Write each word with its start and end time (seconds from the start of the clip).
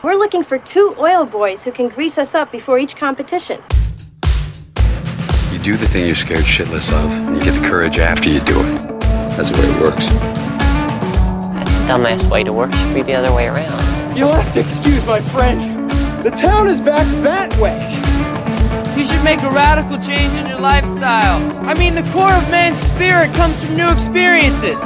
We're 0.00 0.14
looking 0.14 0.44
for 0.44 0.58
two 0.58 0.94
oil 1.00 1.26
boys 1.26 1.64
who 1.64 1.72
can 1.72 1.88
grease 1.88 2.18
us 2.18 2.32
up 2.32 2.52
before 2.52 2.78
each 2.78 2.94
competition. 2.94 3.60
You 5.50 5.58
do 5.58 5.76
the 5.76 5.88
thing 5.88 6.06
you're 6.06 6.14
scared 6.14 6.44
shitless 6.44 6.92
of, 6.92 7.10
and 7.10 7.34
you 7.34 7.42
get 7.42 7.60
the 7.60 7.66
courage 7.66 7.98
after 7.98 8.30
you 8.30 8.38
do 8.38 8.60
it. 8.60 9.00
That's 9.34 9.50
the 9.50 9.58
way 9.58 9.64
it 9.66 9.80
works. 9.82 10.08
That's 11.52 11.78
the 11.78 11.86
dumbest 11.88 12.30
way 12.30 12.44
to 12.44 12.52
work. 12.52 12.72
Should 12.72 12.94
be 12.94 13.02
the 13.02 13.14
other 13.14 13.32
way 13.34 13.48
around. 13.48 14.16
You'll 14.16 14.30
have 14.30 14.52
to 14.52 14.60
excuse 14.60 15.04
my 15.04 15.20
friend. 15.20 15.90
The 16.22 16.30
town 16.30 16.68
is 16.68 16.80
back 16.80 17.04
that 17.24 17.52
way. 17.58 17.76
You 18.96 19.04
should 19.04 19.24
make 19.24 19.42
a 19.42 19.50
radical 19.50 19.98
change 19.98 20.36
in 20.36 20.46
your 20.46 20.60
lifestyle. 20.60 21.42
I 21.66 21.74
mean, 21.74 21.96
the 21.96 22.08
core 22.12 22.32
of 22.32 22.48
man's 22.52 22.78
spirit 22.78 23.34
comes 23.34 23.64
from 23.64 23.74
new 23.74 23.90
experiences. 23.90 24.80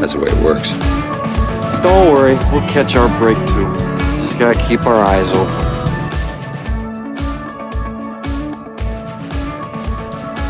That's 0.00 0.14
the 0.14 0.18
way 0.18 0.30
it 0.32 0.42
works. 0.42 0.72
Don't 1.84 2.12
worry, 2.12 2.34
we'll 2.50 2.68
catch 2.72 2.96
our 2.96 3.08
break 3.20 3.36
too. 3.50 3.85
Just 4.36 4.54
gotta 4.54 4.68
keep 4.68 4.84
our 4.84 5.02
eyes 5.02 5.32
open. 5.32 5.54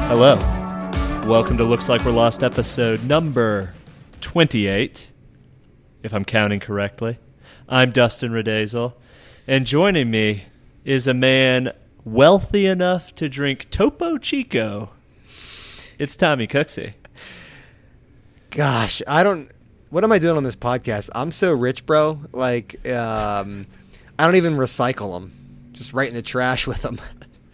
Hello. 0.09 0.35
Welcome 1.25 1.57
to 1.59 1.63
Looks 1.63 1.89
Like 1.89 2.05
We're 2.05 2.11
Lost 2.11 2.43
episode 2.43 3.05
number 3.05 3.75
28, 4.23 5.13
if 6.03 6.13
I'm 6.13 6.25
counting 6.25 6.59
correctly. 6.59 7.21
I'm 7.69 7.93
Dustin 7.93 8.33
Redazel, 8.33 8.95
and 9.47 9.65
joining 9.65 10.11
me 10.11 10.47
is 10.85 11.07
a 11.07 11.15
man 11.15 11.71
wealthy 12.05 12.67
enough 12.67 13.15
to 13.15 13.29
drink 13.29 13.71
Topo 13.71 14.19
Chico. 14.19 14.91
It's 15.97 16.17
Tommy 16.17 16.49
Cooksey. 16.49 16.95
Gosh, 18.51 19.01
I 19.07 19.23
don't. 19.23 19.49
What 19.91 20.03
am 20.05 20.11
I 20.13 20.19
doing 20.19 20.37
on 20.37 20.43
this 20.43 20.57
podcast? 20.57 21.11
I'm 21.15 21.31
so 21.31 21.53
rich, 21.53 21.87
bro. 21.87 22.21
Like, 22.33 22.87
um, 22.89 23.67
I 24.19 24.27
don't 24.27 24.37
even 24.37 24.57
recycle 24.57 25.13
them. 25.15 25.33
Just 25.73 25.93
right 25.93 26.09
in 26.09 26.15
the 26.15 26.23
trash 26.23 26.67
with 26.67 26.83
them. 26.83 27.01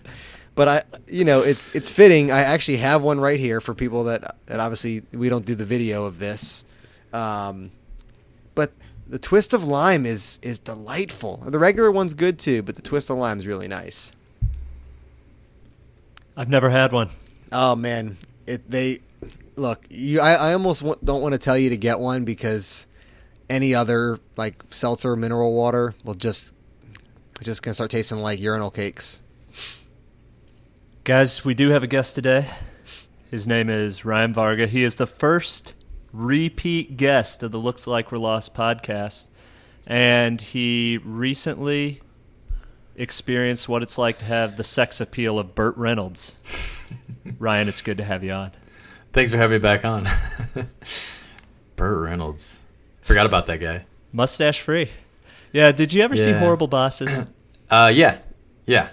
but 0.54 0.68
I, 0.68 0.82
you 1.08 1.24
know, 1.24 1.40
it's 1.40 1.74
it's 1.74 1.90
fitting. 1.90 2.30
I 2.30 2.40
actually 2.40 2.78
have 2.78 3.02
one 3.02 3.20
right 3.20 3.38
here 3.38 3.60
for 3.60 3.74
people 3.74 4.04
that 4.04 4.36
that 4.46 4.60
obviously 4.60 5.02
we 5.12 5.28
don't 5.28 5.44
do 5.44 5.54
the 5.54 5.64
video 5.64 6.04
of 6.04 6.18
this. 6.18 6.64
Um, 7.12 7.70
but 8.54 8.72
the 9.06 9.18
twist 9.18 9.52
of 9.52 9.64
lime 9.64 10.06
is 10.06 10.38
is 10.40 10.58
delightful. 10.58 11.38
The 11.44 11.58
regular 11.58 11.90
one's 11.90 12.14
good 12.14 12.38
too, 12.38 12.62
but 12.62 12.76
the 12.76 12.82
twist 12.82 13.10
of 13.10 13.18
lime 13.18 13.38
is 13.38 13.46
really 13.46 13.68
nice. 13.68 14.12
I've 16.36 16.48
never 16.48 16.70
had 16.70 16.92
one. 16.92 17.10
Oh 17.50 17.76
man, 17.76 18.16
it 18.46 18.70
they 18.70 19.00
look. 19.56 19.86
You, 19.90 20.20
I, 20.20 20.34
I 20.34 20.52
almost 20.52 20.82
want, 20.82 21.04
don't 21.04 21.22
want 21.22 21.32
to 21.32 21.38
tell 21.38 21.58
you 21.58 21.70
to 21.70 21.76
get 21.76 21.98
one 21.98 22.24
because 22.24 22.86
any 23.48 23.74
other 23.74 24.18
like 24.36 24.62
seltzer 24.70 25.16
mineral 25.16 25.52
water 25.52 25.94
will 26.04 26.14
just 26.14 26.52
just 27.42 27.62
gonna 27.62 27.74
start 27.74 27.90
tasting 27.90 28.18
like 28.18 28.40
urinal 28.40 28.70
cakes. 28.70 29.20
Guys, 31.04 31.44
we 31.44 31.54
do 31.54 31.70
have 31.70 31.82
a 31.82 31.88
guest 31.88 32.14
today. 32.14 32.48
His 33.30 33.46
name 33.46 33.68
is 33.68 34.04
Ryan 34.04 34.32
Varga. 34.32 34.66
He 34.66 34.84
is 34.84 34.94
the 34.94 35.06
first 35.06 35.74
repeat 36.12 36.96
guest 36.96 37.42
of 37.42 37.50
the 37.50 37.58
Looks 37.58 37.86
Like 37.86 38.12
We're 38.12 38.18
Lost 38.18 38.54
podcast. 38.54 39.26
And 39.86 40.40
he 40.40 41.00
recently 41.02 42.00
experienced 42.94 43.68
what 43.68 43.82
it's 43.82 43.98
like 43.98 44.18
to 44.18 44.24
have 44.26 44.56
the 44.56 44.64
sex 44.64 45.00
appeal 45.00 45.38
of 45.38 45.54
Burt 45.54 45.76
Reynolds. 45.76 46.36
Ryan, 47.38 47.68
it's 47.68 47.82
good 47.82 47.96
to 47.96 48.04
have 48.04 48.22
you 48.22 48.32
on. 48.32 48.52
Thanks 49.12 49.30
for 49.30 49.36
having 49.36 49.56
me 49.56 49.58
back 49.58 49.84
on. 49.84 50.08
Burt 51.76 51.98
Reynolds. 52.02 52.62
Forgot 53.02 53.26
about 53.26 53.46
that 53.46 53.58
guy. 53.58 53.84
Mustache 54.12 54.60
free. 54.60 54.90
Yeah, 55.52 55.72
did 55.72 55.92
you 55.92 56.02
ever 56.02 56.16
see 56.16 56.32
Horrible 56.32 56.68
Bosses? 56.68 57.24
Uh, 57.70 57.90
yeah, 57.90 58.18
yeah. 58.66 58.90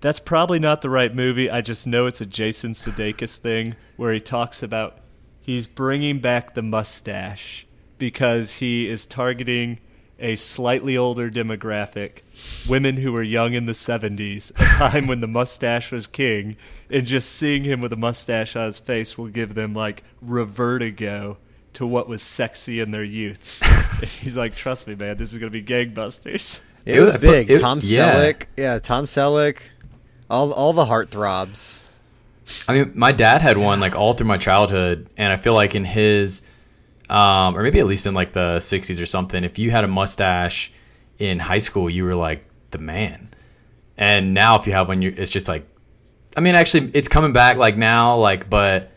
That's 0.00 0.20
probably 0.20 0.58
not 0.58 0.80
the 0.80 0.88
right 0.88 1.14
movie. 1.14 1.50
I 1.50 1.60
just 1.60 1.86
know 1.86 2.06
it's 2.06 2.22
a 2.22 2.26
Jason 2.26 2.72
Sudeikis 2.72 3.36
thing 3.36 3.76
where 3.98 4.14
he 4.14 4.20
talks 4.20 4.62
about 4.62 5.00
he's 5.42 5.66
bringing 5.66 6.20
back 6.20 6.54
the 6.54 6.62
mustache 6.62 7.66
because 7.98 8.54
he 8.54 8.88
is 8.88 9.04
targeting 9.04 9.80
a 10.18 10.36
slightly 10.36 10.96
older 10.96 11.30
demographic, 11.30 12.20
women 12.66 12.96
who 12.96 13.12
were 13.12 13.22
young 13.22 13.52
in 13.52 13.66
the 13.66 13.72
70s, 13.72 14.50
a 14.52 14.90
time 14.90 15.06
when 15.06 15.20
the 15.20 15.26
mustache 15.26 15.92
was 15.92 16.06
king, 16.06 16.56
and 16.90 17.06
just 17.06 17.30
seeing 17.30 17.64
him 17.64 17.80
with 17.80 17.92
a 17.92 17.96
mustache 17.96 18.56
on 18.56 18.66
his 18.66 18.78
face 18.78 19.16
will 19.16 19.28
give 19.28 19.54
them 19.54 19.74
like 19.74 20.02
revertigo 20.24 21.36
to 21.74 21.86
what 21.86 22.08
was 22.08 22.22
sexy 22.22 22.80
in 22.80 22.90
their 22.90 23.04
youth. 23.04 23.58
he's 24.20 24.36
like, 24.36 24.54
trust 24.54 24.86
me, 24.86 24.94
man, 24.94 25.16
this 25.16 25.32
is 25.32 25.38
going 25.38 25.52
to 25.52 25.62
be 25.62 25.62
gangbusters. 25.62 26.60
It, 26.84 26.96
It 26.96 27.00
was 27.00 27.12
was- 27.12 27.20
big. 27.22 27.50
it- 27.50 27.60
Tom 27.60 27.78
yeah. 27.82 28.14
Selleck, 28.14 28.42
yeah, 28.56 28.78
Tom 28.78 29.04
Selleck, 29.04 29.58
all 30.28 30.52
all 30.52 30.72
the 30.72 30.84
heartthrobs. 30.86 31.84
I 32.66 32.72
mean, 32.72 32.92
my 32.96 33.12
dad 33.12 33.42
had 33.42 33.58
one 33.58 33.78
like 33.80 33.94
all 33.94 34.12
through 34.14 34.26
my 34.26 34.38
childhood, 34.38 35.08
and 35.16 35.32
I 35.32 35.36
feel 35.36 35.54
like 35.54 35.74
in 35.76 35.84
his, 35.84 36.42
um, 37.08 37.56
or 37.56 37.62
maybe 37.62 37.78
at 37.78 37.86
least 37.86 38.06
in 38.06 38.14
like 38.14 38.32
the 38.32 38.56
'60s 38.58 39.00
or 39.00 39.06
something, 39.06 39.44
if 39.44 39.58
you 39.58 39.70
had 39.70 39.84
a 39.84 39.88
mustache 39.88 40.72
in 41.20 41.38
high 41.38 41.58
school, 41.58 41.88
you 41.88 42.04
were 42.04 42.16
like 42.16 42.44
the 42.72 42.78
man. 42.78 43.28
And 43.96 44.34
now, 44.34 44.58
if 44.58 44.66
you 44.66 44.72
have 44.72 44.88
one, 44.88 45.00
you 45.02 45.14
it's 45.16 45.30
just 45.30 45.46
like, 45.46 45.64
I 46.36 46.40
mean, 46.40 46.54
actually, 46.54 46.90
it's 46.94 47.08
coming 47.08 47.32
back 47.32 47.56
like 47.56 47.76
now, 47.76 48.16
like, 48.16 48.48
but 48.48 48.90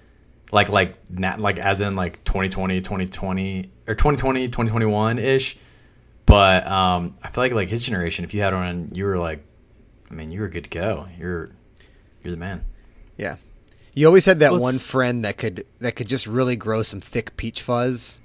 like 0.52 0.70
like 0.70 0.96
not 1.10 1.40
like 1.40 1.58
as 1.58 1.82
in 1.82 1.96
like 1.96 2.24
2020, 2.24 2.80
2020 2.82 3.70
or 3.88 3.96
2020, 3.96 4.48
2021 4.48 5.20
ish. 5.20 5.58
But 6.26 6.66
um, 6.68 7.16
I 7.24 7.30
feel 7.30 7.44
like 7.44 7.54
like 7.54 7.70
his 7.70 7.84
generation, 7.84 8.24
if 8.24 8.34
you 8.34 8.42
had 8.42 8.54
one, 8.54 8.90
you 8.94 9.06
were 9.06 9.18
like, 9.18 9.44
I 10.10 10.14
mean, 10.14 10.32
you 10.32 10.42
were 10.42 10.48
good 10.48 10.66
to 10.66 10.70
go. 10.70 11.08
You're 11.18 11.50
you're 12.24 12.32
the 12.32 12.38
man. 12.38 12.64
Yeah, 13.18 13.38
you 13.94 14.08
always 14.08 14.26
had 14.26 14.40
that 14.40 14.52
Well, 14.54 14.62
one 14.62 14.78
friend 14.78 15.26
that 15.26 15.38
could 15.38 15.66
that 15.80 15.96
could 15.96 16.08
just 16.08 16.28
really 16.28 16.56
grow 16.56 16.82
some 16.82 17.02
thick 17.02 17.36
peach 17.36 17.62
fuzz, 17.62 18.20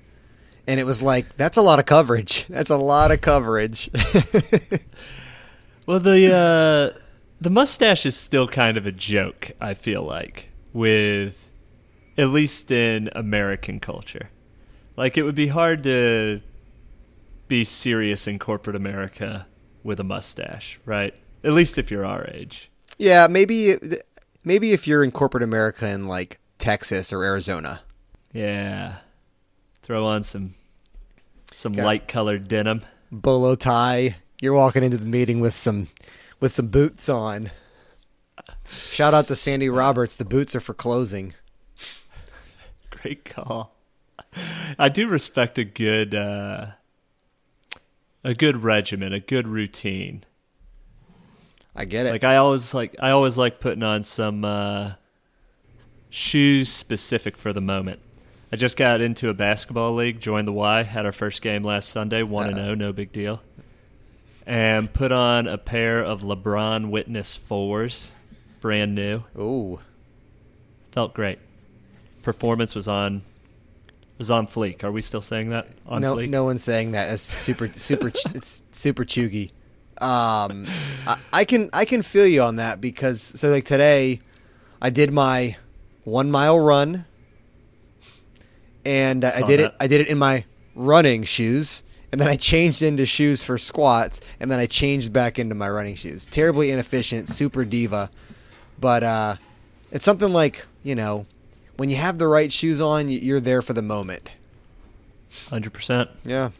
and 0.66 0.78
it 0.78 0.84
was 0.84 1.02
like 1.02 1.36
that's 1.36 1.56
a 1.56 1.62
lot 1.62 1.78
of 1.78 1.86
coverage. 1.86 2.46
That's 2.50 2.70
a 2.70 2.76
lot 2.76 3.10
of 3.10 3.20
coverage. 3.20 3.90
Well, 5.86 6.00
the 6.00 6.94
uh, 6.94 6.98
the 7.40 7.50
mustache 7.50 8.04
is 8.06 8.16
still 8.16 8.48
kind 8.48 8.76
of 8.76 8.86
a 8.86 8.92
joke. 8.92 9.52
I 9.60 9.74
feel 9.74 10.02
like 10.02 10.48
with 10.72 11.36
at 12.16 12.28
least 12.30 12.70
in 12.70 13.08
American 13.14 13.78
culture, 13.80 14.30
like 14.96 15.16
it 15.16 15.22
would 15.22 15.34
be 15.34 15.48
hard 15.48 15.82
to 15.84 16.40
be 17.46 17.64
serious 17.64 18.26
in 18.26 18.38
corporate 18.38 18.76
America 18.76 19.46
with 19.82 20.00
a 20.00 20.04
mustache, 20.04 20.78
right? 20.84 21.14
At 21.44 21.52
least 21.52 21.78
if 21.78 21.90
you're 21.90 22.04
our 22.04 22.26
age. 22.28 22.70
yeah, 22.98 23.26
maybe 23.28 23.76
maybe 24.44 24.72
if 24.72 24.86
you're 24.86 25.04
in 25.04 25.12
corporate 25.12 25.42
America 25.44 25.88
in 25.88 26.08
like 26.08 26.38
Texas 26.58 27.12
or 27.12 27.22
Arizona. 27.22 27.80
Yeah, 28.32 28.96
throw 29.82 30.04
on 30.06 30.24
some 30.24 30.54
some 31.54 31.72
light 31.72 32.08
colored 32.08 32.48
denim. 32.48 32.82
bolo 33.10 33.54
tie. 33.54 34.16
You're 34.40 34.52
walking 34.54 34.84
into 34.84 34.96
the 34.98 35.04
meeting 35.04 35.40
with 35.40 35.56
some 35.56 35.88
with 36.40 36.52
some 36.52 36.68
boots 36.68 37.08
on. 37.08 37.50
Shout 38.70 39.14
out 39.14 39.28
to 39.28 39.36
Sandy 39.36 39.68
Roberts. 39.68 40.14
The 40.14 40.24
boots 40.24 40.54
are 40.54 40.60
for 40.60 40.74
closing. 40.74 41.34
Great 42.90 43.24
call. 43.24 43.74
I 44.78 44.88
do 44.88 45.08
respect 45.08 45.58
a 45.58 45.64
good 45.64 46.14
uh, 46.14 46.72
a 48.24 48.34
good 48.34 48.62
regimen, 48.62 49.12
a 49.12 49.20
good 49.20 49.48
routine. 49.48 50.24
I 51.74 51.84
get 51.84 52.06
it. 52.06 52.12
Like 52.12 52.24
I 52.24 52.36
always 52.36 52.74
like 52.74 52.96
I 53.00 53.10
always 53.10 53.38
like 53.38 53.60
putting 53.60 53.82
on 53.82 54.02
some 54.02 54.44
uh, 54.44 54.92
shoes 56.10 56.68
specific 56.68 57.36
for 57.36 57.52
the 57.52 57.60
moment. 57.60 58.00
I 58.52 58.56
just 58.56 58.76
got 58.76 59.00
into 59.00 59.28
a 59.28 59.34
basketball 59.34 59.94
league, 59.94 60.20
joined 60.20 60.48
the 60.48 60.52
Y, 60.52 60.82
had 60.82 61.04
our 61.04 61.12
first 61.12 61.42
game 61.42 61.62
last 61.62 61.90
Sunday, 61.90 62.22
one 62.22 62.46
and 62.48 62.56
zero, 62.56 62.74
no 62.74 62.92
big 62.92 63.12
deal, 63.12 63.42
and 64.48 64.92
put 64.92 65.12
on 65.12 65.46
a 65.46 65.58
pair 65.58 66.02
of 66.02 66.22
LeBron 66.22 66.88
Witness 66.88 67.36
fours, 67.36 68.10
brand 68.60 68.94
new. 68.94 69.22
Ooh, 69.38 69.78
Felt 70.90 71.14
great. 71.14 71.38
Performance 72.22 72.74
was 72.74 72.88
on 72.88 73.22
was 74.16 74.30
on 74.32 74.48
fleek. 74.48 74.82
Are 74.82 74.90
we 74.90 75.00
still 75.00 75.20
saying 75.20 75.50
that 75.50 75.68
on 75.86 76.00
no, 76.02 76.16
fleek? 76.16 76.28
no 76.28 76.44
one's 76.44 76.64
saying 76.64 76.92
that. 76.92 77.12
It's 77.12 77.22
super, 77.22 77.68
super, 77.68 78.08
it's 78.34 78.62
super 78.72 79.04
chuggy. 79.04 79.52
Um, 80.00 80.66
I, 81.06 81.18
I 81.32 81.44
can, 81.44 81.70
I 81.72 81.84
can 81.84 82.02
feel 82.02 82.26
you 82.26 82.42
on 82.42 82.56
that 82.56 82.80
because 82.80 83.20
so 83.20 83.50
like 83.50 83.64
today, 83.64 84.18
I 84.82 84.90
did 84.90 85.12
my 85.12 85.56
one 86.04 86.30
mile 86.30 86.58
run, 86.58 87.04
and 88.84 89.24
uh, 89.24 89.30
I 89.36 89.42
did 89.42 89.60
that. 89.60 89.66
it. 89.66 89.74
I 89.78 89.86
did 89.86 90.00
it 90.00 90.08
in 90.08 90.18
my 90.18 90.44
running 90.74 91.22
shoes, 91.24 91.82
and 92.12 92.20
then 92.20 92.28
I 92.28 92.36
changed 92.36 92.82
into 92.82 93.04
shoes 93.06 93.42
for 93.42 93.58
squats, 93.58 94.20
and 94.40 94.50
then 94.50 94.58
I 94.58 94.66
changed 94.66 95.12
back 95.12 95.38
into 95.38 95.54
my 95.54 95.68
running 95.68 95.94
shoes. 95.94 96.24
Terribly 96.26 96.70
inefficient, 96.70 97.28
super 97.28 97.64
diva, 97.64 98.10
but 98.80 99.02
uh, 99.02 99.36
it's 99.92 100.04
something 100.04 100.32
like 100.32 100.64
you 100.82 100.94
know, 100.94 101.26
when 101.76 101.90
you 101.90 101.96
have 101.96 102.18
the 102.18 102.28
right 102.28 102.52
shoes 102.52 102.80
on, 102.80 103.08
you're 103.08 103.40
there 103.40 103.62
for 103.62 103.72
the 103.72 103.82
moment. 103.82 104.30
Hundred 105.48 105.72
percent. 105.72 106.08
Yeah. 106.24 106.50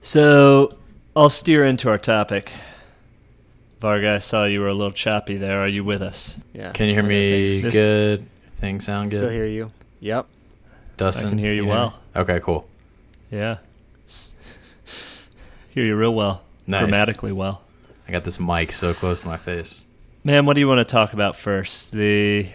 So 0.00 0.70
I'll 1.14 1.28
steer 1.28 1.64
into 1.64 1.88
our 1.90 1.98
topic. 1.98 2.52
Varga, 3.80 4.14
I 4.14 4.18
saw 4.18 4.44
you 4.44 4.60
were 4.60 4.68
a 4.68 4.74
little 4.74 4.92
choppy 4.92 5.36
there. 5.36 5.60
Are 5.62 5.68
you 5.68 5.84
with 5.84 6.02
us? 6.02 6.36
Yeah. 6.52 6.72
Can 6.72 6.88
you 6.88 6.94
hear 6.94 7.02
me 7.02 7.60
This- 7.60 7.72
good? 7.72 8.26
Things 8.56 8.84
sound 8.84 9.10
good. 9.10 9.18
Still 9.18 9.30
hear 9.30 9.44
you. 9.44 9.70
Yep. 10.00 10.26
Dustin, 10.96 11.26
I 11.26 11.30
can 11.30 11.38
hear 11.38 11.52
you 11.52 11.62
me? 11.62 11.68
well. 11.68 11.94
Okay, 12.16 12.40
cool. 12.42 12.66
Yeah. 13.30 13.58
Hear 15.78 15.86
you 15.86 15.94
real 15.96 16.12
well. 16.12 16.42
Nice. 16.66 16.80
Grammatically 16.80 17.30
well. 17.30 17.62
I 18.08 18.10
got 18.10 18.24
this 18.24 18.40
mic 18.40 18.72
so 18.72 18.92
close 18.92 19.20
to 19.20 19.28
my 19.28 19.36
face. 19.36 19.86
Man, 20.24 20.44
what 20.44 20.54
do 20.54 20.60
you 20.60 20.66
want 20.66 20.80
to 20.80 20.84
talk 20.84 21.12
about 21.12 21.36
first? 21.36 21.92
The 21.92 22.48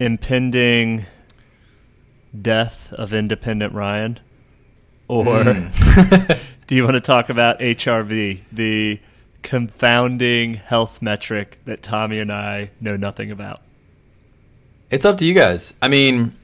impending 0.00 1.06
death 2.42 2.92
of 2.92 3.14
independent 3.14 3.72
Ryan? 3.72 4.18
Or 5.06 5.44
Hmm. 5.44 5.68
do 6.66 6.74
you 6.74 6.82
want 6.82 6.94
to 6.94 7.00
talk 7.00 7.28
about 7.28 7.60
HRV, 7.60 8.40
the 8.50 8.98
confounding 9.42 10.54
health 10.54 11.00
metric 11.00 11.60
that 11.66 11.84
Tommy 11.84 12.18
and 12.18 12.32
I 12.32 12.70
know 12.80 12.96
nothing 12.96 13.30
about? 13.30 13.60
It's 14.90 15.04
up 15.04 15.18
to 15.18 15.24
you 15.24 15.34
guys. 15.34 15.78
I 15.80 15.86
mean, 15.86 16.36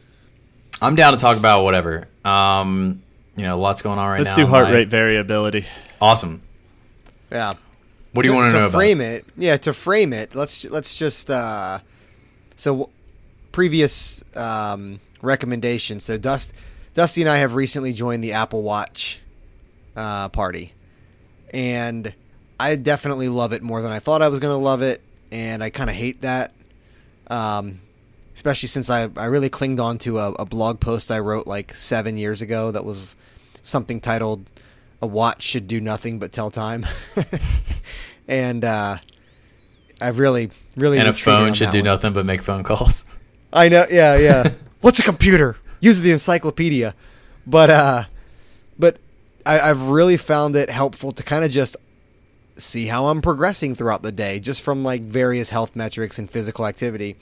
I'm 0.81 0.95
down 0.95 1.15
to 1.15 1.19
talk 1.19 1.37
about 1.37 1.65
whatever. 1.65 2.07
Um, 2.25 3.03
you 3.37 3.45
know, 3.45 3.57
lots 3.57 3.83
going 3.83 3.99
on 3.99 4.09
right 4.09 4.19
now. 4.19 4.25
Let's 4.25 4.37
do 4.37 4.47
heart 4.47 4.69
rate 4.69 4.89
variability. 4.89 5.67
Awesome. 6.01 6.43
Yeah. 7.31 7.55
What 8.13 8.23
do 8.23 8.29
you 8.31 8.35
want 8.35 8.53
to 8.53 8.59
know 8.59 8.67
about? 8.67 8.79
frame 8.79 9.01
it? 9.01 9.25
Yeah, 9.37 9.57
to 9.59 9.73
frame 9.73 10.13
it, 10.13 10.37
let's 10.37 10.65
let's 10.67 10.97
just 10.97 11.29
uh, 11.31 11.81
so 12.55 12.73
w- 12.73 12.91
previous 13.51 14.23
um, 14.37 15.01
recommendations. 15.21 16.05
So 16.05 16.17
Dust, 16.17 16.53
Dusty 16.95 17.23
and 17.23 17.31
I 17.31 17.39
have 17.39 17.57
recently 17.57 17.93
joined 17.93 18.23
the 18.23 18.33
Apple 18.33 18.63
Watch 18.63 19.21
uh, 19.97 20.29
party, 20.29 20.73
and 21.53 22.15
I 22.61 22.77
definitely 22.77 23.29
love 23.29 23.53
it 23.53 23.63
more 23.63 23.83
than 23.83 23.91
I 23.91 23.99
thought 23.99 24.23
I 24.23 24.29
was 24.29 24.39
going 24.39 24.53
to 24.57 24.63
love 24.63 24.81
it, 24.81 25.03
and 25.33 25.65
I 25.65 25.71
kind 25.71 25.91
of 25.91 25.97
hate 25.97 26.21
that. 26.23 26.53
Um, 27.27 27.81
especially 28.35 28.69
since 28.69 28.91
I, 28.91 29.09
I 29.17 29.27
really 29.27 29.49
clinged 29.49 29.81
on 29.81 29.99
to 29.99 30.19
a, 30.19 30.33
a 30.33 30.45
blog 30.45 30.79
post 30.81 31.11
I 31.11 31.21
wrote 31.21 31.47
like 31.47 31.75
seven 31.75 32.17
years 32.17 32.41
ago 32.43 32.71
that 32.71 32.85
was 32.85 33.17
something 33.65 34.01
titled 34.01 34.49
"A 35.03 35.07
Watch 35.07 35.43
Should 35.43 35.67
Do 35.67 35.81
Nothing 35.81 36.19
But 36.19 36.33
Tell 36.33 36.51
Time," 36.51 36.87
and 38.29 38.65
uh, 38.65 38.99
I've 40.01 40.19
really 40.19 40.51
really 40.77 40.99
and 40.99 41.09
a 41.09 41.13
phone 41.13 41.55
should 41.55 41.71
do 41.71 41.79
one. 41.79 41.87
nothing 41.87 42.13
but 42.13 42.27
make 42.27 42.43
phone 42.43 42.63
calls. 42.63 43.19
I 43.53 43.69
know, 43.69 43.85
yeah, 43.91 44.17
yeah. 44.17 44.53
What's 44.81 44.99
a 44.99 45.03
computer? 45.03 45.57
Use 45.81 46.01
the 46.01 46.11
encyclopedia. 46.13 46.95
But 47.47 47.71
uh 47.71 48.05
but 48.79 48.99
I, 49.47 49.61
I've 49.61 49.83
really 49.83 50.17
found 50.17 50.57
it 50.57 50.71
helpful 50.71 51.13
to 51.13 51.23
kind 51.23 51.45
of 51.45 51.51
just 51.51 51.77
see 52.57 52.87
how 52.87 53.07
I'm 53.07 53.21
progressing 53.23 53.75
throughout 53.75 54.03
the 54.03 54.13
day, 54.13 54.41
just 54.41 54.63
from 54.63 54.83
like 54.83 55.03
various 55.03 55.51
health 55.51 55.77
metrics 55.77 56.19
and 56.19 56.31
physical 56.31 56.67
activity. 56.67 57.17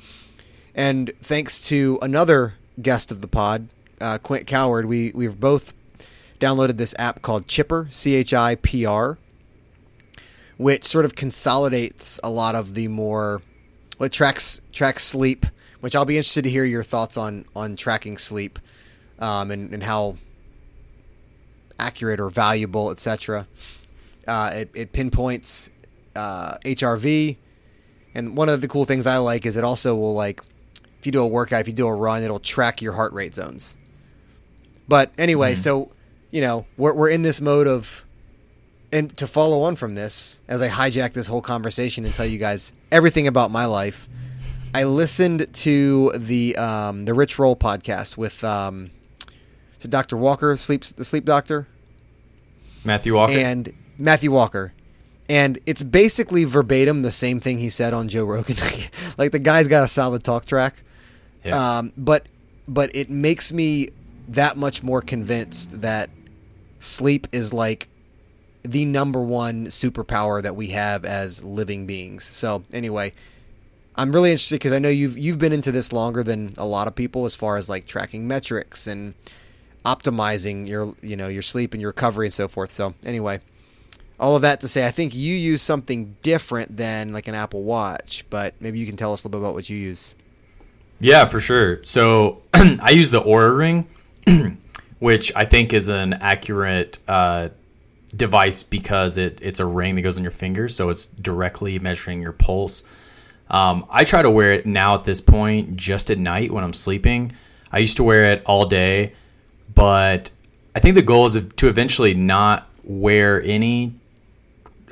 And 0.75 1.13
thanks 1.23 1.61
to 1.69 1.99
another 2.01 2.55
guest 2.81 3.13
of 3.13 3.21
the 3.21 3.29
pod, 3.29 3.69
uh, 4.01 4.19
Quint 4.19 4.47
Coward, 4.47 4.87
we 4.87 5.13
we've 5.15 5.39
both 5.39 5.75
downloaded 6.43 6.77
this 6.77 6.95
app 6.99 7.23
called 7.23 7.47
Chipper, 7.47 7.87
C 7.91 8.17
H 8.17 8.35
I 8.35 8.57
P 8.57 8.85
R, 8.85 9.17
which 10.57 10.85
sort 10.85 11.05
of 11.05 11.15
consolidates 11.15 12.19
a 12.25 12.31
lot 12.31 12.57
of 12.57 12.75
the 12.75 12.89
more 12.89 13.43
what 13.99 14.13
tracks 14.13 14.61
tracks 14.73 15.05
sleep, 15.05 15.47
which 15.81 15.95
I'll 15.95 16.05
be 16.05 16.17
interested 16.17 16.43
to 16.43 16.51
hear 16.51 16.65
your 16.65 16.83
thoughts 16.83 17.17
on 17.17 17.45
on 17.55 17.77
tracking 17.77 18.19
sleep, 18.19 18.59
um, 19.21 19.53
and 19.53 19.73
and 19.73 19.83
how 19.85 20.17
accurate 21.79 22.19
or 22.19 22.29
valuable, 22.29 22.91
etc. 22.91 23.47
Uh, 24.27 24.51
it, 24.55 24.71
it 24.75 24.93
pinpoints 24.93 25.71
uh, 26.17 26.59
HRV, 26.65 27.37
and 28.15 28.37
one 28.37 28.49
of 28.49 28.61
the 28.61 28.69
cool 28.69 28.85
things 28.85 29.07
I 29.07 29.19
like 29.19 29.47
is 29.47 29.57
it 29.57 29.63
also 29.63 29.95
will 29.95 30.15
like 30.15 30.43
if 30.99 31.07
you 31.07 31.13
do 31.13 31.23
a 31.23 31.27
workout, 31.27 31.61
if 31.61 31.69
you 31.69 31.73
do 31.73 31.87
a 31.87 31.95
run, 31.95 32.25
it'll 32.25 32.41
track 32.41 32.83
your 32.83 32.95
heart 32.95 33.13
rate 33.13 33.35
zones. 33.35 33.77
But 34.89 35.13
anyway, 35.17 35.55
so 35.55 35.91
you 36.33 36.41
know 36.41 36.67
we're 36.77 36.93
we're 36.95 37.11
in 37.11 37.23
this 37.23 37.41
mode 37.41 37.69
of 37.69 38.05
and 38.93 39.17
to 39.17 39.27
follow 39.27 39.63
on 39.63 39.77
from 39.77 39.95
this, 39.95 40.41
as 40.49 40.61
I 40.61 40.69
hijack 40.69 41.13
this 41.15 41.27
whole 41.27 41.41
conversation 41.41 42.05
and 42.05 42.13
tell 42.13 42.27
you 42.27 42.39
guys 42.39 42.73
everything 42.91 43.27
about 43.27 43.51
my 43.51 43.65
life, 43.65 44.07
I 44.75 44.85
listened 44.85 45.47
to 45.55 46.13
the 46.15 46.57
um, 46.57 47.05
the 47.07 47.15
Rich 47.15 47.39
Roll 47.39 47.57
podcast 47.57 48.17
with 48.17 48.43
um, 48.45 48.91
to 49.79 49.89
Dr. 49.89 50.17
Walker, 50.17 50.57
sleep 50.57 50.85
the 50.85 51.05
sleep 51.05 51.25
doctor, 51.25 51.69
Matthew 52.85 53.15
Walker. 53.15 53.33
and 53.33 53.73
Matthew 53.99 54.31
Walker, 54.31 54.73
and 55.29 55.59
it's 55.67 55.83
basically 55.83 56.45
verbatim 56.45 57.01
the 57.03 57.13
same 57.13 57.41
thing 57.41 57.59
he 57.59 57.71
said 57.71 57.95
on 57.95 58.09
Joe 58.09 58.25
Rogan. 58.25 58.57
like 59.19 59.33
the 59.33 59.39
guy's 59.39 59.69
got 59.69 59.85
a 59.85 59.89
solid 59.89 60.23
talk 60.23 60.45
track, 60.45 60.83
Yeah. 61.45 61.79
um, 61.79 61.93
but 61.97 62.27
but 62.69 62.95
it 62.95 63.09
makes 63.09 63.53
me 63.53 63.89
that 64.29 64.57
much 64.59 64.83
more 64.83 65.01
convinced 65.01 65.81
that 65.83 66.11
sleep 66.83 67.27
is 67.33 67.53
like 67.53 67.89
the 68.63 68.85
number 68.85 69.21
one 69.21 69.67
superpower 69.67 70.43
that 70.43 70.57
we 70.57 70.69
have 70.69 71.05
as 71.05 71.43
living 71.43 71.87
beings. 71.87 72.25
So 72.25 72.65
anyway, 72.73 73.13
I'm 73.97 74.13
really 74.13 74.31
interested 74.31 74.57
because 74.57 74.73
I 74.73 74.79
know 74.79 74.89
you've 74.89 75.19
you've 75.19 75.39
been 75.39 75.53
into 75.53 75.73
this 75.73 75.93
longer 75.93 76.23
than 76.23 76.55
a 76.57 76.67
lot 76.67 76.89
of 76.89 76.95
people 76.95 77.25
as 77.25 77.35
far 77.35 77.57
as 77.57 77.69
like 77.69 77.87
tracking 77.87 78.27
metrics 78.27 78.87
and 78.87 79.15
optimizing 79.85 80.69
your 80.69 80.95
you 81.03 81.17
know 81.17 81.29
your 81.29 81.43
sleep 81.43 81.75
and 81.75 81.81
your 81.81 81.91
recovery 81.91 82.27
and 82.27 82.35
so 82.35 82.49
forth. 82.49 82.71
So 82.71 82.95
anyway, 83.05 83.41
all 84.19 84.37
of 84.37 84.43
that 84.43 84.61
to 84.61 84.69
say, 84.69 84.87
I 84.87 84.91
think 84.91 85.15
you 85.15 85.35
use 85.35 85.63
something 85.63 86.17
different 86.23 86.77
than 86.77 87.13
like 87.13 87.29
an 87.29 87.35
Apple 87.35 87.63
Watch, 87.63 88.25
but 88.31 88.55
maybe 88.61 88.79
you 88.79 88.87
can 88.87 88.97
tell 88.97 89.13
us 89.13 89.25
a 89.25 89.29
little 89.29 89.41
bit 89.41 89.45
about 89.45 89.55
what 89.55 89.69
you 89.69 89.77
use. 89.77 90.15
Yeah, 91.01 91.27
for 91.27 91.41
sure. 91.41 91.83
So 91.83 92.43
I 92.55 92.91
use 92.91 93.11
the 93.11 93.21
Oura 93.21 93.57
Ring, 93.57 93.89
which 95.03 95.33
I 95.35 95.47
think 95.47 95.73
is 95.73 95.89
an 95.89 96.13
accurate 96.13 97.01
uh, 97.09 97.49
device 98.15 98.63
because 98.63 99.19
it, 99.19 99.41
it's 99.43 99.59
a 99.59 99.67
ring 99.67 99.97
that 99.97 100.03
goes 100.03 100.17
on 100.17 100.23
your 100.23 100.31
finger, 100.31 100.69
so 100.69 100.91
it's 100.91 101.07
directly 101.07 101.81
measuring 101.81 102.23
your 102.23 102.31
pulse. 102.31 102.85
Um, 103.51 103.85
I 103.91 104.05
try 104.05 104.23
to 104.23 104.31
wear 104.31 104.53
it 104.53 104.65
now 104.65 104.95
at 104.95 105.03
this 105.03 105.21
point 105.21 105.75
just 105.75 106.09
at 106.13 106.19
night 106.19 106.53
when 106.53 106.63
I'm 106.63 106.73
sleeping. 106.73 107.33
I 107.73 107.79
used 107.79 107.97
to 107.97 108.05
wear 108.05 108.27
it 108.27 108.45
all 108.47 108.65
day, 108.65 109.15
but 109.75 110.31
I 110.77 110.79
think 110.79 110.95
the 110.95 111.03
goal 111.03 111.27
is 111.27 111.35
to 111.35 111.67
eventually 111.67 112.15
not 112.15 112.69
wear 112.85 113.43
any 113.43 113.95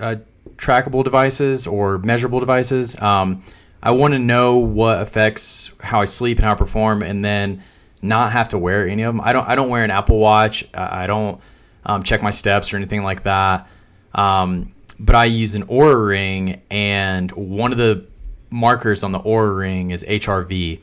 uh, 0.01 0.17
trackable 0.57 1.05
devices 1.05 1.69
or 1.69 1.99
measurable 1.99 2.41
devices. 2.41 3.01
Um, 3.01 3.45
I 3.81 3.93
want 3.93 4.15
to 4.15 4.19
know 4.19 4.57
what 4.57 5.01
affects 5.01 5.71
how 5.79 6.01
I 6.01 6.05
sleep 6.05 6.39
and 6.39 6.47
how 6.47 6.55
I 6.55 6.57
perform, 6.57 7.05
and 7.05 7.25
then 7.25 7.63
not 8.03 8.33
have 8.33 8.51
to 8.51 8.59
wear 8.59 8.87
any 8.87 9.03
of 9.03 9.15
them. 9.15 9.21
I 9.25 9.33
don't. 9.33 9.47
I 9.47 9.55
don't 9.55 9.69
wear 9.69 9.85
an 9.85 9.91
Apple 9.91 10.19
Watch. 10.19 10.67
I 10.75 11.05
I 11.05 11.07
don't 11.07 11.41
um, 11.85 12.03
check 12.03 12.23
my 12.23 12.31
steps 12.31 12.73
or 12.73 12.77
anything 12.77 13.03
like 13.03 13.25
that. 13.25 13.69
Um, 14.15 14.73
but 14.99 15.17
I 15.17 15.27
use 15.27 15.55
an 15.55 15.67
Oura 15.67 16.07
Ring, 16.07 16.61
and 16.71 17.31
one 17.33 17.73
of 17.73 17.79
the 17.79 18.07
markers 18.51 19.05
on 19.05 19.13
the 19.13 19.21
Oura 19.21 19.57
Ring 19.57 19.91
is 19.91 20.05
HRV 20.05 20.83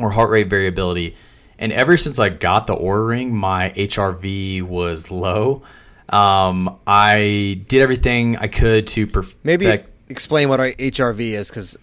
or 0.00 0.10
heart 0.10 0.30
rate 0.30 0.48
variability. 0.48 1.16
And 1.58 1.72
ever 1.72 1.96
since 1.96 2.18
I 2.18 2.30
got 2.30 2.66
the 2.66 2.76
Oura 2.76 3.06
Ring, 3.06 3.34
my 3.34 3.70
HRV 3.76 4.62
was 4.62 5.10
low. 5.10 5.62
Um, 6.08 6.78
I 6.86 7.64
did 7.68 7.80
everything 7.80 8.36
I 8.36 8.48
could 8.48 8.86
to 8.88 9.06
perfect. 9.06 9.44
Maybe 9.44 9.84
explain 10.08 10.48
what 10.48 10.60
our 10.60 10.68
HRV 10.70 11.20
is 11.20 11.48
because 11.48 11.78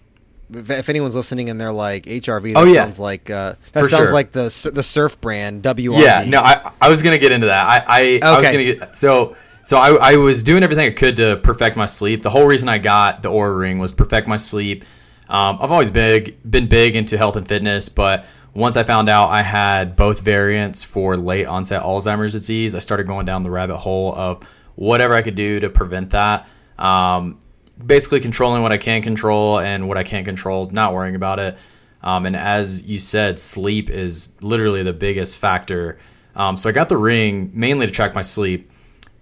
if, 0.54 0.70
if 0.70 0.88
anyone's 0.88 1.14
listening 1.16 1.50
and 1.50 1.60
they're 1.60 1.72
like 1.72 2.06
HRV, 2.06 2.54
that 2.54 2.58
Oh, 2.60 2.64
yeah. 2.64 2.82
sounds 2.82 2.98
like 2.98 3.30
uh, 3.30 3.54
that 3.72 3.80
For 3.80 3.88
sounds 3.88 4.08
sure. 4.08 4.12
like 4.12 4.32
the 4.32 4.70
the 4.72 4.82
surf 4.82 5.20
brand 5.20 5.62
WRV. 5.62 6.02
Yeah, 6.02 6.24
no, 6.26 6.40
I, 6.40 6.70
I 6.80 6.88
was 6.88 7.02
gonna 7.02 7.18
get 7.18 7.32
into 7.32 7.46
that. 7.48 7.66
I, 7.66 7.84
I, 7.86 8.20
I 8.22 8.38
was 8.38 8.46
Okay. 8.46 8.52
gonna 8.52 8.78
get 8.88 8.96
so 8.96 9.36
so 9.64 9.76
I, 9.78 10.12
I 10.12 10.16
was 10.16 10.42
doing 10.42 10.62
everything 10.62 10.86
I 10.86 10.94
could 10.94 11.16
to 11.18 11.36
perfect 11.36 11.76
my 11.76 11.86
sleep. 11.86 12.22
The 12.22 12.30
whole 12.30 12.46
reason 12.46 12.68
I 12.68 12.78
got 12.78 13.22
the 13.22 13.30
Oura 13.30 13.56
Ring 13.58 13.78
was 13.78 13.92
perfect 13.92 14.26
my 14.28 14.36
sleep. 14.36 14.84
Um, 15.28 15.58
I've 15.60 15.70
always 15.70 15.90
big 15.90 16.36
been 16.48 16.66
big 16.68 16.96
into 16.96 17.16
health 17.16 17.36
and 17.36 17.46
fitness, 17.46 17.88
but 17.88 18.26
once 18.54 18.76
I 18.76 18.82
found 18.82 19.08
out 19.08 19.30
I 19.30 19.42
had 19.42 19.96
both 19.96 20.20
variants 20.20 20.82
for 20.82 21.16
late 21.16 21.46
onset 21.46 21.82
Alzheimer's 21.82 22.32
disease, 22.32 22.74
I 22.74 22.80
started 22.80 23.06
going 23.06 23.24
down 23.24 23.42
the 23.44 23.50
rabbit 23.50 23.78
hole 23.78 24.14
of 24.14 24.42
whatever 24.74 25.14
I 25.14 25.22
could 25.22 25.36
do 25.36 25.60
to 25.60 25.70
prevent 25.70 26.10
that. 26.10 26.46
Um, 26.78 27.38
basically, 27.84 28.20
controlling 28.20 28.62
what 28.62 28.72
I 28.72 28.76
can 28.76 29.02
control 29.02 29.58
and 29.58 29.88
what 29.88 29.98
I 29.98 30.02
can't 30.02 30.24
control, 30.24 30.68
not 30.70 30.92
worrying 30.92 31.16
about 31.16 31.38
it. 31.38 31.58
Um, 32.02 32.26
and 32.26 32.36
as 32.36 32.88
you 32.88 32.98
said, 32.98 33.38
sleep 33.38 33.88
is 33.88 34.34
literally 34.40 34.82
the 34.82 34.92
biggest 34.92 35.38
factor. 35.38 35.98
Um, 36.34 36.56
so 36.56 36.68
I 36.68 36.72
got 36.72 36.88
the 36.88 36.96
ring 36.96 37.50
mainly 37.54 37.86
to 37.86 37.92
track 37.92 38.14
my 38.14 38.22
sleep. 38.22 38.70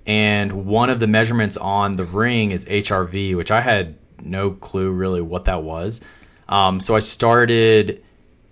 And 0.06 0.66
one 0.66 0.90
of 0.90 0.98
the 0.98 1.06
measurements 1.06 1.56
on 1.56 1.96
the 1.96 2.04
ring 2.04 2.52
is 2.52 2.64
HRV, 2.64 3.36
which 3.36 3.50
I 3.50 3.60
had 3.60 3.96
no 4.22 4.50
clue 4.50 4.90
really 4.90 5.20
what 5.20 5.44
that 5.44 5.62
was. 5.62 6.00
Um, 6.48 6.80
so 6.80 6.96
I 6.96 7.00
started 7.00 8.02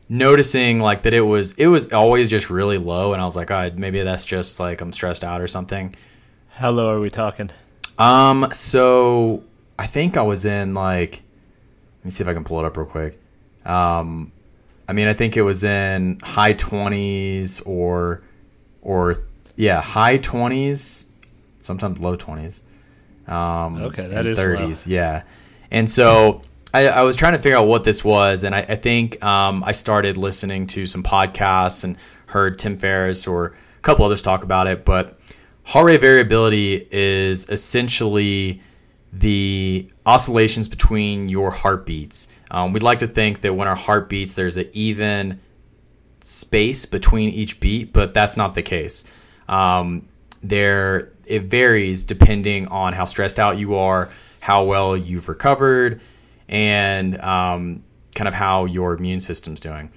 noticing 0.09 0.81
like 0.81 1.03
that 1.03 1.13
it 1.13 1.21
was 1.21 1.53
it 1.53 1.67
was 1.67 1.93
always 1.93 2.29
just 2.29 2.49
really 2.49 2.79
low, 2.79 3.13
and 3.13 3.21
I 3.21 3.25
was 3.25 3.37
like, 3.37 3.51
oh, 3.51 3.71
maybe 3.77 4.03
that's 4.03 4.25
just 4.25 4.61
like 4.61 4.81
I'm 4.81 4.93
stressed 4.93 5.25
out 5.25 5.41
or 5.41 5.47
something. 5.47 5.95
How 6.51 6.71
low 6.71 6.91
are 6.91 7.01
we 7.01 7.11
talking? 7.11 7.51
Um, 7.99 8.49
so 8.53 9.43
I 9.79 9.87
think 9.87 10.17
I 10.17 10.23
was 10.23 10.45
in 10.45 10.75
like, 10.75 11.23
let 12.01 12.05
me 12.05 12.11
see 12.11 12.23
if 12.23 12.29
I 12.29 12.35
can 12.35 12.45
pull 12.45 12.59
it 12.61 12.65
up 12.65 12.77
real 12.77 12.87
quick. 12.87 13.21
Um, 13.65 14.33
I 14.89 14.93
mean, 14.93 15.09
I 15.09 15.13
think 15.13 15.37
it 15.37 15.43
was 15.43 15.65
in 15.65 16.19
high 16.23 16.55
twenties 16.55 17.61
or, 17.61 18.23
or 18.83 19.17
yeah, 19.57 19.81
high 19.81 20.17
twenties, 20.19 21.07
sometimes 21.61 22.01
low 22.01 22.17
twenties. 22.17 22.63
Um, 23.27 23.83
Okay, 23.83 24.07
that 24.09 24.25
is 24.27 24.39
low. 24.39 24.45
30s, 24.45 24.87
yeah. 24.87 25.23
And 25.71 25.89
so 25.91 26.41
I, 26.73 26.89
I 26.89 27.03
was 27.03 27.15
trying 27.15 27.35
to 27.35 27.39
figure 27.39 27.59
out 27.59 27.67
what 27.67 27.85
this 27.85 28.03
was, 28.03 28.43
and 28.45 28.55
I, 28.55 28.61
I 28.61 28.77
think 28.77 29.23
um, 29.23 29.63
I 29.65 29.73
started 29.73 30.17
listening 30.17 30.67
to 30.69 30.87
some 30.87 31.03
podcasts 31.03 31.85
and 31.85 31.97
heard 32.27 32.59
Tim 32.59 32.79
Ferriss 32.79 33.27
or 33.27 33.47
a 33.47 33.81
couple 33.83 34.05
others 34.07 34.23
talk 34.23 34.43
about 34.43 34.67
it. 34.67 34.85
But 34.87 35.19
heart 35.65 35.87
rate 35.87 36.01
variability 36.01 36.89
is 36.91 37.49
essentially 37.51 38.63
the 39.13 39.91
oscillations 40.05 40.69
between 40.69 41.29
your 41.29 41.51
heartbeats. 41.51 42.33
Um, 42.51 42.73
we'd 42.73 42.83
like 42.83 43.01
to 43.01 43.07
think 43.07 43.41
that 43.43 43.55
when 43.55 43.69
our 43.69 43.77
heart 43.77 44.09
beats, 44.09 44.35
there's 44.35 44.57
an 44.57 44.69
even 44.73 45.41
space 46.21 46.87
between 46.87 47.31
each 47.31 47.61
beat, 47.61 47.93
but 47.93 48.13
that's 48.15 48.37
not 48.37 48.55
the 48.55 48.63
case. 48.63 49.11
Um, 49.49 50.09
there, 50.43 51.13
it 51.25 51.45
varies 51.45 52.05
depending 52.05 52.69
on 52.69 52.93
how 52.93 53.07
stressed 53.07 53.39
out 53.39 53.59
you 53.59 53.77
are, 53.77 54.11
how 54.41 54.65
well 54.65 54.97
you've 54.97 55.29
recovered, 55.29 56.01
and 56.49 57.19
um, 57.21 57.83
kind 58.15 58.29
of 58.29 58.35
how 58.35 58.67
your 58.67 58.95
immune 58.95 59.21
system's 59.21 59.61
doing. 59.61 59.91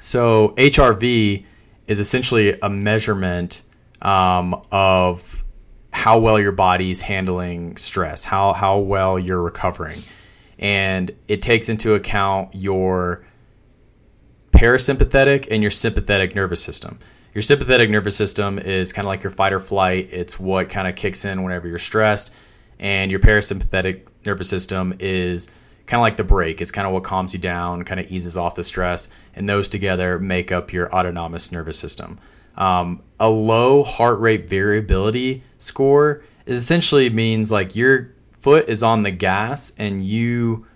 So 0.00 0.50
HRV 0.56 1.44
is 1.86 2.00
essentially 2.00 2.58
a 2.60 2.70
measurement 2.70 3.62
um, 4.02 4.60
of 4.70 5.29
how 5.92 6.18
well 6.18 6.38
your 6.38 6.52
body's 6.52 7.00
handling 7.00 7.76
stress, 7.76 8.24
how 8.24 8.52
how 8.52 8.78
well 8.78 9.18
you're 9.18 9.42
recovering, 9.42 10.02
and 10.58 11.10
it 11.28 11.42
takes 11.42 11.68
into 11.68 11.94
account 11.94 12.54
your 12.54 13.24
parasympathetic 14.52 15.48
and 15.50 15.62
your 15.62 15.70
sympathetic 15.70 16.34
nervous 16.34 16.62
system. 16.62 16.98
Your 17.34 17.42
sympathetic 17.42 17.90
nervous 17.90 18.16
system 18.16 18.58
is 18.58 18.92
kind 18.92 19.06
of 19.06 19.08
like 19.08 19.22
your 19.22 19.30
fight 19.30 19.52
or 19.52 19.60
flight. 19.60 20.08
It's 20.10 20.38
what 20.38 20.68
kind 20.68 20.88
of 20.88 20.96
kicks 20.96 21.24
in 21.24 21.42
whenever 21.42 21.68
you're 21.68 21.78
stressed, 21.78 22.32
and 22.78 23.10
your 23.10 23.20
parasympathetic 23.20 24.06
nervous 24.26 24.48
system 24.48 24.94
is 24.98 25.50
kind 25.86 25.98
of 25.98 26.02
like 26.02 26.16
the 26.16 26.24
brake. 26.24 26.60
It's 26.60 26.70
kind 26.70 26.86
of 26.86 26.92
what 26.92 27.04
calms 27.04 27.34
you 27.34 27.40
down, 27.40 27.84
kind 27.84 28.00
of 28.00 28.10
eases 28.10 28.36
off 28.36 28.54
the 28.54 28.64
stress, 28.64 29.08
and 29.34 29.48
those 29.48 29.68
together 29.68 30.18
make 30.18 30.52
up 30.52 30.72
your 30.72 30.92
autonomous 30.94 31.50
nervous 31.50 31.78
system. 31.78 32.18
Um, 32.56 33.02
a 33.18 33.28
low 33.28 33.82
heart 33.82 34.18
rate 34.20 34.48
variability 34.48 35.42
score 35.58 36.22
is 36.46 36.58
essentially 36.58 37.08
means 37.10 37.52
like 37.52 37.76
your 37.76 38.12
foot 38.38 38.68
is 38.68 38.82
on 38.82 39.02
the 39.02 39.10
gas 39.10 39.72
and 39.78 40.02
you 40.02 40.66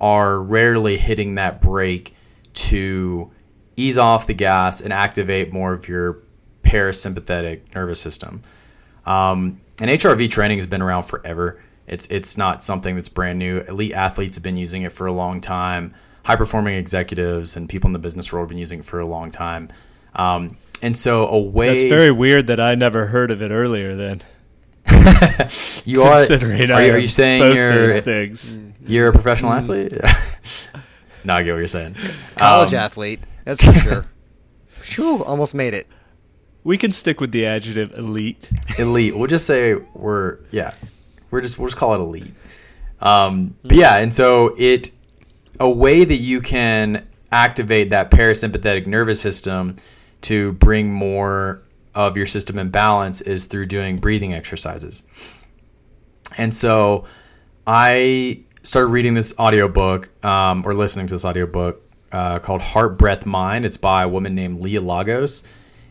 are 0.00 0.40
rarely 0.40 0.96
hitting 0.98 1.36
that 1.36 1.60
brake 1.60 2.14
to 2.52 3.30
ease 3.76 3.98
off 3.98 4.26
the 4.26 4.34
gas 4.34 4.80
and 4.80 4.92
activate 4.92 5.52
more 5.52 5.72
of 5.72 5.88
your 5.88 6.18
parasympathetic 6.62 7.74
nervous 7.74 8.00
system. 8.00 8.42
Um, 9.06 9.60
and 9.80 9.90
HRV 9.90 10.30
training 10.30 10.58
has 10.58 10.66
been 10.66 10.82
around 10.82 11.04
forever. 11.04 11.62
It's 11.86 12.06
it's 12.06 12.38
not 12.38 12.62
something 12.62 12.94
that's 12.94 13.08
brand 13.08 13.38
new. 13.38 13.60
Elite 13.60 13.92
athletes 13.92 14.36
have 14.36 14.42
been 14.42 14.56
using 14.56 14.82
it 14.82 14.92
for 14.92 15.06
a 15.06 15.12
long 15.12 15.40
time. 15.40 15.94
High 16.24 16.36
performing 16.36 16.76
executives 16.76 17.56
and 17.56 17.68
people 17.68 17.88
in 17.88 17.92
the 17.92 17.98
business 17.98 18.32
world 18.32 18.44
have 18.44 18.48
been 18.48 18.58
using 18.58 18.78
it 18.80 18.84
for 18.84 19.00
a 19.00 19.06
long 19.06 19.30
time. 19.30 19.68
Um, 20.14 20.56
and 20.82 20.96
so 20.96 21.26
a 21.26 21.38
way 21.38 21.68
That's 21.70 21.82
very 21.82 22.10
weird 22.10 22.46
that 22.48 22.60
I 22.60 22.74
never 22.74 23.06
heard 23.06 23.30
of 23.30 23.40
it 23.42 23.50
earlier. 23.50 23.94
Then 23.96 24.22
you 25.84 26.02
are, 26.02 26.16
considering 26.18 26.70
are, 26.70 26.74
I 26.74 26.86
you- 26.86 26.92
are 26.92 26.98
you 26.98 27.08
saying 27.08 27.40
both 27.40 27.54
you're 27.56 28.00
things. 28.00 28.58
you're 28.86 29.08
a 29.08 29.12
professional 29.12 29.52
athlete? 29.52 29.92
no, 31.24 31.34
I 31.34 31.42
get 31.42 31.52
what 31.52 31.58
you're 31.58 31.68
saying. 31.68 31.96
College 32.36 32.74
Um, 32.74 32.80
athlete, 32.80 33.20
that's 33.44 33.64
for 33.64 33.72
sure. 33.72 34.06
Phew, 34.80 35.24
almost 35.24 35.54
made 35.54 35.72
it. 35.74 35.86
We 36.62 36.78
can 36.78 36.92
stick 36.92 37.20
with 37.20 37.32
the 37.32 37.46
adjective 37.46 37.92
elite. 37.98 38.50
elite. 38.78 39.16
We'll 39.16 39.26
just 39.26 39.46
say 39.46 39.74
we're 39.94 40.38
yeah, 40.50 40.72
we're 41.30 41.40
just 41.40 41.58
we'll 41.58 41.68
just 41.68 41.76
call 41.78 41.94
it 41.94 41.98
elite. 41.98 42.32
Um, 43.00 43.56
but 43.62 43.76
yeah, 43.76 43.96
and 43.98 44.12
so 44.14 44.54
it 44.58 44.90
a 45.60 45.68
way 45.68 46.04
that 46.04 46.16
you 46.16 46.40
can 46.40 47.06
activate 47.30 47.90
that 47.90 48.10
parasympathetic 48.10 48.86
nervous 48.86 49.20
system 49.20 49.76
to 50.24 50.52
bring 50.52 50.92
more 50.92 51.62
of 51.94 52.16
your 52.16 52.26
system 52.26 52.58
in 52.58 52.70
balance 52.70 53.20
is 53.20 53.46
through 53.46 53.66
doing 53.66 53.98
breathing 53.98 54.34
exercises. 54.34 55.04
And 56.36 56.54
so 56.54 57.04
I 57.66 58.42
started 58.62 58.90
reading 58.90 59.14
this 59.14 59.38
audiobook 59.38 60.10
um, 60.24 60.66
or 60.66 60.74
listening 60.74 61.06
to 61.08 61.14
this 61.14 61.24
audiobook 61.24 61.82
uh, 62.10 62.38
called 62.38 62.62
Heart 62.62 62.98
Breath 62.98 63.26
Mind. 63.26 63.64
It's 63.64 63.76
by 63.76 64.04
a 64.04 64.08
woman 64.08 64.34
named 64.34 64.60
Leah 64.60 64.80
Lagos. 64.80 65.46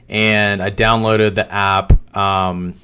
And 0.09 0.61
I 0.61 0.71
downloaded 0.71 1.35
the 1.35 1.51
app. 1.51 2.15
Um, 2.15 2.75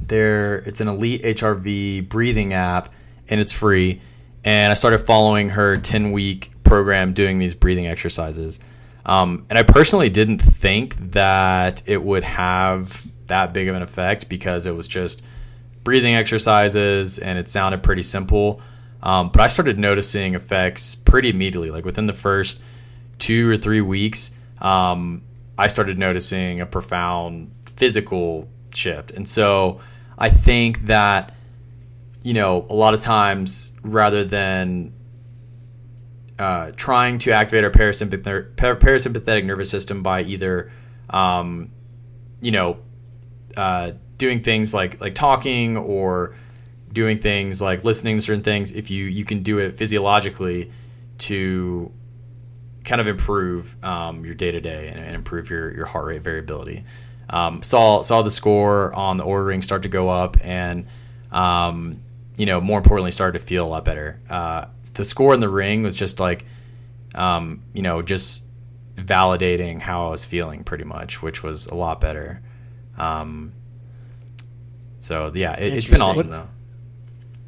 there, 0.00 0.58
it's 0.60 0.80
an 0.80 0.88
elite 0.88 1.22
HRV 1.22 2.08
breathing 2.08 2.52
app, 2.52 2.92
and 3.28 3.40
it's 3.40 3.52
free. 3.52 4.00
And 4.44 4.70
I 4.70 4.74
started 4.74 4.98
following 4.98 5.50
her 5.50 5.76
10 5.76 6.12
week 6.12 6.52
program 6.64 7.12
doing 7.12 7.38
these 7.38 7.54
breathing 7.54 7.86
exercises. 7.86 8.60
Um, 9.06 9.46
and 9.48 9.58
I 9.58 9.62
personally 9.62 10.10
didn't 10.10 10.40
think 10.40 11.12
that 11.12 11.82
it 11.86 12.02
would 12.02 12.24
have 12.24 13.06
that 13.28 13.52
big 13.52 13.68
of 13.68 13.76
an 13.76 13.82
effect 13.82 14.28
because 14.28 14.66
it 14.66 14.74
was 14.74 14.88
just 14.88 15.24
breathing 15.84 16.16
exercises 16.16 17.18
and 17.20 17.38
it 17.38 17.48
sounded 17.48 17.82
pretty 17.84 18.02
simple. 18.02 18.60
Um, 19.02 19.30
but 19.30 19.40
I 19.40 19.46
started 19.46 19.78
noticing 19.78 20.34
effects 20.34 20.96
pretty 20.96 21.30
immediately. 21.30 21.70
Like 21.70 21.84
within 21.84 22.06
the 22.06 22.12
first 22.12 22.60
two 23.20 23.48
or 23.48 23.56
three 23.56 23.80
weeks, 23.80 24.34
um, 24.60 25.22
I 25.56 25.68
started 25.68 25.98
noticing 25.98 26.60
a 26.60 26.66
profound 26.66 27.52
physical 27.64 28.48
shift. 28.74 29.12
And 29.12 29.28
so 29.28 29.80
I 30.18 30.30
think 30.30 30.86
that, 30.86 31.34
you 32.24 32.34
know, 32.34 32.66
a 32.68 32.74
lot 32.74 32.94
of 32.94 33.00
times 33.00 33.72
rather 33.82 34.24
than 34.24 34.92
uh, 36.38 36.72
trying 36.76 37.18
to 37.18 37.32
activate 37.32 37.64
our 37.64 37.70
parasympathetic, 37.70 38.54
parasympathetic 38.56 39.44
nervous 39.44 39.70
system 39.70 40.02
by 40.02 40.22
either, 40.22 40.70
um, 41.10 41.70
you 42.40 42.50
know, 42.50 42.78
uh, 43.56 43.92
doing 44.18 44.42
things 44.42 44.74
like 44.74 45.00
like 45.00 45.14
talking 45.14 45.76
or 45.76 46.34
doing 46.92 47.18
things 47.18 47.60
like 47.62 47.84
listening 47.84 48.18
to 48.18 48.22
certain 48.22 48.42
things. 48.42 48.72
If 48.72 48.90
you 48.90 49.04
you 49.04 49.24
can 49.24 49.42
do 49.42 49.58
it 49.58 49.78
physiologically 49.78 50.70
to 51.18 51.90
kind 52.84 53.00
of 53.00 53.06
improve 53.06 53.82
um, 53.84 54.24
your 54.24 54.34
day 54.34 54.52
to 54.52 54.60
day 54.60 54.88
and 54.88 55.14
improve 55.14 55.48
your 55.48 55.74
your 55.74 55.86
heart 55.86 56.06
rate 56.06 56.22
variability. 56.22 56.84
Um, 57.30 57.62
saw 57.62 58.02
saw 58.02 58.22
the 58.22 58.30
score 58.30 58.94
on 58.94 59.16
the 59.16 59.24
Oura 59.24 59.46
ring 59.46 59.62
start 59.62 59.82
to 59.82 59.88
go 59.88 60.08
up 60.08 60.36
and. 60.42 60.86
Um, 61.32 62.02
you 62.36 62.44
know, 62.46 62.60
more 62.60 62.78
importantly, 62.78 63.12
started 63.12 63.38
to 63.38 63.44
feel 63.44 63.66
a 63.66 63.68
lot 63.68 63.84
better. 63.84 64.20
Uh, 64.28 64.66
the 64.96 65.04
score 65.04 65.32
in 65.32 65.40
the 65.40 65.48
ring 65.48 65.82
was 65.82 65.96
just 65.96 66.18
like, 66.20 66.44
um, 67.14 67.62
you 67.72 67.82
know, 67.82 68.02
just 68.02 68.44
validating 68.96 69.80
how 69.80 70.08
I 70.08 70.10
was 70.10 70.24
feeling 70.24 70.64
pretty 70.64 70.84
much, 70.84 71.22
which 71.22 71.42
was 71.42 71.66
a 71.66 71.74
lot 71.74 72.00
better. 72.00 72.42
Um, 72.98 73.52
so 75.00 75.30
yeah, 75.34 75.52
it, 75.58 75.72
it's 75.74 75.86
been 75.86 76.00
Interesting. 76.00 76.02
awesome 76.02 76.30
though. 76.30 76.48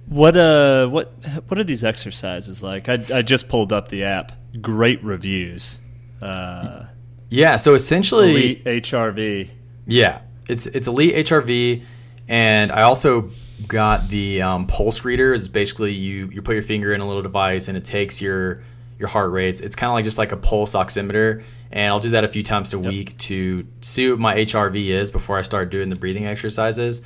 What 0.08 0.36
uh 0.36 0.86
what 0.88 1.12
what 1.48 1.58
are 1.58 1.64
these 1.64 1.84
exercises 1.84 2.62
like? 2.62 2.88
I 2.88 2.98
I 3.12 3.22
just 3.22 3.48
pulled 3.48 3.72
up 3.72 3.88
the 3.88 4.04
app. 4.04 4.32
Great 4.62 5.02
reviews. 5.04 5.78
Uh, 6.22 6.84
Yeah, 7.28 7.56
so 7.56 7.74
essentially, 7.74 8.30
elite 8.30 8.64
HRV. 8.64 9.50
Yeah, 9.86 10.20
it's 10.48 10.66
it's 10.66 10.88
elite 10.88 11.14
HRV, 11.26 11.82
and 12.26 12.72
I 12.72 12.82
also 12.82 13.30
got 13.66 14.08
the 14.08 14.42
um, 14.42 14.66
pulse 14.66 15.04
reader. 15.04 15.34
Is 15.34 15.48
basically 15.48 15.92
you 15.92 16.28
you 16.32 16.42
put 16.42 16.54
your 16.54 16.62
finger 16.62 16.92
in 16.92 17.00
a 17.00 17.06
little 17.06 17.22
device 17.22 17.68
and 17.68 17.76
it 17.76 17.84
takes 17.84 18.20
your 18.22 18.62
your 18.98 19.08
heart 19.08 19.30
rates. 19.30 19.60
It's 19.60 19.76
kind 19.76 19.90
of 19.90 19.94
like 19.94 20.04
just 20.04 20.18
like 20.18 20.32
a 20.32 20.36
pulse 20.36 20.74
oximeter, 20.74 21.44
and 21.70 21.88
I'll 21.88 22.00
do 22.00 22.10
that 22.10 22.24
a 22.24 22.28
few 22.28 22.42
times 22.42 22.72
a 22.72 22.78
week 22.78 23.16
to 23.18 23.66
see 23.80 24.10
what 24.10 24.18
my 24.18 24.36
HRV 24.36 24.86
is 24.86 25.10
before 25.10 25.38
I 25.38 25.42
start 25.42 25.70
doing 25.70 25.88
the 25.88 25.96
breathing 25.96 26.26
exercises. 26.26 27.02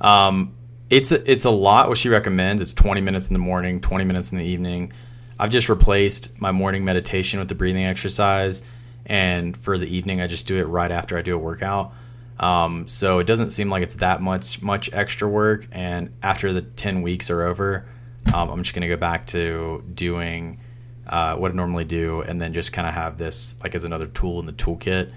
Um, 0.00 0.54
it's 0.90 1.12
a, 1.12 1.30
it's 1.30 1.44
a 1.44 1.50
lot. 1.50 1.88
What 1.88 1.98
she 1.98 2.08
recommends 2.08 2.62
it's 2.62 2.74
20 2.74 3.00
minutes 3.00 3.28
in 3.28 3.32
the 3.32 3.40
morning, 3.40 3.80
20 3.80 4.04
minutes 4.04 4.32
in 4.32 4.38
the 4.38 4.44
evening. 4.44 4.92
I've 5.38 5.50
just 5.50 5.68
replaced 5.68 6.40
my 6.40 6.52
morning 6.52 6.84
meditation 6.84 7.40
with 7.40 7.48
the 7.48 7.56
breathing 7.56 7.84
exercise, 7.84 8.62
and 9.06 9.56
for 9.56 9.78
the 9.78 9.86
evening, 9.86 10.20
I 10.20 10.26
just 10.26 10.46
do 10.46 10.56
it 10.56 10.64
right 10.64 10.90
after 10.90 11.18
I 11.18 11.22
do 11.22 11.34
a 11.34 11.38
workout. 11.38 11.92
Um, 12.40 12.88
so 12.88 13.20
it 13.20 13.26
doesn't 13.26 13.50
seem 13.50 13.70
like 13.70 13.82
it's 13.82 13.96
that 13.96 14.20
much 14.20 14.60
much 14.62 14.92
extra 14.92 15.28
work. 15.28 15.68
And 15.72 16.12
after 16.22 16.52
the 16.52 16.62
10 16.62 17.02
weeks 17.02 17.30
are 17.30 17.42
over, 17.42 17.86
um, 18.34 18.50
I'm 18.50 18.62
just 18.62 18.74
gonna 18.74 18.88
go 18.88 18.96
back 18.96 19.26
to 19.26 19.84
doing 19.94 20.58
uh, 21.06 21.36
what 21.36 21.52
I 21.52 21.54
normally 21.54 21.84
do, 21.84 22.22
and 22.22 22.40
then 22.40 22.52
just 22.52 22.72
kind 22.72 22.88
of 22.88 22.94
have 22.94 23.18
this 23.18 23.60
like 23.62 23.74
as 23.74 23.84
another 23.84 24.06
tool 24.06 24.40
in 24.40 24.46
the 24.46 24.52
toolkit. 24.52 25.12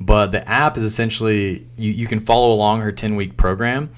But 0.00 0.32
the 0.32 0.48
app 0.48 0.76
is 0.76 0.84
essentially 0.84 1.66
you, 1.76 1.90
you 1.92 2.06
can 2.06 2.20
follow 2.20 2.52
along 2.52 2.80
her 2.80 2.92
10 2.92 3.16
week 3.16 3.36
program 3.36 3.90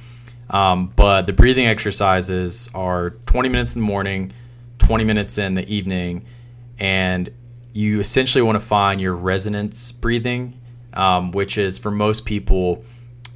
Um, 0.50 0.92
but 0.94 1.26
the 1.26 1.32
breathing 1.32 1.66
exercises 1.66 2.70
are 2.74 3.10
20 3.26 3.48
minutes 3.48 3.74
in 3.74 3.80
the 3.82 3.86
morning, 3.86 4.32
20 4.78 5.04
minutes 5.04 5.38
in 5.38 5.54
the 5.54 5.68
evening, 5.68 6.24
and 6.78 7.30
you 7.72 8.00
essentially 8.00 8.42
want 8.42 8.56
to 8.56 8.64
find 8.64 9.00
your 9.00 9.14
resonance 9.14 9.90
breathing, 9.92 10.58
um, 10.96 11.30
which 11.30 11.58
is 11.58 11.78
for 11.78 11.90
most 11.90 12.24
people, 12.24 12.84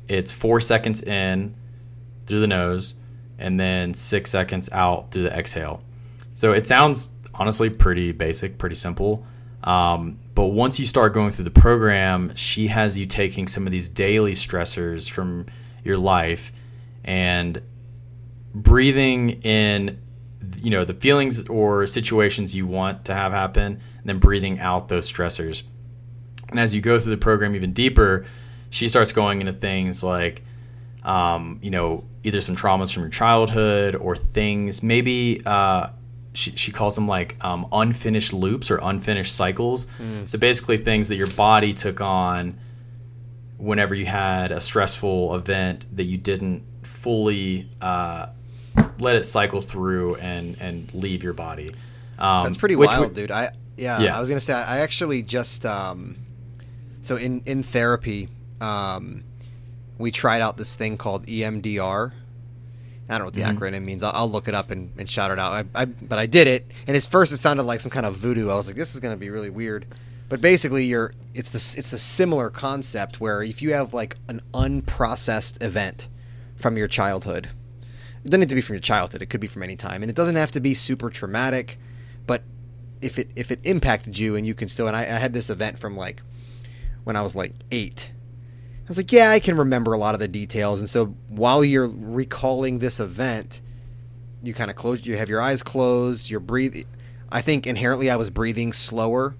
it's 0.08 0.32
four 0.32 0.60
seconds 0.60 1.02
in 1.02 1.54
through 2.26 2.40
the 2.40 2.46
nose 2.46 2.94
and 3.38 3.60
then 3.60 3.94
six 3.94 4.30
seconds 4.30 4.70
out 4.72 5.10
through 5.10 5.24
the 5.24 5.36
exhale. 5.36 5.82
So 6.34 6.52
it 6.52 6.66
sounds 6.66 7.12
honestly 7.34 7.70
pretty 7.70 8.12
basic, 8.12 8.58
pretty 8.58 8.76
simple. 8.76 9.24
Um, 9.62 10.18
but 10.34 10.46
once 10.46 10.80
you 10.80 10.86
start 10.86 11.12
going 11.12 11.32
through 11.32 11.44
the 11.44 11.50
program, 11.50 12.34
she 12.34 12.68
has 12.68 12.98
you 12.98 13.06
taking 13.06 13.46
some 13.46 13.66
of 13.66 13.72
these 13.72 13.88
daily 13.88 14.32
stressors 14.32 15.08
from 15.08 15.46
your 15.84 15.98
life 15.98 16.52
and 17.04 17.60
breathing 18.54 19.30
in 19.42 19.98
you 20.62 20.70
know 20.70 20.84
the 20.84 20.94
feelings 20.94 21.46
or 21.48 21.86
situations 21.86 22.54
you 22.54 22.66
want 22.66 23.04
to 23.04 23.14
have 23.14 23.32
happen 23.32 23.80
and 23.98 24.04
then 24.04 24.18
breathing 24.18 24.58
out 24.58 24.88
those 24.88 25.10
stressors 25.10 25.62
and 26.50 26.58
as 26.60 26.74
you 26.74 26.80
go 26.80 26.98
through 26.98 27.10
the 27.12 27.20
program 27.20 27.54
even 27.54 27.72
deeper 27.72 28.26
she 28.70 28.88
starts 28.88 29.12
going 29.12 29.40
into 29.40 29.52
things 29.52 30.02
like 30.02 30.42
um, 31.02 31.58
you 31.62 31.70
know 31.70 32.04
either 32.24 32.40
some 32.40 32.54
traumas 32.54 32.92
from 32.92 33.02
your 33.04 33.10
childhood 33.10 33.94
or 33.94 34.14
things 34.16 34.82
maybe 34.82 35.40
uh, 35.46 35.88
she, 36.34 36.50
she 36.52 36.70
calls 36.70 36.94
them 36.94 37.08
like 37.08 37.36
um, 37.44 37.66
unfinished 37.72 38.32
loops 38.32 38.70
or 38.70 38.78
unfinished 38.82 39.34
cycles 39.34 39.86
so 40.26 40.38
basically 40.38 40.76
things 40.76 41.08
that 41.08 41.16
your 41.16 41.26
body 41.28 41.72
took 41.72 42.00
on 42.00 42.58
whenever 43.56 43.94
you 43.94 44.06
had 44.06 44.52
a 44.52 44.60
stressful 44.60 45.34
event 45.34 45.86
that 45.96 46.04
you 46.04 46.16
didn't 46.16 46.62
fully 46.82 47.68
uh, 47.80 48.26
let 48.98 49.16
it 49.16 49.24
cycle 49.24 49.60
through 49.60 50.16
and 50.16 50.60
and 50.60 50.92
leave 50.94 51.22
your 51.22 51.32
body. 51.32 51.70
Um, 52.18 52.44
That's 52.44 52.56
pretty 52.58 52.76
wild, 52.76 53.08
would- 53.08 53.14
dude. 53.14 53.30
I 53.30 53.50
yeah, 53.76 54.00
Yeah. 54.00 54.16
I 54.16 54.20
was 54.20 54.28
gonna 54.28 54.40
say 54.40 54.52
I 54.54 54.80
actually 54.80 55.22
just 55.22 55.64
um, 55.66 56.16
so 57.02 57.16
in 57.16 57.42
in 57.46 57.62
therapy, 57.62 58.28
um, 58.60 59.24
we 59.98 60.10
tried 60.10 60.40
out 60.40 60.56
this 60.56 60.74
thing 60.74 60.96
called 60.96 61.26
EMDR. 61.26 62.12
I 63.08 63.12
don't 63.14 63.18
know 63.18 63.24
what 63.24 63.34
the 63.34 63.40
Mm-hmm. 63.40 63.58
acronym 63.58 63.84
means. 63.84 64.02
I'll, 64.04 64.12
I'll 64.14 64.30
look 64.30 64.46
it 64.46 64.54
up 64.54 64.70
and, 64.70 64.92
and 64.96 65.08
shout 65.08 65.32
it 65.32 65.38
out. 65.40 65.52
I, 65.74 65.82
I, 65.82 65.84
but 65.84 66.18
I 66.20 66.26
did 66.26 66.46
it, 66.46 66.70
and 66.86 66.96
at 66.96 67.02
first 67.02 67.32
it 67.32 67.38
sounded 67.38 67.64
like 67.64 67.80
some 67.80 67.90
kind 67.90 68.06
of 68.06 68.16
voodoo. 68.16 68.50
I 68.50 68.54
was 68.54 68.66
like, 68.68 68.76
this 68.76 68.94
is 68.94 69.00
gonna 69.00 69.16
be 69.16 69.30
really 69.30 69.50
weird. 69.50 69.86
But 70.28 70.40
basically, 70.40 70.84
you're 70.84 71.12
it's 71.34 71.50
the 71.50 71.56
it's 71.78 71.92
a 71.92 71.98
similar 71.98 72.50
concept 72.50 73.20
where 73.20 73.42
if 73.42 73.62
you 73.62 73.72
have 73.72 73.92
like 73.92 74.16
an 74.28 74.40
unprocessed 74.54 75.60
event 75.62 76.06
from 76.56 76.76
your 76.76 76.86
childhood, 76.86 77.48
it 78.24 78.28
doesn't 78.30 78.42
have 78.42 78.48
to 78.50 78.54
be 78.54 78.60
from 78.60 78.74
your 78.74 78.80
childhood. 78.80 79.22
It 79.22 79.26
could 79.26 79.40
be 79.40 79.48
from 79.48 79.64
any 79.64 79.74
time, 79.74 80.02
and 80.02 80.10
it 80.10 80.14
doesn't 80.14 80.36
have 80.36 80.52
to 80.52 80.60
be 80.60 80.72
super 80.74 81.10
traumatic. 81.10 81.78
But 82.28 82.42
if 83.02 83.18
it 83.18 83.30
if 83.34 83.50
it 83.50 83.58
impacted 83.64 84.18
you, 84.18 84.36
and 84.36 84.46
you 84.46 84.54
can 84.54 84.68
still, 84.68 84.86
and 84.86 84.96
I, 84.96 85.00
I 85.00 85.18
had 85.18 85.32
this 85.32 85.50
event 85.50 85.80
from 85.80 85.96
like 85.96 86.22
when 87.10 87.16
I 87.16 87.22
was 87.22 87.34
like 87.34 87.54
eight. 87.72 88.12
I 88.12 88.86
was 88.86 88.96
like, 88.96 89.10
yeah, 89.10 89.30
I 89.30 89.40
can 89.40 89.56
remember 89.56 89.92
a 89.92 89.98
lot 89.98 90.14
of 90.14 90.20
the 90.20 90.28
details, 90.28 90.78
and 90.78 90.88
so 90.88 91.06
while 91.28 91.64
you're 91.64 91.88
recalling 91.88 92.78
this 92.78 93.00
event, 93.00 93.60
you 94.44 94.54
kind 94.54 94.70
of 94.70 94.76
close, 94.76 95.04
you 95.04 95.16
have 95.16 95.28
your 95.28 95.40
eyes 95.40 95.60
closed, 95.64 96.30
you're 96.30 96.38
breathing. 96.38 96.86
I 97.28 97.40
think 97.40 97.66
inherently 97.66 98.10
I 98.10 98.14
was 98.14 98.30
breathing 98.30 98.72
slower, 98.72 99.34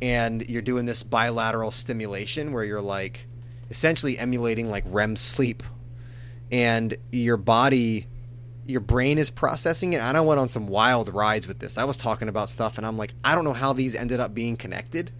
and 0.00 0.48
you're 0.48 0.62
doing 0.62 0.86
this 0.86 1.02
bilateral 1.02 1.70
stimulation 1.70 2.54
where 2.54 2.64
you're 2.64 2.80
like 2.80 3.26
essentially 3.68 4.18
emulating 4.18 4.70
like 4.70 4.84
REM 4.86 5.16
sleep 5.16 5.62
and 6.50 6.96
your 7.10 7.36
body 7.36 8.06
your 8.64 8.80
brain 8.80 9.18
is 9.18 9.28
processing 9.28 9.92
it. 9.92 10.00
And 10.00 10.16
I 10.16 10.20
went 10.20 10.38
on 10.38 10.48
some 10.48 10.68
wild 10.68 11.12
rides 11.12 11.48
with 11.48 11.58
this. 11.58 11.76
I 11.76 11.84
was 11.84 11.96
talking 11.96 12.28
about 12.28 12.48
stuff 12.48 12.78
and 12.78 12.86
I'm 12.86 12.96
like, 12.96 13.12
I 13.24 13.34
don't 13.34 13.44
know 13.44 13.52
how 13.52 13.72
these 13.72 13.94
ended 13.94 14.20
up 14.20 14.34
being 14.34 14.56
connected. 14.56 15.10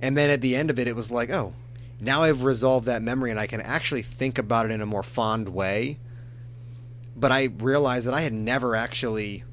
And 0.00 0.16
then 0.16 0.30
at 0.30 0.40
the 0.40 0.56
end 0.56 0.70
of 0.70 0.78
it 0.78 0.88
it 0.88 0.96
was 0.96 1.10
like, 1.10 1.30
oh, 1.30 1.54
now 2.00 2.22
I've 2.22 2.42
resolved 2.42 2.86
that 2.86 3.02
memory 3.02 3.30
and 3.30 3.40
I 3.40 3.46
can 3.46 3.60
actually 3.60 4.02
think 4.02 4.38
about 4.38 4.66
it 4.66 4.72
in 4.72 4.80
a 4.80 4.86
more 4.86 5.02
fond 5.02 5.48
way. 5.48 5.98
But 7.14 7.32
I 7.32 7.44
realized 7.44 8.06
that 8.06 8.14
I 8.14 8.20
had 8.20 8.32
never 8.32 8.76
actually 8.76 9.44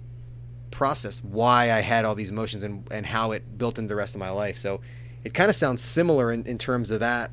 processed 0.72 1.24
why 1.24 1.72
I 1.72 1.80
had 1.80 2.04
all 2.04 2.16
these 2.16 2.30
emotions 2.30 2.64
and, 2.64 2.86
and 2.92 3.06
how 3.06 3.32
it 3.32 3.58
built 3.58 3.80
into 3.80 3.90
the 3.90 3.96
rest 3.96 4.16
of 4.16 4.20
my 4.20 4.32
life. 4.32 4.58
So 4.58 4.82
it 5.24 5.34
kind 5.34 5.50
of 5.50 5.56
sounds 5.56 5.82
similar 5.82 6.32
in, 6.32 6.46
in 6.46 6.58
terms 6.58 6.92
of 6.92 7.00
that. 7.00 7.32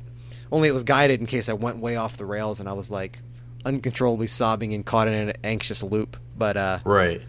Only 0.51 0.69
it 0.69 0.73
was 0.73 0.83
guided 0.83 1.19
in 1.19 1.25
case 1.25 1.49
I 1.49 1.53
went 1.53 1.79
way 1.79 1.95
off 1.97 2.17
the 2.17 2.25
rails 2.25 2.59
and 2.59 2.69
I 2.69 2.73
was 2.73 2.89
like 2.89 3.19
uncontrollably 3.65 4.27
sobbing 4.27 4.73
and 4.73 4.85
caught 4.85 5.07
in 5.07 5.13
an 5.13 5.33
anxious 5.43 5.83
loop. 5.83 6.17
But 6.37 6.55
uh, 6.55 6.79
Right. 6.85 7.21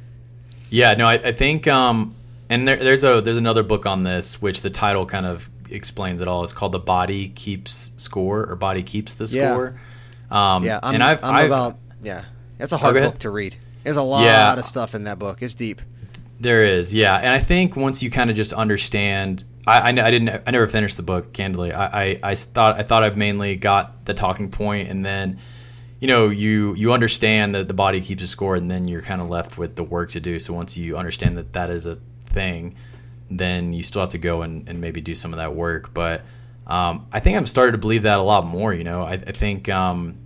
Yeah. 0.71 0.95
No, 0.95 1.07
I, 1.07 1.15
I 1.15 1.33
think, 1.33 1.67
um, 1.67 2.15
and 2.49 2.69
there, 2.69 2.77
there's 2.77 3.05
a 3.05 3.21
there's 3.21 3.37
another 3.37 3.63
book 3.63 3.87
on 3.87 4.03
this 4.03 4.41
which 4.43 4.61
the 4.61 4.71
title 4.71 5.07
kind 5.07 5.27
of 5.27 5.49
explains 5.73 6.21
it 6.21 6.29
all. 6.29 6.43
It's 6.43 6.53
called 6.53 6.73
"The 6.73 6.79
Body 6.79 7.29
Keeps 7.29 7.91
Score" 7.97 8.45
or 8.45 8.57
"Body 8.57 8.83
Keeps 8.83 9.15
the 9.15 9.25
Yeah. 9.37 9.53
Score." 9.53 9.81
Um, 10.31 10.65
yeah, 10.65 10.81
I'm, 10.83 10.95
and 10.95 11.03
I've, 11.03 11.23
I'm 11.25 11.35
I've 11.35 11.47
about 11.47 11.79
yeah. 12.03 12.25
That's 12.59 12.73
a 12.73 12.77
hard 12.77 12.95
book 12.95 13.19
to 13.21 13.31
read. 13.31 13.57
There's 13.85 13.97
a 13.97 14.03
lot 14.03 14.25
Yeah. 14.25 14.55
of 14.55 14.65
stuff 14.65 14.95
in 14.95 15.05
that 15.05 15.19
book. 15.19 15.43
It's 15.43 15.55
deep. 15.55 15.83
There 16.41 16.63
is, 16.63 16.93
yeah, 16.93 17.17
and 17.17 17.29
I 17.29 17.39
think 17.39 17.77
once 17.77 18.03
you 18.03 18.11
kind 18.11 18.29
of 18.29 18.35
just 18.35 18.53
understand, 18.53 19.45
I, 19.65 19.79
I, 19.79 19.89
I 19.91 20.11
didn't, 20.11 20.43
I 20.45 20.51
never 20.51 20.67
finished 20.67 20.97
the 20.97 21.03
book. 21.05 21.33
Candidly, 21.33 21.73
I, 21.73 22.03
I, 22.05 22.21
I 22.23 22.35
thought, 22.35 22.81
I 22.81 22.83
thought 22.83 23.05
I 23.05 23.11
mainly 23.11 23.55
got 23.55 24.07
the 24.07 24.15
talking 24.15 24.51
point, 24.51 24.89
and 24.89 25.05
then, 25.05 25.39
you 26.01 26.09
know, 26.09 26.31
you 26.31 26.75
you 26.75 26.93
understand 26.93 27.55
that 27.55 27.69
the 27.69 27.75
body 27.75 28.01
keeps 28.01 28.25
a 28.25 28.27
score, 28.27 28.57
and 28.57 28.69
then 28.69 28.89
you're 28.89 29.03
kind 29.03 29.21
of 29.21 29.29
left 29.29 29.57
with 29.57 29.77
the 29.77 29.85
work 29.85 30.11
to 30.13 30.21
do. 30.21 30.41
So 30.41 30.53
once 30.53 30.77
you 30.77 30.97
understand 30.97 31.39
that 31.39 31.53
that 31.53 31.71
is 31.71 31.87
a 31.87 31.99
thing, 32.27 32.75
then 33.39 33.73
you 33.73 33.83
still 33.83 34.03
have 34.03 34.11
to 34.11 34.19
go 34.19 34.43
and, 34.43 34.69
and 34.69 34.81
maybe 34.81 35.01
do 35.01 35.15
some 35.15 35.33
of 35.33 35.39
that 35.39 35.55
work. 35.55 35.93
But 35.95 36.23
um, 36.67 37.07
I 37.13 37.21
think 37.21 37.37
I'm 37.37 37.47
starting 37.47 37.73
to 37.73 37.79
believe 37.79 38.03
that 38.03 38.19
a 38.19 38.23
lot 38.23 38.47
more. 38.47 38.73
You 38.73 38.85
know, 38.85 39.03
I, 39.03 39.15
I 39.15 39.33
think 39.33 39.69
um, 39.69 40.19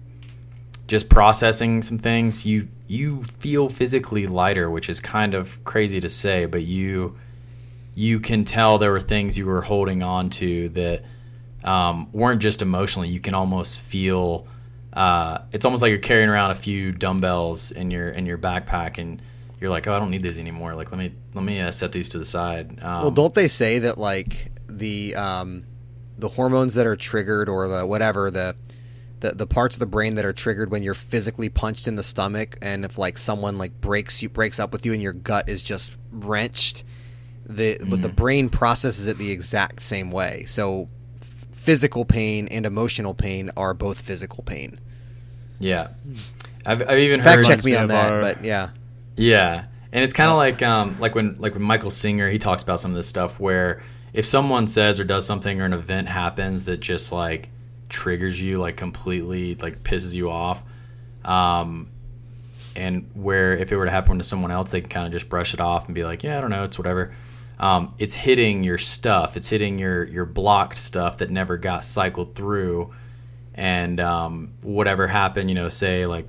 just 0.87 1.09
processing 1.09 1.83
some 1.83 1.99
things, 1.99 2.47
you 2.47 2.69
you 2.89 3.25
feel 3.25 3.69
physically 3.69 4.27
lighter, 4.27 4.71
which 4.71 4.89
is 4.89 5.01
kind 5.01 5.35
of 5.35 5.63
crazy 5.65 6.01
to 6.01 6.09
say, 6.09 6.47
but 6.47 6.63
you 6.63 7.17
you 7.95 8.21
can 8.21 8.45
tell 8.45 8.79
there 8.79 8.93
were 8.93 9.01
things 9.01 9.39
you 9.39 9.47
were 9.47 9.63
holding 9.63 10.03
on 10.03 10.29
to 10.29 10.69
that 10.71 11.03
um, 11.65 12.09
weren't 12.13 12.43
just 12.43 12.63
emotionally. 12.63 13.09
You 13.09 13.21
can 13.21 13.35
almost 13.35 13.81
feel. 13.81 14.47
Uh, 14.93 15.39
it's 15.53 15.65
almost 15.65 15.83
like 15.83 15.91
you're 15.91 15.99
carrying 15.99 16.29
around 16.29 16.53
a 16.53 16.55
few 16.55 16.93
dumbbells 16.93 17.71
in 17.71 17.91
your 17.91 18.09
in 18.11 18.27
your 18.27 18.39
backpack, 18.39 18.99
and 18.99 19.21
you're 19.61 19.71
like, 19.71 19.87
"Oh, 19.87 19.95
I 19.95 19.99
don't 19.99 20.11
need 20.11 20.23
these 20.23 20.39
anymore. 20.39 20.75
Like, 20.75 20.91
let 20.93 20.99
me 20.99 21.13
let 21.35 21.45
me 21.45 21.61
uh, 21.61 21.71
set 21.71 21.93
these 21.93 22.09
to 22.11 22.19
the 22.19 22.25
side." 22.25 22.83
Um, 22.83 23.03
well, 23.03 23.11
don't 23.11 23.35
they 23.35 23.49
say 23.49 23.79
that 23.81 23.99
like 23.99 24.53
the 24.69 25.15
um, 25.15 25.65
the 26.19 26.29
hormones 26.29 26.75
that 26.75 26.87
are 26.87 26.97
triggered 26.97 27.49
or 27.49 27.69
the 27.69 27.87
whatever 27.87 28.31
the, 28.31 28.57
the 29.21 29.31
the 29.33 29.47
parts 29.47 29.77
of 29.77 29.81
the 29.81 29.87
brain 29.87 30.15
that 30.17 30.25
are 30.25 30.33
triggered 30.33 30.71
when 30.71 30.83
you're 30.83 30.95
physically 30.95 31.49
punched 31.49 31.87
in 31.89 31.97
the 31.97 32.03
stomach 32.03 32.57
and 32.63 32.85
if 32.85 32.99
like 32.99 33.17
someone 33.19 33.57
like 33.59 33.81
breaks 33.81 34.23
you 34.23 34.29
breaks 34.29 34.59
up 34.61 34.73
with 34.73 34.85
you 34.85 34.93
and 34.93 35.03
your 35.03 35.13
gut 35.13 35.49
is 35.49 35.63
just 35.63 35.97
wrenched 36.11 36.85
the 37.49 37.79
but 37.89 38.03
the 38.03 38.09
brain 38.09 38.49
processes 38.49 39.07
it 39.07 39.17
the 39.19 39.31
exact 39.31 39.83
same 39.83 40.11
way. 40.11 40.45
So 40.47 40.89
f- 41.23 41.47
physical 41.53 42.05
pain 42.05 42.49
and 42.49 42.67
emotional 42.67 43.15
pain 43.15 43.51
are 43.57 43.73
both 43.73 44.01
physical 44.01 44.43
pain. 44.43 44.81
Yeah, 45.61 45.89
I've, 46.67 46.83
I've 46.89 46.99
even 46.99 47.23
fact 47.23 47.37
heard 47.39 47.47
check 47.47 47.65
me 47.65 47.71
me 47.73 47.77
on 47.79 47.89
that 47.89 48.13
our- 48.13 48.21
but 48.21 48.45
yeah 48.45 48.71
Yeah, 49.17 49.65
and 49.93 50.05
it's 50.05 50.13
kind 50.13 50.31
of 50.31 50.37
like 50.37 50.63
um, 50.63 50.97
like 51.01 51.15
when 51.15 51.37
like 51.39 51.55
when 51.55 51.63
Michael 51.63 51.91
Singer 51.91 52.29
he 52.29 52.39
talks 52.39 52.63
about 52.63 52.81
some 52.81 52.91
of 52.91 52.97
this 52.97 53.09
stuff 53.09 53.41
where 53.41 53.83
if 54.13 54.25
someone 54.25 54.67
says 54.67 55.01
or 55.01 55.05
does 55.05 55.27
something 55.27 55.61
or 55.61 55.65
an 55.65 55.73
event 55.73 56.09
happens 56.09 56.67
that 56.67 56.81
just 56.81 57.13
like 57.13 57.51
triggers 57.89 58.41
you 58.41 58.59
like 58.59 58.77
completely 58.77 59.55
like 59.55 59.83
pisses 59.83 60.13
you 60.15 60.31
off, 60.31 60.63
um, 61.25 61.89
and 62.75 63.11
where 63.15 63.55
if 63.55 63.73
it 63.73 63.77
were 63.77 63.87
to 63.87 63.91
happen 63.91 64.19
to 64.19 64.25
someone 64.25 64.51
else 64.51 64.71
they 64.71 64.81
can 64.81 64.91
kind 64.91 65.07
of 65.07 65.13
just 65.13 65.29
brush 65.29 65.55
it 65.55 65.61
off 65.61 65.87
and 65.87 65.95
be 65.95 66.05
like 66.05 66.23
yeah 66.23 66.37
I 66.37 66.41
don't 66.41 66.51
know 66.51 66.65
it's 66.65 66.79
whatever. 66.79 67.13
Um, 67.59 67.95
it's 67.99 68.15
hitting 68.15 68.65
your 68.65 68.77
stuff. 68.77 69.37
It's 69.37 69.49
hitting 69.49 69.79
your 69.79 70.05
your 70.05 70.27
blocked 70.27 70.77
stuff 70.77 71.19
that 71.19 71.31
never 71.31 71.57
got 71.57 71.87
cycled 71.87 72.35
through, 72.35 72.93
and 73.55 73.99
um, 73.99 74.53
whatever 74.61 75.07
happened, 75.07 75.49
you 75.49 75.55
know, 75.55 75.71
say 75.71 76.05
like 76.05 76.29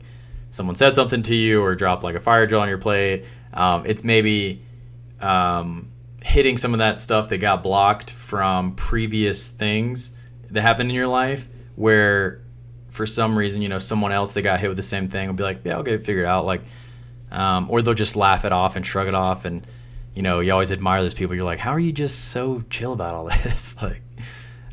someone 0.58 0.76
said 0.76 0.96
something 0.96 1.24
to 1.24 1.36
you 1.36 1.64
or 1.64 1.76
dropped 1.76 2.04
like 2.04 2.16
a 2.16 2.20
fire 2.20 2.46
drill 2.46 2.62
on 2.62 2.68
your 2.68 2.80
plate. 2.80 3.26
Um, 3.54 3.86
it's 3.86 4.04
maybe 4.04 4.66
um, 5.22 5.92
hitting 6.22 6.58
some 6.58 6.74
of 6.74 6.80
that 6.80 7.00
stuff 7.00 7.30
that 7.30 7.38
got 7.38 7.64
blocked 7.64 8.12
from 8.12 8.76
previous 8.76 9.48
things 9.48 10.12
that 10.50 10.62
happened 10.62 10.90
in 10.90 10.96
your 10.96 11.08
life 11.08 11.48
where 11.76 12.42
for 12.90 13.06
some 13.06 13.38
reason, 13.38 13.62
you 13.62 13.70
know, 13.70 13.80
someone 13.80 14.12
else 14.12 14.34
that 14.34 14.42
got 14.42 14.60
hit 14.60 14.68
with 14.68 14.78
the 14.78 14.84
same 14.84 15.08
thing 15.08 15.28
will 15.28 15.36
be 15.36 15.44
like, 15.44 15.62
yeah, 15.64 15.76
I'll 15.76 15.84
get 15.84 15.94
it 15.94 16.04
figured 16.04 16.26
out. 16.26 16.46
Like, 16.46 16.64
um, 17.32 17.70
or 17.70 17.82
they'll 17.82 17.94
just 17.94 18.16
laugh 18.16 18.44
it 18.44 18.52
off 18.52 18.76
and 18.76 18.86
shrug 18.86 19.08
it 19.08 19.14
off. 19.14 19.46
And, 19.46 19.66
you 20.16 20.24
know, 20.24 20.40
you 20.40 20.52
always 20.52 20.72
admire 20.72 21.04
those 21.04 21.14
people. 21.14 21.36
You're 21.36 21.46
like, 21.46 21.60
how 21.60 21.72
are 21.72 21.80
you 21.80 21.92
just 21.92 22.30
so 22.30 22.64
chill 22.70 22.94
about 22.94 23.14
all 23.14 23.26
this? 23.44 23.80
like, 23.82 24.02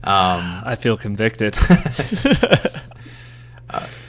um, 0.02 0.62
I 0.64 0.76
feel 0.76 0.96
convicted. 0.96 1.54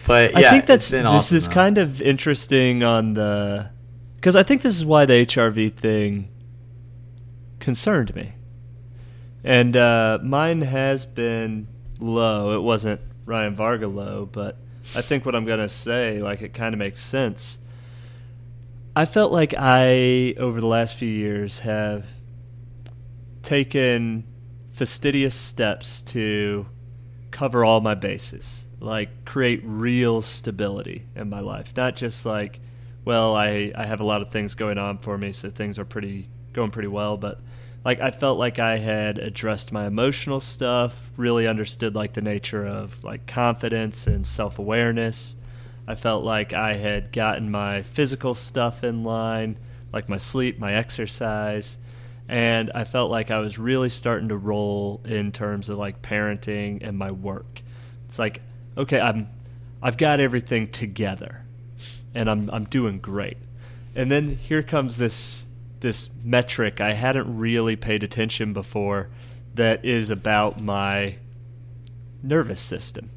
But 0.08 0.32
yeah, 0.34 0.38
I 0.48 0.52
think 0.52 0.66
that's 0.66 0.90
this 0.90 1.06
awesome, 1.06 1.38
is 1.38 1.48
though. 1.48 1.54
kind 1.54 1.78
of 1.78 2.02
interesting 2.02 2.84
on 2.84 3.16
the 3.16 3.72
because 4.16 4.36
I 4.36 4.44
think 4.44 4.62
this 4.62 4.76
is 4.76 4.86
why 4.86 5.06
the 5.06 5.26
HRV 5.26 5.74
thing 5.74 6.30
concerned 7.60 8.16
me, 8.16 8.34
and 9.44 9.76
uh, 9.76 10.20
mine 10.22 10.62
has 10.62 11.06
been 11.06 11.68
low. 12.00 12.56
It 12.56 12.62
wasn't 12.62 13.02
Ryan 13.26 13.56
Varga 13.56 13.88
low, 13.88 14.30
but 14.32 14.58
I 14.94 15.02
think 15.02 15.26
what 15.26 15.36
I'm 15.36 15.46
gonna 15.46 15.70
say, 15.70 16.22
like, 16.22 16.42
it 16.42 16.54
kind 16.54 16.74
of 16.74 16.80
makes 16.80 17.00
sense. 17.00 17.58
I 18.96 19.06
felt 19.06 19.32
like 19.32 19.54
I, 19.58 20.36
over 20.38 20.62
the 20.62 20.68
last 20.68 20.96
few 20.96 21.10
years, 21.10 21.60
have 21.60 22.06
taken 23.42 24.24
fastidious 24.72 25.36
steps 25.36 26.02
to 26.02 26.66
cover 27.36 27.66
all 27.66 27.82
my 27.82 27.94
bases, 27.94 28.70
like 28.80 29.26
create 29.26 29.60
real 29.66 30.22
stability 30.22 31.06
in 31.18 31.30
my 31.30 31.42
life. 31.42 31.74
Not 31.76 31.98
just 31.98 32.26
like, 32.26 32.62
well, 33.04 33.36
I, 33.36 33.74
I 33.76 33.86
have 33.86 34.00
a 34.00 34.06
lot 34.06 34.22
of 34.22 34.32
things 34.32 34.56
going 34.56 34.78
on 34.78 35.00
for 35.00 35.18
me, 35.18 35.34
so 35.34 35.50
things 35.50 35.78
are 35.78 35.84
pretty 35.84 36.30
going 36.54 36.72
pretty 36.72 36.88
well, 36.88 37.18
but 37.18 37.42
like 37.84 38.00
I 38.00 38.12
felt 38.12 38.40
like 38.40 38.58
I 38.58 38.78
had 38.78 39.18
addressed 39.20 39.74
my 39.74 39.86
emotional 39.86 40.40
stuff, 40.40 41.12
really 41.18 41.46
understood 41.46 41.94
like 41.94 42.14
the 42.14 42.22
nature 42.22 42.66
of 42.66 43.04
like 43.04 43.28
confidence 43.28 44.08
and 44.08 44.26
self-awareness. 44.26 45.36
I 45.90 45.96
felt 45.96 46.24
like 46.24 46.54
I 46.54 46.76
had 46.76 47.12
gotten 47.12 47.52
my 47.52 47.82
physical 47.82 48.34
stuff 48.34 48.82
in 48.82 49.04
line, 49.04 49.58
like 49.92 50.08
my 50.08 50.18
sleep, 50.18 50.58
my 50.58 50.74
exercise, 50.74 51.80
and 52.28 52.72
I 52.74 52.84
felt 52.84 53.12
like 53.12 53.30
I 53.32 53.40
was 53.40 53.58
really 53.60 53.90
starting 53.90 54.30
to 54.30 54.38
roll 54.38 55.02
in 55.06 55.32
terms 55.32 55.70
of 55.70 55.78
like 55.78 56.02
parenting 56.02 56.80
and 56.82 56.98
my 56.98 57.12
work. 57.12 57.62
It's 58.08 58.18
like, 58.18 58.42
okay, 58.78 59.00
I'm 59.00 59.30
I've 59.82 59.98
got 59.98 60.20
everything 60.20 60.70
together 60.70 61.46
and 62.14 62.30
I'm 62.30 62.50
I'm 62.50 62.66
doing 62.66 63.00
great. 63.00 63.38
And 63.96 64.12
then 64.12 64.36
here 64.36 64.64
comes 64.64 64.98
this 64.98 65.46
this 65.82 66.10
metric 66.24 66.82
I 66.82 66.94
hadn't 66.94 67.38
really 67.38 67.76
paid 67.76 68.02
attention 68.02 68.54
before 68.54 69.10
that 69.54 69.86
is 69.86 70.10
about 70.10 70.60
my 70.60 71.18
nervous 72.24 72.60
system 72.60 73.10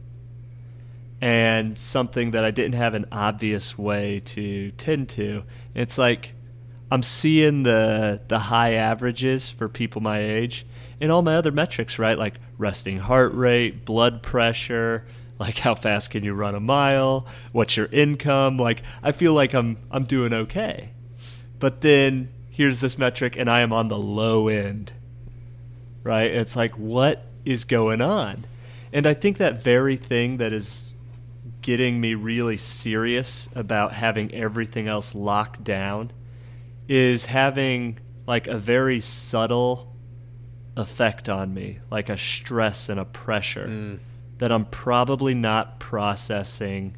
and 1.21 1.77
something 1.77 2.33
that 2.33 2.44
I 2.44 2.51
didn't 2.51 2.75
have 2.75 2.94
an 2.94 3.07
obvious 3.11 3.77
way 3.77 4.21
to 4.27 4.71
tend 4.73 5.09
to. 5.11 5.44
It's 5.75 5.99
like 5.99 6.35
I'm 6.90 7.03
seeing 7.03 7.64
the 7.64 8.20
the 8.29 8.38
high 8.38 8.74
averages 8.74 9.48
for 9.48 9.68
people 9.68 10.01
my 10.01 10.20
age 10.20 10.66
and 11.01 11.12
all 11.12 11.22
my 11.22 11.37
other 11.37 11.53
metrics, 11.53 11.98
right? 11.98 12.18
Like 12.18 12.40
resting 12.57 12.98
heart 12.98 13.35
rate, 13.35 13.85
blood 13.85 14.22
pressure, 14.22 15.05
like 15.38 15.59
how 15.59 15.74
fast 15.74 16.11
can 16.11 16.24
you 16.24 16.35
run 16.35 16.55
a 16.55 16.61
mile, 16.61 17.27
what's 17.53 17.77
your 17.77 17.87
income? 17.87 18.57
Like 18.57 18.83
I 19.03 19.12
feel 19.12 19.35
like 19.35 19.55
I'm 19.55 19.77
I'm 19.90 20.05
doing 20.05 20.33
okay. 20.33 20.90
But 21.59 21.81
then 21.83 22.31
here's 22.51 22.81
this 22.81 22.98
metric 22.98 23.37
and 23.37 23.51
I 23.51 23.61
am 23.61 23.72
on 23.72 23.88
the 23.88 23.98
low 23.98 24.48
end. 24.48 24.92
Right? 26.03 26.31
It's 26.31 26.57
like 26.57 26.72
what 26.79 27.27
is 27.44 27.64
going 27.64 28.01
on? 28.01 28.44
And 28.92 29.07
I 29.07 29.12
think 29.12 29.37
that 29.37 29.62
very 29.62 29.96
thing 29.96 30.38
that 30.38 30.55
is 30.55 30.94
getting 31.61 32.01
me 32.01 32.14
really 32.14 32.57
serious 32.57 33.48
about 33.55 33.92
having 33.92 34.33
everything 34.35 34.88
else 34.88 35.14
locked 35.14 35.62
down 35.62 36.12
is 36.88 37.27
having 37.27 37.98
like 38.27 38.46
a 38.46 38.59
very 38.59 39.01
subtle 39.01 39.94
effect 40.77 41.29
on 41.29 41.53
me, 41.53 41.81
like 41.90 42.09
a 42.09 42.18
stress 42.18 42.88
and 42.88 42.98
a 42.98 43.05
pressure 43.05 43.66
mm. 43.68 43.98
that 44.38 44.51
I'm 44.51 44.64
probably 44.64 45.35
not 45.35 45.79
processing 45.79 46.96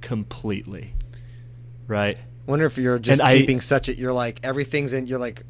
completely. 0.00 0.94
Right? 1.86 2.18
Wonder 2.46 2.66
if 2.66 2.78
you're 2.78 2.98
just 2.98 3.20
And 3.20 3.28
I- 3.28 3.38
keeping 3.38 3.60
such 3.60 3.88
a 3.88 3.94
you're 3.94 4.12
like 4.12 4.40
everything's 4.42 4.92
in 4.92 5.06
you're 5.06 5.18
like 5.18 5.44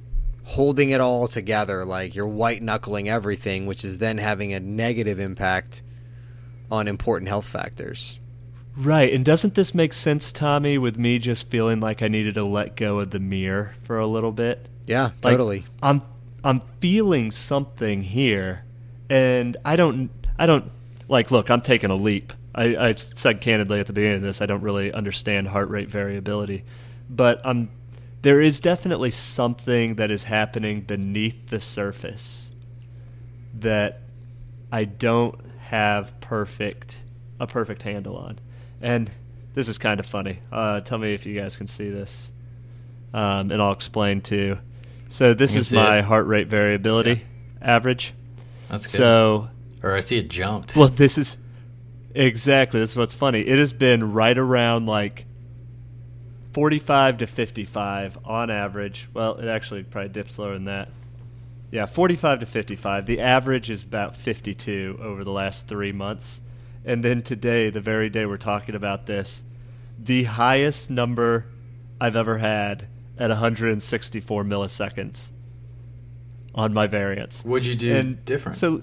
holding 0.44 0.90
it 0.90 1.00
all 1.00 1.28
together, 1.28 1.84
like 1.84 2.14
you're 2.14 2.26
white 2.26 2.62
knuckling 2.62 3.08
everything, 3.08 3.66
which 3.66 3.84
is 3.84 3.98
then 3.98 4.18
having 4.18 4.52
a 4.52 4.60
negative 4.60 5.18
impact 5.18 5.82
on 6.70 6.88
important 6.88 7.28
health 7.28 7.46
factors. 7.46 8.19
Right. 8.80 9.12
And 9.12 9.24
doesn't 9.24 9.54
this 9.54 9.74
make 9.74 9.92
sense, 9.92 10.32
Tommy, 10.32 10.78
with 10.78 10.98
me 10.98 11.18
just 11.18 11.50
feeling 11.50 11.80
like 11.80 12.02
I 12.02 12.08
needed 12.08 12.34
to 12.34 12.44
let 12.44 12.76
go 12.76 13.00
of 13.00 13.10
the 13.10 13.18
mirror 13.18 13.74
for 13.84 13.98
a 13.98 14.06
little 14.06 14.32
bit? 14.32 14.66
Yeah, 14.86 15.10
Like, 15.22 15.32
totally. 15.32 15.64
I'm 15.82 16.02
I'm 16.42 16.62
feeling 16.80 17.30
something 17.30 18.02
here 18.02 18.64
and 19.10 19.56
I 19.64 19.76
don't 19.76 20.10
I 20.38 20.46
don't 20.46 20.70
like 21.08 21.30
look, 21.30 21.50
I'm 21.50 21.60
taking 21.60 21.90
a 21.90 21.94
leap. 21.94 22.32
I, 22.54 22.76
I 22.76 22.94
said 22.94 23.42
candidly 23.42 23.80
at 23.80 23.86
the 23.86 23.92
beginning 23.92 24.16
of 24.16 24.22
this, 24.22 24.40
I 24.40 24.46
don't 24.46 24.62
really 24.62 24.92
understand 24.92 25.48
heart 25.48 25.68
rate 25.68 25.90
variability. 25.90 26.64
But 27.10 27.42
I'm 27.44 27.70
there 28.22 28.40
is 28.40 28.60
definitely 28.60 29.10
something 29.10 29.96
that 29.96 30.10
is 30.10 30.24
happening 30.24 30.80
beneath 30.80 31.48
the 31.48 31.60
surface 31.60 32.50
that 33.58 34.00
I 34.72 34.84
don't 34.84 35.38
have 35.58 36.18
perfect 36.20 37.02
a 37.38 37.46
perfect 37.46 37.82
handle 37.82 38.16
on. 38.16 38.38
And 38.80 39.10
this 39.54 39.68
is 39.68 39.78
kind 39.78 40.00
of 40.00 40.06
funny. 40.06 40.40
Uh, 40.50 40.80
tell 40.80 40.98
me 40.98 41.14
if 41.14 41.26
you 41.26 41.38
guys 41.38 41.56
can 41.56 41.66
see 41.66 41.90
this, 41.90 42.32
um, 43.12 43.50
and 43.50 43.60
I'll 43.60 43.72
explain 43.72 44.20
too. 44.20 44.58
So 45.08 45.34
this 45.34 45.56
is 45.56 45.72
my 45.72 45.98
it. 45.98 46.04
heart 46.04 46.26
rate 46.26 46.46
variability 46.46 47.22
average. 47.60 48.14
That's 48.68 48.86
good. 48.86 48.96
So 48.96 49.48
or 49.82 49.94
I 49.94 50.00
see 50.00 50.18
it 50.18 50.30
jumped. 50.30 50.76
well, 50.76 50.88
this 50.88 51.18
is 51.18 51.36
exactly 52.14 52.80
this 52.80 52.92
is 52.92 52.96
what's 52.96 53.14
funny. 53.14 53.40
It 53.40 53.58
has 53.58 53.72
been 53.72 54.12
right 54.12 54.36
around 54.36 54.86
like 54.86 55.26
forty-five 56.52 57.18
to 57.18 57.26
fifty-five 57.26 58.18
on 58.24 58.50
average. 58.50 59.08
Well, 59.12 59.36
it 59.36 59.48
actually 59.48 59.82
probably 59.82 60.10
dips 60.10 60.38
lower 60.38 60.54
than 60.54 60.66
that. 60.66 60.88
Yeah, 61.70 61.86
forty-five 61.86 62.40
to 62.40 62.46
fifty-five. 62.46 63.06
The 63.06 63.20
average 63.20 63.70
is 63.70 63.82
about 63.82 64.16
fifty-two 64.16 65.00
over 65.02 65.24
the 65.24 65.32
last 65.32 65.66
three 65.66 65.92
months, 65.92 66.40
and 66.84 67.04
then 67.04 67.22
today, 67.22 67.70
the 67.70 67.80
very 67.80 68.08
day 68.10 68.26
we're 68.26 68.36
talking 68.36 68.74
about 68.74 69.06
this, 69.06 69.44
the 69.98 70.24
highest 70.24 70.90
number 70.90 71.46
I've 72.00 72.16
ever 72.16 72.38
had 72.38 72.86
at 73.18 73.28
164 73.28 74.44
milliseconds 74.44 75.30
on 76.54 76.72
my 76.72 76.86
variance. 76.86 77.42
What'd 77.44 77.66
you 77.66 77.74
do 77.74 77.94
And 77.94 78.24
different? 78.24 78.56
So 78.56 78.82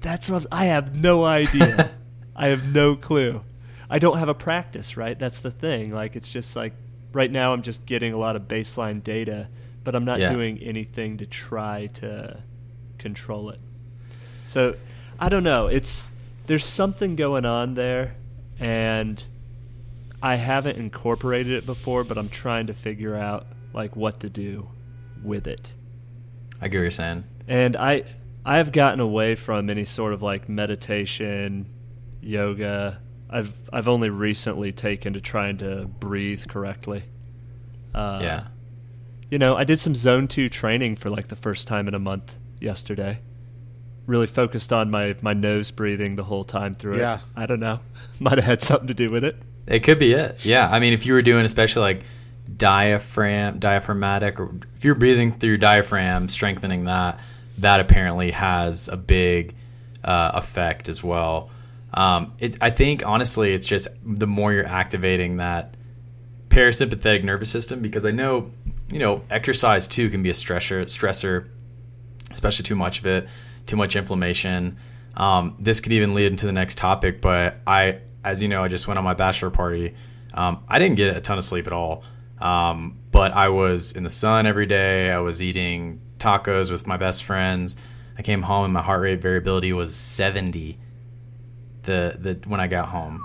that's 0.00 0.30
what 0.30 0.46
I 0.52 0.66
have 0.66 0.94
no 0.94 1.24
idea. 1.24 1.90
I 2.36 2.48
have 2.48 2.72
no 2.74 2.94
clue. 2.96 3.42
I 3.88 3.98
don't 3.98 4.18
have 4.18 4.28
a 4.28 4.34
practice, 4.34 4.96
right? 4.96 5.18
That's 5.18 5.40
the 5.40 5.50
thing. 5.50 5.92
Like 5.92 6.16
it's 6.16 6.30
just 6.32 6.56
like 6.56 6.72
right 7.12 7.30
now 7.30 7.52
I'm 7.52 7.62
just 7.62 7.84
getting 7.86 8.12
a 8.12 8.16
lot 8.18 8.36
of 8.36 8.42
baseline 8.42 9.02
data, 9.02 9.48
but 9.84 9.94
I'm 9.94 10.04
not 10.04 10.18
Yeah. 10.18 10.32
doing 10.32 10.58
anything 10.58 11.18
to 11.18 11.26
try 11.26 11.86
to 11.94 12.42
control 12.98 13.50
it. 13.50 13.60
So 14.46 14.76
I 15.18 15.28
don't 15.28 15.44
know. 15.44 15.66
It's 15.66 16.10
there's 16.46 16.64
something 16.64 17.16
going 17.16 17.44
on 17.44 17.74
there 17.74 18.16
and 18.58 19.22
I 20.22 20.36
haven't 20.36 20.76
incorporated 20.76 21.52
it 21.52 21.66
before, 21.66 22.04
but 22.04 22.16
I'm 22.18 22.28
trying 22.28 22.68
to 22.68 22.74
figure 22.74 23.16
out 23.16 23.46
like 23.72 23.96
what 23.96 24.20
to 24.20 24.28
do 24.28 24.68
with 25.22 25.46
it 25.46 25.72
I 26.60 26.68
get 26.68 26.78
what 26.78 26.82
you're 26.82 26.90
saying. 26.90 27.24
and 27.48 27.76
I 27.76 28.04
I've 28.44 28.72
gotten 28.72 29.00
away 29.00 29.34
from 29.34 29.70
any 29.70 29.84
sort 29.84 30.12
of 30.12 30.22
like 30.22 30.48
meditation, 30.48 31.66
yoga. 32.20 32.98
I've 33.30 33.52
I've 33.72 33.88
only 33.88 34.10
recently 34.10 34.72
taken 34.72 35.12
to 35.14 35.20
trying 35.20 35.58
to 35.58 35.86
breathe 35.86 36.46
correctly. 36.48 37.04
Uh, 37.94 38.20
yeah. 38.22 38.46
You 39.30 39.38
know, 39.38 39.56
I 39.56 39.64
did 39.64 39.78
some 39.78 39.94
zone 39.94 40.28
two 40.28 40.48
training 40.48 40.96
for 40.96 41.08
like 41.08 41.28
the 41.28 41.36
first 41.36 41.66
time 41.66 41.88
in 41.88 41.94
a 41.94 41.98
month 41.98 42.36
yesterday. 42.60 43.20
Really 44.06 44.26
focused 44.26 44.72
on 44.72 44.90
my 44.90 45.14
my 45.22 45.32
nose 45.32 45.70
breathing 45.70 46.16
the 46.16 46.24
whole 46.24 46.44
time 46.44 46.74
through 46.74 46.98
Yeah. 46.98 47.16
it. 47.16 47.20
I 47.36 47.46
don't 47.46 47.60
know. 47.60 47.80
Might 48.20 48.38
have 48.38 48.44
had 48.44 48.62
something 48.62 48.88
to 48.88 48.94
do 48.94 49.10
with 49.10 49.24
it. 49.24 49.36
It 49.66 49.80
could 49.84 49.98
be 49.98 50.12
it. 50.12 50.44
Yeah. 50.44 50.68
I 50.68 50.80
mean, 50.80 50.92
if 50.92 51.06
you 51.06 51.12
were 51.12 51.22
doing 51.22 51.44
especially 51.44 51.82
like 51.82 52.02
diaphragm, 52.56 53.58
diaphragmatic, 53.58 54.40
or 54.40 54.52
if 54.74 54.84
you're 54.84 54.94
breathing 54.94 55.32
through 55.32 55.50
your 55.50 55.58
diaphragm, 55.58 56.28
strengthening 56.28 56.84
that, 56.84 57.20
that 57.58 57.80
apparently 57.80 58.30
has 58.32 58.88
a 58.88 58.96
big 58.96 59.54
uh, 60.04 60.32
effect 60.34 60.88
as 60.88 61.02
well. 61.02 61.50
Um, 61.94 62.32
it, 62.38 62.56
I 62.60 62.70
think 62.70 63.06
honestly, 63.06 63.52
it's 63.54 63.66
just 63.66 63.88
the 64.04 64.26
more 64.26 64.52
you're 64.52 64.66
activating 64.66 65.36
that 65.36 65.74
parasympathetic 66.48 67.22
nervous 67.24 67.50
system, 67.50 67.80
because 67.82 68.04
I 68.04 68.10
know, 68.10 68.50
you 68.90 68.98
know, 68.98 69.22
exercise 69.30 69.86
too 69.88 70.10
can 70.10 70.22
be 70.22 70.30
a 70.30 70.34
stressor, 70.34 70.82
stressor, 70.84 71.48
especially 72.30 72.64
too 72.64 72.76
much 72.76 72.98
of 72.98 73.06
it, 73.06 73.28
too 73.66 73.76
much 73.76 73.96
inflammation. 73.96 74.76
Um, 75.16 75.56
this 75.58 75.80
could 75.80 75.92
even 75.92 76.14
lead 76.14 76.26
into 76.32 76.46
the 76.46 76.52
next 76.52 76.78
topic, 76.78 77.20
but 77.20 77.56
I, 77.66 78.00
as 78.24 78.40
you 78.42 78.48
know, 78.48 78.64
I 78.64 78.68
just 78.68 78.88
went 78.88 78.98
on 78.98 79.04
my 79.04 79.14
bachelor 79.14 79.50
party. 79.50 79.94
Um, 80.34 80.64
I 80.68 80.78
didn't 80.78 80.96
get 80.96 81.16
a 81.16 81.20
ton 81.20 81.38
of 81.38 81.44
sleep 81.44 81.66
at 81.66 81.72
all, 81.72 82.02
um, 82.40 82.96
but 83.10 83.32
I 83.32 83.48
was 83.50 83.92
in 83.94 84.02
the 84.04 84.10
sun 84.10 84.46
every 84.46 84.66
day. 84.66 85.10
I 85.10 85.18
was 85.18 85.42
eating 85.42 86.00
tacos 86.18 86.70
with 86.70 86.86
my 86.86 86.96
best 86.96 87.24
friends. 87.24 87.76
I 88.16 88.22
came 88.22 88.42
home 88.42 88.64
and 88.64 88.72
my 88.72 88.82
heart 88.82 89.02
rate 89.02 89.20
variability 89.20 89.72
was 89.72 89.94
70 89.94 90.78
the, 91.82 92.16
the 92.18 92.48
when 92.48 92.60
I 92.60 92.66
got 92.68 92.88
home. 92.88 93.22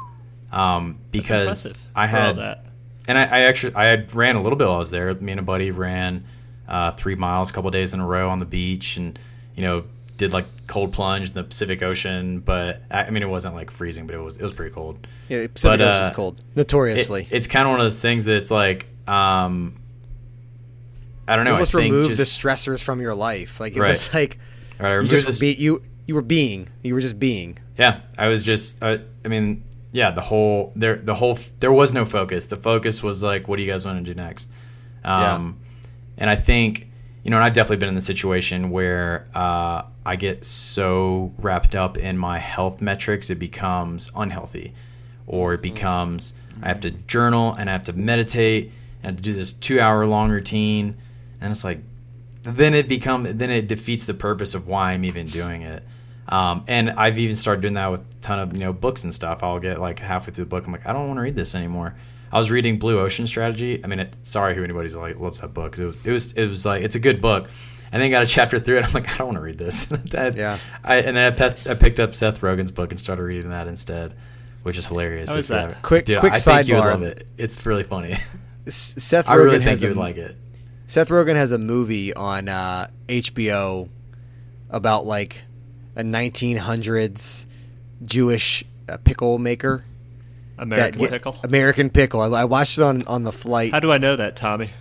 um, 0.52 1.00
because 1.12 1.68
I 1.96 2.08
had 2.08 2.38
that. 2.38 2.66
and 3.08 3.18
I, 3.18 3.24
I 3.24 3.40
actually 3.42 3.76
I 3.76 3.86
had 3.86 4.14
ran 4.16 4.36
a 4.36 4.42
little 4.42 4.58
bit 4.58 4.66
while 4.66 4.76
I 4.76 4.80
was 4.80 4.92
there. 4.92 5.14
Me 5.16 5.32
and 5.32 5.40
a 5.40 5.44
buddy 5.44 5.72
ran 5.72 6.26
uh, 6.68 6.92
three 6.92 7.16
miles 7.16 7.50
a 7.50 7.54
couple 7.54 7.70
days 7.72 7.94
in 7.94 8.00
a 8.00 8.06
row 8.06 8.30
on 8.30 8.40
the 8.40 8.46
beach, 8.46 8.98
and 8.98 9.18
you 9.56 9.64
know 9.64 9.84
did 10.18 10.34
like 10.34 10.46
cold 10.68 10.92
plunge 10.94 11.30
in 11.30 11.36
the 11.36 11.44
Pacific 11.44 11.82
Ocean. 11.84 12.40
But 12.42 12.82
I, 12.92 13.04
I 13.06 13.10
mean, 13.12 13.24
it 13.24 13.30
wasn't 13.30 13.56
like 13.56 13.72
freezing, 13.72 14.08
but 14.08 14.16
it 14.16 14.20
was 14.20 14.38
it 14.38 14.44
was 14.44 14.54
pretty 14.54 14.74
cold. 14.74 15.08
Yeah, 15.30 15.48
Pacific 15.48 15.80
But, 15.80 15.82
uh, 15.82 16.00
Ocean's 16.02 16.16
cold, 16.16 16.44
notoriously. 16.56 17.22
It, 17.24 17.36
it's 17.36 17.48
kind 17.48 17.68
of 17.68 17.72
one 17.72 17.80
of 17.80 17.86
those 17.86 18.02
things 18.02 18.26
that 18.26 18.36
it's 18.38 18.52
like 18.52 18.88
um, 19.08 19.76
I 21.28 21.36
don't 21.36 21.46
know. 21.46 21.54
almost 21.54 21.74
I 21.76 21.80
think 21.80 21.94
remove 21.94 22.08
just, 22.16 22.18
the 22.42 22.48
stressors 22.48 22.82
from 22.82 23.02
your 23.02 23.16
life. 23.16 23.60
Like 23.60 23.76
it 23.76 23.82
Right. 23.82 23.90
was 23.90 24.14
like 24.14 24.40
Right, 24.80 24.92
I 24.92 25.00
you 25.02 25.08
just 25.08 25.26
this- 25.26 25.40
be, 25.40 25.54
you 25.54 25.82
you 26.06 26.16
were 26.16 26.22
being. 26.22 26.70
You 26.84 26.94
were 26.94 27.02
just 27.02 27.20
being. 27.20 27.58
Yeah, 27.78 28.02
I 28.18 28.28
was 28.28 28.42
just. 28.44 28.82
Uh, 28.82 29.00
I 29.26 29.28
mean, 29.28 29.64
yeah, 29.92 30.12
the 30.12 30.22
whole 30.22 30.72
there, 30.76 30.96
the 30.96 31.16
whole 31.16 31.38
there 31.60 31.72
was 31.74 31.94
no 31.94 32.06
focus. 32.06 32.46
The 32.48 32.56
focus 32.56 33.04
was 33.04 33.22
like, 33.24 33.48
what 33.48 33.58
do 33.58 33.64
you 33.64 33.72
guys 33.72 33.86
want 33.86 34.04
to 34.04 34.04
do 34.04 34.16
next? 34.16 34.50
Um, 35.04 35.58
and 36.18 36.30
I 36.30 36.36
think 36.36 36.88
you 37.24 37.32
know, 37.32 37.38
and 37.38 37.44
I've 37.44 37.54
definitely 37.54 37.78
been 37.78 37.90
in 37.90 37.96
the 37.96 38.02
situation 38.02 38.70
where 38.70 39.28
uh, 39.36 39.84
I 40.08 40.16
get 40.16 40.46
so 40.46 41.34
wrapped 41.38 41.76
up 41.76 41.98
in 41.98 42.18
my 42.18 42.40
health 42.40 42.82
metrics, 42.82 43.30
it 43.30 43.40
becomes 43.40 44.10
unhealthy, 44.16 44.74
or 45.28 45.54
it 45.54 45.62
becomes 45.62 46.34
I 46.62 46.70
have 46.70 46.80
to 46.80 46.92
journal 46.92 47.54
and 47.54 47.70
I 47.70 47.74
have 47.74 47.84
to 47.84 47.94
meditate 47.94 48.72
and 49.02 49.04
I 49.04 49.08
have 49.08 49.18
to 49.18 49.22
do 49.22 49.34
this 49.34 49.52
two 49.52 49.82
hour 49.82 50.06
long 50.06 50.32
routine, 50.32 50.96
and 51.42 51.52
it's 51.52 51.66
like 51.66 51.80
then 52.42 52.74
it 52.74 52.88
become 52.88 53.38
then 53.38 53.52
it 53.52 53.68
defeats 53.68 54.06
the 54.06 54.14
purpose 54.14 54.56
of 54.56 54.66
why 54.66 54.94
I'm 54.94 55.04
even 55.04 55.28
doing 55.28 55.64
it. 55.64 55.84
Um, 56.30 56.64
and 56.68 56.92
I've 56.92 57.20
even 57.20 57.36
started 57.36 57.62
doing 57.62 57.74
that 57.74 57.88
with 57.88 58.02
a 58.02 58.22
ton 58.22 58.40
of 58.40 58.54
you 58.54 58.62
know 58.62 58.72
books 58.72 59.04
and 59.04 59.14
stuff. 59.14 59.44
I'll 59.44 59.60
get 59.60 59.82
like 59.82 60.00
halfway 60.00 60.34
through 60.34 60.46
the 60.46 60.50
book, 60.50 60.66
I'm 60.66 60.72
like, 60.72 60.88
I 60.88 60.94
don't 60.94 61.08
want 61.08 61.18
to 61.18 61.22
read 61.22 61.36
this 61.36 61.54
anymore. 61.54 61.96
I 62.32 62.38
was 62.38 62.50
reading 62.50 62.80
Blue 62.80 62.98
Ocean 63.00 63.28
Strategy. 63.28 63.84
I 63.84 63.88
mean, 63.88 64.00
it, 64.00 64.18
sorry 64.24 64.56
who 64.56 64.64
anybody's 64.64 64.96
like 64.96 65.20
loves 65.20 65.42
that 65.42 65.54
book. 65.54 65.78
It 65.78 65.86
was 65.86 66.06
it 66.06 66.12
was 66.14 66.32
it 66.32 66.48
was 66.48 66.66
like 66.66 66.84
it's 66.84 66.96
a 66.96 67.00
good 67.00 67.20
book. 67.20 67.50
And 67.92 68.02
then 68.02 68.12
got 68.12 68.24
a 68.24 68.28
chapter 68.28 68.60
through 68.60 68.78
it. 68.78 68.86
I'm 68.88 68.94
like, 68.94 69.10
I 69.10 69.18
don't 69.18 69.28
want 69.28 69.38
to 69.38 69.42
read 69.42 69.58
this. 69.58 69.86
That- 70.12 70.36
Yeah. 70.36 70.58
I, 70.84 70.98
and 70.98 71.16
then 71.18 71.32
I, 71.32 71.36
pet, 71.36 71.66
I 71.70 71.74
picked 71.76 72.00
up 72.00 72.14
Seth 72.16 72.42
Rogen's 72.42 72.72
book 72.72 72.92
and 72.92 73.00
started 73.00 73.24
reading 73.24 73.50
that 73.52 73.68
instead, 73.68 74.14
which 74.64 74.78
is 74.78 74.86
hilarious. 74.86 75.32
How 75.32 75.40
If 75.40 75.48
that? 75.48 75.60
haven't- 75.62 75.82
Quick- 75.84 76.06
Dude, 76.06 76.20
quick 76.20 76.34
I 76.34 76.40
think 76.40 76.68
you 76.68 76.76
would 76.76 76.84
sidebar. 76.84 76.86
love 76.92 77.04
it. 77.04 77.28
It's 77.38 77.66
really 77.66 77.84
funny. 77.84 78.14
S- 78.68 78.94
Seth 78.98 79.28
Rogen 79.28 79.30
I 79.30 79.36
really 79.36 79.56
has 79.62 79.64
think 79.64 79.82
you 79.82 79.88
a- 79.88 79.90
would 79.92 79.98
like 79.98 80.18
it. 80.18 80.36
Seth 80.88 81.10
Rogen 81.10 81.36
has 81.36 81.52
a 81.52 81.58
movie 81.58 82.14
on 82.14 82.48
uh, 82.50 82.88
HBO 83.08 83.90
about 84.70 85.06
like 85.06 85.44
a 85.96 86.04
1900s 86.04 87.46
Jewish 88.04 88.64
uh, 88.90 88.98
pickle 89.04 89.38
maker. 89.38 89.84
American 90.58 91.00
get- 91.00 91.10
Pickle. 91.12 91.38
American 91.44 91.90
Pickle. 91.90 92.22
I, 92.22 92.42
I 92.42 92.46
watched 92.46 92.78
it 92.78 92.82
on, 92.84 93.06
on 93.08 93.24
the 93.24 93.32
flight. 93.32 93.72
How 93.72 93.80
do 93.80 93.92
I 93.92 93.98
know 93.98 94.16
that, 94.16 94.36
Tommy? 94.36 94.72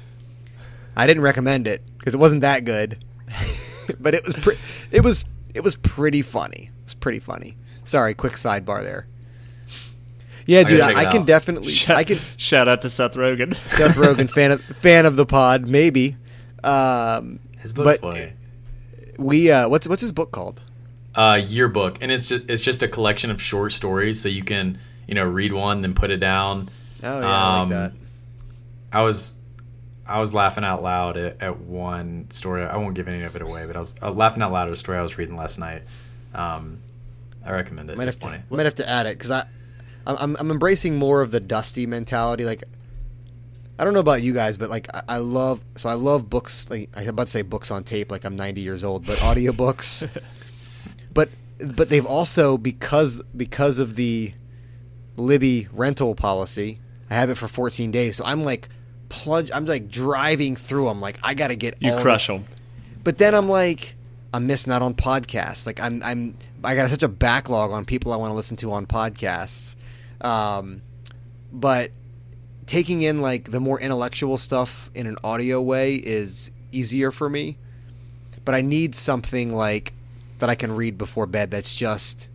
I 0.97 1.07
didn't 1.07 1.23
recommend 1.23 1.67
it 1.67 1.83
because 2.07 2.15
it 2.15 2.19
wasn't 2.19 2.43
that 2.43 2.65
good, 2.65 3.05
but 3.99 4.15
it 4.15 4.25
was 4.25 4.37
pre- 4.37 4.59
it 4.93 5.03
was 5.03 5.25
it 5.55 5.65
was 5.65 5.75
pretty 5.75 6.23
funny. 6.23 6.71
It 6.81 6.85
was 6.85 6.95
pretty 6.95 7.19
funny. 7.19 7.57
Sorry, 7.83 8.15
quick 8.15 8.35
sidebar 8.35 8.85
there. 8.85 9.09
Yeah, 10.47 10.63
dude, 10.63 10.81
I, 10.81 11.01
I 11.01 11.05
can 11.07 11.23
out. 11.23 11.27
definitely 11.27 11.73
Shout, 11.73 11.97
I 11.97 12.05
can 12.05 12.21
shout 12.37 12.69
out 12.69 12.83
to 12.83 12.89
Seth 12.89 13.15
Rogen. 13.15 13.57
Seth 13.67 13.97
Rogen 13.97 14.31
fan 14.31 14.53
of 14.53 14.63
fan 14.81 15.05
of 15.05 15.17
the 15.17 15.27
pod 15.27 15.67
maybe. 15.67 16.17
Um, 16.63 17.41
His 17.59 17.73
book's 17.73 17.97
but 17.99 18.01
funny. 18.01 18.33
we 19.19 19.51
uh, 19.51 19.69
what's 19.69 19.89
what's 19.89 20.03
his 20.03 20.13
book 20.13 20.31
called? 20.31 20.63
uh, 21.17 21.41
yearbook, 21.45 21.99
and 22.01 22.13
it's 22.13 22.29
just 22.29 22.49
it's 22.49 22.63
just 22.63 22.85
a 22.85 22.89
collection 22.89 23.33
of 23.33 23.43
short 23.43 23.73
stories, 23.73 24.21
so 24.21 24.29
you 24.29 24.45
can 24.45 24.79
you 25.09 25.15
know 25.17 25.25
read 25.25 25.53
one, 25.53 25.83
then 25.83 25.95
put 25.95 26.13
it 26.13 26.19
down. 26.19 26.69
Oh 27.03 27.19
yeah, 27.21 27.27
I 27.27 27.61
Um, 27.63 27.71
like 27.71 27.91
that. 27.93 27.99
I 28.93 29.03
was 29.03 29.41
I 30.09 30.21
was 30.21 30.33
laughing 30.33 30.65
out 30.65 30.83
loud 30.83 31.17
at, 31.17 31.43
at 31.43 31.59
one 31.61 32.31
story. 32.31 32.63
I 32.63 32.77
won't 32.77 32.95
give 32.95 33.09
any 33.09 33.23
of 33.25 33.35
it 33.37 33.43
away, 33.43 33.67
but 33.67 33.77
I 33.77 33.79
was 33.81 33.97
uh, 34.03 34.11
laughing 34.11 34.43
out 34.43 34.53
loud 34.53 34.69
at 34.69 34.75
a 34.75 34.77
story 34.77 34.99
I 34.99 35.03
was 35.03 35.19
reading 35.19 35.37
last 35.37 35.59
night. 35.59 35.83
Um, 36.35 36.79
I 37.45 37.51
recommend 37.53 37.91
it. 37.91 37.97
Might 37.97 38.07
have, 38.09 38.19
to, 38.21 38.43
might 38.51 38.65
have 38.67 38.75
to 38.77 38.89
add 38.89 39.07
it 39.07 39.19
because 39.19 39.31
I, 39.31 39.45
I'm- 40.07 40.37
I'm 40.39 40.51
embracing 40.51 40.97
more 40.97 41.23
of 41.23 41.31
the 41.31 41.41
dusty 41.41 41.87
mentality. 41.87 42.45
Like, 42.45 42.65
I 43.79 43.85
don't 43.85 43.93
know 43.95 44.01
about 44.01 44.23
you 44.23 44.33
guys, 44.33 44.57
but 44.57 44.71
like 44.71 44.89
I, 44.95 45.03
I 45.09 45.17
love 45.19 45.61
so 45.77 45.89
I 45.89 45.95
love 45.95 46.31
books. 46.31 46.69
Like 46.71 46.89
I 46.95 47.01
was 47.01 47.09
about 47.09 47.27
to 47.27 47.33
say 47.33 47.43
books 47.43 47.71
on 47.71 47.85
tape, 47.85 48.11
like 48.11 48.25
I'm 48.25 48.37
90 48.37 48.61
years 48.61 48.83
old, 48.85 49.07
but 49.07 49.17
audiobooks. 49.19 50.09
but 51.13 51.29
but 51.61 51.89
they've 51.89 52.07
also 52.07 52.57
because 52.57 53.21
because 53.37 53.79
of 53.79 53.97
the 53.97 54.33
Libby 55.17 55.69
rental 55.73 56.15
policy, 56.15 56.81
I 57.11 57.15
have 57.15 57.29
it 57.31 57.35
for 57.37 57.49
14 57.49 57.91
days. 57.91 58.17
So 58.17 58.25
I'm 58.25 58.43
like 58.43 58.69
plunge. 59.09 59.51
I'm 59.55 59.65
like 59.67 59.89
driving 59.89 60.57
through. 60.57 60.87
them. 60.87 61.01
like 61.01 61.19
I 61.23 61.35
got 61.35 61.49
to 61.49 61.57
get 61.57 61.77
You 61.81 61.97
crush 61.97 62.27
this- 62.27 62.37
them. 62.37 62.45
but 63.05 63.19
then 63.19 63.35
I'm 63.35 63.49
like, 63.49 63.95
I'm 64.35 64.47
missing 64.47 64.73
out 64.73 64.83
on 64.83 64.95
podcasts. 64.95 65.67
Like 65.67 65.81
I'm, 65.81 66.03
I'm, 66.03 66.37
I 66.63 66.75
got 66.75 66.91
such 66.91 67.03
a 67.03 67.09
backlog 67.09 67.71
on 67.71 67.85
people 67.85 68.13
I 68.13 68.17
want 68.17 68.31
to 68.31 68.35
listen 68.35 68.57
to 68.59 68.73
on 68.73 68.87
podcasts. 68.87 69.77
Um, 70.21 70.83
but 71.53 71.91
taking 72.67 73.03
in 73.03 73.23
like 73.23 73.51
the 73.51 73.61
more 73.61 73.81
intellectual 73.81 74.37
stuff 74.39 74.91
in 74.95 75.07
an 75.07 75.17
audio 75.25 75.63
way 75.63 75.95
is 75.95 76.51
easier 76.73 77.11
for 77.11 77.29
me. 77.31 77.57
But 78.45 78.55
I 78.55 78.61
need 78.61 78.95
something 78.95 79.55
like 79.55 79.93
that 80.39 80.51
I 80.51 80.55
can 80.55 80.73
read 80.73 80.99
before 80.99 81.27
bed. 81.27 81.51
That's 81.51 81.75
just, 81.75 82.29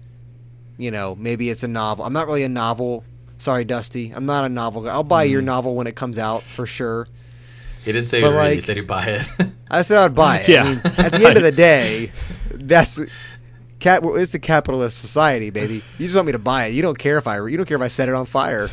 you 0.78 0.90
know, 0.92 1.16
maybe 1.16 1.50
it's 1.50 1.64
a 1.64 1.68
novel. 1.68 2.04
I'm 2.06 2.14
not 2.14 2.28
really 2.28 2.44
a 2.44 2.50
novel. 2.50 3.04
Sorry, 3.42 3.66
Dusty. 3.66 4.12
I'm 4.12 4.28
not 4.28 4.46
a 4.46 4.50
novel 4.50 4.84
guy. 4.84 4.92
I'll 4.92 5.04
buy 5.04 5.24
your 5.24 5.42
novel 5.42 5.74
when 5.74 5.88
it 5.88 5.96
comes 5.96 6.20
out 6.20 6.44
for 6.44 6.68
sure. 6.68 7.08
He 7.84 7.92
didn't 7.92 8.08
say 8.08 8.22
But, 8.22 8.34
read 8.36 8.52
it, 8.52 8.56
he 8.56 8.62
said 8.62 8.78
he'd 8.78 8.86
buy 8.86 9.04
it. 9.08 9.28
I 9.72 9.82
said 9.82 9.98
I'd 9.98 10.14
buy 10.14 10.42
it. 10.42 10.48
Yeah. 10.48 10.62
I 10.62 10.68
mean, 10.68 10.82
at 10.86 11.12
the 11.12 11.26
end 11.26 11.38
of 11.38 11.42
the 11.42 11.52
day, 11.70 12.12
that's 12.52 13.00
cat. 13.80 14.04
It's 14.04 14.36
a 14.36 14.40
capitalist 14.40 15.00
society, 15.00 15.50
baby. 15.50 15.82
You 15.98 16.06
just 16.06 16.16
want 16.16 16.28
me 16.28 16.34
to 16.34 16.40
buy 16.40 16.68
it. 16.68 16.74
You 16.74 16.84
don't 16.84 17.00
care 17.00 17.18
if 17.18 17.26
I. 17.26 17.44
You 17.48 17.58
don't 17.58 17.66
care 17.66 17.78
if 17.78 17.82
I 17.82 17.88
set 17.88 18.08
it 18.10 18.14
on 18.14 18.28
fire. 18.28 18.70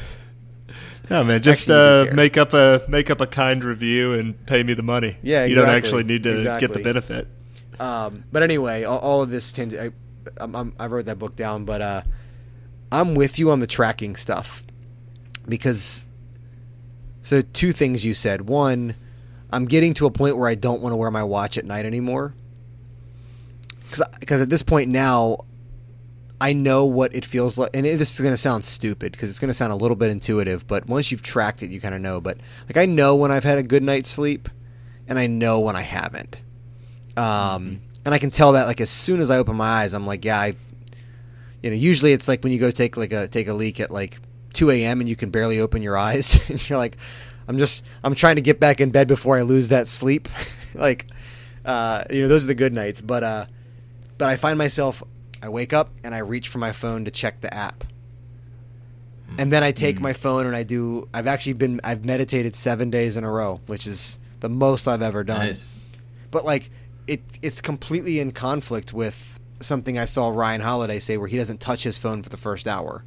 No 1.08 1.24
man, 1.24 1.40
just 1.40 1.70
Actually, 1.70 2.10
uh, 2.10 2.14
make 2.14 2.36
up 2.36 2.52
a 2.52 2.82
make 2.88 3.08
up 3.08 3.22
a 3.22 3.26
kind 3.26 3.64
review 3.64 4.12
and 4.12 4.44
pay 4.44 4.62
me 4.62 4.74
the 4.74 4.82
money. 4.82 5.16
Yeah, 5.22 5.46
you 5.46 5.54
don't 5.54 5.70
actually 5.70 6.04
need 6.04 6.24
to 6.24 6.58
get 6.60 6.74
the 6.74 6.80
benefit. 6.80 7.26
Um, 7.80 8.24
but 8.30 8.42
anyway, 8.42 8.84
all, 8.84 8.98
all 8.98 9.22
of 9.22 9.30
this 9.30 9.50
tends. 9.50 9.74
I, 9.74 9.92
I'm, 10.36 10.54
I'm, 10.54 10.74
I 10.78 10.88
wrote 10.88 11.06
that 11.06 11.18
book 11.18 11.36
down, 11.36 11.64
but 11.64 11.80
uh, 11.80 12.02
I'm 12.90 13.14
with 13.14 13.38
you 13.38 13.50
on 13.50 13.60
the 13.60 13.66
tracking 13.66 14.16
stuff 14.16 14.62
because. 15.46 16.04
So 17.22 17.42
two 17.42 17.72
things 17.72 18.06
you 18.06 18.14
said. 18.14 18.42
One, 18.48 18.94
I'm 19.50 19.66
getting 19.66 19.92
to 19.94 20.06
a 20.06 20.10
point 20.10 20.36
where 20.36 20.48
I 20.48 20.54
don't 20.54 20.80
want 20.80 20.92
to 20.92 20.96
wear 20.96 21.10
my 21.10 21.22
watch 21.22 21.58
at 21.58 21.66
night 21.66 21.84
anymore. 21.84 22.34
Because 24.20 24.40
at 24.40 24.48
this 24.48 24.62
point 24.62 24.90
now, 24.90 25.38
I 26.40 26.52
know 26.52 26.84
what 26.84 27.14
it 27.14 27.24
feels 27.24 27.58
like, 27.58 27.70
and 27.74 27.84
it, 27.84 27.98
this 27.98 28.14
is 28.14 28.20
going 28.20 28.32
to 28.32 28.38
sound 28.38 28.62
stupid 28.64 29.12
because 29.12 29.28
it's 29.28 29.40
going 29.40 29.48
to 29.48 29.54
sound 29.54 29.72
a 29.72 29.76
little 29.76 29.96
bit 29.96 30.10
intuitive. 30.10 30.66
But 30.66 30.86
once 30.86 31.10
you've 31.10 31.22
tracked 31.22 31.62
it, 31.62 31.70
you 31.70 31.80
kind 31.80 31.94
of 31.94 32.00
know. 32.00 32.20
But 32.20 32.38
like 32.66 32.76
I 32.76 32.86
know 32.86 33.16
when 33.16 33.32
I've 33.32 33.44
had 33.44 33.58
a 33.58 33.62
good 33.62 33.82
night's 33.82 34.08
sleep, 34.08 34.48
and 35.08 35.18
I 35.18 35.26
know 35.26 35.60
when 35.60 35.74
I 35.74 35.82
haven't. 35.82 36.36
Um, 37.16 37.80
and 38.04 38.14
I 38.14 38.18
can 38.18 38.30
tell 38.30 38.52
that 38.52 38.66
like 38.66 38.80
as 38.80 38.90
soon 38.90 39.20
as 39.20 39.30
I 39.30 39.38
open 39.38 39.56
my 39.56 39.66
eyes, 39.66 39.94
I'm 39.94 40.06
like, 40.06 40.24
yeah, 40.24 40.38
I. 40.38 40.54
You 41.62 41.70
know, 41.70 41.76
usually 41.76 42.12
it's 42.12 42.28
like 42.28 42.42
when 42.42 42.52
you 42.52 42.58
go 42.58 42.70
take 42.70 42.96
like 42.96 43.12
a 43.12 43.28
take 43.28 43.48
a 43.48 43.54
leak 43.54 43.80
at 43.80 43.90
like 43.90 44.18
2 44.54 44.70
a.m. 44.70 45.00
and 45.00 45.08
you 45.08 45.16
can 45.16 45.30
barely 45.30 45.60
open 45.60 45.82
your 45.82 45.96
eyes, 46.08 46.38
and 46.48 46.68
you're 46.68 46.78
like, 46.78 46.96
I'm 47.46 47.58
just 47.58 47.84
I'm 48.04 48.14
trying 48.14 48.36
to 48.36 48.42
get 48.42 48.60
back 48.60 48.80
in 48.80 48.90
bed 48.90 49.08
before 49.08 49.36
I 49.36 49.42
lose 49.42 49.68
that 49.68 49.88
sleep. 49.88 50.28
like, 50.74 51.06
uh, 51.64 52.04
you 52.10 52.22
know, 52.22 52.28
those 52.28 52.44
are 52.44 52.48
the 52.48 52.54
good 52.54 52.72
nights. 52.72 53.00
But 53.00 53.22
uh, 53.22 53.46
but 54.18 54.28
I 54.28 54.36
find 54.36 54.58
myself, 54.58 55.02
I 55.42 55.48
wake 55.48 55.72
up 55.72 55.90
and 56.04 56.14
I 56.14 56.18
reach 56.18 56.48
for 56.48 56.58
my 56.58 56.72
phone 56.72 57.04
to 57.04 57.10
check 57.10 57.40
the 57.40 57.52
app. 57.52 57.84
And 59.36 59.52
then 59.52 59.62
I 59.62 59.72
take 59.72 60.00
my 60.00 60.14
phone 60.14 60.46
and 60.46 60.56
I 60.56 60.62
do. 60.62 61.06
I've 61.12 61.26
actually 61.26 61.52
been. 61.52 61.82
I've 61.84 62.02
meditated 62.02 62.56
seven 62.56 62.88
days 62.88 63.14
in 63.14 63.24
a 63.24 63.30
row, 63.30 63.60
which 63.66 63.86
is 63.86 64.18
the 64.40 64.48
most 64.48 64.88
I've 64.88 65.02
ever 65.02 65.22
done 65.22 65.46
nice. 65.46 65.76
but 66.30 66.46
like 66.46 66.70
it 67.06 67.20
it's 67.42 67.60
completely 67.60 68.20
in 68.20 68.32
conflict 68.32 68.92
with 68.92 69.37
something 69.60 69.98
I 69.98 70.04
saw 70.04 70.28
Ryan 70.28 70.60
Holiday 70.60 70.98
say 70.98 71.16
where 71.16 71.28
he 71.28 71.36
doesn't 71.36 71.60
touch 71.60 71.82
his 71.82 71.98
phone 71.98 72.22
for 72.22 72.28
the 72.28 72.36
first 72.36 72.66
hour. 72.66 73.04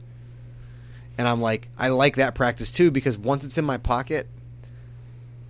And 1.18 1.28
I'm 1.28 1.42
like, 1.42 1.70
I 1.78 1.90
like 1.90 2.16
that 2.16 2.36
practice 2.36 2.72
too 2.72 2.92
because 2.92 3.18
once 3.18 3.44
it's 3.44 3.58
in 3.58 3.66
my 3.66 3.78
pocket, 3.78 4.28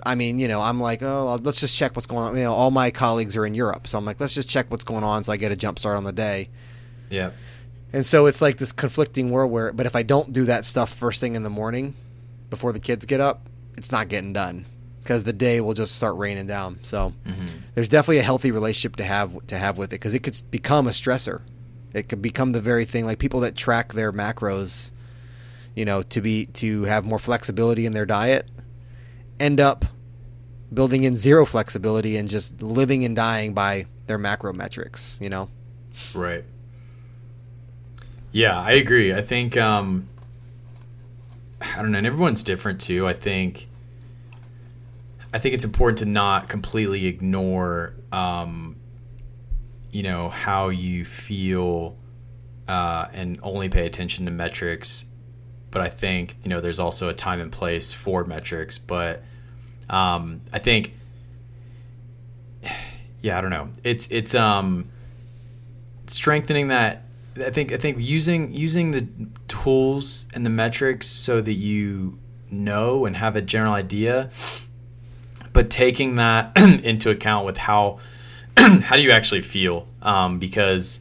I 0.04 0.16
mean, 0.16 0.40
you 0.40 0.48
know, 0.48 0.62
I'm 0.62 0.80
like, 0.80 1.04
oh, 1.04 1.40
let's 1.42 1.60
just 1.60 1.78
check 1.78 1.96
what's 1.96 2.08
going 2.08 2.24
on. 2.24 2.36
You 2.36 2.44
know, 2.44 2.54
all 2.54 2.72
my 2.72 2.92
colleagues 2.92 3.38
are 3.38 3.46
in 3.46 3.54
Europe, 3.54 3.88
so 3.88 3.98
I'm 3.98 4.06
like, 4.06 4.20
let's 4.20 4.34
just 4.34 4.50
check 4.50 4.70
what's 4.72 4.84
going 4.84 5.04
on 5.04 5.24
so 5.24 5.32
I 5.32 5.38
get 5.38 5.52
a 5.52 5.56
jump 5.56 5.80
start 5.80 5.98
on 5.98 6.04
the 6.04 6.12
day. 6.12 6.50
Yeah. 7.10 7.32
And 7.94 8.06
so 8.06 8.26
it's 8.26 8.42
like 8.42 8.58
this 8.58 8.72
conflicting 8.72 9.30
world 9.30 9.52
where, 9.52 9.72
but 9.74 9.86
if 9.86 9.96
I 9.96 10.04
don't 10.04 10.34
do 10.34 10.46
that 10.46 10.66
stuff 10.66 10.94
first 10.94 11.20
thing 11.20 11.36
in 11.36 11.44
the 11.44 11.50
morning, 11.50 11.96
before 12.50 12.74
the 12.74 12.80
kids 12.80 13.06
get 13.06 13.20
up, 13.20 13.48
it's 13.78 13.92
not 13.92 14.08
getting 14.08 14.34
done 14.34 14.66
because 15.04 15.24
the 15.24 15.34
day 15.34 15.62
will 15.62 15.74
just 15.74 15.96
start 15.96 16.16
raining 16.18 16.48
down. 16.48 16.80
So 16.84 17.14
there's 17.76 17.90
definitely 17.90 18.20
a 18.20 18.24
healthy 18.24 18.52
relationship 18.52 18.96
to 18.98 19.04
have 19.04 19.46
to 19.48 19.58
have 19.58 19.78
with 19.78 19.90
it 19.90 19.96
because 20.02 20.14
it 20.14 20.20
could 20.20 20.40
become 20.52 20.88
a 20.88 20.92
stressor. 20.92 21.42
It 21.94 22.08
could 22.10 22.22
become 22.22 22.52
the 22.54 22.62
very 22.62 22.86
thing 22.86 23.06
like 23.06 23.20
people 23.20 23.40
that 23.42 23.56
track 23.56 23.94
their 23.94 24.12
macros. 24.14 24.92
you 25.74 25.86
know, 25.86 26.02
to 26.04 26.22
be 26.22 26.48
to 26.48 26.84
have 26.84 27.06
more 27.06 27.20
flexibility 27.20 27.86
in 27.86 27.94
their 27.94 28.06
diet, 28.06 28.46
end 29.40 29.60
up 29.60 29.86
building 30.74 31.04
in 31.06 31.16
zero 31.16 31.46
flexibility 31.46 32.18
and 32.18 32.30
just 32.30 32.62
living 32.62 33.06
and 33.06 33.16
dying 33.16 33.54
by 33.54 33.86
their 34.08 34.18
macro 34.18 34.52
metrics, 34.54 35.18
you 35.22 35.30
know. 35.30 35.50
Right. 36.14 36.44
Yeah, 38.34 38.60
I 38.60 38.74
agree. 38.74 39.14
I 39.14 39.22
think 39.22 39.56
um 39.58 40.08
I 41.62 41.82
don't 41.82 41.92
know, 41.92 42.00
and 42.00 42.08
everyone's 42.08 42.44
different 42.44 42.82
too. 42.82 43.08
I 43.08 43.14
think 43.14 43.68
I 45.34 45.40
think 45.40 45.56
it's 45.56 45.64
important 45.64 46.00
to 46.00 46.06
not 46.06 46.50
completely 46.50 47.06
ignore 47.08 47.94
um 48.12 48.76
you 49.92 50.04
know 50.04 50.30
how 50.30 50.70
you 50.70 51.06
feel 51.06 51.98
uh, 52.68 53.08
and 53.12 53.38
only 53.44 53.68
pay 53.68 53.86
attention 53.86 54.24
to 54.26 54.32
metrics. 54.32 55.06
But 55.72 55.82
i 55.82 55.90
think 55.90 56.36
you 56.44 56.50
know 56.50 56.62
there's 56.62 56.80
also 56.80 57.10
a 57.10 57.14
time 57.14 57.40
and 57.40 57.52
place 57.52 57.94
for 57.94 58.24
metrics. 58.26 58.78
But 58.78 59.24
um, 59.90 60.42
i 60.52 60.60
think 60.60 60.94
yeah 63.22 63.38
i 63.38 63.42
don't 63.42 63.52
know. 63.52 63.70
It's 63.84 64.08
it's 64.12 64.36
um 64.36 64.90
strengthening 66.08 66.68
that 66.68 67.04
i 67.46 67.50
think 67.50 67.72
i 67.72 67.78
think 67.78 67.98
using 68.00 68.54
using 68.54 68.92
the 68.92 69.08
tools 69.48 70.28
and 70.34 70.46
the 70.46 70.50
metrics 70.50 71.08
so 71.08 71.40
that 71.40 71.54
you 71.54 72.20
know 72.50 73.06
and 73.06 73.16
have 73.16 73.38
a 73.38 73.42
general 73.42 73.74
idea 73.74 74.30
but 75.54 75.70
taking 75.70 76.16
that 76.16 76.52
into 76.58 77.10
account 77.10 77.46
with 77.46 77.58
how 77.58 78.00
how 78.58 78.96
do 78.96 79.02
you 79.02 79.12
actually 79.12 79.42
feel? 79.42 79.88
Um, 80.02 80.40
because 80.40 81.00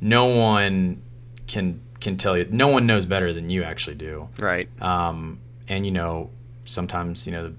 no 0.00 0.26
one 0.26 1.02
can 1.46 1.80
can 2.00 2.16
tell 2.16 2.36
you. 2.36 2.46
No 2.50 2.68
one 2.68 2.86
knows 2.86 3.06
better 3.06 3.32
than 3.32 3.50
you 3.50 3.62
actually 3.62 3.96
do. 3.96 4.28
Right. 4.38 4.68
Um, 4.82 5.40
and 5.68 5.84
you 5.86 5.92
know, 5.92 6.30
sometimes 6.64 7.26
you 7.26 7.32
know, 7.32 7.54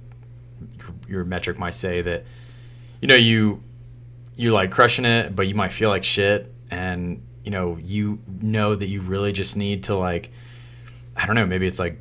your 1.08 1.24
metric 1.26 1.58
might 1.60 1.74
say 1.74 2.02
that 2.02 2.26
you 3.02 3.08
know 3.08 3.16
you 3.16 3.64
you're 4.36 4.54
like 4.54 4.72
crushing 4.72 5.06
it, 5.06 5.36
but 5.36 5.48
you 5.48 5.56
might 5.56 5.72
feel 5.72 5.90
like 5.90 6.04
shit, 6.04 6.54
and 6.70 7.22
you 7.44 7.52
know 7.52 7.78
you 7.78 8.20
know 8.42 8.76
that 8.76 8.88
you 8.88 9.02
really 9.02 9.32
just 9.32 9.58
need 9.58 9.84
to 9.84 9.96
like 9.96 10.32
I 11.16 11.26
don't 11.26 11.36
know. 11.36 11.46
Maybe 11.46 11.68
it's 11.68 11.80
like 11.80 12.00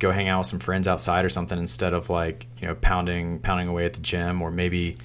go 0.00 0.10
hang 0.10 0.28
out 0.28 0.38
with 0.38 0.48
some 0.48 0.58
friends 0.58 0.88
outside 0.88 1.24
or 1.24 1.28
something 1.28 1.58
instead 1.58 1.94
of 1.94 2.10
like 2.10 2.48
you 2.58 2.66
know 2.66 2.74
pounding 2.74 3.38
pounding 3.38 3.68
away 3.68 3.84
at 3.84 3.92
the 3.92 4.00
gym 4.00 4.42
or 4.42 4.50
maybe 4.50 4.96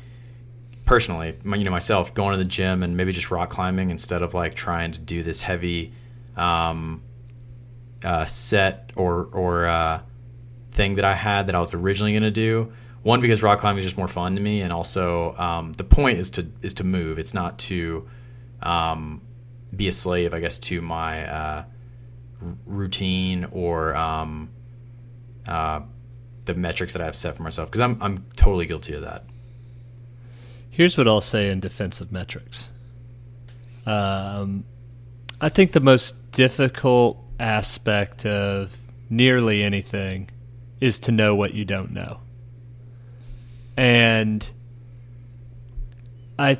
personally, 0.86 1.36
you 1.44 1.64
know, 1.64 1.72
myself 1.72 2.14
going 2.14 2.32
to 2.32 2.38
the 2.38 2.46
gym 2.46 2.84
and 2.84 2.96
maybe 2.96 3.12
just 3.12 3.32
rock 3.32 3.50
climbing 3.50 3.90
instead 3.90 4.22
of 4.22 4.34
like 4.34 4.56
trying 4.56 4.92
to 4.92 5.00
do 5.00 5.24
this 5.24 5.42
heavy 5.42 5.92
um, 6.38 7.02
uh, 8.04 8.26
set 8.26 8.92
or 8.96 9.26
or 9.32 9.66
uh, 9.66 10.02
thing 10.72 10.96
that 10.96 11.06
I 11.06 11.16
had 11.16 11.48
that 11.48 11.56
I 11.56 11.60
was 11.60 11.74
originally 11.74 12.14
going 12.14 12.24
to 12.24 12.32
do. 12.32 12.72
One 13.02 13.22
because 13.22 13.44
rock 13.44 13.60
climbing 13.60 13.80
is 13.80 13.86
just 13.86 13.98
more 13.98 14.08
fun 14.08 14.36
to 14.36 14.42
me, 14.42 14.62
and 14.62 14.72
also 14.72 15.36
um, 15.38 15.74
the 15.74 15.84
point 15.84 16.18
is 16.18 16.30
to 16.32 16.48
is 16.62 16.74
to 16.76 16.84
move. 16.84 17.20
It's 17.20 17.34
not 17.34 17.60
to 17.60 18.08
um, 18.62 19.22
be 19.76 19.88
a 19.88 19.92
slave, 19.92 20.34
I 20.34 20.40
guess, 20.40 20.60
to 20.60 20.82
my 20.82 21.28
uh, 21.28 21.64
routine 22.66 23.46
or 23.52 23.96
um, 23.96 24.50
uh, 25.48 25.82
the 26.46 26.54
metrics 26.54 26.94
that 26.94 27.02
I 27.02 27.06
have 27.06 27.16
set 27.16 27.36
for 27.36 27.44
myself. 27.44 27.70
Because 27.70 27.82
I'm 27.82 28.02
I'm 28.02 28.26
totally 28.36 28.66
guilty 28.66 28.94
of 28.94 29.02
that. 29.02 29.26
Here's 30.70 30.98
what 30.98 31.08
I'll 31.08 31.22
say 31.22 31.50
in 31.50 31.60
defense 31.60 32.02
of 32.02 32.12
metrics. 32.12 32.72
Um, 33.86 34.66
I 35.40 35.50
think 35.50 35.72
the 35.72 35.80
most 35.80 36.32
difficult 36.32 37.18
aspect 37.40 38.26
of 38.26 38.76
nearly 39.10 39.64
anything 39.64 40.30
is 40.82 41.00
to 41.00 41.12
know 41.12 41.36
what 41.36 41.54
you 41.54 41.66
don't 41.66 41.92
know. 41.92 42.20
And 43.78 44.50
I 46.38 46.58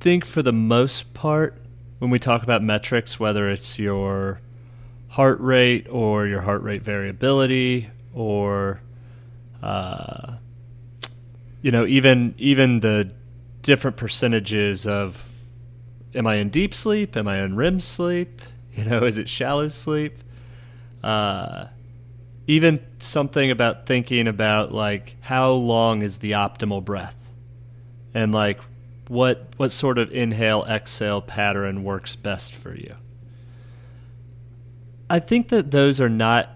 think 0.00 0.24
for 0.24 0.42
the 0.42 0.52
most 0.52 1.12
part, 1.14 1.60
when 1.98 2.10
we 2.10 2.18
talk 2.18 2.42
about 2.42 2.62
metrics, 2.62 3.18
whether 3.18 3.50
it's 3.50 3.78
your 3.78 4.40
heart 5.08 5.40
rate 5.40 5.86
or 5.90 6.26
your 6.26 6.42
heart 6.42 6.62
rate 6.62 6.82
variability 6.82 7.90
or 8.16 8.80
uh, 9.62 10.36
you 11.62 11.70
know 11.70 11.86
even 11.86 12.34
even 12.38 12.80
the 12.80 13.12
different 13.62 13.96
percentages 13.96 14.86
of 14.86 15.28
am 16.14 16.26
I 16.26 16.36
in 16.36 16.48
deep 16.48 16.74
sleep? 16.74 17.16
Am 17.16 17.28
I 17.28 17.42
in 17.42 17.54
REM 17.54 17.78
sleep? 17.78 18.42
You 18.76 18.84
know, 18.84 19.04
is 19.04 19.16
it 19.16 19.26
shallow 19.26 19.68
sleep? 19.68 20.18
Uh, 21.02 21.68
even 22.46 22.78
something 22.98 23.50
about 23.50 23.86
thinking 23.86 24.28
about 24.28 24.70
like 24.70 25.16
how 25.22 25.52
long 25.52 26.02
is 26.02 26.18
the 26.18 26.32
optimal 26.32 26.84
breath, 26.84 27.16
and 28.12 28.32
like 28.34 28.60
what 29.08 29.48
what 29.56 29.72
sort 29.72 29.96
of 29.96 30.12
inhale 30.12 30.62
exhale 30.68 31.22
pattern 31.22 31.84
works 31.84 32.16
best 32.16 32.54
for 32.54 32.74
you. 32.74 32.96
I 35.08 35.20
think 35.20 35.48
that 35.48 35.70
those 35.70 35.98
are 35.98 36.10
not 36.10 36.50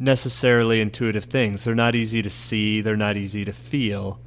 necessarily 0.00 0.80
intuitive 0.80 1.26
things. 1.26 1.62
They're 1.62 1.74
not 1.74 1.94
easy 1.94 2.22
to 2.22 2.30
see. 2.30 2.80
They're 2.80 2.96
not 2.96 3.18
easy 3.18 3.44
to 3.44 3.52
feel. 3.52 4.18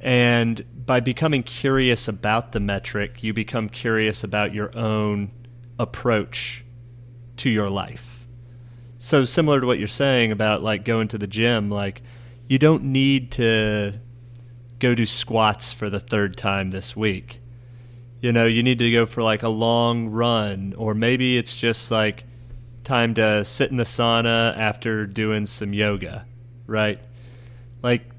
And 0.00 0.64
by 0.86 1.00
becoming 1.00 1.42
curious 1.42 2.08
about 2.08 2.52
the 2.52 2.60
metric, 2.60 3.22
you 3.22 3.34
become 3.34 3.68
curious 3.68 4.24
about 4.24 4.54
your 4.54 4.76
own 4.76 5.30
approach 5.78 6.64
to 7.36 7.50
your 7.50 7.68
life. 7.68 8.26
So 8.96 9.24
similar 9.24 9.60
to 9.60 9.66
what 9.66 9.78
you're 9.78 9.86
saying 9.86 10.32
about 10.32 10.62
like 10.62 10.84
going 10.84 11.08
to 11.08 11.18
the 11.18 11.26
gym, 11.26 11.70
like 11.70 12.02
you 12.48 12.58
don't 12.58 12.84
need 12.84 13.32
to 13.32 14.00
go 14.78 14.94
do 14.94 15.04
squats 15.04 15.72
for 15.72 15.90
the 15.90 16.00
third 16.00 16.36
time 16.36 16.70
this 16.70 16.96
week. 16.96 17.40
You 18.20 18.32
know, 18.32 18.46
you 18.46 18.62
need 18.62 18.78
to 18.80 18.90
go 18.90 19.06
for 19.06 19.22
like 19.22 19.42
a 19.42 19.48
long 19.48 20.08
run 20.08 20.74
or 20.76 20.94
maybe 20.94 21.36
it's 21.36 21.56
just 21.56 21.90
like 21.90 22.24
time 22.88 23.12
to 23.12 23.44
sit 23.44 23.70
in 23.70 23.76
the 23.76 23.84
sauna 23.84 24.56
after 24.56 25.04
doing 25.04 25.44
some 25.44 25.74
yoga, 25.74 26.24
right? 26.66 26.98
Like 27.82 28.10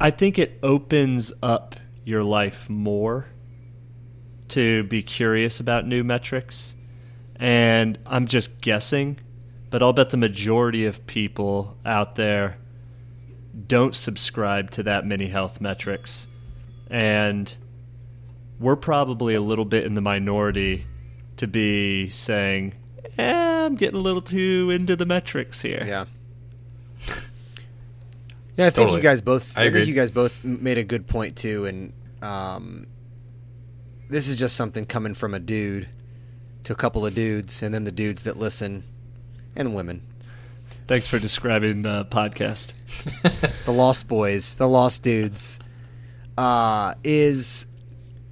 I 0.00 0.10
think 0.10 0.38
it 0.38 0.58
opens 0.62 1.30
up 1.42 1.76
your 2.02 2.24
life 2.24 2.70
more 2.70 3.26
to 4.48 4.84
be 4.84 5.02
curious 5.02 5.60
about 5.60 5.86
new 5.86 6.02
metrics. 6.02 6.74
And 7.36 7.98
I'm 8.06 8.26
just 8.26 8.58
guessing, 8.62 9.20
but 9.68 9.82
I'll 9.82 9.92
bet 9.92 10.08
the 10.08 10.16
majority 10.16 10.86
of 10.86 11.06
people 11.06 11.76
out 11.84 12.14
there 12.14 12.56
don't 13.66 13.94
subscribe 13.94 14.70
to 14.70 14.82
that 14.84 15.04
many 15.04 15.26
health 15.26 15.60
metrics. 15.60 16.26
And 16.88 17.54
we're 18.58 18.76
probably 18.76 19.34
a 19.34 19.42
little 19.42 19.66
bit 19.66 19.84
in 19.84 19.92
the 19.92 20.00
minority 20.00 20.86
to 21.36 21.46
be 21.46 22.08
saying, 22.08 22.74
eh, 23.18 23.64
I'm 23.64 23.76
getting 23.76 23.98
a 23.98 24.02
little 24.02 24.22
too 24.22 24.70
into 24.70 24.96
the 24.96 25.06
metrics 25.06 25.60
here. 25.60 25.82
Yeah. 25.86 26.04
Yeah, 28.56 28.66
I 28.66 28.70
think 28.70 28.88
Totally. 28.88 28.96
you 28.98 29.02
guys 29.02 29.20
both. 29.22 29.56
I 29.56 29.62
I, 29.62 29.64
agree. 29.64 29.80
think 29.80 29.88
you 29.88 29.94
guys 29.94 30.10
both 30.10 30.44
made 30.44 30.76
a 30.76 30.84
good 30.84 31.06
point 31.06 31.36
too, 31.36 31.64
and 31.64 31.92
um, 32.20 32.86
this 34.10 34.28
is 34.28 34.38
just 34.38 34.54
something 34.54 34.84
coming 34.84 35.14
from 35.14 35.32
a 35.32 35.38
dude 35.38 35.88
to 36.64 36.72
a 36.74 36.76
couple 36.76 37.06
of 37.06 37.14
dudes, 37.14 37.62
and 37.62 37.72
then 37.72 37.84
the 37.84 37.92
dudes 37.92 38.24
that 38.24 38.36
listen, 38.36 38.84
and 39.56 39.74
women, 39.74 40.02
Thanks 40.90 41.06
for 41.06 41.20
describing 41.20 41.82
the 41.82 42.04
podcast. 42.06 42.72
the 43.64 43.70
lost 43.70 44.08
boys, 44.08 44.56
the 44.56 44.68
lost 44.68 45.04
dudes. 45.04 45.60
Uh, 46.36 46.94
is 47.04 47.64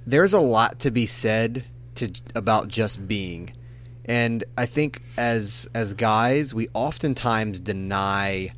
there's 0.05 0.33
a 0.33 0.41
lot 0.41 0.79
to 0.79 0.91
be 0.91 1.05
said 1.05 1.63
to 1.95 2.11
about 2.35 2.67
just 2.67 3.07
being, 3.07 3.53
and 4.09 4.43
I 4.57 4.65
think 4.65 5.01
as 5.17 5.69
as 5.73 5.93
guys, 5.93 6.53
we 6.53 6.67
oftentimes 6.73 7.59
deny 7.61 8.51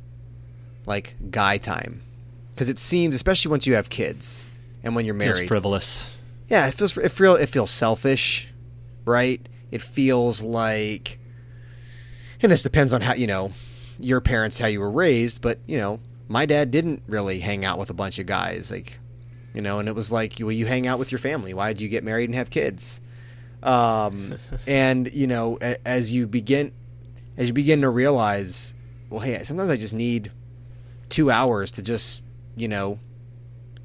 like 0.86 1.14
guy 1.30 1.58
time 1.58 2.02
because 2.48 2.68
it 2.68 2.78
seems, 2.80 3.14
especially 3.14 3.50
once 3.50 3.66
you 3.66 3.74
have 3.74 3.88
kids 3.88 4.44
and 4.82 4.96
when 4.96 5.04
you're 5.04 5.14
married, 5.14 5.36
Feels 5.36 5.48
frivolous. 5.48 6.16
yeah, 6.48 6.66
it 6.66 6.74
feels 6.74 6.96
it 6.98 7.10
feel 7.12 7.34
it 7.36 7.48
feels 7.50 7.70
selfish, 7.70 8.48
right? 9.04 9.40
It 9.70 9.80
feels 9.82 10.42
like, 10.42 11.18
and 12.42 12.50
this 12.50 12.62
depends 12.62 12.92
on 12.92 13.00
how 13.02 13.14
you 13.14 13.26
know 13.26 13.52
your 14.00 14.20
parents 14.20 14.58
how 14.58 14.66
you 14.66 14.80
were 14.80 14.90
raised, 14.90 15.40
but 15.42 15.58
you 15.66 15.76
know 15.78 16.00
my 16.28 16.46
dad 16.46 16.70
didn't 16.70 17.02
really 17.06 17.40
hang 17.40 17.62
out 17.64 17.78
with 17.78 17.90
a 17.90 17.94
bunch 17.94 18.18
of 18.18 18.24
guys, 18.26 18.70
like 18.70 18.98
you 19.54 19.60
know, 19.60 19.78
and 19.78 19.86
it 19.88 19.94
was 19.94 20.10
like 20.10 20.34
well 20.40 20.50
you 20.50 20.64
hang 20.64 20.86
out 20.86 20.98
with 20.98 21.12
your 21.12 21.18
family. 21.18 21.52
Why 21.52 21.72
did 21.74 21.82
you 21.82 21.88
get 21.90 22.02
married 22.04 22.30
and 22.30 22.34
have 22.34 22.48
kids? 22.48 23.01
Um, 23.62 24.34
and 24.66 25.12
you 25.12 25.26
know 25.26 25.58
a, 25.62 25.76
as 25.86 26.12
you 26.12 26.26
begin 26.26 26.72
as 27.36 27.46
you 27.46 27.52
begin 27.52 27.80
to 27.82 27.90
realize, 27.90 28.74
well, 29.08 29.20
hey, 29.20 29.42
sometimes 29.44 29.70
I 29.70 29.76
just 29.76 29.94
need 29.94 30.32
two 31.08 31.30
hours 31.30 31.70
to 31.72 31.82
just 31.82 32.22
you 32.56 32.68
know 32.68 32.98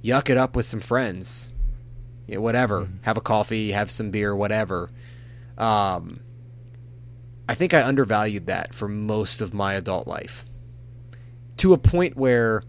yuck 0.04 0.30
it 0.30 0.38
up 0.38 0.56
with 0.56 0.66
some 0.66 0.80
friends 0.80 1.52
yeah, 2.28 2.38
whatever. 2.38 2.90
Have 3.04 3.16
a 3.18 3.22
coffee, 3.22 3.72
have 3.72 3.90
some 3.90 4.12
beer, 4.12 4.36
whatever. 4.36 4.90
Um, 5.58 6.20
I 7.48 7.56
think 7.56 7.74
I 7.74 7.84
undervalued 7.84 8.48
that 8.48 8.76
for 8.76 8.90
most 8.90 9.40
of 9.40 9.54
my 9.54 9.76
adult 9.76 10.08
life. 10.08 10.44
To 11.58 11.72
a 11.72 11.78
point 11.78 12.18
where 12.18 12.64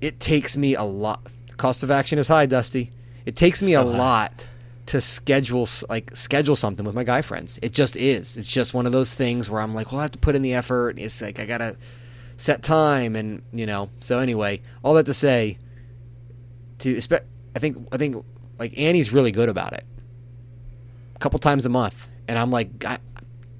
it 0.00 0.20
takes 0.20 0.56
me 0.56 0.76
a 0.76 0.84
lot. 0.84 1.26
Cost 1.56 1.82
of 1.82 1.90
action 1.90 2.18
is 2.18 2.28
high, 2.28 2.46
Dusty. 2.46 2.92
It 3.24 3.34
takes 3.34 3.60
me 3.60 3.72
So 3.72 3.88
a 3.88 3.90
high. 3.90 3.98
lot 3.98 4.46
to 4.86 5.00
schedule 5.00 5.68
like 5.88 6.14
schedule 6.16 6.56
something 6.56 6.86
with 6.86 6.94
my 6.94 7.04
guy 7.04 7.22
friends. 7.22 7.58
It 7.60 7.72
just 7.72 7.96
is. 7.96 8.36
It's 8.36 8.50
just 8.50 8.72
one 8.72 8.86
of 8.86 8.92
those 8.92 9.14
things 9.14 9.50
where 9.50 9.60
I'm 9.60 9.74
like, 9.74 9.90
well, 9.90 10.00
I 10.00 10.04
have 10.04 10.12
to 10.12 10.18
put 10.18 10.34
in 10.36 10.42
the 10.42 10.54
effort. 10.54 10.98
It's 10.98 11.20
like 11.20 11.40
I 11.40 11.46
gotta 11.46 11.76
set 12.36 12.62
time, 12.62 13.16
and 13.16 13.42
you 13.52 13.66
know. 13.66 13.90
So 14.00 14.18
anyway, 14.18 14.62
all 14.82 14.94
that 14.94 15.06
to 15.06 15.14
say, 15.14 15.58
to 16.78 17.00
I 17.54 17.58
think 17.58 17.88
I 17.92 17.96
think 17.96 18.24
like 18.58 18.78
Annie's 18.78 19.12
really 19.12 19.32
good 19.32 19.48
about 19.48 19.72
it. 19.72 19.84
A 21.14 21.18
couple 21.18 21.38
times 21.38 21.66
a 21.66 21.70
month, 21.70 22.08
and 22.28 22.38
I'm 22.38 22.50
like, 22.50 22.78
guy, 22.78 22.98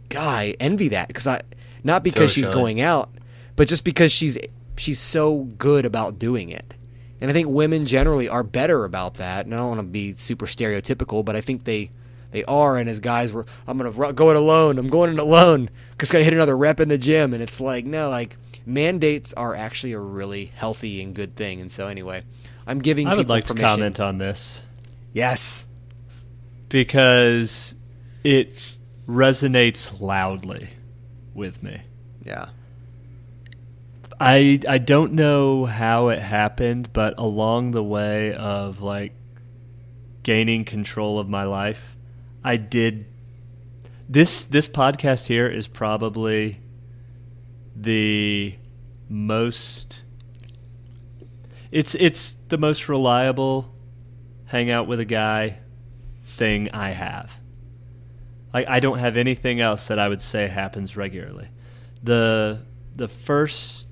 guy 0.09 0.55
envy 0.61 0.89
that 0.89 1.09
because 1.09 1.27
I 1.27 1.41
not 1.83 2.05
because 2.05 2.31
she's 2.31 2.47
Socially. 2.47 2.62
going 2.62 2.81
out, 2.81 3.11
but 3.57 3.66
just 3.66 3.83
because 3.83 4.12
she's 4.12 4.39
she's 4.77 5.01
so 5.01 5.45
good 5.59 5.85
about 5.85 6.18
doing 6.18 6.51
it. 6.51 6.74
And 7.21 7.31
I 7.31 7.33
think 7.35 7.49
women 7.49 7.87
generally 7.87 8.29
are 8.29 8.43
better 8.43 8.85
about 8.85 9.14
that. 9.14 9.47
And 9.47 9.55
I 9.55 9.59
don't 9.59 9.69
want 9.69 9.81
to 9.81 9.87
be 9.87 10.14
super 10.17 10.47
stereotypical, 10.47 11.25
but 11.25 11.35
I 11.37 11.41
think 11.41 11.64
they 11.64 11.91
they 12.33 12.45
are. 12.45 12.77
And 12.77 12.91
as 12.91 13.01
guys, 13.01 13.33
we're 13.33 13.45
I'm 13.67 13.79
gonna 13.79 13.91
ru- 13.91 14.12
go 14.12 14.31
it 14.31 14.37
alone. 14.37 14.79
I'm 14.79 14.89
going 14.89 15.12
it 15.12 15.19
alone 15.19 15.71
because 15.91 16.11
gotta 16.11 16.25
hit 16.25 16.33
another 16.35 16.57
rep 16.57 16.81
in 16.81 16.89
the 16.89 16.99
gym. 16.99 17.33
And 17.33 17.43
it's 17.43 17.61
like 17.61 17.85
no, 17.87 18.11
like 18.11 18.37
mandates 18.67 19.33
are 19.35 19.55
actually 19.55 19.93
a 19.93 19.99
really 20.01 20.47
healthy 20.57 21.01
and 21.03 21.14
good 21.14 21.37
thing. 21.37 21.61
And 21.61 21.73
so 21.73 21.87
anyway, 21.87 22.25
I'm 22.67 22.81
giving. 22.81 23.07
I 23.07 23.14
would 23.14 23.29
like 23.29 23.47
permission. 23.47 23.69
to 23.69 23.75
comment 23.77 24.01
on 24.01 24.19
this 24.19 24.62
Yes. 25.14 25.67
because 26.69 27.75
it 28.25 28.55
resonates 29.09 30.01
loudly 30.01 30.69
with 31.33 31.62
me. 31.62 31.81
Yeah. 32.25 32.49
I 34.19 34.61
I 34.69 34.79
don't 34.79 35.12
know 35.12 35.67
how 35.67 36.09
it 36.09 36.21
happened, 36.21 36.93
but 36.93 37.14
along 37.19 37.73
the 37.73 37.83
way 37.83 38.33
of 38.35 38.81
like 38.81 39.12
gaining 40.23 40.64
control 40.64 41.19
of 41.19 41.29
my 41.29 41.45
life, 41.45 41.97
I 42.43 42.57
did 42.57 43.07
this 44.09 44.45
this 44.45 44.69
podcast 44.69 45.27
here 45.27 45.49
is 45.49 45.69
probably 45.69 46.61
the 47.75 48.55
most 49.09 50.03
it's 51.71 51.95
it's 51.97 52.35
the 52.49 52.57
most 52.57 52.89
reliable 52.89 53.75
hang 54.47 54.71
out 54.71 54.87
with 54.87 55.01
a 55.01 55.05
guy 55.05 55.59
thing 56.37 56.71
I 56.71 56.91
have. 56.91 57.33
Like 58.55 58.67
I 58.69 58.81
don't 58.81 58.99
have 58.99 59.17
anything 59.19 59.61
else 59.61 59.89
that 59.89 59.99
I 59.99 60.09
would 60.09 60.23
say 60.23 60.49
happens 60.49 60.97
regularly. 60.97 61.49
The 62.03 62.62
the 62.95 63.09
first 63.09 63.86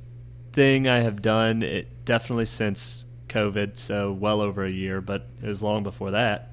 thing 0.55 0.89
I 0.89 1.01
have 1.01 1.21
done, 1.21 1.63
it 1.63 2.05
definitely 2.05 2.47
since 2.47 3.05
COVID, 3.29 3.77
so 3.77 4.13
well 4.13 4.41
over 4.41 4.65
a 4.65 4.71
year, 4.71 5.01
but 5.01 5.27
it 5.43 5.47
was 5.47 5.63
long 5.63 5.83
before 5.83 6.13
that, 6.13 6.53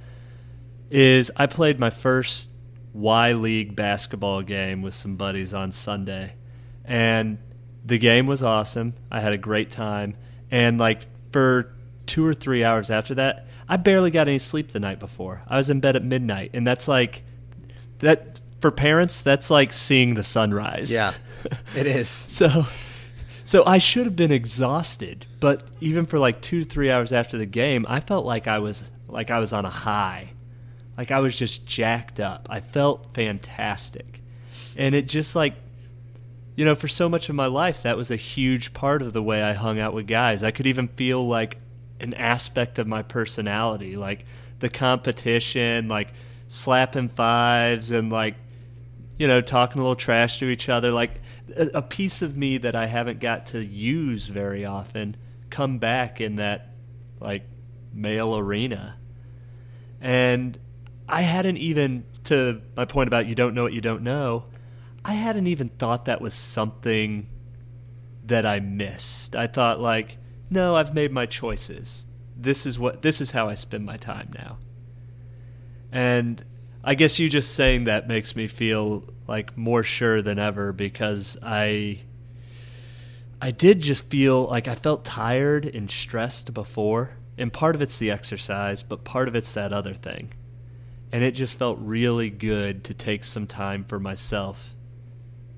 is 0.90 1.32
I 1.36 1.46
played 1.46 1.80
my 1.80 1.90
first 1.92 2.50
Y 2.94 3.34
League 3.34 3.76
basketball 3.76 4.42
game 4.42 4.82
with 4.82 4.94
some 4.94 5.16
buddies 5.16 5.54
on 5.54 5.72
Sunday. 5.72 6.34
And 6.84 7.38
the 7.86 7.98
game 7.98 8.28
was 8.28 8.44
awesome. 8.44 8.96
I 9.10 9.22
had 9.22 9.34
a 9.34 9.38
great 9.38 9.70
time. 9.70 10.18
And 10.50 10.80
like 10.80 11.08
for 11.32 11.74
two 12.08 12.26
or 12.26 12.34
three 12.34 12.64
hours 12.64 12.90
after 12.90 13.16
that, 13.16 13.48
I 13.70 13.78
barely 13.78 14.12
got 14.12 14.28
any 14.28 14.40
sleep 14.40 14.72
the 14.72 14.80
night 14.80 15.00
before. 15.00 15.44
I 15.48 15.58
was 15.58 15.70
in 15.70 15.80
bed 15.80 15.96
at 15.96 16.04
midnight. 16.04 16.52
And 16.54 16.68
that's 16.68 16.88
like, 16.88 17.24
that 18.00 18.42
for 18.60 18.72
parents, 18.72 19.22
that's 19.22 19.50
like 19.50 19.72
seeing 19.72 20.16
the 20.16 20.24
sunrise. 20.24 20.92
Yeah. 20.92 21.14
It 21.76 21.88
is. 21.88 22.08
So, 22.08 22.68
so 23.44 23.66
I 23.66 23.78
should 23.78 24.06
have 24.06 24.16
been 24.16 24.32
exhausted, 24.32 25.26
but 25.40 25.64
even 25.80 26.06
for 26.06 26.20
like 26.20 26.42
two 26.42 26.64
three 26.64 26.92
hours 26.92 27.12
after 27.12 27.38
the 27.38 27.46
game, 27.46 27.86
I 27.88 28.00
felt 28.00 28.26
like 28.26 28.48
I 28.48 28.60
was 28.60 28.84
like 29.08 29.30
I 29.30 29.40
was 29.40 29.54
on 29.54 29.66
a 29.66 29.70
high, 29.70 30.30
like 30.98 31.12
I 31.12 31.20
was 31.20 31.38
just 31.38 31.66
jacked 31.66 32.20
up. 32.20 32.48
I 32.50 32.60
felt 32.60 33.14
fantastic, 33.14 34.22
and 34.76 34.96
it 34.96 35.08
just 35.08 35.36
like, 35.36 35.56
you 36.56 36.66
know, 36.66 36.76
for 36.76 36.88
so 36.88 37.10
much 37.10 37.30
of 37.30 37.36
my 37.36 37.48
life, 37.48 37.84
that 37.84 37.98
was 37.98 38.12
a 38.12 38.16
huge 38.16 38.74
part 38.74 39.02
of 39.02 39.14
the 39.14 39.24
way 39.24 39.42
I 39.42 39.54
hung 39.54 39.80
out 39.80 39.94
with 39.94 40.08
guys. 40.08 40.44
I 40.44 40.52
could 40.52 40.68
even 40.68 40.88
feel 40.88 41.28
like 41.28 41.58
an 42.00 42.14
aspect 42.14 42.80
of 42.80 42.88
my 42.88 43.02
personality, 43.04 43.96
like 43.96 44.26
the 44.60 44.70
competition, 44.70 45.88
like 45.88 46.14
slapping 46.48 47.10
fives 47.10 47.92
and 47.92 48.12
like 48.12 48.36
you 49.22 49.28
know, 49.28 49.40
talking 49.40 49.80
a 49.80 49.84
little 49.84 49.96
trash 49.96 50.40
to 50.40 50.50
each 50.50 50.68
other, 50.68 50.92
like 50.92 51.21
a, 51.56 51.78
a 51.78 51.82
piece 51.82 52.22
of 52.22 52.36
me 52.36 52.58
that 52.60 52.76
I 52.76 52.86
haven't 52.88 53.20
got 53.20 53.48
to 53.48 53.64
use 53.64 54.28
very 54.28 54.66
often 54.66 55.16
come 55.50 55.78
back 55.78 56.22
in 56.22 56.38
that 56.38 56.74
like 57.20 57.44
male 57.94 58.38
arena. 58.38 58.98
And 60.00 60.58
I 61.08 61.22
hadn't 61.22 61.58
even 61.58 62.06
to 62.26 62.62
my 62.76 62.86
point 62.86 63.08
about 63.08 63.28
you 63.28 63.36
don't 63.36 63.54
know 63.54 63.64
what 63.64 63.74
you 63.74 63.82
don't 63.82 64.04
know, 64.04 64.46
I 65.04 65.14
hadn't 65.14 65.48
even 65.48 65.70
thought 65.70 66.06
that 66.06 66.22
was 66.22 66.34
something 66.34 67.28
that 68.26 68.46
I 68.46 68.60
missed. 68.60 69.36
I 69.36 69.48
thought 69.48 69.80
like, 69.80 70.18
no, 70.50 70.76
I've 70.76 70.94
made 70.94 71.12
my 71.12 71.26
choices. 71.26 72.06
This 72.36 72.66
is 72.66 72.78
what 72.78 73.02
this 73.02 73.22
is 73.22 73.32
how 73.32 73.50
I 73.50 73.56
spend 73.56 73.86
my 73.86 73.98
time 73.98 74.32
now. 74.34 74.58
And 75.92 76.44
I 76.84 76.96
guess 76.96 77.20
you 77.20 77.30
just 77.30 77.54
saying 77.54 77.84
that 77.86 78.08
makes 78.08 78.36
me 78.36 78.48
feel 78.48 79.04
like 79.28 79.56
more 79.58 79.84
sure 79.84 80.22
than 80.22 80.40
ever 80.40 80.72
because 80.74 81.38
I 81.44 82.00
I 83.42 83.52
did 83.52 83.82
just 83.82 84.10
feel 84.10 84.46
like 84.46 84.68
I 84.68 84.76
felt 84.76 85.04
tired 85.06 85.66
and 85.66 85.90
stressed 85.90 86.54
before. 86.54 87.12
And 87.38 87.52
part 87.52 87.76
of 87.76 87.82
it's 87.82 87.98
the 87.98 88.12
exercise, 88.12 88.84
but 88.84 89.04
part 89.04 89.28
of 89.28 89.36
it's 89.36 89.54
that 89.54 89.74
other 89.74 89.94
thing. 89.94 90.34
And 91.12 91.24
it 91.24 91.32
just 91.32 91.58
felt 91.58 91.78
really 91.82 92.30
good 92.30 92.84
to 92.86 92.94
take 92.94 93.24
some 93.24 93.48
time 93.48 93.84
for 93.84 94.00
myself 94.00 94.76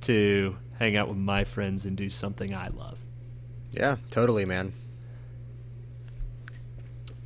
to 0.01 0.55
hang 0.79 0.95
out 0.97 1.07
with 1.09 1.17
my 1.17 1.43
friends 1.43 1.85
and 1.85 1.95
do 1.97 2.09
something 2.09 2.53
I 2.53 2.69
love. 2.69 2.97
Yeah, 3.71 3.97
totally, 4.11 4.45
man. 4.45 4.73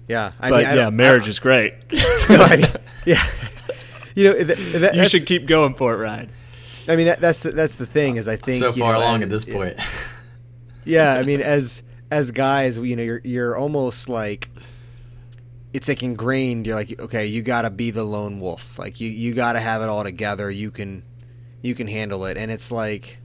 Yeah, 0.07 0.31
I 0.39 0.49
but 0.49 0.57
mean, 0.59 0.65
I 0.67 0.75
yeah, 0.75 0.89
marriage 0.89 1.25
I- 1.25 1.29
is 1.29 1.39
great. 1.39 1.73
No, 2.29 2.41
I 2.41 2.73
yeah, 3.05 3.25
you 4.17 4.23
know, 4.23 4.33
that, 4.33 4.57
that, 4.79 4.95
you 4.95 5.07
should 5.07 5.27
keep 5.27 5.45
going 5.45 5.75
for 5.75 5.93
it, 5.93 5.97
Ryan. 5.97 6.31
I 6.87 6.95
mean, 6.95 7.05
that, 7.05 7.19
that's 7.19 7.41
the, 7.41 7.51
that's 7.51 7.75
the 7.75 7.85
thing 7.85 8.15
is 8.15 8.27
I 8.27 8.35
think 8.35 8.57
so 8.57 8.73
you 8.73 8.81
far 8.81 8.93
know, 8.93 8.99
along 8.99 9.17
as- 9.17 9.23
at 9.23 9.29
this 9.29 9.45
point. 9.45 9.79
yeah, 10.85 11.13
I 11.13 11.23
mean, 11.23 11.39
as 11.39 11.83
as 12.09 12.31
guys, 12.31 12.77
you 12.77 12.95
know, 12.95 13.03
you're 13.03 13.21
you're 13.23 13.55
almost 13.55 14.09
like 14.09 14.49
it's 15.71 15.87
like 15.87 16.01
ingrained. 16.01 16.65
You're 16.65 16.75
like, 16.75 16.99
okay, 16.99 17.27
you 17.27 17.43
got 17.43 17.61
to 17.61 17.69
be 17.69 17.91
the 17.91 18.03
lone 18.03 18.39
wolf. 18.39 18.79
Like 18.79 18.99
you 18.99 19.09
you 19.09 19.35
got 19.35 19.53
to 19.53 19.59
have 19.59 19.83
it 19.83 19.89
all 19.89 20.03
together. 20.03 20.49
You 20.49 20.71
can 20.71 21.03
you 21.61 21.75
can 21.75 21.87
handle 21.87 22.25
it, 22.25 22.37
and 22.37 22.49
it's 22.49 22.71
like, 22.71 23.19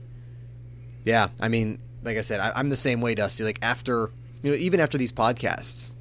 yeah, 1.03 1.29
I 1.39 1.47
mean, 1.47 1.79
like 2.03 2.17
I 2.17 2.21
said, 2.21 2.39
I, 2.39 2.51
I'm 2.55 2.69
the 2.69 2.75
same 2.75 3.01
way, 3.01 3.15
Dusty. 3.15 3.43
Like 3.43 3.59
after 3.63 4.11
you 4.43 4.51
know, 4.51 4.57
even 4.57 4.79
after 4.79 4.99
these 4.99 5.11
podcasts, 5.11 5.93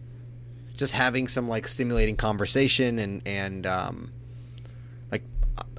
just 0.76 0.93
having 0.93 1.28
some 1.28 1.49
like 1.49 1.66
stimulating 1.66 2.16
conversation 2.16 2.99
and 2.99 3.22
and 3.24 3.66
um, 3.66 4.12
like 4.12 4.22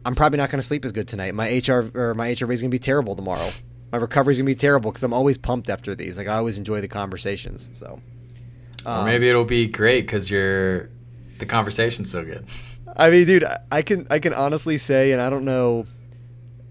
I'm 0.06 0.16
probably 0.16 0.38
not 0.38 0.50
going 0.50 0.60
to 0.62 0.66
sleep 0.68 0.84
as 0.86 0.92
good 0.92 1.08
tonight. 1.08 1.34
My 1.34 1.48
HR 1.66 1.90
or 1.94 2.14
my 2.14 2.30
HRV 2.32 2.52
is 2.52 2.62
going 2.62 2.70
to 2.72 2.76
be 2.76 2.80
terrible 2.80 3.16
tomorrow. 3.16 3.50
My 3.92 3.98
recovery's 4.00 4.38
going 4.38 4.46
to 4.48 4.52
be 4.52 4.56
terrible 4.60 4.92
because 4.92 5.04
I'm 5.04 5.14
always 5.14 5.38
pumped 5.38 5.70
after 5.70 5.96
these. 5.96 6.18
Like 6.18 6.28
I 6.28 6.36
always 6.38 6.58
enjoy 6.58 6.82
the 6.82 6.88
conversations. 6.88 7.70
So 7.76 8.02
or 8.86 8.92
um, 8.92 9.06
maybe 9.06 9.30
it'll 9.30 9.46
be 9.46 9.68
great 9.68 10.02
because 10.06 10.30
you're 10.30 10.90
the 11.40 11.46
conversation's 11.46 12.12
so 12.12 12.24
good. 12.26 12.46
I 12.98 13.10
mean, 13.10 13.26
dude, 13.26 13.46
I- 13.72 13.82
can 13.82 14.06
I 14.10 14.20
can 14.20 14.34
honestly 14.34 14.78
say, 14.78 15.12
and 15.12 15.22
I 15.22 15.30
don't 15.30 15.46
know. 15.46 15.86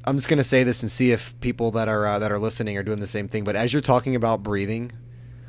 I'm 0.04 0.16
just 0.16 0.28
gonna 0.28 0.44
say 0.44 0.64
this 0.64 0.82
and 0.82 0.90
see 0.90 1.12
if 1.12 1.38
people 1.40 1.70
that 1.72 1.88
are 1.88 2.04
uh, 2.06 2.18
that 2.18 2.32
are 2.32 2.38
listening 2.38 2.76
are 2.76 2.82
doing 2.82 2.98
the 3.00 3.06
same 3.06 3.28
thing. 3.28 3.44
But 3.44 3.54
as 3.56 3.72
you're 3.72 3.80
talking 3.82 4.16
about 4.16 4.42
breathing, 4.42 4.90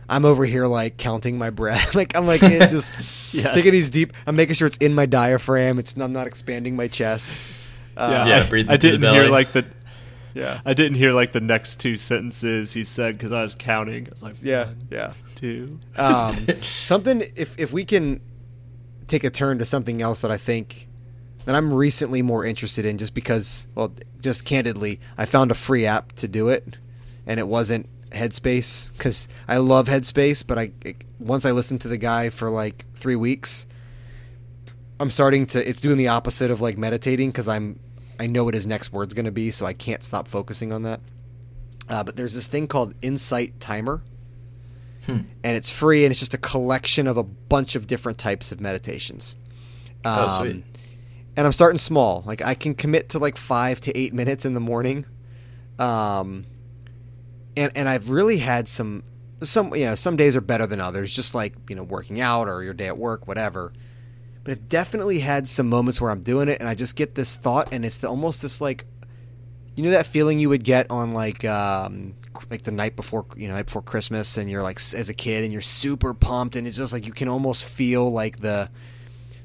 I'm 0.07 0.25
over 0.25 0.45
here 0.45 0.67
like 0.67 0.97
counting 0.97 1.37
my 1.39 1.49
breath. 1.49 1.95
like 1.99 2.15
I'm 2.15 2.25
like 2.27 2.39
just 2.41 2.91
Yes. 3.31 3.53
taking 3.53 3.71
these 3.71 3.89
deep. 3.89 4.13
I'm 4.27 4.35
making 4.35 4.55
sure 4.55 4.67
it's 4.67 4.77
in 4.77 4.93
my 4.93 5.05
diaphragm. 5.07 5.79
It's 5.79 5.97
I'm 5.97 6.13
not 6.13 6.27
expanding 6.27 6.75
my 6.75 6.87
chest. 6.87 7.35
Uh, 7.95 8.25
Yeah, 8.27 8.43
I, 8.43 8.49
breathing 8.49 8.71
I 8.71 8.77
didn't 8.77 9.01
hear 9.01 9.29
like 9.29 9.51
the 9.51 9.65
yeah, 10.33 10.61
I 10.65 10.73
didn't 10.73 10.95
hear 10.95 11.13
like 11.13 11.31
the 11.31 11.41
next 11.41 11.79
two 11.79 11.95
sentences 11.95 12.73
he 12.73 12.83
said 12.83 13.17
because 13.17 13.31
I 13.31 13.41
was 13.41 13.55
counting. 13.55 14.07
I 14.07 14.09
was 14.09 14.23
like, 14.23 14.35
yeah, 14.41 14.65
one, 14.65 14.77
yeah. 14.89 15.13
two. 15.35 15.79
um, 15.95 16.47
something 16.61 17.23
if 17.35 17.59
if 17.59 17.71
we 17.71 17.85
can 17.85 18.19
take 19.07 19.23
a 19.23 19.29
turn 19.29 19.59
to 19.59 19.65
something 19.65 20.01
else 20.01 20.21
that 20.21 20.31
I 20.31 20.37
think 20.37 20.87
that 21.45 21.55
I'm 21.55 21.73
recently 21.73 22.21
more 22.21 22.45
interested 22.45 22.85
in, 22.85 22.97
just 22.97 23.13
because, 23.13 23.67
well, 23.75 23.93
just 24.21 24.45
candidly, 24.45 24.99
I 25.17 25.25
found 25.25 25.51
a 25.51 25.55
free 25.55 25.85
app 25.85 26.13
to 26.13 26.27
do 26.27 26.49
it, 26.49 26.77
and 27.27 27.39
it 27.39 27.47
wasn't 27.47 27.89
Headspace 28.11 28.91
because 28.93 29.27
I 29.47 29.57
love 29.57 29.87
Headspace, 29.87 30.45
but 30.45 30.57
I 30.57 30.71
once 31.19 31.45
I 31.45 31.51
listened 31.51 31.81
to 31.81 31.87
the 31.87 31.97
guy 31.97 32.29
for 32.29 32.49
like 32.49 32.85
three 32.95 33.15
weeks, 33.15 33.65
I'm 35.03 35.11
starting 35.11 35.45
to. 35.47 35.69
It's 35.69 35.81
doing 35.81 35.97
the 35.97 36.07
opposite 36.07 36.49
of 36.49 36.61
like 36.61 36.77
meditating 36.77 37.29
because 37.31 37.47
I'm. 37.49 37.77
I 38.19 38.27
know 38.27 38.45
what 38.45 38.53
his 38.53 38.65
next 38.65 38.93
word's 38.93 39.13
going 39.13 39.25
to 39.25 39.31
be, 39.33 39.51
so 39.51 39.65
I 39.65 39.73
can't 39.73 40.01
stop 40.01 40.29
focusing 40.29 40.71
on 40.71 40.83
that. 40.83 41.01
Uh, 41.89 42.03
but 42.05 42.15
there's 42.15 42.33
this 42.33 42.47
thing 42.47 42.67
called 42.67 42.93
Insight 43.01 43.59
Timer, 43.59 44.01
and 45.07 45.27
it's 45.43 45.69
free, 45.69 46.05
and 46.05 46.11
it's 46.11 46.19
just 46.21 46.33
a 46.33 46.37
collection 46.37 47.05
of 47.07 47.17
a 47.17 47.23
bunch 47.23 47.75
of 47.75 47.85
different 47.85 48.17
types 48.17 48.53
of 48.53 48.61
meditations. 48.61 49.35
Oh, 50.05 50.09
Um, 50.39 50.41
sweet. 50.41 50.63
And 51.35 51.45
I'm 51.47 51.51
starting 51.51 51.79
small. 51.79 52.23
Like 52.25 52.41
I 52.41 52.53
can 52.53 52.73
commit 52.73 53.09
to 53.09 53.19
like 53.19 53.35
five 53.35 53.81
to 53.81 53.97
eight 53.97 54.13
minutes 54.13 54.45
in 54.45 54.53
the 54.53 54.61
morning. 54.61 55.05
Um, 55.79 56.45
and 57.57 57.73
and 57.75 57.89
I've 57.89 58.09
really 58.09 58.37
had 58.37 58.69
some 58.69 59.03
some 59.41 59.75
you 59.75 59.85
know 59.85 59.95
some 59.95 60.15
days 60.15 60.37
are 60.37 60.41
better 60.41 60.65
than 60.65 60.79
others. 60.79 61.11
Just 61.13 61.35
like 61.35 61.55
you 61.67 61.75
know 61.75 61.83
working 61.83 62.21
out 62.21 62.47
or 62.47 62.63
your 62.63 62.73
day 62.73 62.87
at 62.87 62.97
work, 62.97 63.27
whatever. 63.27 63.73
But 64.43 64.51
I've 64.51 64.69
definitely 64.69 65.19
had 65.19 65.47
some 65.47 65.69
moments 65.69 66.01
where 66.01 66.11
I'm 66.11 66.21
doing 66.21 66.49
it 66.49 66.59
and 66.59 66.67
I 66.67 66.75
just 66.75 66.95
get 66.95 67.15
this 67.15 67.35
thought, 67.35 67.73
and 67.73 67.85
it's 67.85 67.97
the, 67.97 68.07
almost 68.07 68.41
this 68.41 68.59
like, 68.59 68.85
you 69.75 69.83
know 69.83 69.91
that 69.91 70.05
feeling 70.05 70.39
you 70.39 70.49
would 70.49 70.63
get 70.63 70.91
on 70.91 71.11
like 71.11 71.43
um 71.45 72.13
like 72.49 72.63
the 72.63 72.71
night 72.71 72.95
before 72.95 73.25
you 73.35 73.47
know 73.47 73.55
night 73.55 73.65
before 73.65 73.81
Christmas, 73.81 74.37
and 74.37 74.49
you're 74.49 74.61
like 74.61 74.77
as 74.93 75.09
a 75.09 75.13
kid 75.13 75.43
and 75.43 75.51
you're 75.51 75.61
super 75.61 76.13
pumped, 76.13 76.55
and 76.55 76.67
it's 76.67 76.77
just 76.77 76.93
like 76.93 77.05
you 77.05 77.13
can 77.13 77.27
almost 77.27 77.65
feel 77.65 78.11
like 78.11 78.39
the 78.39 78.69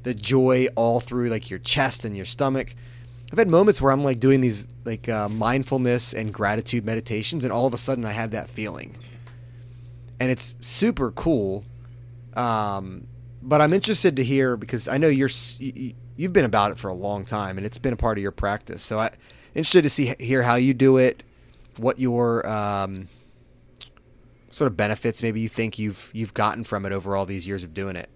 the 0.02 0.14
joy 0.14 0.68
all 0.74 1.00
through 1.00 1.28
like 1.28 1.50
your 1.50 1.58
chest 1.58 2.04
and 2.04 2.16
your 2.16 2.26
stomach. 2.26 2.74
I've 3.30 3.38
had 3.38 3.48
moments 3.48 3.80
where 3.80 3.92
I'm 3.92 4.02
like 4.02 4.20
doing 4.20 4.40
these 4.40 4.68
like 4.84 5.08
uh, 5.08 5.28
mindfulness 5.28 6.12
and 6.12 6.32
gratitude 6.32 6.84
meditations, 6.84 7.44
and 7.44 7.52
all 7.52 7.66
of 7.66 7.74
a 7.74 7.78
sudden 7.78 8.04
I 8.04 8.12
have 8.12 8.30
that 8.32 8.48
feeling, 8.48 8.96
and 10.20 10.30
it's 10.30 10.54
super 10.60 11.10
cool. 11.10 11.64
Um, 12.34 13.06
but 13.42 13.60
I'm 13.60 13.72
interested 13.72 14.16
to 14.16 14.24
hear 14.24 14.56
because 14.56 14.88
I 14.88 14.98
know 14.98 15.08
you're 15.08 15.30
you've 15.58 16.32
been 16.32 16.44
about 16.44 16.72
it 16.72 16.78
for 16.78 16.88
a 16.88 16.94
long 16.94 17.24
time, 17.24 17.56
and 17.56 17.66
it's 17.66 17.78
been 17.78 17.92
a 17.92 17.96
part 17.96 18.18
of 18.18 18.22
your 18.22 18.32
practice. 18.32 18.82
So 18.82 18.98
I 18.98 19.10
interested 19.54 19.82
to 19.82 19.90
see 19.90 20.14
hear 20.18 20.42
how 20.42 20.56
you 20.56 20.74
do 20.74 20.96
it, 20.96 21.22
what 21.76 21.98
your 21.98 22.46
um, 22.46 23.08
sort 24.50 24.70
of 24.70 24.76
benefits 24.76 25.22
maybe 25.22 25.40
you 25.40 25.48
think 25.48 25.78
you've 25.78 26.10
you've 26.12 26.34
gotten 26.34 26.64
from 26.64 26.84
it 26.86 26.92
over 26.92 27.16
all 27.16 27.26
these 27.26 27.46
years 27.46 27.64
of 27.64 27.74
doing 27.74 27.96
it. 27.96 28.08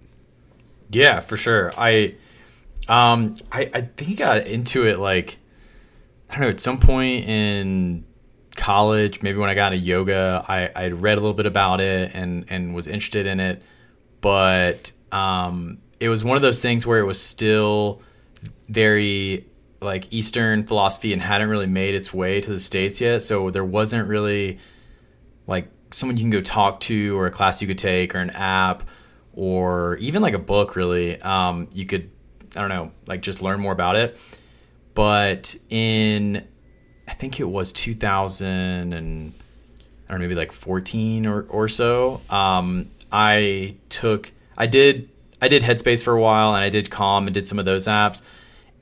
Yeah, 0.91 1.21
for 1.21 1.37
sure. 1.37 1.73
I 1.77 2.17
um 2.89 3.37
I, 3.51 3.71
I 3.73 3.81
think 3.83 4.11
I 4.11 4.15
got 4.15 4.47
into 4.47 4.87
it 4.87 4.99
like 4.99 5.39
I 6.29 6.37
don't 6.37 6.43
know, 6.45 6.51
at 6.51 6.61
some 6.61 6.81
point 6.81 7.27
in 7.27 8.05
college, 8.57 9.23
maybe 9.23 9.39
when 9.39 9.51
I 9.51 9.55
got 9.55 9.75
into 9.75 9.85
yoga, 9.85 10.45
I, 10.49 10.71
I 10.75 10.89
read 10.89 11.19
a 11.19 11.21
little 11.21 11.35
bit 11.35 11.45
about 11.45 11.81
it 11.83 12.11
and, 12.15 12.47
and 12.49 12.75
was 12.75 12.89
interested 12.89 13.27
in 13.27 13.39
it. 13.39 13.63
But 14.23 14.93
um 15.13 15.79
it 16.01 16.09
was 16.09 16.25
one 16.25 16.37
of 16.37 16.43
those 16.43 16.61
things 16.61 16.85
where 16.85 16.99
it 16.99 17.05
was 17.05 17.23
still 17.23 18.03
very 18.69 19.47
like 19.81 20.13
Eastern 20.13 20.65
philosophy 20.65 21.13
and 21.13 21.23
hadn't 21.23 21.49
really 21.49 21.67
made 21.67 21.95
its 21.95 22.13
way 22.13 22.41
to 22.41 22.51
the 22.51 22.59
States 22.59 23.01
yet. 23.01 23.23
So 23.23 23.51
there 23.51 23.65
wasn't 23.65 24.09
really 24.09 24.59
like 25.47 25.69
someone 25.91 26.17
you 26.17 26.25
can 26.25 26.31
go 26.31 26.41
talk 26.41 26.81
to 26.81 27.19
or 27.19 27.27
a 27.27 27.31
class 27.31 27.61
you 27.61 27.69
could 27.69 27.79
take 27.79 28.15
or 28.15 28.19
an 28.19 28.31
app 28.31 28.83
or 29.35 29.97
even 29.97 30.23
like 30.23 30.35
a 30.35 30.39
book 30.39 30.77
really 30.77 31.21
um, 31.23 31.69
you 31.73 31.85
could 31.85 32.11
i 32.55 32.61
don't 32.61 32.69
know 32.69 32.93
like 33.07 33.23
just 33.23 33.41
learn 33.43 33.61
more 33.61 33.73
about 33.73 33.97
it 33.97 34.19
but 34.95 35.57
in 35.71 36.47
i 37.09 37.15
think 37.15 37.41
it 37.41 37.45
was 37.45 37.73
2000 37.73 38.93
and 38.93 39.33
i 40.07 40.13
don't 40.13 40.19
know 40.21 40.23
maybe 40.23 40.35
like 40.35 40.53
14 40.53 41.27
or, 41.27 41.43
or 41.43 41.69
so 41.69 42.21
um, 42.29 42.91
i 43.11 43.75
took 43.89 44.33
i 44.57 44.67
did 44.67 45.09
i 45.41 45.49
did 45.49 45.63
headspace 45.63 46.03
for 46.03 46.13
a 46.13 46.21
while 46.21 46.55
and 46.55 46.65
i 46.65 46.69
did 46.69 46.91
calm 46.91 47.27
and 47.27 47.35
did 47.35 47.49
some 47.49 47.59
of 47.59 47.65
those 47.65 47.87
apps. 47.87 48.23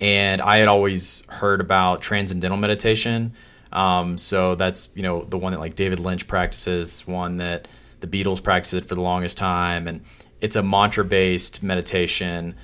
And 0.01 0.41
i 0.41 0.57
had 0.57 0.69
always 0.69 1.27
heard 1.27 1.61
about 1.61 2.01
transcendental 2.01 2.59
meditation. 2.59 3.35
Um, 3.73 4.19
so 4.19 4.55
that's 4.55 4.89
you 4.95 5.03
know 5.03 5.23
the 5.25 5.39
one 5.39 5.53
that 5.53 5.61
like 5.61 5.77
david 5.77 6.01
lynch 6.01 6.27
practices 6.27 7.07
one 7.07 7.37
that 7.37 7.69
the 8.01 8.07
beatles 8.07 8.43
practiced 8.43 8.87
for 8.87 8.95
the 8.95 9.01
longest 9.01 9.39
time. 9.39 9.87
And 9.87 10.03
it's 10.41 10.57
a 10.57 10.63
mantra 10.63 11.05
based 11.05 11.63
meditation. 11.63 12.57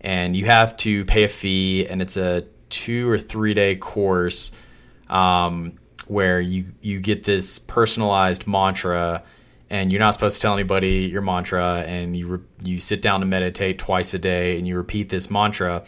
And 0.00 0.36
you 0.36 0.46
have 0.46 0.76
to 0.78 1.04
pay 1.04 1.24
a 1.24 1.28
fee 1.28 1.86
and 1.86 2.02
it's 2.02 2.16
a 2.16 2.44
two 2.68 3.10
or 3.10 3.18
three 3.18 3.54
day 3.54 3.76
course 3.76 4.52
um, 5.08 5.74
where 6.06 6.40
you 6.40 6.66
you 6.80 7.00
get 7.00 7.24
this 7.24 7.58
personalized 7.58 8.46
mantra 8.46 9.22
and 9.70 9.92
you're 9.92 10.00
not 10.00 10.14
supposed 10.14 10.36
to 10.36 10.42
tell 10.42 10.52
anybody 10.52 11.08
your 11.10 11.22
mantra 11.22 11.84
and 11.86 12.16
you 12.16 12.26
re- 12.26 12.44
you 12.62 12.80
sit 12.80 13.00
down 13.00 13.20
to 13.20 13.26
meditate 13.26 13.78
twice 13.78 14.12
a 14.12 14.18
day 14.18 14.58
and 14.58 14.66
you 14.66 14.76
repeat 14.76 15.08
this 15.08 15.30
mantra 15.30 15.84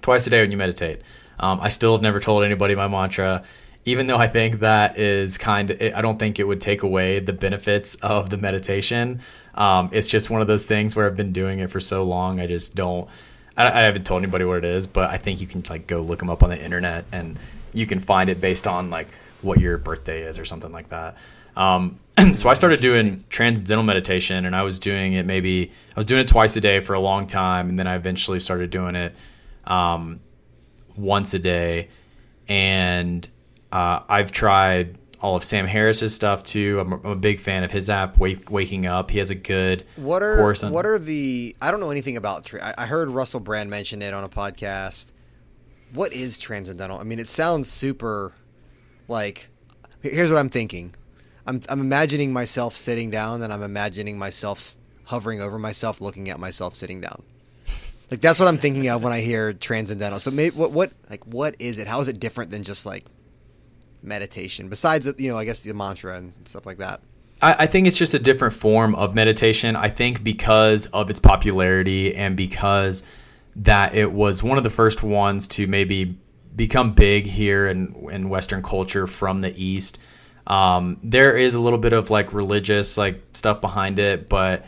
twice 0.00 0.26
a 0.26 0.30
day 0.30 0.40
when 0.40 0.50
you 0.50 0.56
meditate. 0.56 1.02
Um, 1.38 1.60
I 1.60 1.68
still 1.68 1.92
have 1.92 2.02
never 2.02 2.20
told 2.20 2.42
anybody 2.42 2.74
my 2.74 2.88
mantra, 2.88 3.44
even 3.84 4.06
though 4.06 4.16
I 4.16 4.28
think 4.28 4.60
that 4.60 4.98
is 4.98 5.38
kind 5.38 5.70
of, 5.70 5.80
I 5.80 6.00
don't 6.00 6.18
think 6.18 6.38
it 6.38 6.44
would 6.44 6.60
take 6.60 6.82
away 6.82 7.18
the 7.18 7.32
benefits 7.32 7.94
of 7.96 8.30
the 8.30 8.36
meditation. 8.38 9.20
Um, 9.54 9.90
it's 9.92 10.08
just 10.08 10.30
one 10.30 10.40
of 10.40 10.46
those 10.46 10.64
things 10.64 10.96
where 10.96 11.06
I've 11.06 11.16
been 11.16 11.32
doing 11.32 11.58
it 11.58 11.70
for 11.70 11.80
so 11.80 12.04
long. 12.04 12.40
I 12.40 12.46
just 12.46 12.74
don't, 12.74 13.08
I, 13.56 13.70
I 13.70 13.82
haven't 13.82 14.04
told 14.04 14.22
anybody 14.22 14.44
what 14.44 14.58
it 14.58 14.64
is, 14.64 14.86
but 14.86 15.10
I 15.10 15.18
think 15.18 15.40
you 15.40 15.46
can 15.46 15.62
like 15.68 15.86
go 15.86 16.00
look 16.00 16.18
them 16.18 16.30
up 16.30 16.42
on 16.42 16.50
the 16.50 16.62
internet 16.62 17.04
and 17.12 17.38
you 17.72 17.86
can 17.86 18.00
find 18.00 18.30
it 18.30 18.40
based 18.40 18.66
on 18.66 18.90
like 18.90 19.08
what 19.42 19.60
your 19.60 19.78
birthday 19.78 20.22
is 20.22 20.38
or 20.38 20.44
something 20.44 20.72
like 20.72 20.90
that. 20.90 21.16
Um, 21.56 21.98
so 22.32 22.48
I 22.48 22.54
started 22.54 22.80
doing 22.80 23.24
transcendental 23.28 23.84
meditation 23.84 24.44
and 24.44 24.54
I 24.54 24.62
was 24.62 24.78
doing 24.78 25.12
it 25.14 25.26
maybe, 25.26 25.70
I 25.94 25.98
was 25.98 26.06
doing 26.06 26.20
it 26.20 26.28
twice 26.28 26.56
a 26.56 26.60
day 26.60 26.80
for 26.80 26.94
a 26.94 27.00
long 27.00 27.26
time. 27.26 27.68
And 27.68 27.78
then 27.78 27.86
I 27.86 27.94
eventually 27.96 28.40
started 28.40 28.70
doing 28.70 28.94
it 28.96 29.14
um, 29.64 30.20
once 30.96 31.34
a 31.34 31.38
day, 31.38 31.88
and 32.48 33.28
uh, 33.72 34.00
I've 34.08 34.32
tried 34.32 34.98
all 35.20 35.36
of 35.36 35.44
Sam 35.44 35.66
Harris's 35.66 36.14
stuff 36.14 36.42
too. 36.42 36.80
I'm 36.80 36.92
a, 36.92 36.96
I'm 36.96 37.10
a 37.10 37.16
big 37.16 37.38
fan 37.38 37.62
of 37.62 37.70
his 37.70 37.90
app, 37.90 38.18
Wake, 38.18 38.50
Waking 38.50 38.86
Up. 38.86 39.10
He 39.10 39.18
has 39.18 39.30
a 39.30 39.34
good 39.34 39.84
What 39.96 40.22
are 40.22 40.36
course 40.36 40.64
on. 40.64 40.72
what 40.72 40.86
are 40.86 40.98
the? 40.98 41.54
I 41.60 41.70
don't 41.70 41.80
know 41.80 41.90
anything 41.90 42.16
about. 42.16 42.46
Tra- 42.46 42.74
I, 42.76 42.84
I 42.84 42.86
heard 42.86 43.10
Russell 43.10 43.40
Brand 43.40 43.70
mention 43.70 44.02
it 44.02 44.12
on 44.14 44.24
a 44.24 44.28
podcast. 44.28 45.08
What 45.92 46.12
is 46.12 46.38
transcendental? 46.38 46.98
I 46.98 47.04
mean, 47.04 47.18
it 47.18 47.28
sounds 47.28 47.70
super. 47.70 48.32
Like, 49.08 49.48
here's 50.00 50.30
what 50.30 50.38
I'm 50.38 50.48
thinking. 50.50 50.94
I'm 51.46 51.60
I'm 51.68 51.80
imagining 51.80 52.32
myself 52.32 52.76
sitting 52.76 53.10
down, 53.10 53.42
and 53.42 53.52
I'm 53.52 53.62
imagining 53.62 54.18
myself 54.18 54.74
hovering 55.04 55.40
over 55.40 55.58
myself, 55.58 56.00
looking 56.00 56.28
at 56.28 56.38
myself 56.38 56.74
sitting 56.74 57.00
down. 57.00 57.22
Like 58.10 58.20
that's 58.20 58.40
what 58.40 58.48
I'm 58.48 58.58
thinking 58.58 58.88
of 58.88 59.02
when 59.02 59.12
I 59.12 59.20
hear 59.20 59.52
transcendental. 59.52 60.18
So 60.18 60.30
maybe 60.30 60.56
what 60.56 60.72
what 60.72 60.92
like 61.08 61.24
what 61.26 61.54
is 61.58 61.78
it? 61.78 61.86
How 61.86 62.00
is 62.00 62.08
it 62.08 62.18
different 62.18 62.50
than 62.50 62.64
just 62.64 62.84
like 62.84 63.04
meditation? 64.02 64.68
Besides, 64.68 65.08
you 65.18 65.30
know, 65.30 65.38
I 65.38 65.44
guess 65.44 65.60
the 65.60 65.72
mantra 65.72 66.16
and 66.16 66.32
stuff 66.44 66.66
like 66.66 66.78
that. 66.78 67.00
I, 67.40 67.54
I 67.60 67.66
think 67.66 67.86
it's 67.86 67.96
just 67.96 68.14
a 68.14 68.18
different 68.18 68.54
form 68.54 68.94
of 68.96 69.14
meditation. 69.14 69.76
I 69.76 69.88
think 69.88 70.24
because 70.24 70.86
of 70.86 71.08
its 71.08 71.20
popularity 71.20 72.14
and 72.14 72.36
because 72.36 73.04
that 73.56 73.94
it 73.94 74.12
was 74.12 74.42
one 74.42 74.58
of 74.58 74.64
the 74.64 74.70
first 74.70 75.02
ones 75.02 75.46
to 75.48 75.66
maybe 75.66 76.18
become 76.54 76.92
big 76.92 77.26
here 77.26 77.68
in 77.68 77.94
in 78.10 78.28
Western 78.28 78.62
culture 78.62 79.06
from 79.06 79.40
the 79.40 79.54
East. 79.62 80.00
Um, 80.50 80.98
there 81.04 81.36
is 81.36 81.54
a 81.54 81.60
little 81.60 81.78
bit 81.78 81.92
of 81.92 82.10
like 82.10 82.32
religious 82.32 82.98
like 82.98 83.22
stuff 83.34 83.60
behind 83.60 84.00
it, 84.00 84.28
but 84.28 84.66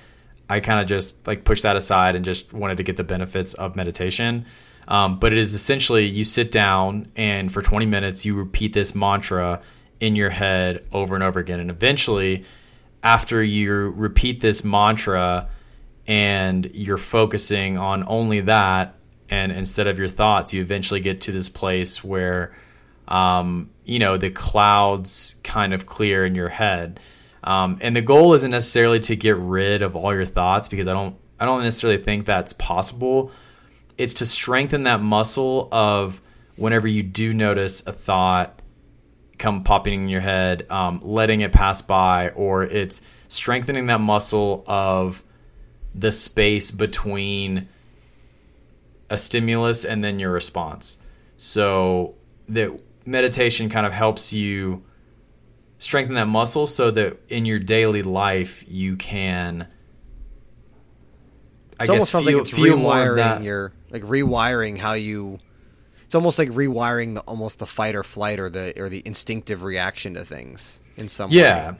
I 0.48 0.60
kind 0.60 0.78
of 0.78 0.86
just 0.86 1.26
like 1.26 1.44
pushed 1.44 1.64
that 1.64 1.74
aside 1.74 2.14
and 2.14 2.24
just 2.24 2.52
wanted 2.52 2.76
to 2.76 2.84
get 2.84 2.96
the 2.96 3.02
benefits 3.04 3.52
of 3.54 3.74
meditation. 3.74 4.46
Um, 4.86 5.18
but 5.18 5.32
it 5.32 5.38
is 5.38 5.54
essentially 5.54 6.04
you 6.06 6.24
sit 6.24 6.52
down 6.52 7.10
and 7.16 7.52
for 7.52 7.62
20 7.62 7.86
minutes 7.86 8.24
you 8.24 8.36
repeat 8.36 8.74
this 8.74 8.94
mantra 8.94 9.60
in 9.98 10.14
your 10.14 10.30
head 10.30 10.84
over 10.92 11.16
and 11.16 11.24
over 11.24 11.40
again, 11.40 11.58
and 11.58 11.70
eventually, 11.70 12.44
after 13.02 13.42
you 13.42 13.90
repeat 13.90 14.40
this 14.40 14.64
mantra 14.64 15.48
and 16.06 16.70
you're 16.74 16.98
focusing 16.98 17.76
on 17.76 18.04
only 18.06 18.40
that, 18.40 18.94
and 19.28 19.50
instead 19.50 19.86
of 19.88 19.98
your 19.98 20.08
thoughts, 20.08 20.52
you 20.52 20.60
eventually 20.60 21.00
get 21.00 21.20
to 21.22 21.32
this 21.32 21.48
place 21.48 22.04
where 22.04 22.52
um, 23.12 23.70
you 23.84 23.98
know 23.98 24.16
the 24.16 24.30
clouds 24.30 25.36
kind 25.44 25.72
of 25.72 25.86
clear 25.86 26.26
in 26.26 26.34
your 26.34 26.48
head. 26.48 26.98
Um, 27.44 27.78
and 27.80 27.94
the 27.94 28.02
goal 28.02 28.34
isn't 28.34 28.50
necessarily 28.50 29.00
to 29.00 29.16
get 29.16 29.36
rid 29.36 29.82
of 29.82 29.96
all 29.96 30.14
your 30.14 30.24
thoughts 30.24 30.68
because 30.68 30.88
I 30.88 30.94
don't 30.94 31.16
I 31.38 31.44
don't 31.44 31.62
necessarily 31.62 32.02
think 32.02 32.24
that's 32.24 32.52
possible. 32.52 33.30
It's 33.98 34.14
to 34.14 34.26
strengthen 34.26 34.84
that 34.84 35.02
muscle 35.02 35.68
of 35.70 36.20
whenever 36.56 36.88
you 36.88 37.02
do 37.02 37.34
notice 37.34 37.86
a 37.86 37.92
thought 37.92 38.62
come 39.38 39.64
popping 39.64 40.04
in 40.04 40.08
your 40.08 40.20
head, 40.20 40.66
um, 40.70 41.00
letting 41.02 41.40
it 41.40 41.52
pass 41.52 41.82
by, 41.82 42.30
or 42.30 42.62
it's 42.62 43.02
strengthening 43.28 43.86
that 43.86 44.00
muscle 44.00 44.62
of 44.66 45.22
the 45.94 46.12
space 46.12 46.70
between 46.70 47.68
a 49.10 49.18
stimulus 49.18 49.84
and 49.84 50.02
then 50.02 50.18
your 50.18 50.30
response. 50.30 50.98
So 51.36 52.14
that 52.48 52.80
meditation 53.06 53.68
kind 53.68 53.86
of 53.86 53.92
helps 53.92 54.32
you 54.32 54.82
strengthen 55.78 56.14
that 56.14 56.26
muscle 56.28 56.66
so 56.66 56.90
that 56.92 57.18
in 57.28 57.44
your 57.44 57.58
daily 57.58 58.02
life 58.02 58.64
you 58.68 58.96
can 58.96 59.66
I 61.78 61.86
guess 61.86 61.88
It 61.88 61.90
almost 61.90 62.10
sounds 62.10 62.26
like 62.26 62.36
it's 62.36 62.50
rewiring 62.52 63.44
your 63.44 63.72
like 63.90 64.02
rewiring 64.02 64.78
how 64.78 64.92
you. 64.92 65.40
it's 66.04 66.14
almost 66.14 66.38
like 66.38 66.50
rewiring 66.50 67.14
the 67.14 67.20
almost 67.22 67.58
the 67.58 67.66
fight 67.66 67.94
or 67.94 68.02
flight 68.04 68.38
or 68.38 68.48
the 68.48 68.80
or 68.80 68.88
the 68.88 69.02
instinctive 69.04 69.62
reaction 69.64 70.14
to 70.14 70.24
things 70.24 70.80
in 70.96 71.08
some 71.08 71.30
Yeah. 71.30 71.40
way. 71.40 71.46
Yeah. 71.48 71.74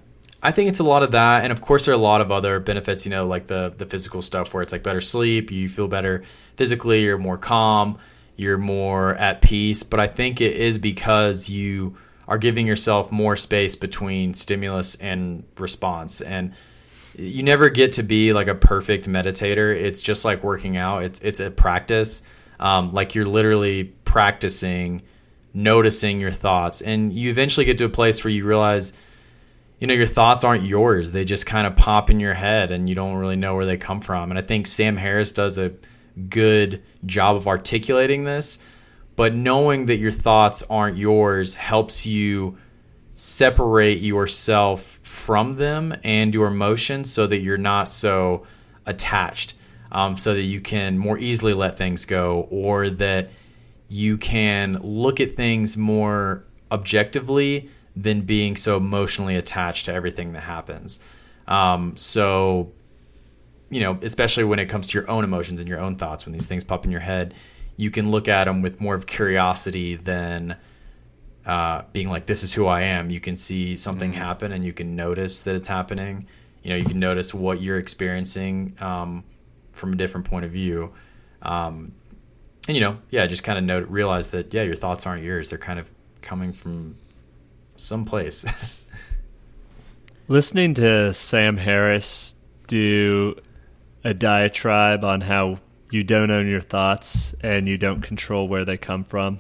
I 0.44 0.50
think 0.50 0.68
it's 0.70 0.80
a 0.80 0.84
lot 0.84 1.04
of 1.04 1.12
that, 1.12 1.44
and 1.44 1.52
of 1.52 1.60
course 1.62 1.84
there 1.84 1.94
are 1.94 1.96
a 1.96 2.00
lot 2.00 2.20
of 2.20 2.32
other 2.32 2.58
benefits. 2.58 3.04
You 3.06 3.10
know, 3.12 3.28
like 3.28 3.46
the 3.46 3.72
the 3.78 3.86
physical 3.86 4.22
stuff 4.22 4.52
where 4.52 4.60
it's 4.64 4.72
like 4.72 4.82
better 4.82 5.00
sleep, 5.00 5.52
you 5.52 5.68
feel 5.68 5.86
better 5.86 6.24
physically, 6.56 7.02
you're 7.04 7.16
more 7.18 7.38
calm, 7.38 7.96
you're 8.36 8.58
more 8.58 9.14
at 9.14 9.42
peace. 9.42 9.82
But 9.82 10.00
I 10.00 10.06
think 10.06 10.40
it 10.40 10.56
is 10.56 10.78
because 10.78 11.48
you 11.48 11.96
are 12.28 12.38
giving 12.38 12.66
yourself 12.66 13.10
more 13.12 13.36
space 13.36 13.76
between 13.76 14.34
stimulus 14.34 14.94
and 14.96 15.44
response, 15.58 16.20
and 16.20 16.54
you 17.14 17.42
never 17.42 17.68
get 17.68 17.92
to 17.92 18.02
be 18.02 18.32
like 18.32 18.48
a 18.48 18.54
perfect 18.54 19.08
meditator. 19.08 19.74
It's 19.74 20.02
just 20.02 20.24
like 20.24 20.42
working 20.42 20.76
out. 20.76 21.02
It's 21.02 21.20
it's 21.20 21.40
a 21.40 21.50
practice. 21.50 22.22
Um, 22.58 22.92
like 22.92 23.14
you're 23.14 23.26
literally 23.26 23.84
practicing 24.04 25.02
noticing 25.54 26.20
your 26.20 26.30
thoughts, 26.30 26.80
and 26.80 27.12
you 27.12 27.30
eventually 27.30 27.66
get 27.66 27.78
to 27.78 27.84
a 27.84 27.90
place 27.90 28.24
where 28.24 28.30
you 28.30 28.44
realize 28.44 28.92
you 29.82 29.88
know 29.88 29.94
your 29.94 30.06
thoughts 30.06 30.44
aren't 30.44 30.62
yours 30.62 31.10
they 31.10 31.24
just 31.24 31.44
kind 31.44 31.66
of 31.66 31.74
pop 31.74 32.08
in 32.08 32.20
your 32.20 32.34
head 32.34 32.70
and 32.70 32.88
you 32.88 32.94
don't 32.94 33.16
really 33.16 33.34
know 33.34 33.56
where 33.56 33.66
they 33.66 33.76
come 33.76 34.00
from 34.00 34.30
and 34.30 34.38
i 34.38 34.42
think 34.42 34.64
sam 34.64 34.96
harris 34.96 35.32
does 35.32 35.58
a 35.58 35.72
good 36.28 36.82
job 37.06 37.36
of 37.36 37.46
articulating 37.46 38.24
this 38.24 38.58
but 39.14 39.34
knowing 39.34 39.86
that 39.86 39.98
your 39.98 40.10
thoughts 40.10 40.62
aren't 40.70 40.96
yours 40.96 41.54
helps 41.54 42.06
you 42.06 42.56
separate 43.14 44.00
yourself 44.00 44.98
from 45.02 45.56
them 45.56 45.94
and 46.02 46.34
your 46.34 46.48
emotions 46.48 47.12
so 47.12 47.26
that 47.26 47.38
you're 47.38 47.58
not 47.58 47.86
so 47.86 48.46
attached 48.86 49.54
um, 49.92 50.16
so 50.16 50.34
that 50.34 50.42
you 50.42 50.60
can 50.60 50.98
more 50.98 51.18
easily 51.18 51.52
let 51.52 51.76
things 51.76 52.04
go 52.04 52.48
or 52.50 52.88
that 52.88 53.30
you 53.88 54.16
can 54.16 54.78
look 54.82 55.20
at 55.20 55.32
things 55.32 55.76
more 55.76 56.44
objectively 56.72 57.70
than 57.94 58.22
being 58.22 58.56
so 58.56 58.78
emotionally 58.78 59.36
attached 59.36 59.84
to 59.84 59.92
everything 59.92 60.32
that 60.32 60.40
happens. 60.40 60.98
Um, 61.46 61.94
so, 61.96 62.72
you 63.72 63.80
know, 63.80 63.98
especially 64.02 64.44
when 64.44 64.58
it 64.58 64.66
comes 64.66 64.88
to 64.88 64.98
your 64.98 65.10
own 65.10 65.24
emotions 65.24 65.58
and 65.58 65.66
your 65.66 65.80
own 65.80 65.96
thoughts, 65.96 66.26
when 66.26 66.34
these 66.34 66.44
things 66.44 66.62
pop 66.62 66.84
in 66.84 66.90
your 66.90 67.00
head, 67.00 67.32
you 67.74 67.90
can 67.90 68.10
look 68.10 68.28
at 68.28 68.44
them 68.44 68.60
with 68.60 68.82
more 68.82 68.94
of 68.94 69.06
curiosity 69.06 69.94
than 69.94 70.56
uh, 71.46 71.80
being 71.90 72.10
like, 72.10 72.26
this 72.26 72.42
is 72.42 72.52
who 72.52 72.66
I 72.66 72.82
am. 72.82 73.08
You 73.08 73.18
can 73.18 73.38
see 73.38 73.74
something 73.78 74.12
happen 74.12 74.52
and 74.52 74.62
you 74.62 74.74
can 74.74 74.94
notice 74.94 75.42
that 75.44 75.56
it's 75.56 75.68
happening. 75.68 76.26
You 76.62 76.68
know, 76.68 76.76
you 76.76 76.84
can 76.84 77.00
notice 77.00 77.32
what 77.32 77.62
you're 77.62 77.78
experiencing 77.78 78.76
um, 78.78 79.24
from 79.72 79.94
a 79.94 79.96
different 79.96 80.26
point 80.26 80.44
of 80.44 80.50
view. 80.50 80.92
Um, 81.40 81.92
and, 82.68 82.76
you 82.76 82.82
know, 82.82 82.98
yeah, 83.08 83.26
just 83.26 83.42
kind 83.42 83.58
of 83.58 83.64
note, 83.64 83.88
realize 83.88 84.32
that, 84.32 84.52
yeah, 84.52 84.64
your 84.64 84.76
thoughts 84.76 85.06
aren't 85.06 85.24
yours. 85.24 85.48
They're 85.48 85.58
kind 85.58 85.78
of 85.78 85.90
coming 86.20 86.52
from 86.52 86.96
someplace. 87.76 88.44
Listening 90.28 90.74
to 90.74 91.14
Sam 91.14 91.56
Harris 91.56 92.34
do 92.66 93.34
a 94.04 94.14
diatribe 94.14 95.04
on 95.04 95.20
how 95.22 95.58
you 95.90 96.02
don't 96.02 96.30
own 96.30 96.48
your 96.48 96.60
thoughts 96.60 97.34
and 97.42 97.68
you 97.68 97.76
don't 97.76 98.00
control 98.00 98.48
where 98.48 98.64
they 98.64 98.76
come 98.76 99.04
from. 99.04 99.38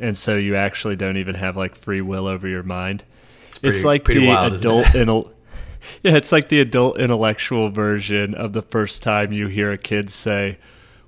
And 0.00 0.16
so 0.16 0.36
you 0.36 0.56
actually 0.56 0.96
don't 0.96 1.16
even 1.16 1.34
have 1.34 1.56
like 1.56 1.74
free 1.74 2.00
will 2.00 2.26
over 2.26 2.48
your 2.48 2.62
mind. 2.62 3.04
It's, 3.48 3.58
pretty- 3.58 3.82
like 3.82 4.04
pretty 4.04 4.20
the 4.20 4.26
wild, 4.28 4.54
adult 4.54 4.86
intel- 4.86 5.32
Yeah, 6.02 6.16
it's 6.16 6.32
like 6.32 6.48
the 6.48 6.60
adult 6.60 6.98
intellectual 6.98 7.70
version 7.70 8.34
of 8.34 8.52
the 8.52 8.62
first 8.62 9.02
time 9.02 9.32
you 9.32 9.46
hear 9.46 9.70
a 9.72 9.78
kid 9.78 10.10
say, 10.10 10.58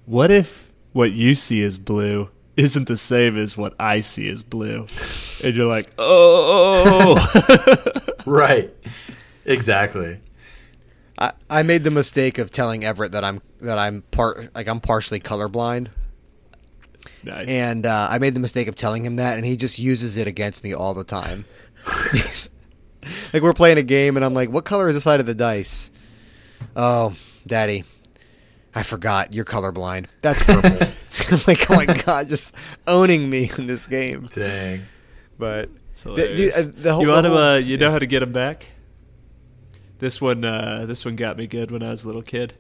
"What 0.07 0.31
if 0.31 0.71
what 0.93 1.13
you 1.13 1.35
see 1.35 1.61
is 1.61 1.77
blue 1.77 2.31
isn't 2.57 2.87
the 2.89 2.97
same 2.97 3.37
as 3.37 3.57
what 3.57 3.75
I 3.81 4.01
see 4.01 4.29
as 4.29 4.43
blue?" 4.43 4.87
And 5.45 5.57
you're 5.57 5.67
like, 5.67 5.91
"Oh." 5.99 7.17
right. 8.27 8.71
Exactly. 9.45 10.19
I, 11.21 11.33
I 11.51 11.63
made 11.63 11.85
the 11.85 11.91
mistake 11.91 12.39
of 12.39 12.51
telling 12.51 12.85
Everett 12.85 13.13
that 13.13 13.25
I'm 13.25 13.43
that 13.61 13.79
I'm 13.79 14.03
part 14.11 14.55
like 14.55 14.67
I'm 14.69 14.81
partially 14.81 15.21
colorblind, 15.21 15.89
nice. 17.23 17.49
and 17.49 17.85
uh, 17.85 18.09
I 18.11 18.19
made 18.19 18.35
the 18.35 18.41
mistake 18.41 18.69
of 18.69 18.77
telling 18.77 19.05
him 19.05 19.17
that, 19.17 19.37
and 19.37 19.47
he 19.47 19.57
just 19.57 19.79
uses 19.79 20.17
it 20.17 20.27
against 20.27 20.65
me 20.65 20.73
all 20.73 20.95
the 20.95 21.05
time. 21.05 21.45
like 23.33 23.43
we're 23.43 23.53
playing 23.53 23.79
a 23.79 23.83
game, 23.83 24.17
and 24.17 24.25
I'm 24.25 24.35
like, 24.35 24.51
"What 24.51 24.65
color 24.65 24.89
is 24.89 24.95
the 24.95 25.01
side 25.01 25.21
of 25.21 25.27
the 25.27 25.35
dice?" 25.35 25.91
Oh, 26.75 27.15
Daddy, 27.47 27.85
I 28.75 28.83
forgot. 28.83 29.35
You're 29.35 29.45
colorblind. 29.45 30.07
That's 30.23 30.43
purple. 30.45 30.71
I'm 31.31 31.41
like, 31.47 31.71
oh 31.71 31.75
my 31.75 31.87
god, 31.87 32.29
just 32.29 32.55
owning 32.87 33.29
me 33.29 33.51
in 33.59 33.67
this 33.67 33.87
game. 33.87 34.29
Dang. 34.33 34.87
But 35.39 35.71
the, 36.05 36.33
dude, 36.35 36.53
uh, 36.53 36.63
the 36.77 36.93
whole, 36.93 37.03
you 37.03 37.09
want 37.09 37.25
to, 37.25 37.31
whole- 37.31 37.39
uh, 37.39 37.57
you 37.57 37.77
know 37.77 37.91
how 37.91 37.99
to 37.99 38.07
get 38.07 38.21
them 38.21 38.33
back? 38.33 38.67
This 40.01 40.21
one, 40.21 40.45
uh, 40.45 40.87
this 40.87 41.05
one 41.05 41.15
got 41.15 41.37
me 41.37 41.47
good 41.47 41.71
when 41.71 41.83
I 41.83 41.91
was 41.91 42.05
a 42.05 42.07
little 42.07 42.23
kid. 42.23 42.55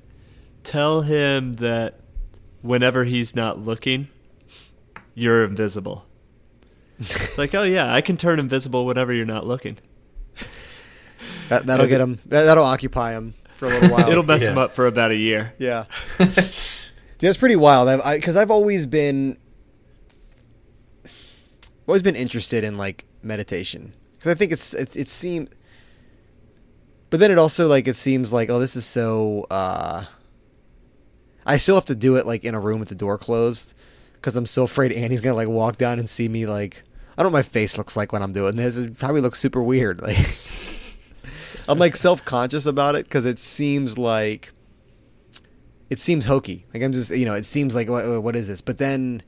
Tell 0.63 1.01
him 1.01 1.55
that 1.55 1.99
whenever 2.61 3.05
he's 3.05 3.35
not 3.35 3.59
looking, 3.59 4.09
you're 5.15 5.45
invisible. 5.45 6.05
It's 6.99 7.39
like, 7.39 7.55
oh 7.55 7.63
yeah, 7.63 7.93
I 7.93 8.03
can 8.03 8.19
turn 8.19 8.39
invisible 8.39 8.85
whenever 8.85 9.11
you're 9.11 9.25
not 9.25 9.47
looking. 9.47 9.79
that, 11.49 11.65
that'll 11.65 11.87
get 11.87 12.03
him. 12.03 12.19
That, 12.27 12.45
that'll 12.45 12.65
occupy 12.65 13.13
him 13.13 13.33
for 13.57 13.67
a 13.67 13.69
little 13.71 13.89
while. 13.97 14.11
It'll 14.11 14.23
mess 14.23 14.47
him 14.47 14.59
up 14.59 14.73
for 14.73 14.87
about 14.87 15.11
a 15.11 15.17
year. 15.17 15.55
Yeah. 15.59 15.87
yeah, 16.21 16.27
it's 16.37 17.37
pretty 17.39 17.57
wild. 17.57 17.89
I've 17.89 18.17
because 18.17 18.37
I've 18.37 18.51
always 18.51 18.85
been 18.85 19.39
always 21.87 22.03
been 22.03 22.17
interested 22.17 22.65
in 22.65 22.77
like 22.77 23.07
meditation 23.23 23.95
because 24.19 24.31
I 24.31 24.35
think 24.35 24.53
it's 24.53 24.75
it, 24.75 24.95
it 24.95 25.09
seems, 25.09 25.49
but 27.11 27.21
then 27.21 27.31
it 27.31 27.39
also 27.39 27.69
like 27.69 27.87
it 27.89 27.97
seems 27.97 28.33
like 28.33 28.51
oh 28.51 28.59
this 28.59 28.77
is 28.77 28.87
so. 28.87 29.47
uh 29.51 30.05
I 31.47 31.57
still 31.57 31.75
have 31.75 31.87
to 31.87 31.95
do 31.95 32.17
it 32.17 32.27
like 32.27 32.45
in 32.45 32.55
a 32.55 32.61
room 32.61 32.81
with 32.81 32.91
the 32.91 32.95
door 32.95 33.19
closed 33.19 33.75
because 34.15 34.37
I'm 34.37 34.47
so 34.47 34.65
afraid 34.65 34.93
Annie's 34.93 35.21
gonna 35.21 35.37
like 35.37 35.49
walk 35.49 35.77
down 35.79 35.99
and 35.99 36.09
see 36.09 36.29
me 36.29 36.47
like 36.47 36.83
I 37.17 37.23
don't 37.23 37.33
know 37.33 37.37
what 37.37 37.47
my 37.47 37.51
face 37.51 37.77
looks 37.77 37.97
like 37.97 38.13
when 38.13 38.23
I'm 38.23 38.33
doing 38.33 38.57
this. 38.57 38.77
It 38.77 38.99
probably 38.99 39.21
looks 39.21 39.39
super 39.39 39.63
weird. 39.63 40.01
Like 40.01 40.19
I'm 41.69 41.79
like 41.79 41.97
self 41.97 42.25
conscious 42.25 42.67
about 42.67 42.95
it 42.95 43.05
because 43.05 43.25
it 43.25 43.39
seems 43.39 43.99
like 43.99 44.53
it 45.91 45.99
seems 45.99 46.25
hokey. 46.25 46.65
Like 46.73 46.83
I'm 46.83 46.93
just, 46.93 47.11
you 47.11 47.27
know, 47.27 47.35
it 47.35 47.45
seems 47.45 47.75
like 47.75 47.89
what, 47.89 48.23
what 48.23 48.37
is 48.37 48.47
this? 48.47 48.61
But 48.61 48.79
then, 48.79 49.23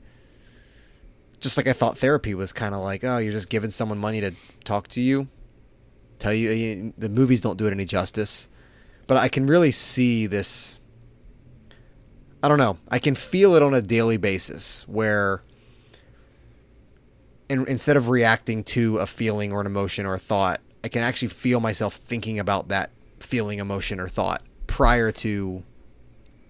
just 1.41 1.57
like 1.57 1.67
I 1.67 1.73
thought 1.73 1.97
therapy 1.97 2.33
was 2.33 2.53
kind 2.53 2.73
of 2.73 2.81
like, 2.81 3.03
oh, 3.03 3.17
you're 3.17 3.33
just 3.33 3.49
giving 3.49 3.69
someone 3.69 3.97
money 3.97 4.21
to 4.21 4.31
talk 4.63 4.87
to 4.89 5.01
you, 5.01 5.27
tell 6.23 6.33
you. 6.33 6.51
you- 6.51 6.93
The 6.97 7.09
movies 7.09 7.41
don't 7.41 7.57
do 7.57 7.67
it 7.67 7.71
any 7.71 7.85
justice, 7.85 8.49
but 9.07 9.17
I 9.17 9.27
can 9.27 9.45
really 9.45 9.71
see 9.71 10.25
this. 10.27 10.79
I 12.41 12.47
don't 12.47 12.57
know. 12.57 12.77
I 12.89 12.99
can 12.99 13.15
feel 13.15 13.55
it 13.55 13.61
on 13.63 13.73
a 13.73 13.81
daily 13.81 14.17
basis 14.17 14.85
where, 14.87 15.41
in, 17.49 17.65
instead 17.67 17.95
of 17.97 18.09
reacting 18.09 18.63
to 18.65 18.97
a 18.97 19.05
feeling 19.05 19.51
or 19.51 19.61
an 19.61 19.67
emotion 19.67 20.05
or 20.05 20.13
a 20.13 20.19
thought, 20.19 20.59
I 20.83 20.89
can 20.89 21.03
actually 21.03 21.29
feel 21.29 21.59
myself 21.59 21.95
thinking 21.95 22.39
about 22.39 22.67
that 22.69 22.91
feeling, 23.19 23.59
emotion, 23.59 23.99
or 23.99 24.07
thought 24.09 24.43
prior 24.67 25.11
to 25.11 25.63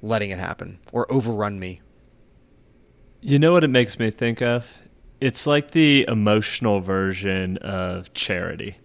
letting 0.01 0.32
it 0.32 0.39
happen 0.39 0.80
or 0.91 1.11
overrun 1.11 1.59
me. 1.59 1.82
You 3.21 3.38
know 3.39 3.51
what 3.53 3.63
it 3.63 3.69
makes 3.69 3.99
me 3.99 4.11
think 4.11 4.41
of? 4.41 4.74
It's 5.21 5.45
like 5.47 5.71
the 5.71 6.05
emotional 6.07 6.82
version 6.82 7.57
of 7.57 8.13
charity. 8.13 8.78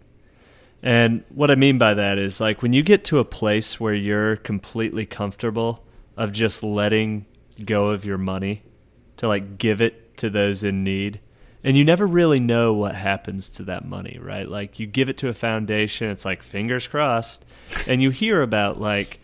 And 0.83 1.25
what 1.29 1.51
I 1.51 1.57
mean 1.57 1.79
by 1.79 1.95
that 1.95 2.19
is 2.19 2.41
like 2.41 2.63
when 2.63 2.73
you 2.73 2.83
get 2.83 3.05
to 3.05 3.19
a 3.19 3.25
place 3.25 3.81
where 3.81 3.95
you're 3.95 4.37
completely 4.37 5.07
comfortable 5.07 5.85
of 6.17 6.33
just 6.33 6.63
letting 6.63 7.27
go 7.65 7.89
of 7.89 8.05
your 8.05 8.19
money 8.19 8.63
to 9.17 9.29
like 9.29 9.59
give 9.59 9.81
it 9.81 10.17
to 10.19 10.31
those 10.31 10.63
in 10.63 10.85
need. 10.85 11.21
And 11.65 11.77
you 11.77 11.85
never 11.85 12.07
really 12.07 12.39
know 12.39 12.73
what 12.73 12.95
happens 12.95 13.51
to 13.51 13.65
that 13.65 13.85
money, 13.85 14.19
right? 14.21 14.49
Like 14.49 14.79
you 14.79 14.87
give 14.87 15.09
it 15.09 15.19
to 15.19 15.29
a 15.29 15.35
foundation, 15.35 16.11
it's 16.11 16.25
like 16.25 16.43
fingers 16.43 16.87
crossed, 16.87 17.45
and 17.89 18.01
you 18.01 18.11
hear 18.11 18.43
about 18.43 18.81
like 18.81 19.19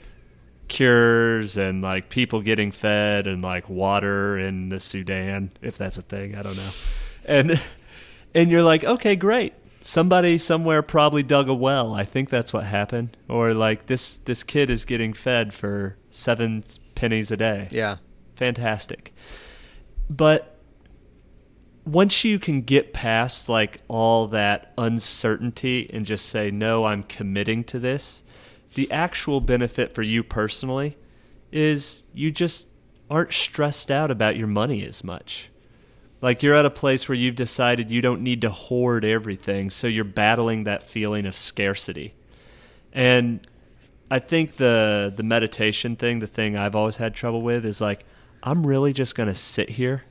cures 0.66 1.56
and 1.56 1.82
like 1.82 2.08
people 2.08 2.40
getting 2.42 2.72
fed 2.72 3.26
and 3.26 3.42
like 3.42 3.68
water 3.68 4.36
in 4.36 4.68
the 4.68 4.80
Sudan, 4.80 5.52
if 5.62 5.78
that's 5.78 5.98
a 5.98 6.02
thing, 6.02 6.34
I 6.34 6.42
don't 6.42 6.56
know. 6.56 6.70
And 7.26 7.60
and 8.34 8.50
you're 8.50 8.64
like, 8.64 8.82
okay, 8.84 9.14
great. 9.14 9.54
Somebody 9.86 10.38
somewhere 10.38 10.80
probably 10.80 11.22
dug 11.22 11.46
a 11.50 11.54
well. 11.54 11.92
I 11.92 12.04
think 12.04 12.30
that's 12.30 12.54
what 12.54 12.64
happened. 12.64 13.18
Or 13.28 13.52
like 13.52 13.84
this 13.84 14.16
this 14.16 14.42
kid 14.42 14.70
is 14.70 14.86
getting 14.86 15.12
fed 15.12 15.52
for 15.52 15.98
seven 16.08 16.64
pennies 16.94 17.30
a 17.30 17.36
day. 17.36 17.68
Yeah. 17.70 17.98
Fantastic. 18.34 19.12
But 20.08 20.58
once 21.84 22.24
you 22.24 22.38
can 22.38 22.62
get 22.62 22.94
past 22.94 23.50
like 23.50 23.82
all 23.86 24.26
that 24.28 24.72
uncertainty 24.78 25.90
and 25.92 26.06
just 26.06 26.26
say 26.30 26.50
no 26.50 26.86
i'm 26.86 27.02
committing 27.02 27.62
to 27.62 27.78
this 27.78 28.22
the 28.72 28.90
actual 28.90 29.38
benefit 29.38 29.94
for 29.94 30.00
you 30.02 30.22
personally 30.24 30.96
is 31.52 32.04
you 32.14 32.30
just 32.30 32.68
aren't 33.10 33.34
stressed 33.34 33.90
out 33.90 34.10
about 34.10 34.34
your 34.34 34.46
money 34.46 34.82
as 34.82 35.04
much 35.04 35.50
Like 36.24 36.42
you're 36.42 36.54
at 36.54 36.64
a 36.64 36.70
place 36.70 37.06
where 37.06 37.16
you've 37.16 37.36
decided 37.36 37.90
you 37.90 38.00
don't 38.00 38.22
need 38.22 38.40
to 38.40 38.50
hoard 38.50 39.04
everything, 39.04 39.68
so 39.68 39.86
you're 39.86 40.04
battling 40.04 40.64
that 40.64 40.82
feeling 40.82 41.26
of 41.26 41.36
scarcity. 41.36 42.14
And 42.94 43.46
I 44.10 44.20
think 44.20 44.56
the 44.56 45.12
the 45.14 45.22
meditation 45.22 45.96
thing, 45.96 46.20
the 46.20 46.26
thing 46.26 46.56
I've 46.56 46.74
always 46.74 46.96
had 46.96 47.14
trouble 47.14 47.42
with 47.42 47.66
is 47.66 47.82
like 47.82 48.06
I'm 48.42 48.66
really 48.66 48.94
just 48.94 49.14
going 49.14 49.26
to 49.26 49.34
sit 49.34 49.68
here 49.68 50.04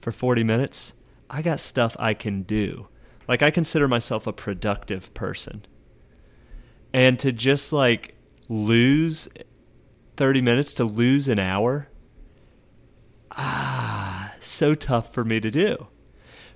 for 0.00 0.10
40 0.10 0.42
minutes. 0.42 0.94
I 1.28 1.42
got 1.42 1.60
stuff 1.60 1.94
I 1.98 2.14
can 2.14 2.40
do. 2.40 2.88
Like 3.28 3.42
I 3.42 3.50
consider 3.50 3.88
myself 3.88 4.26
a 4.26 4.32
productive 4.32 5.12
person. 5.12 5.66
And 6.94 7.18
to 7.18 7.30
just 7.30 7.74
like 7.74 8.14
lose 8.48 9.28
30 10.16 10.40
minutes 10.40 10.72
to 10.72 10.84
lose 10.86 11.28
an 11.28 11.38
hour 11.38 11.88
ah 13.32 14.32
so 14.48 14.74
tough 14.74 15.12
for 15.12 15.24
me 15.24 15.40
to 15.40 15.50
do. 15.50 15.88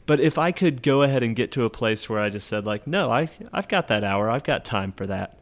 But 0.07 0.20
if 0.20 0.38
I 0.38 0.53
could 0.53 0.82
go 0.82 1.03
ahead 1.03 1.22
and 1.22 1.36
get 1.36 1.53
to 1.53 1.64
a 1.64 1.70
place 1.70 2.09
where 2.09 2.20
I 2.20 2.30
just 2.30 2.47
said 2.47 2.66
like 2.66 2.86
no, 2.86 3.11
I 3.11 3.28
I've 3.53 3.68
got 3.68 3.88
that 3.88 4.05
hour. 4.05 4.30
I've 4.30 4.45
got 4.45 4.64
time 4.64 4.93
for 4.93 5.07
that. 5.07 5.38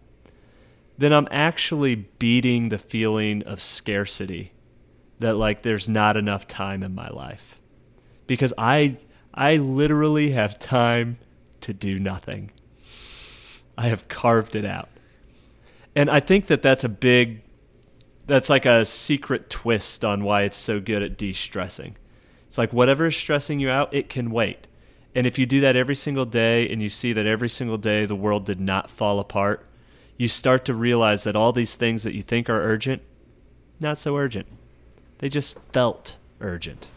Then 0.99 1.13
I'm 1.13 1.29
actually 1.31 1.95
beating 1.95 2.69
the 2.69 2.79
feeling 2.79 3.43
of 3.45 3.63
scarcity 3.63 4.53
that 5.21 5.37
like 5.37 5.63
there's 5.63 5.89
not 5.89 6.17
enough 6.17 6.47
time 6.47 6.83
in 6.83 6.95
my 6.95 7.09
life. 7.09 7.59
Because 8.27 8.53
I 8.59 8.99
I 9.33 9.57
literally 9.57 10.33
have 10.33 10.59
time 10.59 11.19
to 11.61 11.73
do 11.73 11.99
nothing. 11.99 12.51
I 13.77 13.87
have 13.89 14.09
carved 14.09 14.57
it 14.57 14.65
out. 14.65 14.89
And 15.95 16.11
I 16.11 16.21
think 16.21 16.47
that 16.49 16.63
that's 16.63 16.85
a 16.85 16.89
big 16.89 17.43
that's 18.27 18.51
like 18.51 18.67
a 18.67 18.85
secret 18.85 19.49
twist 19.49 20.05
on 20.05 20.23
why 20.23 20.43
it's 20.43 20.57
so 20.57 20.81
good 20.81 21.03
at 21.03 21.17
de-stressing. 21.17 21.97
It's 22.49 22.59
like 22.59 22.73
whatever 22.73 23.07
is 23.07 23.17
stressing 23.17 23.61
you 23.61 23.69
out, 23.69 23.93
it 23.93 24.09
can 24.09 24.31
wait. 24.31 24.67
And 25.15 25.27
if 25.27 25.39
you 25.39 25.45
do 25.45 25.61
that 25.61 25.77
every 25.77 25.95
single 25.95 26.25
day 26.25 26.69
and 26.69 26.83
you 26.83 26.89
see 26.89 27.13
that 27.13 27.27
every 27.27 27.49
single 27.49 27.77
day 27.77 28.07
the 28.07 28.17
world 28.17 28.47
did 28.47 28.59
not 28.59 28.91
fall 28.91 29.21
apart, 29.21 29.67
you 30.17 30.29
start 30.29 30.65
to 30.65 30.75
realize 30.75 31.25
that 31.25 31.37
all 31.37 31.53
these 31.53 31.77
things 31.77 32.03
that 32.05 32.15
you 32.15 32.23
think 32.23 32.49
are 32.49 32.61
urgent, 32.63 33.03
not 33.81 33.99
so 33.99 34.17
urgent. 34.17 34.47
They 35.19 35.29
just 35.29 35.57
felt 35.73 36.17
urgent. 36.41 36.89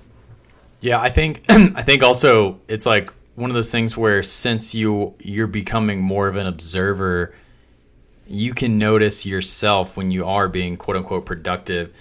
Yeah, 0.79 1.01
I 1.01 1.09
think 1.09 1.43
I 1.49 1.83
think 1.83 2.01
also 2.01 2.61
it's 2.69 2.85
like 2.85 3.11
one 3.35 3.49
of 3.49 3.55
those 3.55 3.71
things 3.71 3.97
where 3.97 4.23
since 4.23 4.73
you 4.73 5.15
you're 5.19 5.47
becoming 5.47 6.01
more 6.01 6.29
of 6.29 6.37
an 6.37 6.47
observer, 6.47 7.35
you 8.25 8.53
can 8.53 8.77
notice 8.77 9.25
yourself 9.25 9.97
when 9.97 10.11
you 10.11 10.25
are 10.25 10.47
being 10.47 10.77
quote 10.77 10.95
unquote 10.95 11.25
productive. 11.25 11.93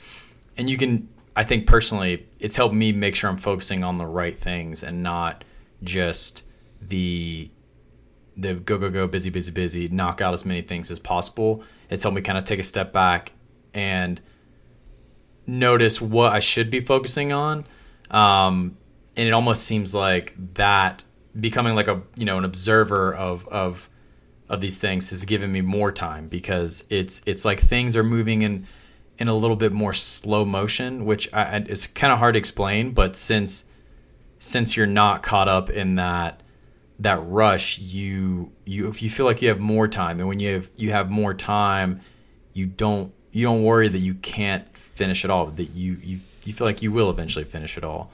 And 0.57 0.71
you 0.71 0.77
can 0.77 1.09
I 1.35 1.43
think 1.43 1.67
personally 1.67 2.27
it's 2.41 2.57
helped 2.57 2.74
me 2.74 2.93
make 2.93 3.14
sure 3.14 3.30
I'm 3.30 3.36
focusing 3.36 3.84
on 3.84 3.99
the 3.99 4.07
right 4.07 4.38
things 4.38 4.82
and 4.82 5.03
not 5.03 5.45
just 5.82 6.45
the 6.80 7.51
the 8.36 8.55
go 8.55 8.78
go 8.78 8.91
go 8.91 9.07
busy 9.07 9.30
busy 9.30 9.53
busy 9.53 9.88
knock 9.88 10.20
out 10.20 10.32
as 10.34 10.45
many 10.45 10.62
things 10.62 10.91
as 10.91 10.99
possible. 10.99 11.62
It's 11.88 12.03
helped 12.03 12.16
me 12.16 12.22
kind 12.22 12.38
of 12.38 12.45
take 12.45 12.59
a 12.59 12.64
step 12.64 12.93
back 12.93 13.32
and 13.74 14.20
notice 15.47 16.01
what 16.01 16.32
I 16.32 16.41
should 16.41 16.70
be 16.70 16.80
focusing 16.80 17.32
on. 17.32 17.66
Um, 18.11 18.76
and 19.16 19.28
it 19.28 19.32
almost 19.32 19.64
seems 19.64 19.95
like 19.95 20.34
that 20.55 21.05
becoming 21.38 21.74
like 21.74 21.88
a 21.88 22.03
you 22.16 22.24
know 22.24 22.38
an 22.38 22.45
observer 22.45 23.14
of 23.14 23.47
of 23.49 23.88
of 24.49 24.61
these 24.61 24.78
things 24.78 25.11
has 25.11 25.24
given 25.24 25.53
me 25.53 25.61
more 25.61 25.93
time 25.93 26.28
because 26.28 26.86
it's 26.91 27.22
it's 27.26 27.45
like 27.45 27.61
things 27.61 27.97
are 27.97 28.03
moving 28.03 28.43
in 28.43 28.66
in 29.21 29.29
a 29.29 29.35
little 29.35 29.57
bit 29.57 29.71
more 29.71 29.93
slow 29.93 30.45
motion, 30.47 31.05
which 31.05 31.33
I, 31.33 31.59
it's 31.68 31.87
kind 31.87 32.12
of 32.12 32.18
hard 32.18 32.35
to 32.35 32.39
explain. 32.39 32.93
But 32.93 33.16
since 33.16 33.68
since 34.39 34.77
you're 34.77 34.87
not 34.87 35.23
caught 35.23 35.47
up 35.47 35.68
in 35.68 35.97
that 35.97 36.43
that 36.99 37.18
rush, 37.18 37.79
you 37.79 38.53
you 38.64 38.89
if 38.89 39.03
you 39.03 39.11
feel 39.11 39.27
like 39.27 39.43
you 39.43 39.49
have 39.49 39.61
more 39.61 39.87
time, 39.87 40.18
and 40.18 40.27
when 40.27 40.41
you 40.41 40.55
have 40.55 40.71
you 40.77 40.91
have 40.91 41.11
more 41.11 41.35
time, 41.35 42.01
you 42.55 42.66
don't 42.66 43.12
you 43.31 43.45
don't 43.45 43.62
worry 43.62 43.89
that 43.89 43.99
you 43.99 44.14
can't 44.14 44.77
finish 44.77 45.25
it 45.25 45.31
all. 45.31 45.47
That 45.47 45.71
you 45.71 45.99
you 46.03 46.21
you 46.45 46.55
feel 46.55 46.66
like 46.66 46.83
you 46.83 46.91
will 46.91 47.11
eventually 47.11 47.45
finish 47.45 47.77
it 47.77 47.85
all. 47.85 48.11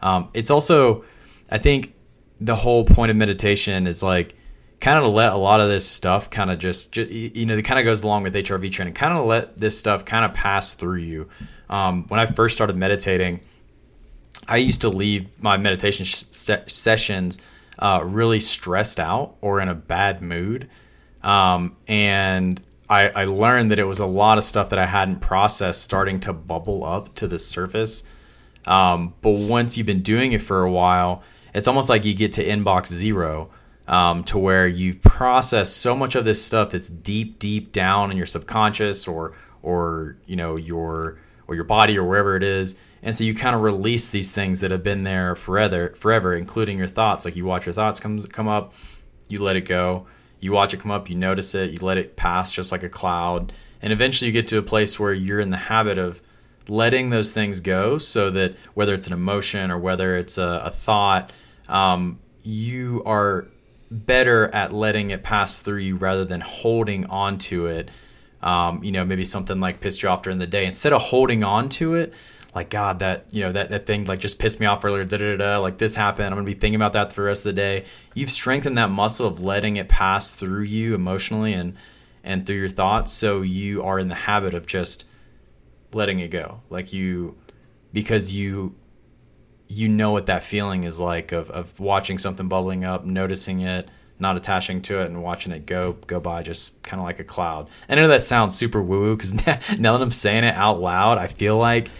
Um, 0.00 0.28
it's 0.34 0.50
also, 0.50 1.04
I 1.50 1.58
think, 1.58 1.94
the 2.40 2.56
whole 2.56 2.84
point 2.84 3.10
of 3.10 3.16
meditation 3.16 3.86
is 3.86 4.02
like 4.02 4.34
kind 4.80 4.98
of 4.98 5.12
let 5.12 5.32
a 5.32 5.36
lot 5.36 5.60
of 5.60 5.68
this 5.68 5.86
stuff 5.86 6.30
kind 6.30 6.50
of 6.50 6.58
just, 6.58 6.92
just 6.92 7.10
you 7.10 7.46
know, 7.46 7.56
it 7.56 7.62
kind 7.62 7.80
of 7.80 7.84
goes 7.84 8.02
along 8.02 8.22
with 8.22 8.34
HRV 8.34 8.70
training. 8.70 8.94
Kind 8.94 9.16
of 9.16 9.26
let 9.26 9.58
this 9.58 9.78
stuff 9.78 10.04
kind 10.04 10.24
of 10.24 10.34
pass 10.34 10.74
through 10.74 10.98
you. 10.98 11.28
Um, 11.68 12.04
when 12.08 12.20
I 12.20 12.26
first 12.26 12.54
started 12.54 12.76
meditating, 12.76 13.42
I 14.46 14.58
used 14.58 14.80
to 14.82 14.88
leave 14.88 15.28
my 15.42 15.56
meditation 15.56 16.06
sessions 16.06 17.38
uh, 17.78 18.02
really 18.04 18.40
stressed 18.40 18.98
out 18.98 19.36
or 19.40 19.60
in 19.60 19.68
a 19.68 19.74
bad 19.74 20.22
mood. 20.22 20.68
Um, 21.22 21.76
and 21.86 22.60
I, 22.88 23.08
I 23.08 23.24
learned 23.24 23.72
that 23.72 23.78
it 23.78 23.84
was 23.84 23.98
a 23.98 24.06
lot 24.06 24.38
of 24.38 24.44
stuff 24.44 24.70
that 24.70 24.78
I 24.78 24.86
hadn't 24.86 25.20
processed 25.20 25.82
starting 25.82 26.20
to 26.20 26.32
bubble 26.32 26.84
up 26.84 27.14
to 27.16 27.26
the 27.26 27.38
surface. 27.38 28.04
Um, 28.64 29.14
but 29.20 29.30
once 29.30 29.76
you've 29.76 29.86
been 29.86 30.02
doing 30.02 30.32
it 30.32 30.42
for 30.42 30.62
a 30.62 30.70
while, 30.70 31.22
it's 31.54 31.68
almost 31.68 31.88
like 31.88 32.04
you 32.04 32.14
get 32.14 32.34
to 32.34 32.44
inbox 32.46 32.88
zero 32.88 33.50
um, 33.88 34.22
to 34.24 34.38
where 34.38 34.68
you've 34.68 35.02
processed 35.02 35.76
so 35.78 35.96
much 35.96 36.14
of 36.14 36.24
this 36.24 36.44
stuff 36.44 36.70
that's 36.70 36.88
deep, 36.88 37.40
deep 37.40 37.72
down 37.72 38.10
in 38.10 38.16
your 38.16 38.26
subconscious 38.26 39.08
or 39.08 39.34
or 39.62 40.16
you 40.26 40.36
know 40.36 40.54
your 40.54 41.18
or 41.48 41.56
your 41.56 41.64
body 41.64 41.98
or 41.98 42.04
wherever 42.04 42.36
it 42.36 42.44
is. 42.44 42.78
And 43.02 43.14
so 43.14 43.24
you 43.24 43.34
kind 43.34 43.56
of 43.56 43.62
release 43.62 44.10
these 44.10 44.32
things 44.32 44.60
that 44.60 44.70
have 44.70 44.82
been 44.82 45.04
there 45.04 45.34
forever, 45.34 45.94
forever, 45.96 46.34
including 46.34 46.78
your 46.78 46.86
thoughts. 46.86 47.24
Like 47.24 47.34
you 47.34 47.44
watch 47.44 47.66
your 47.66 47.72
thoughts 47.72 47.98
come 47.98 48.18
come 48.20 48.46
up, 48.46 48.74
you 49.28 49.42
let 49.42 49.56
it 49.56 49.62
go 49.62 50.06
you 50.40 50.52
watch 50.52 50.72
it 50.72 50.80
come 50.80 50.90
up, 50.90 51.10
you 51.10 51.16
notice 51.16 51.54
it, 51.54 51.70
you 51.70 51.78
let 51.78 51.98
it 51.98 52.16
pass 52.16 52.52
just 52.52 52.70
like 52.70 52.82
a 52.82 52.88
cloud, 52.88 53.52
and 53.82 53.92
eventually 53.92 54.28
you 54.28 54.32
get 54.32 54.46
to 54.48 54.58
a 54.58 54.62
place 54.62 54.98
where 54.98 55.12
you're 55.12 55.40
in 55.40 55.50
the 55.50 55.56
habit 55.56 55.98
of 55.98 56.20
letting 56.68 57.10
those 57.10 57.32
things 57.32 57.60
go 57.60 57.98
so 57.98 58.30
that 58.30 58.54
whether 58.74 58.94
it's 58.94 59.06
an 59.06 59.12
emotion 59.12 59.70
or 59.70 59.78
whether 59.78 60.16
it's 60.16 60.36
a, 60.36 60.62
a 60.64 60.70
thought, 60.70 61.32
um, 61.68 62.18
you 62.42 63.02
are 63.06 63.48
better 63.90 64.52
at 64.54 64.72
letting 64.72 65.10
it 65.10 65.22
pass 65.22 65.60
through 65.60 65.78
you 65.78 65.96
rather 65.96 66.24
than 66.24 66.40
holding 66.40 67.06
on 67.06 67.38
to 67.38 67.66
it. 67.66 67.90
Um, 68.42 68.84
you 68.84 68.92
know, 68.92 69.04
maybe 69.04 69.24
something 69.24 69.58
like 69.58 69.80
pissed 69.80 70.02
you 70.02 70.08
off 70.08 70.22
during 70.22 70.38
the 70.38 70.46
day. 70.46 70.64
Instead 70.66 70.92
of 70.92 71.02
holding 71.02 71.42
on 71.42 71.68
to 71.70 71.94
it, 71.94 72.14
like 72.54 72.70
God, 72.70 73.00
that 73.00 73.26
you 73.32 73.42
know 73.42 73.52
that 73.52 73.70
that 73.70 73.86
thing 73.86 74.04
like 74.04 74.20
just 74.20 74.38
pissed 74.38 74.60
me 74.60 74.66
off 74.66 74.84
earlier. 74.84 75.04
Da 75.04 75.16
da 75.16 75.36
da. 75.36 75.58
Like 75.58 75.78
this 75.78 75.96
happened. 75.96 76.28
I'm 76.28 76.34
gonna 76.34 76.44
be 76.44 76.54
thinking 76.54 76.76
about 76.76 76.92
that 76.92 77.12
for 77.12 77.22
the 77.22 77.26
rest 77.26 77.40
of 77.40 77.54
the 77.54 77.60
day. 77.60 77.84
You've 78.14 78.30
strengthened 78.30 78.78
that 78.78 78.90
muscle 78.90 79.26
of 79.26 79.42
letting 79.42 79.76
it 79.76 79.88
pass 79.88 80.32
through 80.32 80.62
you 80.62 80.94
emotionally 80.94 81.52
and 81.52 81.74
and 82.24 82.46
through 82.46 82.56
your 82.56 82.68
thoughts, 82.68 83.12
so 83.12 83.42
you 83.42 83.82
are 83.82 83.98
in 83.98 84.08
the 84.08 84.14
habit 84.14 84.54
of 84.54 84.66
just 84.66 85.04
letting 85.92 86.18
it 86.18 86.28
go. 86.28 86.60
Like 86.68 86.92
you, 86.92 87.36
because 87.92 88.32
you 88.32 88.74
you 89.68 89.88
know 89.88 90.10
what 90.10 90.26
that 90.26 90.42
feeling 90.42 90.84
is 90.84 90.98
like 90.98 91.32
of 91.32 91.50
of 91.50 91.78
watching 91.78 92.18
something 92.18 92.48
bubbling 92.48 92.84
up, 92.84 93.04
noticing 93.04 93.60
it, 93.60 93.88
not 94.18 94.36
attaching 94.36 94.80
to 94.82 95.00
it, 95.00 95.06
and 95.06 95.22
watching 95.22 95.52
it 95.52 95.66
go 95.66 95.92
go 96.06 96.18
by 96.18 96.42
just 96.42 96.82
kind 96.82 97.00
of 97.00 97.04
like 97.04 97.20
a 97.20 97.24
cloud. 97.24 97.68
I 97.88 97.94
know 97.94 98.08
that 98.08 98.22
sounds 98.22 98.56
super 98.56 98.82
woo 98.82 99.00
woo 99.00 99.16
because 99.16 99.34
now 99.78 99.92
that 99.92 100.02
I'm 100.02 100.10
saying 100.10 100.44
it 100.44 100.54
out 100.54 100.80
loud, 100.80 101.18
I 101.18 101.26
feel 101.26 101.58
like 101.58 101.90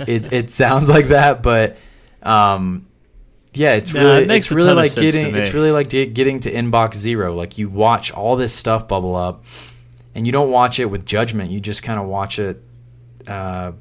it 0.00 0.32
it 0.32 0.50
sounds 0.50 0.88
like 0.88 1.08
that, 1.08 1.42
but 1.42 1.76
um, 2.22 2.86
yeah, 3.54 3.74
it's 3.74 3.92
really 3.92 4.24
it 4.24 4.30
it's 4.30 4.50
really 4.50 4.72
like 4.72 4.94
getting 4.94 5.34
it's 5.36 5.52
really 5.52 5.70
like 5.70 5.90
getting 5.90 6.40
to 6.40 6.52
inbox 6.52 6.94
zero. 6.94 7.34
Like 7.34 7.58
you 7.58 7.68
watch 7.68 8.10
all 8.10 8.36
this 8.36 8.54
stuff 8.54 8.88
bubble 8.88 9.14
up, 9.14 9.44
and 10.14 10.26
you 10.26 10.32
don't 10.32 10.50
watch 10.50 10.80
it 10.80 10.86
with 10.86 11.04
judgment. 11.04 11.50
You 11.50 11.60
just 11.60 11.82
kind 11.82 12.00
of 12.00 12.06
watch 12.06 12.38
it, 12.38 12.62
uh, 13.28 13.72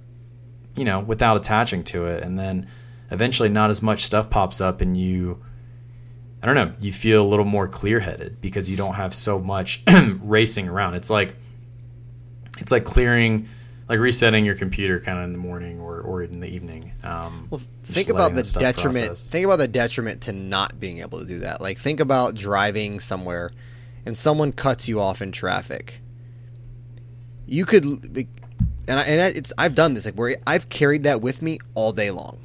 you 0.75 0.83
know, 0.83 0.99
without 0.99 1.37
attaching 1.37 1.83
to 1.85 2.07
it, 2.07 2.23
and 2.23 2.37
then 2.37 2.67
eventually, 3.11 3.49
not 3.49 3.69
as 3.69 3.81
much 3.81 4.03
stuff 4.03 4.29
pops 4.29 4.61
up, 4.61 4.81
and 4.81 4.97
you. 4.97 5.43
I 6.43 6.47
don't 6.47 6.55
know. 6.55 6.73
You 6.79 6.91
feel 6.91 7.23
a 7.23 7.27
little 7.27 7.45
more 7.45 7.67
clear-headed 7.67 8.41
because 8.41 8.67
you 8.67 8.75
don't 8.75 8.95
have 8.95 9.13
so 9.13 9.37
much 9.37 9.83
racing 10.23 10.67
around. 10.67 10.95
It's 10.95 11.11
like 11.11 11.35
it's 12.59 12.71
like 12.71 12.83
clearing 12.83 13.47
like 13.91 13.99
resetting 13.99 14.45
your 14.45 14.55
computer 14.55 15.01
kind 15.01 15.17
of 15.17 15.25
in 15.25 15.31
the 15.33 15.37
morning 15.37 15.81
or, 15.81 15.99
or 15.99 16.23
in 16.23 16.39
the 16.39 16.47
evening. 16.47 16.93
Um, 17.03 17.47
well, 17.49 17.61
think 17.83 18.07
about 18.07 18.35
the 18.35 18.43
detriment. 18.43 19.07
Process. 19.07 19.29
Think 19.29 19.43
about 19.43 19.57
the 19.57 19.67
detriment 19.67 20.21
to 20.21 20.31
not 20.31 20.79
being 20.79 20.99
able 20.99 21.19
to 21.19 21.25
do 21.25 21.39
that. 21.39 21.59
Like 21.59 21.77
think 21.77 21.99
about 21.99 22.33
driving 22.33 23.01
somewhere, 23.01 23.51
and 24.05 24.17
someone 24.17 24.53
cuts 24.53 24.87
you 24.87 25.01
off 25.01 25.21
in 25.21 25.33
traffic. 25.33 25.99
You 27.45 27.65
could, 27.65 27.83
and 28.87 28.99
I, 28.99 29.03
and 29.03 29.35
it's 29.35 29.51
I've 29.57 29.75
done 29.75 29.93
this 29.93 30.05
like 30.05 30.15
where 30.15 30.37
I've 30.47 30.69
carried 30.69 31.03
that 31.03 31.19
with 31.19 31.41
me 31.41 31.59
all 31.73 31.91
day 31.91 32.11
long. 32.11 32.39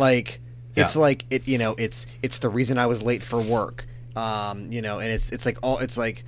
Like 0.00 0.40
it's 0.74 0.96
yeah. 0.96 1.02
like 1.02 1.24
it 1.30 1.46
you 1.46 1.58
know 1.58 1.74
it's 1.78 2.06
it's 2.22 2.38
the 2.38 2.48
reason 2.48 2.78
I 2.78 2.86
was 2.86 3.02
late 3.02 3.22
for 3.22 3.40
work. 3.40 3.86
Um, 4.16 4.72
you 4.72 4.82
know, 4.82 4.98
and 4.98 5.12
it's 5.12 5.30
it's 5.30 5.46
like 5.46 5.58
all 5.62 5.78
it's 5.78 5.96
like 5.96 6.24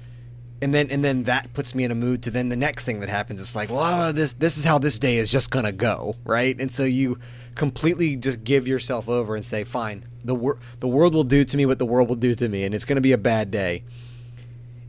and 0.61 0.73
then 0.73 0.89
and 0.91 1.05
then 1.05 1.25
that 1.25 1.53
puts 1.55 1.75
me 1.75 1.83
in 1.83 1.91
a 1.91 1.97
mood 1.97 2.23
to 2.23 2.31
then 2.31 2.49
the 2.49 2.57
next 2.57 2.85
thing 2.85 3.01
that 3.01 3.09
happens 3.09 3.41
it's 3.41 3.57
like 3.57 3.69
well 3.69 4.11
oh, 4.11 4.13
this 4.13 4.35
this 4.35 4.57
is 4.57 4.65
how 4.65 4.79
this 4.79 4.97
day 5.01 5.17
is 5.17 5.29
just 5.29 5.51
gonna 5.51 5.73
go 5.73 6.15
right 6.25 6.61
and 6.61 6.71
so 6.71 6.85
you 6.85 7.19
completely 7.55 8.17
just 8.17 8.45
give 8.45 8.67
yourself 8.67 9.09
over 9.09 9.35
and 9.35 9.45
say, 9.45 9.65
"Fine, 9.65 10.05
the 10.25 10.35
wor- 10.35 10.59
the 10.81 10.89
world 10.89 11.15
will 11.15 11.25
do 11.25 11.45
to 11.45 11.57
me 11.57 11.67
what 11.67 11.79
the 11.79 11.87
world 11.87 12.09
will 12.09 12.17
do 12.17 12.35
to 12.35 12.49
me, 12.49 12.65
and 12.65 12.75
it's 12.75 12.85
going 12.85 12.97
to 12.97 13.03
be 13.03 13.13
a 13.13 13.19
bad 13.19 13.51
day." 13.51 13.85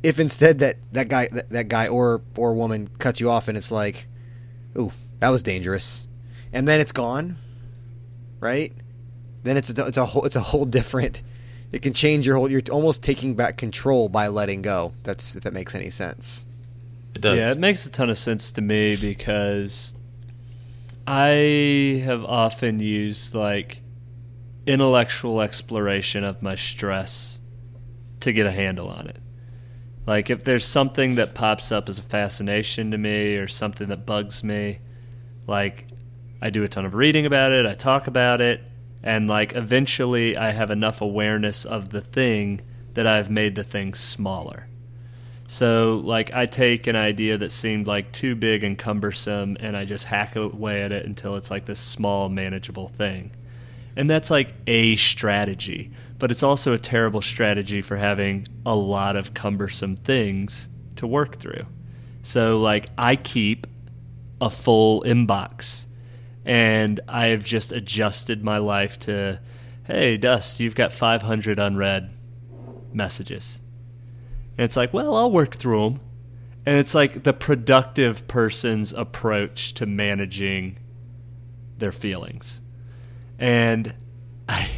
If 0.02 0.20
instead 0.20 0.60
that 0.60 0.78
that 0.92 1.08
guy 1.08 1.28
that, 1.32 1.50
that 1.50 1.68
guy 1.70 1.88
or 1.88 2.22
or 2.36 2.54
woman 2.54 2.90
cuts 3.00 3.20
you 3.20 3.30
off 3.30 3.48
and 3.48 3.58
it's 3.58 3.72
like, 3.72 4.08
"Ooh, 4.78 4.92
that 5.20 5.30
was 5.30 5.44
dangerous," 5.44 6.08
and 6.52 6.68
then 6.68 6.80
it's 6.80 6.92
gone, 6.92 7.38
right? 8.44 8.72
Then 9.44 9.58
it's 9.58 9.70
a, 9.70 9.88
it's 9.88 9.98
a 9.98 10.06
whole 10.06 10.26
it's 10.26 10.36
a 10.36 10.42
whole 10.42 10.66
different. 10.66 11.22
It 11.72 11.82
can 11.82 11.94
change 11.94 12.28
your 12.28 12.36
whole. 12.36 12.52
You're 12.52 12.62
almost 12.72 13.02
taking 13.02 13.34
back 13.34 13.58
control 13.58 14.10
by 14.10 14.28
letting 14.28 14.62
go. 14.62 14.94
That's 15.04 15.36
if 15.36 15.44
that 15.44 15.54
makes 15.54 15.74
any 15.74 15.90
sense. 15.90 16.46
It 17.16 17.22
does. 17.22 17.40
Yeah, 17.40 17.52
it 17.52 17.58
makes 17.58 17.86
a 17.86 17.90
ton 17.90 18.10
of 18.10 18.18
sense 18.18 18.52
to 18.54 18.62
me 18.62 18.96
because 18.96 19.96
I 21.08 22.02
have 22.06 22.24
often 22.24 22.80
used 22.80 23.34
like 23.34 23.82
intellectual 24.66 25.42
exploration 25.42 26.24
of 26.24 26.42
my 26.42 26.56
stress 26.56 27.42
to 28.22 28.32
get 28.32 28.46
a 28.46 28.52
handle 28.52 28.90
on 28.90 29.08
it. 29.08 29.20
Like 30.06 30.30
if 30.30 30.44
there's 30.44 30.66
something 30.66 31.16
that 31.16 31.34
pops 31.34 31.72
up 31.72 31.90
as 31.90 31.98
a 31.98 32.04
fascination 32.04 32.92
to 32.92 32.98
me 32.98 33.36
or 33.36 33.48
something 33.48 33.88
that 33.90 34.06
bugs 34.06 34.44
me, 34.44 34.80
like 35.48 35.88
I 36.44 36.50
do 36.50 36.64
a 36.66 36.68
ton 36.68 36.86
of 36.86 36.94
reading 36.94 37.26
about 37.26 37.54
it, 37.54 37.66
I 37.66 37.74
talk 37.74 38.08
about 38.08 38.42
it, 38.42 38.62
and 39.02 39.30
like 39.30 39.56
eventually 39.56 40.36
I 40.36 40.52
have 40.52 40.72
enough 40.72 41.00
awareness 41.00 41.64
of 41.64 41.90
the 41.90 42.02
thing 42.02 42.60
that 42.96 43.08
I've 43.08 43.30
made 43.30 43.56
the 43.56 43.64
thing 43.64 43.94
smaller. 43.94 44.68
So, 45.48 46.02
like, 46.04 46.34
I 46.34 46.46
take 46.46 46.88
an 46.88 46.96
idea 46.96 47.38
that 47.38 47.52
seemed 47.52 47.88
like 47.88 48.12
too 48.12 48.36
big 48.36 48.64
and 48.64 48.78
cumbersome, 48.78 49.56
and 49.60 49.78
I 49.78 49.86
just 49.86 50.06
hack 50.06 50.36
away 50.36 50.82
at 50.84 50.92
it 50.92 51.06
until 51.06 51.36
it's 51.36 51.50
like 51.50 51.66
this 51.66 51.80
small, 51.80 52.28
manageable 52.28 52.90
thing. 52.90 53.32
And 53.96 54.10
that's 54.10 54.30
like 54.32 54.54
a 54.68 54.96
strategy, 54.96 55.92
but 56.18 56.32
it's 56.32 56.44
also 56.44 56.74
a 56.74 56.80
terrible 56.80 57.22
strategy 57.22 57.82
for 57.82 57.98
having 57.98 58.48
a 58.66 58.76
lot 58.76 59.16
of 59.16 59.34
cumbersome 59.34 59.96
things 59.96 60.68
to 60.96 61.08
work 61.08 61.38
through. 61.38 61.68
So, 62.22 62.60
like, 62.60 62.88
I 62.98 63.16
keep 63.16 63.68
a 64.42 64.50
full 64.50 65.04
inbox, 65.04 65.86
and 66.46 67.00
I 67.08 67.28
have 67.28 67.44
just 67.44 67.72
adjusted 67.72 68.44
my 68.44 68.58
life 68.58 69.00
to, 69.00 69.40
hey, 69.86 70.18
Dust, 70.18 70.60
you've 70.60 70.76
got 70.76 70.92
500 70.92 71.60
unread 71.60 72.12
messages. 72.92 73.60
And 74.58 74.66
it's 74.66 74.78
like, 74.78 74.94
well, 74.94 75.16
I'll 75.16 75.32
work 75.32 75.56
through 75.56 75.90
them. 75.90 76.02
And 76.66 76.78
it's 76.78 76.96
like 76.96 77.24
the 77.24 77.34
productive 77.34 78.28
person's 78.28 78.94
approach 78.94 79.74
to 79.76 79.86
managing 79.86 80.78
their 81.78 81.92
feelings. 81.92 82.62
And 83.40 83.94
I, 84.50 84.70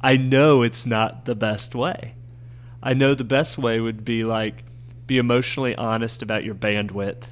I 0.00 0.16
know 0.16 0.62
it's 0.62 0.86
not 0.86 1.24
the 1.24 1.34
best 1.34 1.74
way. 1.74 2.14
I 2.82 2.94
know 2.94 3.14
the 3.14 3.24
best 3.24 3.58
way 3.58 3.80
would 3.80 4.04
be 4.04 4.24
like 4.24 4.64
be 5.06 5.18
emotionally 5.18 5.76
honest 5.76 6.22
about 6.22 6.44
your 6.44 6.54
bandwidth 6.54 7.24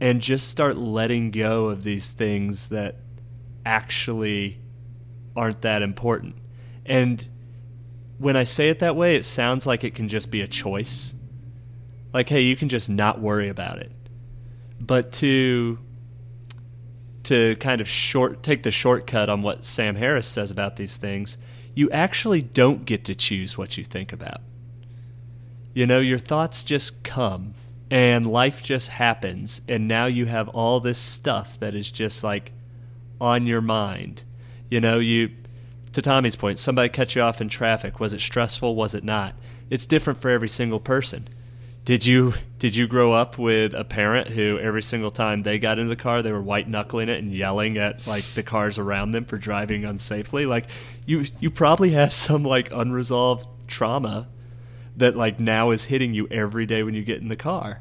and 0.00 0.20
just 0.20 0.48
start 0.48 0.76
letting 0.76 1.30
go 1.30 1.66
of 1.66 1.82
these 1.82 2.08
things 2.08 2.68
that 2.68 2.96
actually 3.66 4.58
aren't 5.36 5.60
that 5.60 5.82
important. 5.82 6.36
And 6.86 7.24
when 8.18 8.36
I 8.36 8.44
say 8.44 8.68
it 8.68 8.78
that 8.80 8.96
way, 8.96 9.16
it 9.16 9.24
sounds 9.24 9.66
like 9.66 9.84
it 9.84 9.94
can 9.94 10.08
just 10.08 10.30
be 10.30 10.40
a 10.40 10.48
choice. 10.48 11.14
Like, 12.12 12.28
hey, 12.28 12.42
you 12.42 12.56
can 12.56 12.68
just 12.68 12.88
not 12.88 13.20
worry 13.20 13.48
about 13.48 13.78
it. 13.78 13.92
But 14.80 15.12
to 15.14 15.78
to 17.22 17.54
kind 17.56 17.82
of 17.82 17.88
short 17.88 18.42
take 18.42 18.62
the 18.62 18.70
shortcut 18.70 19.28
on 19.28 19.42
what 19.42 19.64
Sam 19.64 19.94
Harris 19.94 20.26
says 20.26 20.50
about 20.50 20.76
these 20.76 20.96
things, 20.96 21.36
you 21.74 21.90
actually 21.90 22.40
don't 22.40 22.86
get 22.86 23.04
to 23.04 23.14
choose 23.14 23.58
what 23.58 23.76
you 23.76 23.84
think 23.84 24.12
about. 24.12 24.40
You 25.74 25.86
know, 25.86 26.00
your 26.00 26.18
thoughts 26.18 26.64
just 26.64 27.02
come 27.04 27.54
and 27.90 28.24
life 28.24 28.62
just 28.62 28.88
happens 28.88 29.60
and 29.68 29.88
now 29.88 30.06
you 30.06 30.26
have 30.26 30.48
all 30.48 30.80
this 30.80 30.98
stuff 30.98 31.58
that 31.60 31.74
is 31.74 31.90
just 31.90 32.22
like 32.22 32.52
on 33.20 33.46
your 33.46 33.60
mind. 33.60 34.22
You 34.68 34.80
know, 34.80 34.98
you 34.98 35.30
to 35.92 36.02
Tommy's 36.02 36.36
point, 36.36 36.58
somebody 36.58 36.88
cut 36.88 37.14
you 37.14 37.22
off 37.22 37.40
in 37.40 37.48
traffic. 37.48 37.98
Was 37.98 38.14
it 38.14 38.20
stressful? 38.20 38.76
Was 38.76 38.94
it 38.94 39.02
not? 39.02 39.34
It's 39.70 39.86
different 39.86 40.20
for 40.20 40.30
every 40.30 40.48
single 40.48 40.78
person. 40.78 41.28
Did 41.84 42.06
you 42.06 42.34
did 42.58 42.76
you 42.76 42.86
grow 42.86 43.12
up 43.12 43.38
with 43.38 43.74
a 43.74 43.84
parent 43.84 44.28
who 44.28 44.58
every 44.58 44.82
single 44.82 45.10
time 45.10 45.42
they 45.42 45.58
got 45.58 45.78
into 45.78 45.88
the 45.88 46.00
car 46.00 46.22
they 46.22 46.30
were 46.30 46.42
white 46.42 46.68
knuckling 46.68 47.08
it 47.08 47.18
and 47.18 47.32
yelling 47.32 47.78
at 47.78 48.06
like 48.06 48.24
the 48.34 48.42
cars 48.42 48.78
around 48.78 49.10
them 49.10 49.24
for 49.24 49.38
driving 49.38 49.82
unsafely? 49.82 50.46
Like 50.46 50.66
you 51.06 51.24
you 51.40 51.50
probably 51.50 51.90
have 51.90 52.12
some 52.12 52.44
like 52.44 52.70
unresolved 52.70 53.48
trauma 53.66 54.28
that 55.00 55.16
like 55.16 55.38
now 55.40 55.70
is 55.72 55.84
hitting 55.84 56.14
you 56.14 56.26
every 56.30 56.64
day 56.66 56.82
when 56.82 56.94
you 56.94 57.02
get 57.04 57.20
in 57.20 57.28
the 57.28 57.36
car. 57.36 57.80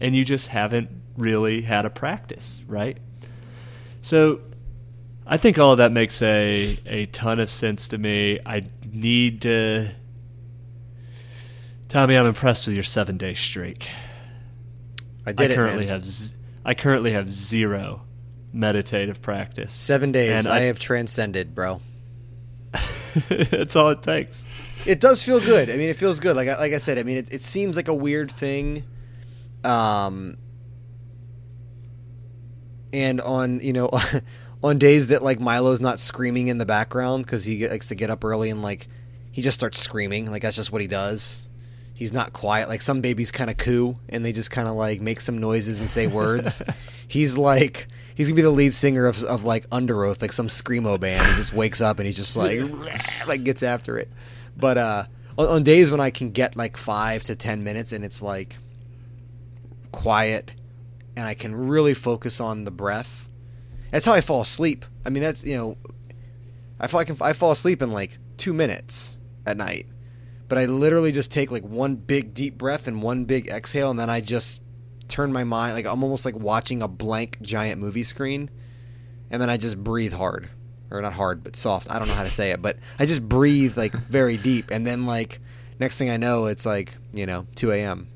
And 0.00 0.14
you 0.14 0.24
just 0.26 0.48
haven't 0.48 0.90
really 1.16 1.62
had 1.62 1.86
a 1.86 1.90
practice, 1.90 2.60
right? 2.66 2.98
So 4.02 4.40
I 5.26 5.38
think 5.38 5.58
all 5.58 5.72
of 5.72 5.78
that 5.78 5.90
makes 5.90 6.20
a 6.20 6.78
a 6.84 7.06
ton 7.06 7.40
of 7.40 7.48
sense 7.48 7.88
to 7.88 7.98
me. 7.98 8.38
I 8.44 8.62
need 8.92 9.42
to 9.42 9.88
Tommy, 11.88 12.16
I'm 12.16 12.26
impressed 12.26 12.66
with 12.66 12.74
your 12.74 12.84
7-day 12.84 13.34
streak. 13.34 13.88
I 15.24 15.32
did 15.32 15.50
I 15.50 15.54
it, 15.54 15.56
currently 15.56 15.84
man. 15.86 15.94
have 15.94 16.06
z- 16.06 16.34
I 16.64 16.74
currently 16.74 17.12
have 17.12 17.30
zero 17.30 18.02
meditative 18.52 19.22
practice. 19.22 19.72
Seven 19.72 20.10
days. 20.12 20.32
And 20.32 20.48
I, 20.48 20.56
I- 20.56 20.60
have 20.62 20.78
transcended, 20.78 21.54
bro. 21.54 21.80
That's 23.28 23.76
all 23.76 23.90
it 23.90 24.02
takes. 24.02 24.65
It 24.86 25.00
does 25.00 25.22
feel 25.22 25.40
good. 25.40 25.70
I 25.70 25.76
mean, 25.76 25.88
it 25.88 25.96
feels 25.96 26.20
good. 26.20 26.36
Like 26.36 26.48
I, 26.48 26.58
like 26.58 26.72
I 26.72 26.78
said, 26.78 26.98
I 26.98 27.02
mean, 27.02 27.16
it, 27.16 27.32
it 27.32 27.42
seems 27.42 27.76
like 27.76 27.88
a 27.88 27.94
weird 27.94 28.30
thing. 28.30 28.84
Um, 29.64 30.36
and 32.92 33.20
on 33.20 33.60
you 33.60 33.72
know, 33.72 33.90
on 34.62 34.78
days 34.78 35.08
that 35.08 35.22
like 35.22 35.38
Milo's 35.38 35.80
not 35.80 36.00
screaming 36.00 36.48
in 36.48 36.58
the 36.58 36.66
background 36.66 37.24
because 37.24 37.44
he 37.44 37.66
likes 37.68 37.88
to 37.88 37.94
get 37.94 38.10
up 38.10 38.24
early 38.24 38.50
and 38.50 38.62
like 38.62 38.88
he 39.30 39.42
just 39.42 39.58
starts 39.58 39.78
screaming. 39.78 40.30
Like 40.30 40.42
that's 40.42 40.56
just 40.56 40.72
what 40.72 40.80
he 40.80 40.88
does. 40.88 41.48
He's 41.94 42.12
not 42.12 42.32
quiet. 42.32 42.68
Like 42.68 42.82
some 42.82 43.00
babies 43.00 43.30
kind 43.30 43.48
of 43.50 43.56
coo 43.56 43.98
and 44.08 44.24
they 44.24 44.32
just 44.32 44.50
kind 44.50 44.68
of 44.68 44.74
like 44.74 45.00
make 45.00 45.20
some 45.20 45.38
noises 45.38 45.80
and 45.80 45.88
say 45.88 46.06
words. 46.06 46.62
he's 47.08 47.36
like 47.36 47.88
he's 48.14 48.28
gonna 48.28 48.36
be 48.36 48.42
the 48.42 48.50
lead 48.50 48.74
singer 48.74 49.06
of, 49.06 49.22
of 49.24 49.44
like 49.44 49.68
Underoath, 49.70 50.22
like 50.22 50.32
some 50.32 50.48
screamo 50.48 50.98
band. 50.98 51.20
He 51.20 51.34
just 51.36 51.52
wakes 51.52 51.80
up 51.80 51.98
and 51.98 52.06
he's 52.06 52.16
just 52.16 52.36
like 52.36 52.60
like 53.26 53.44
gets 53.44 53.62
after 53.62 53.98
it. 53.98 54.10
But 54.56 54.78
uh, 54.78 55.04
on, 55.38 55.46
on 55.48 55.62
days 55.62 55.90
when 55.90 56.00
I 56.00 56.10
can 56.10 56.30
get 56.30 56.56
like 56.56 56.76
five 56.76 57.22
to 57.24 57.36
ten 57.36 57.64
minutes 57.64 57.92
and 57.92 58.04
it's 58.04 58.22
like 58.22 58.56
quiet 59.92 60.52
and 61.16 61.26
I 61.26 61.34
can 61.34 61.54
really 61.54 61.94
focus 61.94 62.40
on 62.40 62.64
the 62.64 62.70
breath. 62.70 63.28
That's 63.90 64.04
how 64.04 64.12
I 64.12 64.20
fall 64.20 64.42
asleep. 64.42 64.84
I 65.04 65.10
mean, 65.10 65.22
that's 65.22 65.44
you 65.44 65.56
know, 65.56 65.76
I 66.78 66.86
feel 66.86 67.00
I 67.00 67.04
can 67.04 67.16
I 67.20 67.32
fall 67.32 67.50
asleep 67.50 67.80
in 67.80 67.92
like 67.92 68.18
two 68.36 68.52
minutes 68.52 69.18
at 69.46 69.56
night, 69.56 69.86
but 70.48 70.58
I 70.58 70.66
literally 70.66 71.12
just 71.12 71.30
take 71.32 71.50
like 71.50 71.64
one 71.64 71.96
big 71.96 72.34
deep 72.34 72.58
breath 72.58 72.86
and 72.86 73.02
one 73.02 73.24
big 73.24 73.48
exhale, 73.48 73.90
and 73.90 73.98
then 73.98 74.10
I 74.10 74.20
just 74.20 74.60
turn 75.08 75.32
my 75.32 75.44
mind 75.44 75.74
like 75.74 75.86
I'm 75.86 76.02
almost 76.02 76.24
like 76.24 76.36
watching 76.36 76.82
a 76.82 76.88
blank 76.88 77.38
giant 77.40 77.80
movie 77.80 78.02
screen, 78.02 78.50
and 79.30 79.40
then 79.40 79.48
I 79.48 79.56
just 79.56 79.82
breathe 79.82 80.12
hard, 80.12 80.50
or 80.90 81.00
not 81.00 81.12
hard 81.14 81.42
but 81.42 81.56
soft. 81.56 81.90
I 81.90 81.98
don't 81.98 82.08
know 82.08 82.14
how 82.14 82.22
to 82.22 82.30
say 82.30 82.50
it, 82.50 82.62
but 82.62 82.78
I 82.98 83.06
just 83.06 83.28
breathe 83.28 83.76
like 83.76 83.92
very 84.08 84.36
deep, 84.36 84.70
and 84.70 84.86
then 84.86 85.06
like 85.06 85.40
next 85.78 85.98
thing 85.98 86.10
I 86.10 86.16
know, 86.16 86.46
it's 86.46 86.66
like 86.66 86.96
you 87.12 87.26
know 87.26 87.46
2 87.56 87.72
a.m. 87.72 88.08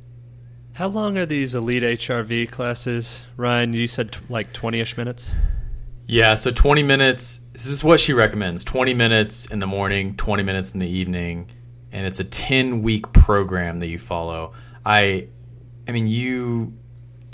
How 0.75 0.87
long 0.87 1.19
are 1.19 1.27
these 1.27 1.55
elite 1.55 1.83
HRV 1.83 2.51
classes, 2.51 3.23
Ryan? 3.37 3.75
You 3.75 3.87
said 3.87 4.13
t- 4.13 4.21
like 4.29 4.53
20ish 4.53 4.97
minutes. 4.97 5.37
Yeah, 6.07 6.35
so 6.35 6.51
20 6.51 6.83
minutes. 6.83 7.47
This 7.53 7.67
is 7.69 7.85
what 7.85 8.01
she 8.01 8.13
recommends 8.13 8.65
20 8.65 8.95
minutes 8.95 9.47
in 9.47 9.61
the 9.61 9.67
morning, 9.67 10.17
20 10.17 10.43
minutes 10.43 10.73
in 10.73 10.81
the 10.81 10.89
evening. 10.89 11.49
And 11.93 12.05
it's 12.05 12.19
a 12.19 12.25
10 12.25 12.83
week 12.83 13.13
program 13.13 13.79
that 13.79 13.87
you 13.87 13.99
follow. 13.99 14.53
I, 14.85 15.29
I 15.87 15.93
mean, 15.93 16.09
you, 16.09 16.77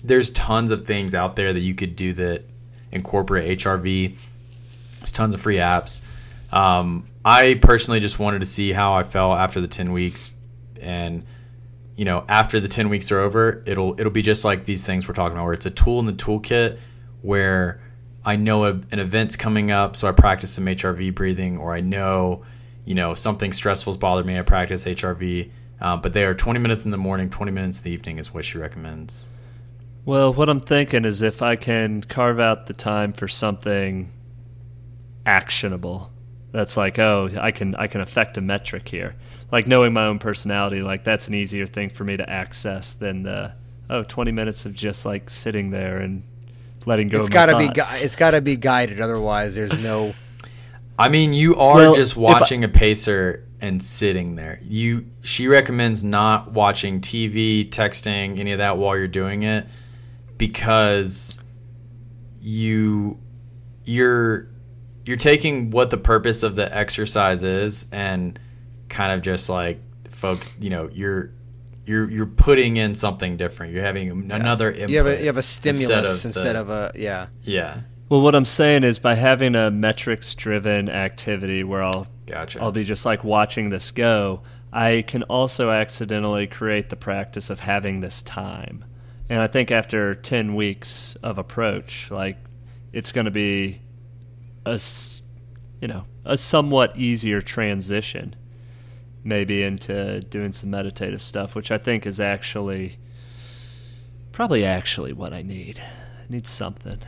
there's 0.05 0.31
tons 0.31 0.71
of 0.71 0.87
things 0.87 1.15
out 1.15 1.37
there 1.37 1.55
that 1.55 1.61
you 1.61 1.75
could 1.75 1.97
do 1.97 2.13
that 2.15 2.45
incorporate 2.93 3.61
HRV. 3.61 4.19
There's 5.07 5.13
tons 5.13 5.35
of 5.35 5.41
free 5.41 5.57
apps. 5.57 6.01
Um, 6.51 7.07
I 7.25 7.61
personally 7.63 8.01
just 8.01 8.19
wanted 8.19 8.41
to 8.41 8.47
see 8.47 8.73
how 8.73 8.95
I 8.95 9.05
felt 9.05 9.39
after 9.39 9.61
the 9.61 9.69
10 9.69 9.93
weeks. 9.93 10.35
And, 10.81 11.25
you 11.95 12.05
know, 12.05 12.25
after 12.29 12.59
the 12.59 12.67
10 12.67 12.89
weeks 12.89 13.13
are 13.13 13.21
over, 13.21 13.63
it'll, 13.67 13.99
it'll 14.01 14.11
be 14.11 14.23
just 14.23 14.45
like 14.45 14.65
these 14.65 14.85
things 14.85 15.07
we're 15.07 15.15
talking 15.15 15.37
about, 15.37 15.45
where 15.45 15.55
it's 15.55 15.67
a 15.67 15.71
tool 15.71 16.01
in 16.01 16.07
the 16.07 16.13
toolkit 16.13 16.79
where 17.23 17.81
I 18.25 18.35
know 18.35 18.65
a, 18.65 18.71
an 18.91 18.99
event's 18.99 19.37
coming 19.37 19.71
up, 19.71 19.95
so 19.95 20.09
I 20.09 20.13
practice 20.13 20.53
some 20.53 20.65
HRV 20.65 21.15
breathing, 21.15 21.57
or 21.57 21.73
I 21.73 21.81
know, 21.81 22.45
you 22.85 22.97
know, 22.97 23.15
something 23.15 23.53
stressful's 23.53 23.97
bothered 23.97 24.27
me, 24.27 24.37
I 24.37 24.43
practice 24.43 24.87
HRV. 24.87 25.51
Uh, 25.81 25.97
but 25.99 26.15
they 26.15 26.25
are 26.25 26.35
20 26.35 26.59
minutes 26.59 26.85
in 26.85 26.91
the 26.91 26.99
morning, 26.99 27.31
20 27.31 27.53
minutes 27.53 27.79
in 27.79 27.85
the 27.85 27.91
evening 27.91 28.19
is 28.19 28.35
what 28.35 28.45
she 28.45 28.59
recommends. 28.59 29.27
Well, 30.05 30.33
what 30.33 30.49
I'm 30.49 30.61
thinking 30.61 31.05
is 31.05 31.23
if 31.23 31.43
I 31.43 31.55
can 31.55 32.03
carve 32.03 32.41
out 32.41 32.67
the 32.67 32.73
time 32.73 33.13
for 33.13 33.29
something 33.29 34.11
actionable. 35.27 36.11
That's 36.53 36.77
like, 36.77 36.99
oh, 36.99 37.29
I 37.39 37.51
can 37.51 37.75
I 37.75 37.89
can 37.89 38.01
affect 38.01 38.39
a 38.39 38.41
metric 38.41 38.89
here. 38.89 39.15
Like 39.53 39.67
knowing 39.67 39.93
my 39.93 40.07
own 40.07 40.19
personality, 40.19 40.81
like 40.81 41.05
that's 41.05 41.29
an 41.29 41.35
easier 41.35 41.67
thing 41.67 41.91
for 41.91 42.05
me 42.05 42.17
to 42.17 42.29
access 42.29 42.95
than 42.95 43.23
the 43.23 43.53
oh 43.91 44.03
20 44.03 44.33
minutes 44.33 44.65
of 44.65 44.73
just 44.73 45.05
like 45.05 45.29
sitting 45.29 45.71
there 45.71 45.99
and 45.99 46.23
letting 46.87 47.09
go. 47.09 47.19
It's 47.19 47.29
of 47.29 47.35
got 47.35 47.47
to 47.47 47.59
be. 47.59 47.67
thoughts. 47.67 48.01
Gui- 48.01 48.07
it's 48.07 48.17
got 48.17 48.31
to 48.31 48.41
be 48.41 48.57
guided. 48.57 49.01
Otherwise, 49.01 49.55
there's 49.55 49.79
no. 49.83 50.15
I 50.99 51.11
mean, 51.11 51.35
you 51.35 51.57
are 51.57 51.75
Well, 51.75 51.95
just 51.95 52.17
watching 52.17 52.65
a 52.65 52.69
pacer 52.69 53.45
and 53.61 53.83
sitting 53.83 54.37
there. 54.37 54.59
You 54.63 55.11
she 55.23 55.47
recommends 55.49 56.03
not 56.03 56.53
watching 56.53 57.01
TV, 57.01 57.69
texting, 57.69 58.39
any 58.39 58.53
of 58.53 58.59
that 58.59 58.79
while 58.79 58.97
you're 58.97 59.09
doing 59.09 59.43
it 59.43 59.67
because 60.39 61.39
you 62.41 63.21
you're 63.85 64.49
you're 65.07 65.17
taking 65.17 65.71
what 65.71 65.91
the 65.91 65.97
purpose 65.97 66.43
of 66.43 66.57
the 66.57 66.75
exercise 66.77 67.43
is 67.43 67.89
and 67.93 68.39
kind 68.89 69.13
of 69.13 69.23
just 69.23 69.49
like 69.49 69.81
folks, 70.11 70.55
you 70.61 70.71
know, 70.71 70.91
you're 70.93 71.31
you're 71.87 72.11
you're 72.11 72.27
putting 72.27 72.77
in 72.77 72.95
something 72.95 73.37
different. 73.37 73.73
You're 73.73 73.85
having 73.85 74.31
another 74.33 74.71
input. 74.71 74.91
You 74.91 74.99
have 74.99 75.07
a 75.07 75.21
you 75.21 75.27
have 75.27 75.37
a 75.37 75.43
stimulus 75.43 76.23
the- 76.23 76.29
instead 76.29 76.57
of 76.57 76.69
a 76.69 76.93
yeah. 76.95 77.29
yeah. 77.43 77.81
Well, 78.09 78.21
what 78.21 78.35
I'm 78.35 78.45
saying 78.45 78.85
is 78.85 78.99
by 78.99 79.15
having 79.15 79.57
a 79.57 79.71
metrics 79.71 80.35
driven 80.35 80.89
activity 80.89 81.65
where 81.65 81.83
I'll 81.83 82.07
Gotcha. 82.27 82.61
I'll 82.61 82.73
be 82.73 82.85
just 82.85 83.07
like 83.07 83.25
watching 83.25 83.71
this 83.71 83.91
go, 83.93 84.43
I 84.73 85.05
can 85.07 85.23
also 85.25 85.71
accidentally 85.71 86.47
create 86.47 86.89
the 86.89 86.97
practice 86.97 87.51
of 87.51 87.61
having 87.61 88.01
this 88.01 88.21
time. 88.23 88.85
And 89.29 89.41
I 89.41 89.47
think 89.47 89.71
after 89.71 90.15
10 90.15 90.55
weeks 90.55 91.17
of 91.23 91.39
approach, 91.39 92.11
like 92.11 92.37
it's 92.93 93.13
going 93.13 93.25
to 93.25 93.31
be 93.31 93.81
a 94.67 94.79
you 95.81 95.89
know, 95.89 96.05
a 96.25 96.37
somewhat 96.37 96.97
easier 96.97 97.41
transition 97.41 98.35
maybe 99.25 99.63
into 99.63 100.21
doing 100.21 100.53
some 100.53 100.71
meditative 100.71 101.21
stuff, 101.21 101.55
which 101.55 101.71
I 101.71 101.79
think 101.79 102.07
is 102.07 102.21
actually 102.21 102.99
probably 104.33 104.65
actually 104.65 105.13
what 105.13 105.33
I 105.33 105.43
need. 105.43 105.81
I 105.81 106.33
need 106.33 106.47
something. 106.47 106.99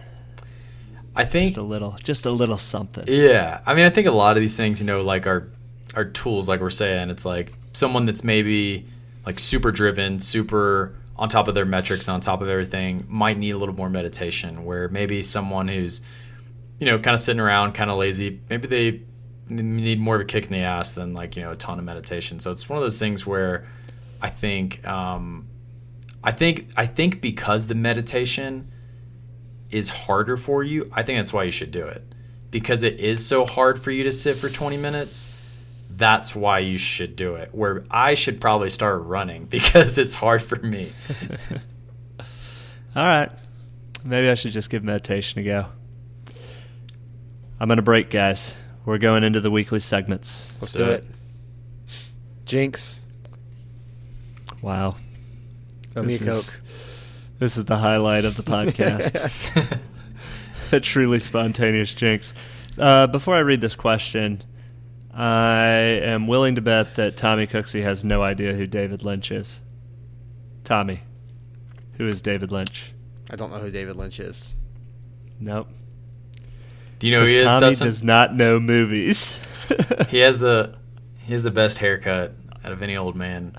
I 1.14 1.24
think 1.24 1.50
Just 1.50 1.58
a 1.58 1.62
little, 1.62 1.96
just 2.02 2.26
a 2.26 2.30
little 2.30 2.56
something. 2.56 3.04
Yeah, 3.06 3.60
I 3.66 3.74
mean, 3.74 3.84
I 3.84 3.90
think 3.90 4.06
a 4.06 4.12
lot 4.12 4.36
of 4.36 4.40
these 4.40 4.56
things, 4.56 4.80
you 4.80 4.86
know, 4.86 5.00
like 5.00 5.26
our 5.26 5.48
are 5.94 6.04
tools, 6.04 6.48
like 6.48 6.60
we're 6.60 6.70
saying. 6.70 7.10
It's 7.10 7.24
like 7.24 7.52
someone 7.72 8.06
that's 8.06 8.22
maybe 8.22 8.86
like 9.26 9.38
super 9.38 9.72
driven, 9.72 10.20
super 10.20 10.94
on 11.16 11.28
top 11.28 11.48
of 11.48 11.54
their 11.54 11.64
metrics, 11.64 12.08
on 12.08 12.20
top 12.20 12.40
of 12.40 12.48
everything, 12.48 13.04
might 13.08 13.38
need 13.38 13.50
a 13.50 13.58
little 13.58 13.74
more 13.74 13.90
meditation. 13.90 14.64
Where 14.64 14.88
maybe 14.88 15.22
someone 15.22 15.68
who's, 15.68 16.02
you 16.78 16.86
know, 16.86 16.98
kind 16.98 17.14
of 17.14 17.20
sitting 17.20 17.40
around, 17.40 17.72
kind 17.72 17.90
of 17.90 17.98
lazy, 17.98 18.40
maybe 18.48 18.68
they 18.68 19.02
need 19.48 19.98
more 19.98 20.16
of 20.16 20.20
a 20.20 20.24
kick 20.24 20.44
in 20.44 20.52
the 20.52 20.58
ass 20.58 20.94
than 20.94 21.14
like 21.14 21.36
you 21.36 21.42
know 21.42 21.52
a 21.52 21.56
ton 21.56 21.78
of 21.78 21.84
meditation. 21.84 22.38
So 22.38 22.50
it's 22.50 22.68
one 22.68 22.76
of 22.76 22.82
those 22.82 22.98
things 22.98 23.26
where 23.26 23.66
I 24.20 24.30
think, 24.30 24.86
um, 24.86 25.46
I 26.22 26.32
think, 26.32 26.70
I 26.76 26.86
think 26.86 27.20
because 27.20 27.66
the 27.68 27.74
meditation 27.74 28.70
is 29.70 29.88
harder 29.90 30.36
for 30.36 30.62
you, 30.62 30.90
I 30.92 31.02
think 31.02 31.18
that's 31.18 31.32
why 31.32 31.44
you 31.44 31.50
should 31.50 31.70
do 31.70 31.86
it. 31.86 32.02
Because 32.50 32.82
it 32.82 32.98
is 32.98 33.24
so 33.24 33.44
hard 33.44 33.78
for 33.80 33.90
you 33.90 34.02
to 34.04 34.12
sit 34.12 34.36
for 34.36 34.48
20 34.48 34.76
minutes, 34.76 35.32
that's 35.90 36.34
why 36.34 36.60
you 36.60 36.78
should 36.78 37.14
do 37.16 37.34
it. 37.34 37.54
Where 37.54 37.84
I 37.90 38.14
should 38.14 38.40
probably 38.40 38.70
start 38.70 39.02
running 39.02 39.44
because 39.50 39.98
it's 39.98 40.14
hard 40.14 40.42
for 40.42 40.56
me. 40.56 40.92
All 42.96 43.04
right. 43.04 43.30
Maybe 44.04 44.28
I 44.28 44.34
should 44.34 44.52
just 44.52 44.70
give 44.70 44.82
meditation 44.82 45.40
a 45.40 45.44
go. 45.44 45.66
I'm 47.60 47.68
going 47.68 47.76
to 47.76 47.82
break, 47.82 48.10
guys. 48.10 48.56
We're 48.84 48.98
going 48.98 49.24
into 49.24 49.40
the 49.40 49.50
weekly 49.50 49.80
segments. 49.80 50.52
Let's 50.60 50.72
do 50.72 50.78
do 50.84 50.90
it. 50.90 51.04
it. 51.04 51.94
Jinx, 52.44 53.04
Wow. 54.62 54.96
throw 55.92 56.02
me 56.02 56.14
a 56.14 56.18
This 56.18 56.22
is- 56.22 56.50
coke. 56.50 56.60
This 57.38 57.56
is 57.56 57.64
the 57.66 57.76
highlight 57.78 58.24
of 58.24 58.36
the 58.36 58.42
podcast. 58.44 59.78
a 60.72 60.80
truly 60.80 61.20
spontaneous 61.20 61.94
jinx. 61.94 62.34
Uh, 62.76 63.06
before 63.06 63.34
I 63.36 63.40
read 63.40 63.60
this 63.60 63.76
question, 63.76 64.42
I 65.14 65.66
am 65.66 66.26
willing 66.26 66.56
to 66.56 66.60
bet 66.60 66.96
that 66.96 67.16
Tommy 67.16 67.46
Cooksey 67.46 67.82
has 67.82 68.04
no 68.04 68.22
idea 68.22 68.54
who 68.54 68.66
David 68.66 69.04
Lynch 69.04 69.30
is. 69.30 69.60
Tommy, 70.64 71.02
who 71.96 72.06
is 72.08 72.20
David 72.22 72.50
Lynch? 72.50 72.92
I 73.30 73.36
don't 73.36 73.52
know 73.52 73.58
who 73.58 73.70
David 73.70 73.96
Lynch 73.96 74.18
is. 74.20 74.52
Nope. 75.38 75.68
Do 76.98 77.06
you 77.06 77.12
know 77.12 77.20
who 77.20 77.26
he 77.26 77.34
'Cause 77.34 77.42
is, 77.42 77.46
Tommy 77.46 77.60
Dustin? 77.60 77.86
does 77.86 78.04
not 78.04 78.34
know 78.34 78.58
movies. 78.60 79.38
He 80.08 80.18
has 80.20 80.38
the 80.38 80.74
he 81.26 81.32
has 81.34 81.42
the 81.42 81.50
best 81.50 81.76
haircut 81.78 82.32
out 82.64 82.72
of 82.72 82.82
any 82.82 82.96
old 82.96 83.14
man 83.16 83.54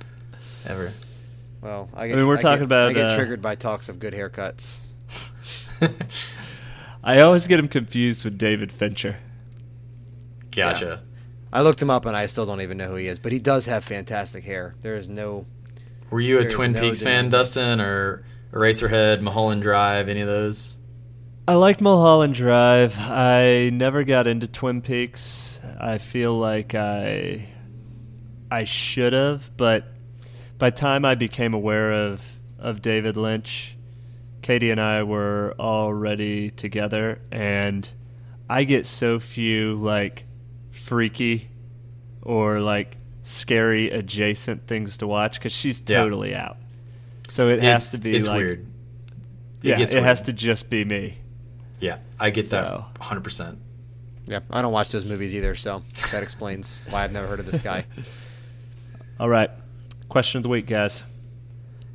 ever. 0.65 0.91
Well, 1.61 1.87
I 1.93 2.07
get. 2.07 2.17
mean, 2.17 2.25
we're 2.25 2.35
get- 2.37 2.41
talking 2.41 2.63
about, 2.63 2.87
I 2.87 2.93
get 2.93 3.05
uh, 3.09 3.15
triggered 3.15 3.41
by 3.43 3.53
talks 3.55 3.89
of 3.89 3.99
good 3.99 4.13
haircuts. 4.13 4.79
I 7.03 7.19
always 7.21 7.45
get 7.47 7.59
him 7.59 7.67
confused 7.67 8.25
with 8.25 8.37
David 8.37 8.71
Fincher. 8.71 9.17
Gotcha. 10.51 11.01
I 11.53 11.61
looked 11.61 11.81
him 11.81 11.89
up 11.89 12.05
and 12.05 12.15
I 12.15 12.25
still 12.25 12.45
don't 12.45 12.61
even 12.61 12.77
know 12.77 12.87
who 12.89 12.95
he 12.95 13.07
is, 13.07 13.19
but 13.19 13.31
he 13.31 13.39
does 13.39 13.65
have 13.67 13.83
fantastic 13.83 14.43
hair. 14.43 14.75
There 14.81 14.95
is 14.95 15.07
no. 15.09 15.45
Were 16.09 16.19
you 16.21 16.39
a 16.39 16.49
Twin 16.49 16.71
no 16.73 16.81
Peaks 16.81 17.01
fan. 17.03 17.29
Dustin, 17.29 17.79
or 17.79 18.23
Eraserhead, 18.51 19.21
Mulholland 19.21 19.61
Drive, 19.61 20.09
any 20.09 20.21
of 20.21 20.27
those? 20.27 20.77
I 21.49 21.55
liked 21.55 21.81
Mulholland 21.81 22.35
Drive. 22.35 22.95
I 22.99 23.71
never 23.73 24.03
got 24.03 24.27
into 24.27 24.45
Twin 24.47 24.81
Peaks. 24.81 25.59
I 25.79 25.97
feel 25.97 26.37
like 26.37 26.75
I 26.75 27.47
I 28.51 28.65
should 28.65 29.13
have, 29.13 29.49
but 29.57 29.85
by 30.59 30.69
the 30.69 30.75
time 30.75 31.05
I 31.05 31.15
became 31.15 31.55
aware 31.55 31.91
of 31.91 32.21
of 32.59 32.83
David 32.83 33.17
Lynch, 33.17 33.75
Katie 34.43 34.69
and 34.69 34.79
I 34.79 35.01
were 35.01 35.55
already 35.59 36.51
together 36.51 37.19
and 37.31 37.89
I 38.47 38.63
get 38.63 38.85
so 38.85 39.17
few 39.19 39.73
like 39.73 40.25
freaky 40.69 41.49
or 42.21 42.59
like 42.59 42.95
scary 43.23 43.89
adjacent 43.89 44.67
things 44.67 44.97
to 44.97 45.07
watch 45.07 45.41
cuz 45.41 45.51
she's 45.51 45.81
Yeah. 45.87 46.03
totally 46.03 46.35
out. 46.35 46.57
So 47.27 47.49
it 47.49 47.63
has 47.63 47.93
to 47.93 47.97
be 48.01 48.15
It's 48.15 48.27
like 48.27 48.37
weird. 48.37 48.67
yeah, 49.63 49.77
gets 49.77 49.95
it 49.95 50.03
has 50.03 50.21
to 50.23 50.33
just 50.33 50.69
be 50.69 50.85
me. 50.85 51.15
Yeah, 51.79 51.97
I 52.19 52.29
get 52.29 52.47
So- 52.47 52.85
that 52.93 52.99
100%. 53.01 53.57
Yeah, 54.25 54.41
I 54.51 54.61
don't 54.61 54.71
watch 54.71 54.91
those 54.91 55.05
movies 55.05 55.33
either, 55.33 55.55
so 55.55 55.83
that 56.11 56.21
explains 56.21 56.85
why 56.89 57.03
I've 57.03 57.11
never 57.11 57.27
heard 57.27 57.39
of 57.39 57.47
this 57.47 57.61
guy. 57.61 57.85
All 59.19 59.27
right. 59.29 59.49
Question 60.07 60.37
of 60.39 60.43
the 60.43 60.49
week, 60.49 60.67
guys. 60.67 61.03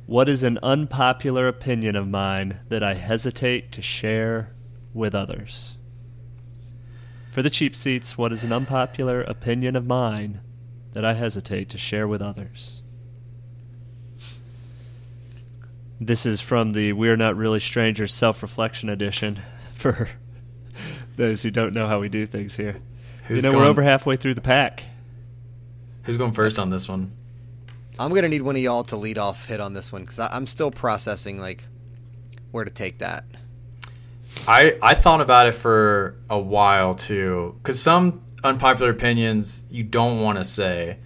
What 0.05 0.27
is 0.29 0.43
an 0.43 0.59
unpopular 0.61 1.47
opinion 1.47 1.95
of 1.95 2.07
mine 2.07 2.59
that 2.69 2.83
I 2.83 2.93
hesitate 2.93 3.71
to 3.71 3.81
share 3.81 4.51
with 4.93 5.15
others? 5.15 5.77
For 7.31 7.41
the 7.41 7.49
cheap 7.49 7.75
seats, 7.75 8.17
what 8.17 8.31
is 8.31 8.43
an 8.43 8.51
unpopular 8.53 9.21
opinion 9.21 9.75
of 9.75 9.85
mine 9.85 10.41
that 10.93 11.03
I 11.05 11.13
hesitate 11.13 11.69
to 11.69 11.77
share 11.77 12.07
with 12.07 12.21
others? 12.21 12.81
This 15.99 16.25
is 16.25 16.41
from 16.41 16.73
the 16.73 16.93
We're 16.93 17.15
Not 17.17 17.37
Really 17.37 17.59
Strangers 17.59 18.13
self 18.13 18.41
reflection 18.41 18.89
edition 18.89 19.39
for 19.93 20.09
those 21.15 21.43
who 21.43 21.51
don't 21.51 21.73
know 21.73 21.87
how 21.87 21.99
we 21.99 22.09
do 22.09 22.25
things 22.25 22.55
here. 22.55 22.77
Who's 23.27 23.43
you 23.43 23.49
know, 23.49 23.53
going, 23.53 23.65
we're 23.65 23.69
over 23.69 23.83
halfway 23.83 24.15
through 24.15 24.33
the 24.33 24.41
pack. 24.41 24.83
Who's 26.03 26.17
going 26.17 26.31
first 26.31 26.57
on 26.57 26.69
this 26.69 26.89
one? 26.89 27.11
I'm 27.99 28.11
gonna 28.11 28.29
need 28.29 28.41
one 28.41 28.55
of 28.55 28.61
y'all 28.61 28.83
to 28.85 28.95
lead 28.95 29.19
off 29.19 29.45
hit 29.45 29.59
on 29.59 29.73
this 29.73 29.91
one 29.91 30.01
because 30.01 30.19
I'm 30.19 30.47
still 30.47 30.71
processing 30.71 31.39
like 31.39 31.63
where 32.51 32.65
to 32.65 32.71
take 32.71 32.97
that. 32.97 33.25
I 34.47 34.77
I 34.81 34.95
thought 34.95 35.21
about 35.21 35.45
it 35.45 35.53
for 35.53 36.15
a 36.29 36.39
while 36.39 36.95
too, 36.95 37.55
because 37.61 37.79
some 37.79 38.23
unpopular 38.43 38.89
opinions 38.89 39.67
you 39.69 39.83
don't 39.83 40.19
want 40.19 40.39
to 40.39 40.43
say. 40.43 40.97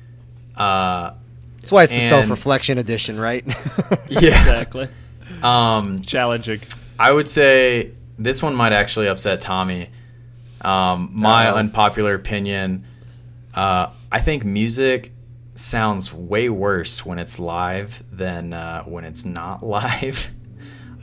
Uh, 0.56 1.14
That's 1.58 1.72
why 1.72 1.84
it's 1.84 1.92
the 1.92 2.10
self-reflection 2.10 2.78
edition, 2.78 3.20
right? 3.20 3.46
yeah. 4.10 4.40
Exactly. 4.40 4.90
Um, 5.44 6.02
Challenging. 6.02 6.62
I 6.98 7.12
would 7.14 7.30
say 7.30 7.94
this 8.20 8.44
one 8.44 8.54
might 8.54 8.74
actually 8.74 9.08
upset 9.08 9.42
Tommy. 9.42 9.90
Um, 10.62 11.10
my 11.14 11.48
Uh-oh. 11.48 11.58
unpopular 11.58 12.14
opinion. 12.14 12.86
Uh, 13.54 13.88
I 14.12 14.20
think 14.20 14.44
music 14.44 15.14
sounds 15.56 16.14
way 16.14 16.50
worse 16.50 17.06
when 17.06 17.18
it's 17.18 17.40
live 17.40 18.04
than 18.12 18.54
uh, 18.54 18.84
when 18.84 19.06
it's 19.06 19.26
not 19.26 19.64
live. 19.78 20.32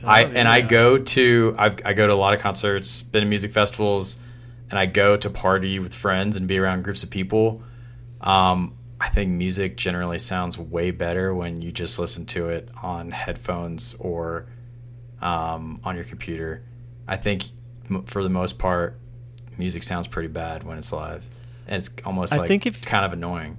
I 0.03 0.23
and 0.25 0.47
I 0.47 0.61
go 0.61 0.99
to 0.99 1.55
I've, 1.57 1.77
I 1.83 1.93
go 1.93 2.05
to 2.07 2.13
a 2.13 2.15
lot 2.15 2.35
of 2.35 2.39
concerts, 2.39 3.01
been 3.01 3.23
to 3.23 3.27
music 3.27 3.51
festivals, 3.51 4.19
and 4.69 4.77
I 4.77 4.85
go 4.85 5.17
to 5.17 5.29
party 5.29 5.79
with 5.79 5.93
friends 5.93 6.35
and 6.35 6.47
be 6.47 6.59
around 6.59 6.83
groups 6.83 7.01
of 7.03 7.09
people. 7.09 7.63
Um, 8.21 8.75
I 9.01 9.09
think 9.09 9.31
music 9.31 9.75
generally 9.75 10.19
sounds 10.19 10.57
way 10.57 10.91
better 10.91 11.33
when 11.33 11.61
you 11.61 11.71
just 11.71 11.99
listen 11.99 12.25
to 12.27 12.49
it 12.49 12.69
on 12.81 13.11
headphones 13.11 13.95
or 13.99 14.47
um, 15.21 15.81
on 15.83 15.95
your 15.95 16.05
computer. 16.05 16.63
I 17.07 17.15
think 17.17 17.43
m- 17.89 18.03
for 18.03 18.21
the 18.23 18.29
most 18.29 18.59
part, 18.59 18.97
music 19.57 19.83
sounds 19.83 20.07
pretty 20.07 20.27
bad 20.29 20.63
when 20.63 20.77
it's 20.77 20.91
live, 20.91 21.25
and 21.67 21.77
it's 21.81 21.89
almost 22.05 22.33
I 22.33 22.37
like 22.37 22.47
think 22.47 22.65
if- 22.65 22.81
kind 22.83 23.05
of 23.05 23.13
annoying. 23.13 23.57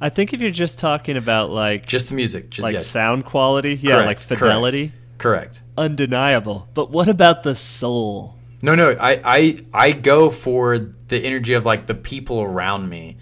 I 0.00 0.08
think 0.10 0.34
if 0.34 0.40
you're 0.40 0.50
just 0.50 0.78
talking 0.78 1.16
about 1.16 1.50
like 1.50 1.86
Just 1.86 2.08
the 2.10 2.14
music, 2.14 2.50
just, 2.50 2.62
like 2.62 2.74
yeah, 2.74 2.80
sound 2.80 3.24
quality, 3.24 3.74
yeah, 3.74 3.92
Correct, 3.92 4.06
like 4.06 4.16
correct. 4.28 4.40
fidelity, 4.40 4.92
correct. 5.18 5.62
undeniable. 5.78 6.68
But 6.74 6.90
what 6.90 7.08
about 7.08 7.42
the 7.42 7.54
soul? 7.54 8.36
No, 8.60 8.74
no, 8.74 8.96
I, 9.00 9.20
I, 9.24 9.58
I 9.72 9.92
go 9.92 10.30
for 10.30 10.78
the 10.78 11.18
energy 11.18 11.54
of 11.54 11.64
like 11.64 11.86
the 11.86 11.94
people 11.94 12.42
around 12.42 12.88
me, 12.88 13.16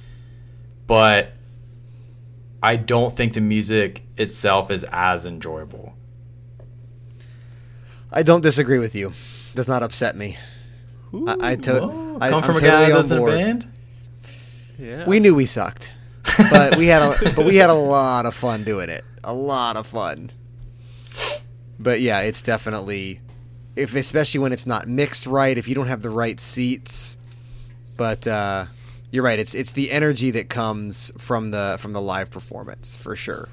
but 0.87 1.33
I 2.63 2.77
don't 2.77 3.15
think 3.17 3.35
the 3.35 3.41
music 3.41 4.03
itself 4.17 4.71
is 4.71 4.85
as 4.91 5.27
enjoyable. 5.27 5.95
I 8.13 8.23
don't 8.23 8.43
disagree 8.43 8.79
with 8.79 8.95
you. 8.95 9.13
Does 9.55 9.69
not 9.69 9.83
upset 9.83 10.17
me. 10.17 10.37
I, 11.15 11.53
I, 11.53 11.57
to, 11.57 12.17
I 12.21 12.31
come 12.31 12.39
I'm 12.39 12.43
from 12.43 12.57
a 12.57 12.61
totally 12.61 12.61
guy 12.61 12.85
on 12.85 12.91
that's 12.93 13.11
in 13.11 13.17
a 13.19 13.21
board. 13.21 13.33
band. 13.33 13.69
Yeah. 14.79 15.05
We 15.07 15.21
knew 15.21 15.35
we 15.35 15.47
sucked, 15.47 15.93
but 16.51 16.77
we 16.77 16.87
had 16.87 17.03
a 17.03 17.33
but 17.37 17.45
we 17.45 17.57
had 17.57 17.71
a 17.71 17.75
lot 17.75 18.27
of 18.27 18.35
fun 18.35 18.65
doing 18.65 18.89
it. 18.89 19.05
A 19.23 19.35
lot 19.35 19.77
of 19.77 19.87
fun. 19.87 20.31
But 21.79 22.01
yeah, 22.01 22.21
it's 22.21 22.43
definitely 22.43 23.21
if 23.77 23.95
especially 23.95 24.41
when 24.41 24.53
it's 24.53 24.67
not 24.67 24.89
mixed 24.89 25.27
right, 25.27 25.57
if 25.57 25.69
you 25.69 25.75
don't 25.75 25.87
have 25.87 26.03
the 26.03 26.11
right 26.11 26.41
seats. 26.41 27.17
But 27.97 28.27
uh, 28.27 28.67
you're 29.11 29.23
right. 29.23 29.39
It's 29.39 29.55
it's 29.55 29.73
the 29.73 29.91
energy 29.91 30.31
that 30.33 30.49
comes 30.49 31.13
from 31.19 31.51
the 31.51 31.77
from 31.79 31.93
the 31.93 32.01
live 32.01 32.31
performance 32.31 32.97
for 32.97 33.15
sure. 33.15 33.49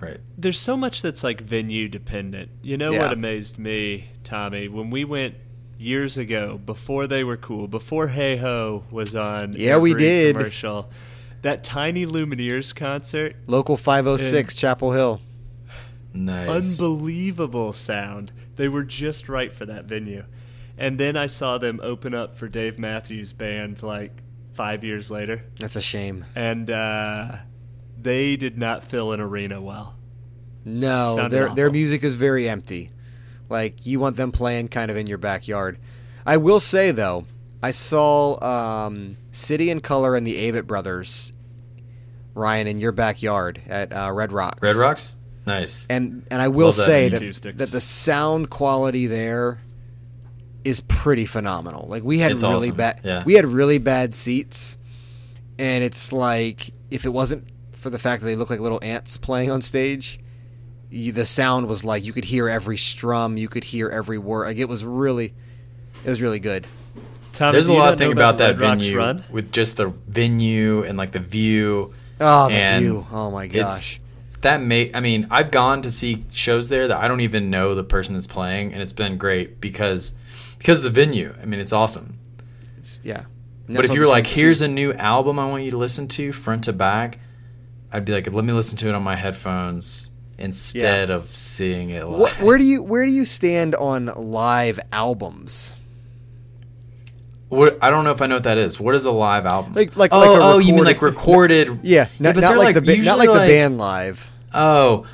Right. 0.00 0.20
There's 0.36 0.58
so 0.58 0.76
much 0.76 1.02
that's 1.02 1.24
like 1.24 1.40
venue 1.40 1.88
dependent. 1.88 2.50
You 2.62 2.76
know 2.76 2.92
Yeah. 2.92 3.02
what 3.04 3.12
amazed 3.12 3.58
me, 3.58 4.10
Tommy, 4.24 4.68
when 4.68 4.90
we 4.90 5.04
went 5.04 5.34
years 5.78 6.16
ago 6.18 6.58
before 6.64 7.06
they 7.06 7.24
were 7.24 7.36
cool, 7.36 7.66
before 7.68 8.08
Hey 8.08 8.36
Ho 8.36 8.84
was 8.90 9.14
on 9.16 9.54
Yeah, 9.56 9.78
we 9.78 9.94
did. 9.94 10.36
commercial. 10.36 10.90
That 11.42 11.62
Tiny 11.64 12.04
Lumineers 12.06 12.74
concert, 12.74 13.36
Local 13.46 13.76
506 13.76 14.54
Chapel 14.54 14.92
Hill. 14.92 15.20
Nice. 16.12 16.78
unbelievable 16.80 17.72
sound. 17.74 18.32
They 18.56 18.68
were 18.68 18.84
just 18.84 19.28
right 19.28 19.52
for 19.52 19.66
that 19.66 19.84
venue. 19.84 20.24
And 20.78 20.98
then 20.98 21.16
I 21.16 21.26
saw 21.26 21.58
them 21.58 21.80
open 21.82 22.14
up 22.14 22.36
for 22.36 22.48
Dave 22.48 22.78
Matthews 22.78 23.32
Band 23.32 23.82
like 23.82 24.22
five 24.54 24.82
years 24.84 25.10
later, 25.10 25.42
That's 25.60 25.76
a 25.76 25.82
shame. 25.82 26.24
and 26.34 26.70
uh, 26.70 27.36
they 28.06 28.36
did 28.36 28.56
not 28.56 28.84
fill 28.84 29.12
an 29.12 29.20
arena 29.20 29.60
well. 29.60 29.94
No, 30.64 31.14
Sounded 31.16 31.30
their 31.36 31.48
their 31.54 31.70
music 31.70 32.02
is 32.02 32.14
very 32.14 32.48
empty. 32.48 32.90
Like 33.48 33.84
you 33.86 34.00
want 34.00 34.16
them 34.16 34.32
playing 34.32 34.68
kind 34.68 34.90
of 34.90 34.96
in 34.96 35.06
your 35.06 35.18
backyard. 35.18 35.78
I 36.24 36.38
will 36.38 36.60
say 36.60 36.90
though, 36.90 37.26
I 37.62 37.70
saw 37.70 38.42
um, 38.44 39.16
City 39.30 39.70
and 39.70 39.82
Color 39.82 40.16
and 40.16 40.26
the 40.26 40.50
Avett 40.50 40.66
Brothers, 40.66 41.32
Ryan, 42.34 42.66
in 42.66 42.78
your 42.80 42.92
backyard 42.92 43.60
at 43.68 43.92
uh, 43.92 44.10
Red 44.12 44.32
Rocks. 44.32 44.60
Red 44.62 44.76
Rocks. 44.76 45.16
Nice. 45.46 45.86
And 45.88 46.26
and 46.30 46.42
I 46.42 46.48
will 46.48 46.66
Love 46.66 46.74
say 46.74 47.08
venue. 47.08 47.32
that 47.32 47.58
that 47.58 47.70
the 47.70 47.80
sound 47.80 48.50
quality 48.50 49.06
there 49.06 49.60
is 50.64 50.80
pretty 50.80 51.26
phenomenal. 51.26 51.86
Like 51.86 52.02
we 52.02 52.18
had 52.18 52.32
It's 52.32 52.42
really 52.42 52.68
awesome. 52.70 52.76
bad 52.76 53.00
Yeah. 53.04 53.22
we 53.24 53.34
had 53.34 53.44
really 53.46 53.78
bad 53.78 54.16
seats, 54.16 54.76
and 55.60 55.84
it's 55.84 56.12
like 56.12 56.72
if 56.90 57.04
it 57.06 57.10
wasn't 57.10 57.46
for 57.86 57.90
the 57.90 58.00
fact 58.00 58.20
that 58.20 58.26
they 58.26 58.34
look 58.34 58.50
like 58.50 58.58
little 58.58 58.80
ants 58.82 59.16
playing 59.16 59.48
on 59.48 59.62
stage, 59.62 60.18
you, 60.90 61.12
the 61.12 61.24
sound 61.24 61.68
was 61.68 61.84
like 61.84 62.02
you 62.02 62.12
could 62.12 62.24
hear 62.24 62.48
every 62.48 62.76
strum, 62.76 63.36
you 63.36 63.48
could 63.48 63.62
hear 63.62 63.88
every 63.88 64.18
word. 64.18 64.46
Like 64.46 64.56
it 64.56 64.68
was 64.68 64.84
really, 64.84 65.32
it 66.04 66.10
was 66.10 66.20
really 66.20 66.40
good. 66.40 66.66
Tommy, 67.32 67.52
There's 67.52 67.68
a 67.68 67.72
lot 67.72 67.84
not 67.84 67.92
of 67.92 67.98
thing 68.00 68.08
know 68.08 68.12
about 68.12 68.38
that 68.38 68.58
Red 68.58 68.78
venue 68.80 68.96
Run? 68.98 69.22
with 69.30 69.52
just 69.52 69.76
the 69.76 69.90
venue 70.08 70.82
and 70.82 70.98
like 70.98 71.12
the 71.12 71.20
view. 71.20 71.94
Oh, 72.20 72.48
the 72.48 72.78
view! 72.80 73.06
Oh 73.12 73.30
my 73.30 73.46
gosh! 73.46 74.00
that 74.40 74.60
may. 74.60 74.90
I 74.92 74.98
mean, 74.98 75.28
I've 75.30 75.52
gone 75.52 75.82
to 75.82 75.90
see 75.92 76.24
shows 76.32 76.68
there 76.68 76.88
that 76.88 76.96
I 76.96 77.06
don't 77.06 77.20
even 77.20 77.50
know 77.50 77.76
the 77.76 77.84
person 77.84 78.14
that's 78.14 78.26
playing, 78.26 78.72
and 78.72 78.82
it's 78.82 78.92
been 78.92 79.16
great 79.16 79.60
because 79.60 80.18
because 80.58 80.78
of 80.78 80.84
the 80.84 80.90
venue. 80.90 81.36
I 81.40 81.44
mean, 81.44 81.60
it's 81.60 81.72
awesome. 81.72 82.18
It's, 82.78 82.98
yeah. 83.04 83.26
But 83.68 83.84
if 83.84 83.94
you 83.94 84.00
were 84.00 84.06
like, 84.06 84.26
here's 84.26 84.60
a 84.60 84.68
new 84.68 84.92
album 84.92 85.38
I 85.38 85.48
want 85.48 85.62
you 85.62 85.70
to 85.72 85.76
listen 85.76 86.08
to 86.08 86.32
front 86.32 86.64
to 86.64 86.72
back, 86.72 87.18
I'd 87.92 88.04
be 88.04 88.12
like, 88.12 88.30
let 88.32 88.44
me 88.44 88.52
listen 88.52 88.76
to 88.78 88.88
it 88.88 88.94
on 88.94 89.02
my 89.02 89.16
headphones 89.16 90.10
instead 90.38 91.08
of 91.10 91.34
seeing 91.34 91.90
it 91.90 92.04
live. 92.04 92.18
What, 92.18 92.32
where 92.40 92.58
do 92.58 92.64
you 92.64 92.82
where 92.82 93.06
do 93.06 93.12
you 93.12 93.24
stand 93.24 93.74
on 93.74 94.06
live 94.06 94.78
albums? 94.92 95.74
What- 97.48 97.78
I 97.80 97.90
don't 97.90 98.04
know 98.04 98.10
if 98.10 98.20
I 98.20 98.26
know 98.26 98.36
what 98.36 98.44
that 98.44 98.58
is. 98.58 98.80
What 98.80 98.94
is 98.94 99.04
a 99.04 99.10
live 99.10 99.46
album? 99.46 99.74
Like- 99.74 99.96
like- 99.96 100.12
oh, 100.12 100.18
like 100.18 100.28
a 100.28 100.42
oh, 100.42 100.58
you 100.58 100.74
mean 100.74 100.84
recorded- 100.84 100.86
like 100.86 101.02
recorded? 101.02 101.78
Yeah, 101.82 102.08
not, 102.18 102.34
but 102.34 102.40
not 102.40 102.48
they're 102.50 102.58
like, 102.58 102.74
the 102.74 102.80
not 102.80 102.96
usually 102.96 103.26
like 103.28 103.32
the 103.32 103.46
band 103.46 103.78
live. 103.78 104.30
Oh, 104.52 105.06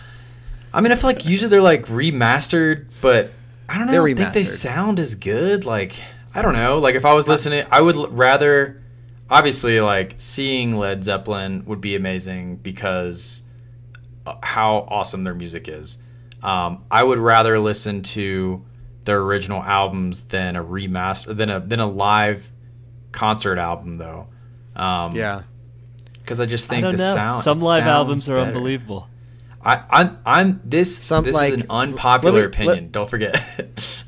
I 0.73 0.81
mean, 0.81 0.93
I 0.93 0.95
feel 0.95 1.11
like 1.11 1.27
usually 1.27 1.51
they're 1.51 1.61
like 1.61 1.87
remastered, 1.87 2.87
but 3.03 3.31
I 3.69 3.79
don't 3.79 3.87
know. 3.89 4.05
I 4.05 4.15
think 4.15 4.33
they 4.33 4.45
sound 4.45 4.99
as 4.99 5.15
good. 5.15 5.65
Like 5.67 5.95
I 6.35 6.41
don't 6.43 6.55
know. 6.55 6.79
Like 6.79 6.95
if 6.95 7.05
I 7.05 7.13
was 7.13 7.29
listening, 7.29 7.67
I 7.71 7.81
would 7.83 7.97
rather. 8.17 8.82
Obviously, 9.33 9.81
like 9.81 10.15
seeing 10.19 10.77
Led 10.77 11.03
Zeppelin 11.05 11.65
would 11.65 11.81
be 11.81 11.97
amazing 11.97 12.57
because 12.57 13.43
uh, 14.27 14.35
how 14.43 14.87
awesome 14.91 15.25
their 15.25 15.35
music 15.35 15.69
is. 15.69 16.03
Um, 16.43 16.85
I 16.91 17.03
would 17.03 17.19
rather 17.19 17.59
listen 17.59 18.03
to 18.03 18.63
their 19.05 19.21
original 19.21 19.63
albums 19.63 20.25
than 20.25 20.55
a 20.55 20.63
remaster 20.63 21.35
than 21.35 21.49
a 21.49 21.61
than 21.61 21.81
a 21.81 21.87
live 21.89 22.51
concert 23.13 23.57
album, 23.59 23.95
though. 23.95 24.27
Um, 24.77 25.17
Yeah, 25.17 25.43
because 26.15 26.39
I 26.39 26.45
just 26.47 26.69
think 26.69 26.83
don't 26.83 26.97
the 26.97 27.03
know. 27.03 27.15
sound. 27.15 27.43
Some 27.43 27.59
live 27.59 27.85
albums 27.85 28.29
are 28.29 28.37
better. 28.37 28.49
unbelievable. 28.49 29.09
I, 29.65 29.83
I'm, 29.91 30.19
I'm 30.27 30.61
this. 30.65 30.95
Some, 30.99 31.25
this 31.25 31.35
like, 31.35 31.53
is 31.55 31.61
an 31.63 31.67
unpopular 31.71 32.41
me- 32.41 32.47
opinion. 32.47 32.77
let- 32.85 32.93
don't 32.93 33.09
forget. 33.09 33.35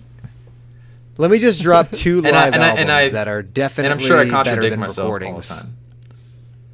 let 1.16 1.30
me 1.30 1.38
just 1.38 1.62
drop 1.62 1.90
two 1.92 2.18
I- 2.24 2.30
live 2.30 2.54
and 2.54 2.62
I- 2.62 2.68
albums 2.68 2.80
and 2.82 2.92
I- 2.92 3.08
that 3.10 3.28
are 3.28 3.42
definitely 3.42 3.90
and 3.92 4.00
I'm 4.00 4.06
sure 4.06 4.18
I 4.18 4.42
better 4.44 4.68
than 4.70 4.80
myself 4.80 5.06
all 5.06 5.12
recordings. 5.14 5.48
time. 5.48 5.76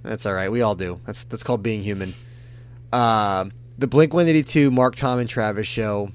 That's 0.02 0.24
all 0.26 0.32
right. 0.34 0.50
We 0.50 0.62
all 0.62 0.74
do. 0.74 1.00
That's 1.06 1.24
that's 1.24 1.42
called 1.42 1.62
being 1.62 1.82
human. 1.82 2.14
Um, 2.92 3.52
the 3.78 3.86
Blink 3.86 4.14
One 4.14 4.26
Eighty 4.28 4.42
Two 4.42 4.70
Mark 4.70 4.96
Tom 4.96 5.18
and 5.18 5.28
Travis 5.28 5.66
show 5.66 6.10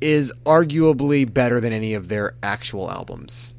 is 0.00 0.32
arguably 0.46 1.32
better 1.32 1.60
than 1.60 1.72
any 1.72 1.94
of 1.94 2.08
their 2.08 2.34
actual 2.42 2.88
albums. 2.90 3.52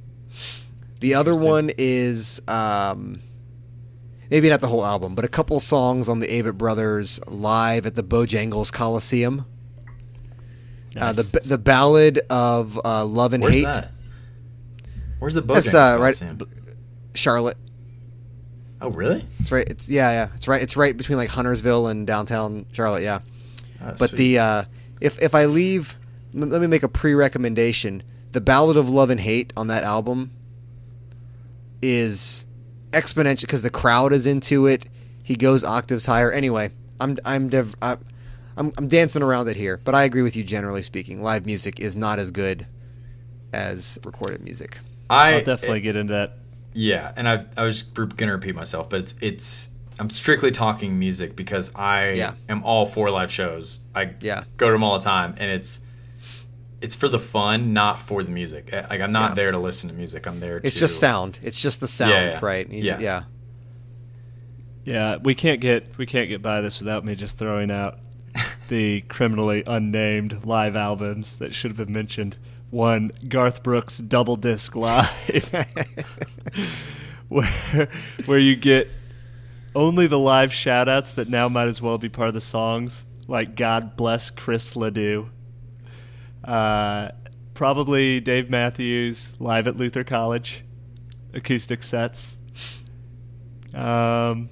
The 1.01 1.13
other 1.15 1.35
one 1.35 1.69
is 1.77 2.41
um, 2.47 3.21
maybe 4.29 4.49
not 4.49 4.61
the 4.61 4.67
whole 4.67 4.85
album, 4.85 5.15
but 5.15 5.25
a 5.25 5.29
couple 5.29 5.59
songs 5.59 6.07
on 6.09 6.19
the 6.19 6.27
Avett 6.27 6.57
Brothers 6.57 7.19
live 7.27 7.85
at 7.85 7.95
the 7.95 8.03
Bojangles 8.03 8.71
Coliseum. 8.71 9.45
Uh, 10.99 11.13
the 11.13 11.41
the 11.45 11.57
ballad 11.57 12.19
of 12.29 12.79
uh, 12.83 13.05
love 13.05 13.33
and 13.33 13.43
Where's 13.43 13.55
hate, 13.55 13.63
that? 13.63 13.91
Where's 15.19 15.33
the 15.33 15.41
book? 15.41 15.55
That's, 15.55 15.73
uh, 15.73 15.97
right- 15.99 16.15
Coliseum? 16.17 16.39
Charlotte. 17.15 17.57
Oh, 18.81 18.89
really? 18.91 19.25
It's 19.39 19.51
right. 19.51 19.67
It's 19.69 19.89
yeah, 19.89 20.11
yeah. 20.11 20.27
It's 20.35 20.47
right. 20.47 20.61
It's 20.61 20.77
right 20.77 20.95
between 20.95 21.17
like 21.17 21.29
Huntersville 21.29 21.87
and 21.87 22.07
downtown 22.07 22.65
Charlotte. 22.71 23.03
Yeah. 23.03 23.19
Oh, 23.81 23.95
But 23.99 24.09
sweet. 24.11 24.17
the 24.17 24.39
uh, 24.39 24.63
if 25.01 25.21
if 25.21 25.35
I 25.35 25.45
leave, 25.45 25.97
m- 26.33 26.49
let 26.49 26.61
me 26.61 26.67
make 26.67 26.83
a 26.83 26.87
pre-recommendation. 26.87 28.03
The 28.31 28.41
Ballad 28.41 28.77
of 28.77 28.89
Love 28.89 29.09
and 29.09 29.19
Hate 29.19 29.51
on 29.57 29.67
that 29.67 29.83
album 29.83 30.31
is 31.81 32.45
exponential 32.91 33.41
because 33.41 33.61
the 33.61 33.69
crowd 33.69 34.13
is 34.13 34.27
into 34.27 34.65
it. 34.67 34.85
He 35.23 35.35
goes 35.35 35.63
octaves 35.63 36.05
higher. 36.05 36.31
Anyway, 36.31 36.71
I'm 36.99 37.17
I'm 37.25 37.49
dev- 37.49 37.75
I, 37.81 37.97
I'm 38.59 38.73
I'm 38.77 38.87
dancing 38.89 39.21
around 39.23 39.47
it 39.47 39.55
here, 39.57 39.77
but 39.83 39.95
I 39.95 40.03
agree 40.03 40.21
with 40.21 40.35
you. 40.35 40.43
Generally 40.43 40.83
speaking, 40.83 41.23
live 41.23 41.45
music 41.45 41.79
is 41.79 41.95
not 41.95 42.19
as 42.19 42.29
good 42.29 42.67
as 43.53 43.97
recorded 44.05 44.41
music. 44.43 44.77
I 45.09 45.35
I'll 45.35 45.43
definitely 45.43 45.79
get 45.81 45.95
into 45.95 46.13
that. 46.13 46.37
yeah, 46.73 47.11
and 47.15 47.27
I 47.27 47.45
I 47.57 47.63
was 47.63 47.83
gonna 47.83 48.33
repeat 48.33 48.55
myself, 48.55 48.89
but 48.89 48.99
it's 48.99 49.15
it's 49.21 49.69
I'm 49.97 50.09
strictly 50.09 50.51
talking 50.51 50.99
music 50.99 51.35
because 51.35 51.73
I 51.75 52.11
Yeah. 52.11 52.33
am 52.47 52.63
all 52.63 52.85
for 52.85 53.09
live 53.09 53.31
shows. 53.31 53.81
I 53.95 54.11
Yeah. 54.19 54.43
go 54.57 54.67
to 54.67 54.73
them 54.73 54.83
all 54.83 54.99
the 54.99 55.03
time, 55.05 55.35
and 55.37 55.49
it's 55.51 55.79
it's 56.81 56.95
for 56.95 57.07
the 57.09 57.19
fun, 57.19 57.73
not 57.73 57.99
for 58.01 58.23
the 58.23 58.31
music. 58.31 58.69
Eh, 58.73 58.85
Like 58.89 59.01
I'm 59.01 59.11
not 59.11 59.31
Yeah. 59.31 59.35
there 59.35 59.51
to 59.51 59.57
listen 59.59 59.89
to 59.89 59.95
music. 59.95 60.27
I'm 60.27 60.39
there. 60.41 60.57
It's 60.63 60.75
to, 60.75 60.81
just 60.81 60.99
sound. 60.99 61.39
It's 61.41 61.61
just 61.61 61.79
the 61.79 61.87
sound, 61.87 62.11
Yeah, 62.11 62.29
yeah. 62.31 62.39
right? 62.41 62.69
You- 62.69 62.83
Yeah. 62.83 62.99
yeah. 62.99 63.23
Yeah, 64.85 65.17
we 65.23 65.35
can't 65.35 65.59
get 65.61 65.97
we 65.97 66.05
can't 66.05 66.29
get 66.29 66.41
by 66.41 66.61
this 66.61 66.79
without 66.79 67.05
me 67.05 67.15
just 67.15 67.37
throwing 67.37 67.69
out 67.71 67.99
the 68.69 69.01
criminally 69.01 69.63
unnamed 69.65 70.45
live 70.45 70.75
albums 70.75 71.37
that 71.37 71.53
should 71.53 71.71
have 71.71 71.77
been 71.77 71.93
mentioned. 71.93 72.37
One, 72.69 73.11
Garth 73.27 73.63
Brooks 73.63 73.97
double 73.97 74.35
disc 74.35 74.75
live, 74.75 75.09
where 77.27 77.89
where 78.25 78.39
you 78.39 78.55
get 78.55 78.89
only 79.75 80.07
the 80.07 80.19
live 80.19 80.51
shoutouts 80.51 81.15
that 81.15 81.29
now 81.29 81.49
might 81.49 81.67
as 81.67 81.81
well 81.81 81.97
be 81.97 82.09
part 82.09 82.27
of 82.27 82.33
the 82.35 82.41
songs, 82.41 83.05
like 83.27 83.55
"God 83.55 83.95
bless 83.95 84.29
Chris 84.29 84.75
LeDoux." 84.75 85.29
Uh, 86.43 87.09
probably 87.53 88.19
Dave 88.19 88.49
Matthews 88.49 89.35
live 89.39 89.67
at 89.67 89.75
Luther 89.75 90.03
College, 90.03 90.63
acoustic 91.33 91.83
sets. 91.83 92.37
Um, 93.73 94.49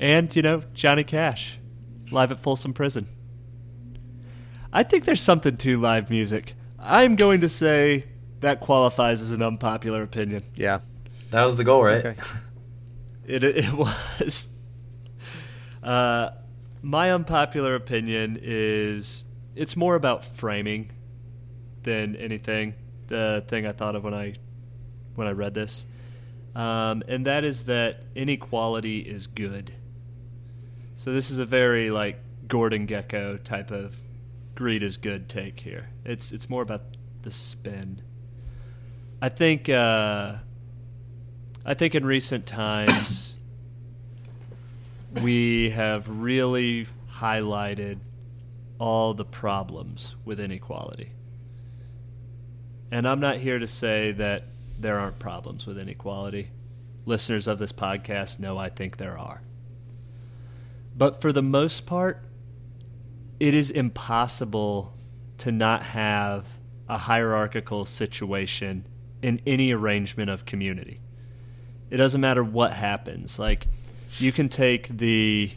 and 0.00 0.34
you 0.34 0.42
know 0.42 0.62
Johnny 0.74 1.04
Cash, 1.04 1.57
live 2.12 2.32
at 2.32 2.38
Folsom 2.38 2.72
Prison. 2.72 3.06
I 4.72 4.82
think 4.82 5.04
there's 5.04 5.22
something 5.22 5.56
to 5.58 5.78
live 5.78 6.10
music. 6.10 6.54
I'm 6.78 7.16
going 7.16 7.40
to 7.40 7.48
say 7.48 8.04
that 8.40 8.60
qualifies 8.60 9.20
as 9.22 9.30
an 9.30 9.42
unpopular 9.42 10.02
opinion. 10.02 10.44
Yeah. 10.54 10.80
That 11.30 11.44
was 11.44 11.56
the 11.56 11.64
goal, 11.64 11.84
right? 11.84 12.04
Okay. 12.04 12.20
It 13.28 13.44
it 13.44 13.74
was. 13.74 14.48
Uh, 15.82 16.30
my 16.80 17.12
unpopular 17.12 17.74
opinion 17.74 18.38
is 18.40 19.24
it's 19.54 19.76
more 19.76 19.96
about 19.96 20.24
framing 20.24 20.90
than 21.82 22.16
anything. 22.16 22.74
The 23.08 23.44
thing 23.46 23.66
I 23.66 23.72
thought 23.72 23.96
of 23.96 24.02
when 24.02 24.14
I 24.14 24.34
when 25.14 25.26
I 25.26 25.32
read 25.32 25.52
this, 25.52 25.86
um, 26.54 27.02
and 27.06 27.26
that 27.26 27.44
is 27.44 27.64
that 27.64 28.04
inequality 28.14 29.00
is 29.00 29.26
good. 29.26 29.72
So 30.98 31.12
this 31.12 31.30
is 31.30 31.38
a 31.38 31.46
very 31.46 31.92
like 31.92 32.18
Gordon 32.48 32.88
Gekko 32.88 33.40
type 33.44 33.70
of 33.70 33.94
greed 34.56 34.82
is 34.82 34.96
good 34.96 35.28
take 35.28 35.60
here. 35.60 35.90
It's 36.04 36.32
it's 36.32 36.50
more 36.50 36.60
about 36.60 36.82
the 37.22 37.30
spin. 37.30 38.02
I 39.22 39.28
think 39.28 39.68
uh, 39.68 40.38
I 41.64 41.74
think 41.74 41.94
in 41.94 42.04
recent 42.04 42.46
times 42.46 43.38
we 45.22 45.70
have 45.70 46.08
really 46.08 46.88
highlighted 47.12 48.00
all 48.80 49.14
the 49.14 49.24
problems 49.24 50.16
with 50.24 50.40
inequality. 50.40 51.12
And 52.90 53.06
I'm 53.06 53.20
not 53.20 53.36
here 53.36 53.60
to 53.60 53.68
say 53.68 54.10
that 54.12 54.46
there 54.76 54.98
aren't 54.98 55.20
problems 55.20 55.64
with 55.64 55.78
inequality. 55.78 56.50
Listeners 57.06 57.46
of 57.46 57.60
this 57.60 57.70
podcast 57.70 58.40
know 58.40 58.58
I 58.58 58.68
think 58.68 58.96
there 58.96 59.16
are. 59.16 59.42
But 60.98 61.20
for 61.20 61.32
the 61.32 61.42
most 61.42 61.86
part, 61.86 62.24
it 63.38 63.54
is 63.54 63.70
impossible 63.70 64.98
to 65.38 65.52
not 65.52 65.84
have 65.84 66.44
a 66.88 66.98
hierarchical 66.98 67.84
situation 67.84 68.84
in 69.22 69.40
any 69.46 69.72
arrangement 69.72 70.28
of 70.28 70.44
community. 70.44 71.00
It 71.88 71.98
doesn't 71.98 72.20
matter 72.20 72.42
what 72.42 72.72
happens. 72.72 73.38
Like, 73.38 73.68
you 74.18 74.32
can 74.32 74.48
take 74.48 74.88
the 74.88 75.52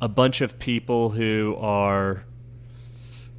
a 0.00 0.08
bunch 0.08 0.40
of 0.40 0.58
people 0.58 1.10
who 1.10 1.56
are 1.58 2.24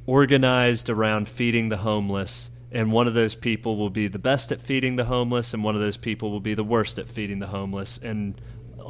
organized 0.06 0.88
around 0.90 1.28
feeding 1.28 1.68
the 1.68 1.78
homeless 1.78 2.50
and 2.72 2.92
one 2.92 3.06
of 3.06 3.14
those 3.14 3.34
people 3.34 3.76
will 3.76 3.90
be 3.90 4.08
the 4.08 4.18
best 4.18 4.52
at 4.52 4.60
feeding 4.60 4.96
the 4.96 5.04
homeless 5.04 5.54
and 5.54 5.64
one 5.64 5.74
of 5.74 5.80
those 5.80 5.96
people 5.96 6.30
will 6.30 6.40
be 6.40 6.54
the 6.54 6.64
worst 6.64 6.98
at 6.98 7.08
feeding 7.08 7.38
the 7.38 7.46
homeless 7.46 7.98
and 8.02 8.40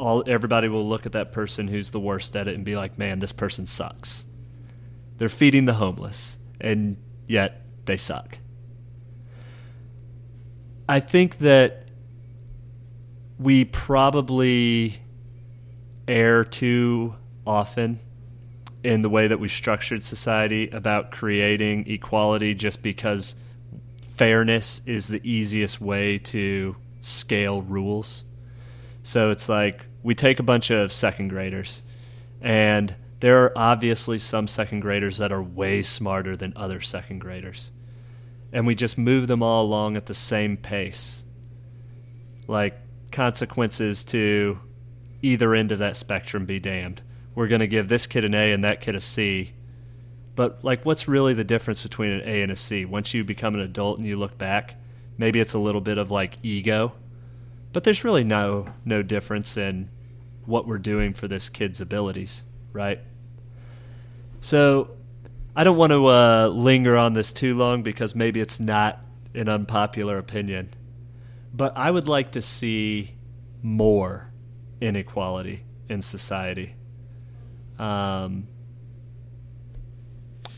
all 0.01 0.24
everybody 0.27 0.68
will 0.68 0.89
look 0.89 1.06
at 1.06 1.12
that 1.12 1.32
person 1.32 1.68
who's 1.68 1.90
the 1.90 2.01
worst 2.01 2.35
at 2.36 2.48
it 2.48 2.55
and 2.55 2.64
be 2.64 2.77
like 2.77 2.98
man 2.98 3.18
this 3.18 3.32
person 3.32 3.66
sucks 3.66 4.24
they're 5.18 5.28
feeding 5.28 5.66
the 5.66 5.74
homeless 5.74 6.39
and 6.60 6.97
yet 7.28 7.62
they 7.85 7.97
suck 7.97 8.39
i 10.89 10.98
think 10.98 11.39
that 11.39 11.86
we 13.39 13.64
probably 13.64 15.01
err 16.09 16.44
too 16.44 17.14
often 17.47 17.98
in 18.82 19.01
the 19.01 19.09
way 19.09 19.27
that 19.27 19.39
we've 19.39 19.51
structured 19.51 20.02
society 20.02 20.68
about 20.70 21.10
creating 21.10 21.86
equality 21.86 22.55
just 22.55 22.82
because 22.82 23.35
fairness 24.14 24.82
is 24.86 25.09
the 25.09 25.20
easiest 25.28 25.81
way 25.81 26.18
to 26.18 26.77
scale 27.01 27.62
rules. 27.62 28.24
So 29.02 29.31
it's 29.31 29.48
like 29.48 29.86
we 30.02 30.14
take 30.14 30.39
a 30.39 30.44
bunch 30.44 30.70
of 30.70 30.93
second 30.93 31.28
graders, 31.28 31.82
and 32.40 32.94
there 33.20 33.44
are 33.44 33.52
obviously 33.56 34.18
some 34.18 34.48
second 34.48 34.81
graders 34.81 35.18
that 35.18 35.31
are 35.31 35.43
way 35.43 35.82
smarter 35.82 36.36
than 36.36 36.55
other 36.56 36.81
second 36.81 37.18
graders. 37.18 37.70
And 38.52 38.66
we 38.66 38.74
just 38.74 38.98
move 38.98 39.28
them 39.28 39.43
all 39.43 39.64
along 39.64 39.97
at 39.97 40.06
the 40.06 40.14
same 40.14 40.56
pace. 40.56 41.24
Like 42.48 42.78
consequences 43.12 44.05
to 44.06 44.59
either 45.22 45.55
end 45.55 45.70
of 45.70 45.81
that 45.81 45.97
spectrum 45.97 46.47
be 46.47 46.59
damned. 46.59 47.02
We're 47.35 47.48
going 47.48 47.60
to 47.60 47.66
give 47.66 47.89
this 47.89 48.06
kid 48.06 48.24
an 48.24 48.35
A 48.35 48.52
and 48.52 48.64
that 48.64 48.81
kid 48.81 48.94
a 48.94 49.01
C. 49.01 49.52
But 50.35 50.64
like 50.64 50.85
what's 50.85 51.06
really 51.06 51.35
the 51.35 51.44
difference 51.44 51.82
between 51.82 52.10
an 52.10 52.22
A 52.27 52.43
and 52.43 52.51
a 52.51 52.56
C? 52.56 52.86
Once 52.86 53.12
you 53.12 53.22
become 53.22 53.55
an 53.55 53.60
adult 53.60 53.98
and 53.98 54.06
you 54.06 54.16
look 54.16 54.39
back, 54.39 54.77
maybe 55.18 55.40
it's 55.40 55.55
a 55.55 55.59
little 55.59 55.82
bit 55.82 55.98
of 55.98 56.10
like 56.10 56.39
ego. 56.43 56.94
But 57.72 57.84
there's 57.84 58.05
really 58.05 58.24
no 58.24 58.66
no 58.84 59.02
difference 59.02 59.56
in 59.56 59.90
what 60.47 60.66
we're 60.66 60.78
doing 60.78 61.14
for 61.14 61.28
this 61.28 61.48
kid's 61.48 61.80
abilities, 61.80 62.42
right? 62.72 63.01
So 64.40 64.90
I 65.55 65.64
don't 65.64 65.76
want 65.76 65.92
to 65.92 66.06
uh, 66.06 66.48
linger 66.48 66.97
on 66.97 67.12
this 67.12 67.32
too 67.32 67.56
long 67.56 67.82
because 67.82 68.14
maybe 68.14 68.40
it's 68.40 68.59
not 68.59 69.01
an 69.34 69.48
unpopular 69.48 70.18
opinion. 70.18 70.70
But 71.52 71.76
I 71.76 71.90
would 71.90 72.09
like 72.09 72.32
to 72.32 72.42
see 72.42 73.14
more 73.62 74.30
inequality 74.80 75.64
in 75.88 76.02
society. 76.02 76.74
Um, 77.78 78.47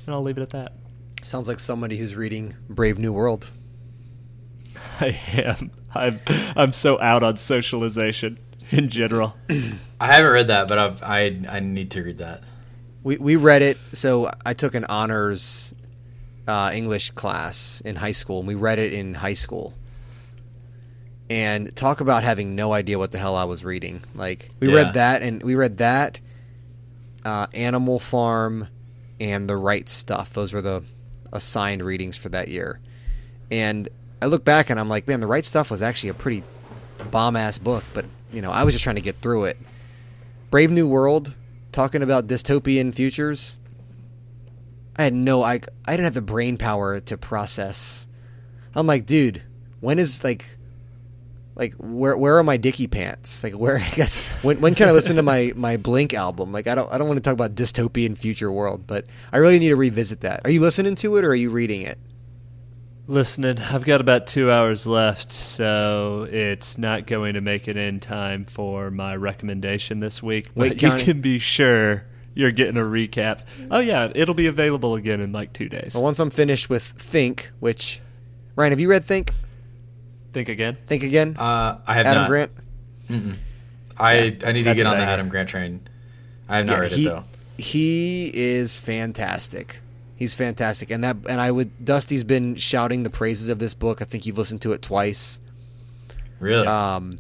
and 0.06 0.14
I'll 0.14 0.22
leave 0.22 0.39
it 0.39 0.43
at 0.43 0.51
that. 0.51 0.74
Sounds 1.22 1.48
like 1.48 1.60
somebody 1.60 1.97
who's 1.97 2.14
reading 2.14 2.56
Brave 2.68 2.98
New 2.98 3.12
World. 3.12 3.51
I 5.03 5.19
am. 5.33 5.70
I'm. 5.95 6.20
I'm 6.57 6.73
so 6.73 7.01
out 7.01 7.23
on 7.23 7.37
socialization 7.37 8.39
in 8.70 8.89
general. 8.89 9.37
I 10.01 10.12
haven't 10.12 10.31
read 10.33 10.47
that, 10.49 10.69
but 10.69 10.79
I've, 10.79 11.03
I 11.03 11.41
I 11.49 11.61
need 11.61 11.91
to 11.93 12.03
read 12.03 12.19
that. 12.19 12.43
We 13.03 13.16
we 13.19 13.37
read 13.37 13.62
it. 13.62 13.79
So 13.93 14.31
I 14.47 14.55
took 14.55 14.74
an 14.74 14.85
honors 14.87 15.74
uh, 16.49 16.70
English 16.73 17.11
class 17.11 17.83
in 17.85 17.97
high 17.97 18.12
school, 18.12 18.39
and 18.39 18.49
we 18.49 18.55
read 18.55 18.79
it 18.79 18.93
in 18.93 19.15
high 19.15 19.35
school. 19.35 19.74
And 21.31 21.74
talk 21.74 22.01
about 22.01 22.23
having 22.24 22.55
no 22.55 22.73
idea 22.73 22.99
what 22.99 23.11
the 23.12 23.19
hell 23.19 23.37
I 23.37 23.45
was 23.45 23.65
reading. 23.65 24.03
Like 24.15 24.51
we 24.61 24.69
Yeah. 24.69 24.74
read 24.77 24.95
that, 24.95 25.23
and 25.23 25.43
we 25.43 25.55
read 25.55 25.79
that, 25.79 26.19
uh, 27.24 27.47
Animal 27.55 27.99
Farm, 27.99 28.69
and 29.19 29.49
The 29.49 29.57
Right 29.57 29.89
Stuff. 29.89 30.35
Those 30.35 30.53
were 30.53 30.61
the 30.62 30.83
assigned 31.33 31.83
readings 31.83 32.16
for 32.19 32.29
that 32.31 32.49
year. 32.49 32.81
And 33.51 33.89
I 34.23 34.27
look 34.27 34.44
back 34.44 34.70
and 34.70 34.78
I'm 34.78 34.89
like, 34.89 35.09
man, 35.09 35.19
The 35.19 35.27
Right 35.27 35.44
Stuff 35.44 35.69
was 35.69 35.82
actually 35.82 36.11
a 36.11 36.15
pretty 36.15 36.44
bomb 37.11 37.35
ass 37.35 37.59
book, 37.59 37.82
but 37.93 38.05
you 38.31 38.40
know, 38.40 38.53
I 38.53 38.62
was 38.62 38.73
just 38.73 38.85
trying 38.85 38.94
to 38.94 39.03
get 39.03 39.16
through 39.16 39.47
it. 39.47 39.57
Brave 40.49 40.70
New 40.70 40.86
World, 40.86 41.35
talking 41.73 42.03
about 42.03 42.28
dystopian 42.28 42.94
futures. 42.94 43.59
I 44.97 45.03
had 45.03 45.12
no, 45.12 45.43
I, 45.43 45.55
I 45.85 45.90
didn't 45.90 46.05
have 46.05 46.15
the 46.15 46.23
brain 46.23 46.57
power 46.57 47.01
to 47.01 47.19
process. 47.19 48.07
I'm 48.77 48.86
like, 48.86 49.07
dude, 49.07 49.43
when 49.81 49.99
is 49.99 50.23
like, 50.23 50.49
like 51.57 51.74
where 51.74 52.16
where 52.16 52.39
are 52.39 52.44
my 52.44 52.57
Dicky 52.57 52.86
pants? 52.86 53.43
Like 53.43 53.55
where 53.55 53.78
I 53.85 53.89
guess 53.89 54.31
when 54.44 54.61
when 54.61 54.77
can 54.77 54.89
I 54.89 54.93
listen 54.93 55.16
to 55.16 55.23
my 55.23 55.53
my 55.57 55.77
Blink 55.77 56.15
album? 56.15 56.53
Like 56.53 56.69
I 56.69 56.77
don't 56.77 56.90
I 56.93 56.97
don't 56.97 57.09
want 57.09 57.19
to 57.19 57.23
talk 57.23 57.35
about 57.35 57.57
dystopian 57.57 58.16
future 58.16 58.53
world, 58.53 58.86
but 58.86 59.07
I 59.32 59.39
really 59.39 59.59
need 59.59 59.70
to 59.70 59.77
revisit 59.77 60.20
that. 60.20 60.43
Are 60.44 60.51
you 60.51 60.61
listening 60.61 60.94
to 60.94 61.16
it 61.16 61.24
or 61.24 61.31
are 61.31 61.35
you 61.35 61.51
reading 61.51 61.82
it? 61.82 61.99
Listening, 63.09 63.59
I've 63.59 63.85
got 63.85 64.01
about 64.01 64.29
two 64.29 64.51
hours 64.51 64.87
left, 64.87 65.33
so 65.33 66.29
it's 66.31 66.79
not 66.79 67.07
going 67.07 67.35
to 67.35 67.41
make 67.41 67.66
it 67.66 67.77
in 67.77 67.99
time 67.99 68.45
for 68.45 68.93
my 68.93 69.16
recommendation 69.16 69.99
this 69.99 70.23
week. 70.23 70.47
Wait, 70.55 70.69
But 70.81 70.83
you 70.83 71.05
can 71.05 71.20
be 71.20 71.41
sure 71.41 72.05
you're 72.35 72.53
getting 72.53 72.77
a 72.77 72.85
recap. 72.85 73.41
Oh 73.73 73.81
yeah, 73.81 74.12
it'll 74.15 74.37
be 74.37 74.47
available 74.47 74.95
again 74.95 75.20
in 75.20 75.33
like 75.33 75.53
two 75.53 75.69
days. 75.69 75.95
Well, 75.95 76.05
once 76.05 76.20
I'm 76.20 76.31
finished 76.31 76.70
with 76.70 76.85
Think, 76.85 77.51
which 77.59 78.01
Ryan, 78.55 78.70
have 78.70 78.81
you 78.81 78.89
read 78.89 79.05
Think? 79.05 79.33
Think 80.33 80.49
again. 80.49 80.77
Think 80.87 81.03
again. 81.03 81.37
Uh, 81.37 81.81
I 81.85 81.95
have 81.95 82.07
Adam 82.07 82.23
not. 82.23 82.29
Grant. 82.29 82.53
Mm-mm. 83.09 83.37
I 83.99 84.37
I 84.47 84.53
need 84.53 84.62
to 84.62 84.74
get 84.74 84.87
on 84.87 84.97
the. 84.97 85.03
Adam 85.05 85.29
Grant 85.29 85.49
train. 85.49 85.81
I 86.49 86.59
have 86.59 86.66
not 86.66 86.73
Yeah, 86.74 86.79
read 86.79 86.93
he, 86.93 87.07
it 87.07 87.11
though. 87.11 87.24
He 87.59 88.31
is 88.33 88.79
fantastic. 88.79 89.81
He's 90.23 90.36
fantastic, 90.36 90.93
and 90.93 91.03
that 91.03 91.16
and 91.28 91.40
I 91.40 91.51
would. 91.51 91.85
Dusty's 91.85 92.23
been 92.23 92.55
shouting 92.55 93.03
the 93.03 93.11
praises 93.11 93.49
of 93.49 93.59
this 93.59 93.74
book. 93.74 94.01
I 94.01 94.05
think 94.05 94.24
you've 94.24 94.39
listened 94.39 94.62
to 94.62 94.70
it 94.70 94.81
twice. 94.81 95.40
Really? 96.39 96.65
Um, 96.65 97.19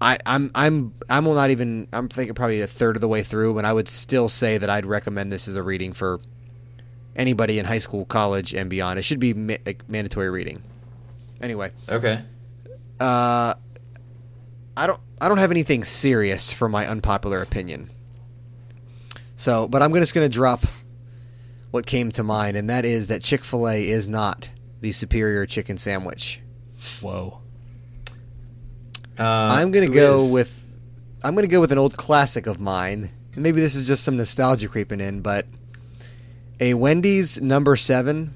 I 0.00 0.16
I'm 0.24 0.50
I'm 0.54 0.94
I'm 1.10 1.24
not 1.24 1.50
even. 1.50 1.88
I'm 1.92 2.08
thinking 2.08 2.34
probably 2.34 2.62
a 2.62 2.66
third 2.66 2.96
of 2.96 3.02
the 3.02 3.08
way 3.08 3.22
through, 3.22 3.58
and 3.58 3.66
I 3.66 3.74
would 3.74 3.86
still 3.86 4.30
say 4.30 4.56
that 4.56 4.70
I'd 4.70 4.86
recommend 4.86 5.30
this 5.30 5.46
as 5.46 5.56
a 5.56 5.62
reading 5.62 5.92
for 5.92 6.22
anybody 7.16 7.58
in 7.58 7.66
high 7.66 7.76
school, 7.76 8.06
college, 8.06 8.54
and 8.54 8.70
beyond. 8.70 8.98
It 8.98 9.02
should 9.02 9.20
be 9.20 9.34
ma- 9.34 9.56
like 9.66 9.86
mandatory 9.86 10.30
reading. 10.30 10.62
Anyway, 11.42 11.70
okay. 11.86 12.22
uh, 12.98 13.52
I 14.74 14.86
don't 14.86 15.00
I 15.20 15.28
don't 15.28 15.36
have 15.36 15.50
anything 15.50 15.84
serious 15.84 16.50
for 16.50 16.66
my 16.66 16.86
unpopular 16.86 17.42
opinion. 17.42 17.90
So, 19.36 19.68
but 19.68 19.82
I'm 19.82 19.92
just 19.92 20.14
gonna 20.14 20.30
drop 20.30 20.62
what 21.70 21.86
came 21.86 22.10
to 22.12 22.22
mind, 22.22 22.56
and 22.56 22.68
that 22.68 22.84
is 22.84 23.06
that 23.08 23.22
Chick 23.22 23.44
Fil 23.44 23.68
A 23.68 23.88
is 23.88 24.08
not 24.08 24.48
the 24.80 24.92
superior 24.92 25.46
chicken 25.46 25.76
sandwich. 25.78 26.40
Whoa. 27.00 27.40
Uh, 29.18 29.22
I'm 29.22 29.70
gonna 29.70 29.88
go 29.88 30.24
is? 30.24 30.32
with 30.32 30.64
I'm 31.22 31.34
gonna 31.34 31.46
go 31.46 31.60
with 31.60 31.72
an 31.72 31.78
old 31.78 31.96
classic 31.96 32.46
of 32.46 32.58
mine. 32.60 33.10
And 33.34 33.42
maybe 33.42 33.60
this 33.60 33.74
is 33.74 33.86
just 33.86 34.02
some 34.02 34.16
nostalgia 34.16 34.66
creeping 34.68 35.00
in, 35.00 35.20
but 35.20 35.46
a 36.58 36.74
Wendy's 36.74 37.40
number 37.40 37.76
seven 37.76 38.34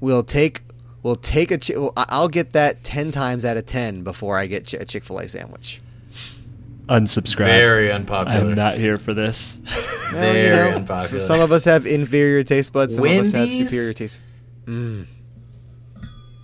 will 0.00 0.22
take 0.22 0.62
will 1.02 1.16
take 1.16 1.50
a 1.50 1.58
chi- 1.58 1.76
will, 1.76 1.92
I- 1.96 2.06
I'll 2.08 2.28
get 2.28 2.52
that 2.52 2.84
ten 2.84 3.10
times 3.10 3.44
out 3.44 3.56
of 3.56 3.66
ten 3.66 4.02
before 4.02 4.38
I 4.38 4.46
get 4.46 4.72
a 4.72 4.84
Chick 4.84 5.04
Fil 5.04 5.18
A 5.18 5.28
sandwich. 5.28 5.82
Unsubscribe. 6.90 7.46
very 7.46 7.92
unpopular. 7.92 8.50
I'm 8.50 8.54
not 8.54 8.74
here 8.74 8.96
for 8.96 9.14
this. 9.14 9.58
Well, 10.12 10.20
Very 10.22 10.44
you 10.44 10.50
know, 10.50 10.76
unpopular. 10.76 11.20
Some 11.20 11.40
of 11.40 11.52
us 11.52 11.62
have 11.64 11.86
inferior 11.86 12.42
taste 12.42 12.72
buds. 12.72 12.96
Some 12.96 13.04
of 13.04 13.10
us 13.10 13.30
have 13.30 13.48
superior 13.48 13.92
taste. 13.92 14.18
Mm. 14.66 15.06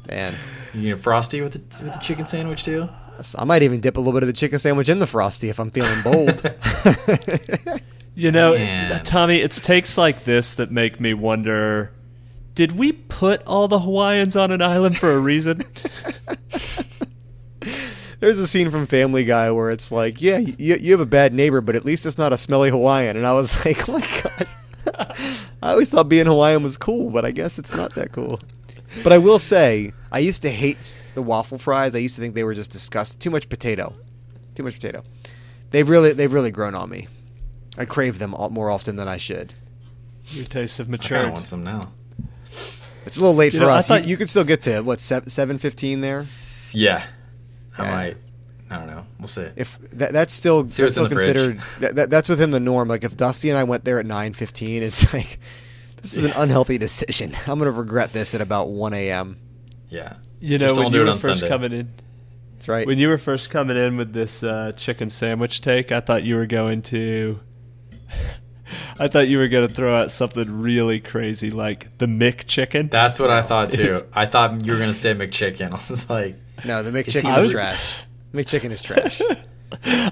Man, 0.09 0.35
You 0.73 0.90
know, 0.90 0.97
frosty 0.97 1.40
with 1.40 1.55
the 1.55 1.82
with 1.82 1.93
the 1.93 1.98
chicken 1.98 2.28
sandwich 2.28 2.62
too. 2.62 2.89
I 3.36 3.44
might 3.44 3.62
even 3.64 3.81
dip 3.81 3.97
a 3.97 4.01
little 4.01 4.12
bit 4.12 4.23
of 4.23 4.28
the 4.28 4.32
chicken 4.32 4.59
sandwich 4.60 4.89
in 4.89 5.01
the 5.01 5.06
frosty 5.06 5.48
if 5.48 5.59
I'm 5.59 5.70
feeling 5.73 6.02
bold. 6.05 6.43
You 8.18 8.32
know, 8.32 8.55
Man. 8.55 9.05
Tommy, 9.05 9.40
it's 9.43 9.60
takes 9.60 9.98
like 9.98 10.24
this 10.24 10.55
that 10.55 10.73
make 10.73 10.98
me 10.98 11.12
wonder 11.12 11.93
did 12.55 12.73
we 12.73 12.93
put 12.93 13.43
all 13.47 13.68
the 13.68 13.81
Hawaiians 13.81 14.35
on 14.35 14.51
an 14.51 14.62
island 14.62 14.97
for 14.97 15.10
a 15.10 15.18
reason? 15.18 15.60
There's 18.27 18.40
a 18.40 18.47
scene 18.48 18.73
from 18.73 18.86
Family 18.89 19.23
Guy 19.24 19.53
where 19.53 19.70
it's 19.70 19.93
like, 19.93 20.20
yeah, 20.20 20.39
you, 20.39 20.74
you 20.74 20.90
have 20.90 21.01
a 21.01 21.07
bad 21.07 21.32
neighbor, 21.32 21.61
but 21.61 21.77
at 21.77 21.85
least 21.85 22.05
it's 22.05 22.19
not 22.19 22.32
a 22.32 22.36
smelly 22.36 22.70
Hawaiian. 22.70 23.16
And 23.16 23.24
I 23.24 23.32
was 23.35 23.55
like, 23.65 23.89
oh 23.89 23.93
my 23.93 24.01
god. 24.01 25.16
I 25.62 25.70
always 25.70 25.90
thought 25.90 26.09
being 26.09 26.27
Hawaiian 26.27 26.65
was 26.65 26.77
cool, 26.77 27.11
but 27.11 27.24
I 27.24 27.31
guess 27.31 27.57
it's 27.57 27.73
not 27.77 27.94
that 27.94 28.11
cool. 28.11 28.40
But 29.05 29.12
I 29.12 29.19
will 29.19 29.39
say, 29.39 29.93
I 30.11 30.19
used 30.19 30.43
to 30.43 30.51
hate 30.51 30.77
the 31.15 31.23
waffle 31.23 31.57
fries. 31.57 31.94
I 31.94 31.98
used 31.98 32.16
to 32.16 32.20
think 32.20 32.35
they 32.35 32.43
were 32.43 32.55
just 32.55 32.73
disgusting. 32.73 33.20
Too 33.20 33.31
much 33.31 33.48
potato. 33.48 33.94
Too 34.57 34.65
much 34.65 34.74
potato. 34.74 35.05
They've 35.70 35.89
really, 35.89 36.12
they've 36.12 36.32
really 36.32 36.51
grown 36.51 36.74
on 36.74 36.90
me. 36.90 37.07
I 37.78 37.85
crave 37.85 38.19
them 38.19 38.35
all, 38.35 38.51
more 38.51 38.70
often 38.73 38.97
than 38.97 39.07
I 39.07 39.19
should. 39.19 39.55
Your 40.31 40.47
tastes 40.47 40.78
have 40.78 40.89
I 40.89 40.90
matured. 40.90 41.27
of 41.27 41.32
want 41.32 41.47
some 41.47 41.62
now. 41.62 41.93
It's 43.05 43.19
a 43.19 43.20
little 43.20 43.36
late 43.36 43.53
You 43.55 43.61
for 43.61 43.66
know, 43.66 43.70
us. 43.73 43.89
You, 43.89 43.98
thought- 43.98 44.09
you 44.09 44.16
could 44.16 44.28
still 44.28 44.43
get 44.43 44.62
to 44.62 44.81
what 44.81 44.98
seven 45.01 45.59
fifteen 45.59 46.01
there. 46.01 46.24
Yeah, 46.73 47.05
I 47.78 47.85
Yeah. 47.85 47.97
might. 47.97 48.16
I 48.69 48.77
don't 48.78 48.89
know. 48.89 49.07
We'll 49.20 49.28
see. 49.28 49.47
If 49.55 49.78
that, 49.93 50.12
that's 50.12 50.35
still, 50.35 50.69
See 50.69 50.82
that's 50.82 50.94
still 50.94 51.09
considered 51.09 51.61
that, 51.78 51.94
that, 51.94 52.11
that's 52.11 52.28
within 52.28 52.51
the 52.51 52.59
norm. 52.59 52.89
Like 52.89 53.05
if 53.05 53.16
Dusty 53.16 53.48
and 53.48 53.57
I 53.57 53.62
went 53.65 53.85
there 53.85 54.01
at 54.01 54.07
nine 54.07 54.32
fifteen, 54.35 54.82
it's 54.82 55.12
like 55.15 55.39
this 56.03 56.16
is 56.16 56.24
an 56.24 56.32
unhealthy 56.36 56.77
decision. 56.78 57.36
I'm 57.47 57.59
gonna 57.61 57.70
regret 57.70 58.12
this 58.12 58.35
at 58.35 58.40
about 58.40 58.69
one 58.70 58.93
a.m. 58.93 59.39
yeah. 59.89 60.15
You 60.40 60.59
know, 60.59 60.69
Just 60.69 60.78
when 60.81 60.93
you 60.93 61.01
were 61.01 61.12
first 61.12 61.23
Sunday. 61.23 61.48
coming 61.48 61.73
in, 61.73 61.89
That's 62.55 62.69
right. 62.69 62.86
when 62.86 62.98
you 62.98 63.09
were 63.09 63.16
first 63.19 63.48
coming 63.51 63.77
in 63.77 63.97
with 63.97 64.12
this 64.12 64.43
uh, 64.43 64.73
chicken 64.77 65.09
sandwich 65.09 65.61
take, 65.62 65.90
I 65.93 66.01
thought 66.01 66.24
you 66.24 66.35
were 66.36 66.47
going 66.47 66.82
to. 66.82 67.40
I 68.98 69.09
thought 69.09 69.28
you 69.28 69.39
were 69.39 69.48
going 69.48 69.66
to 69.69 69.73
throw 69.73 69.97
out 69.97 70.11
something 70.11 70.61
really 70.61 70.98
crazy 71.01 71.51
like 71.51 71.97
the 71.98 72.07
McChicken. 72.07 72.90
That's 72.90 73.19
what 73.20 73.31
I 73.31 73.43
thought 73.43 73.70
too. 73.70 74.01
I 74.12 74.27
thought 74.27 74.65
you 74.65 74.73
were 74.73 74.78
gonna 74.78 74.93
say 74.94 75.15
McChicken. 75.15 75.70
I 75.73 75.81
was 75.89 76.11
like, 76.11 76.36
no, 76.66 76.82
the 76.82 76.97
Is 76.98 77.14
he 77.14 77.20
McChicken 77.20 77.38
is 77.38 77.47
was- 77.47 77.55
trash. 77.56 77.97
McChicken 78.34 78.70
is 78.70 78.82
trash. 78.82 79.22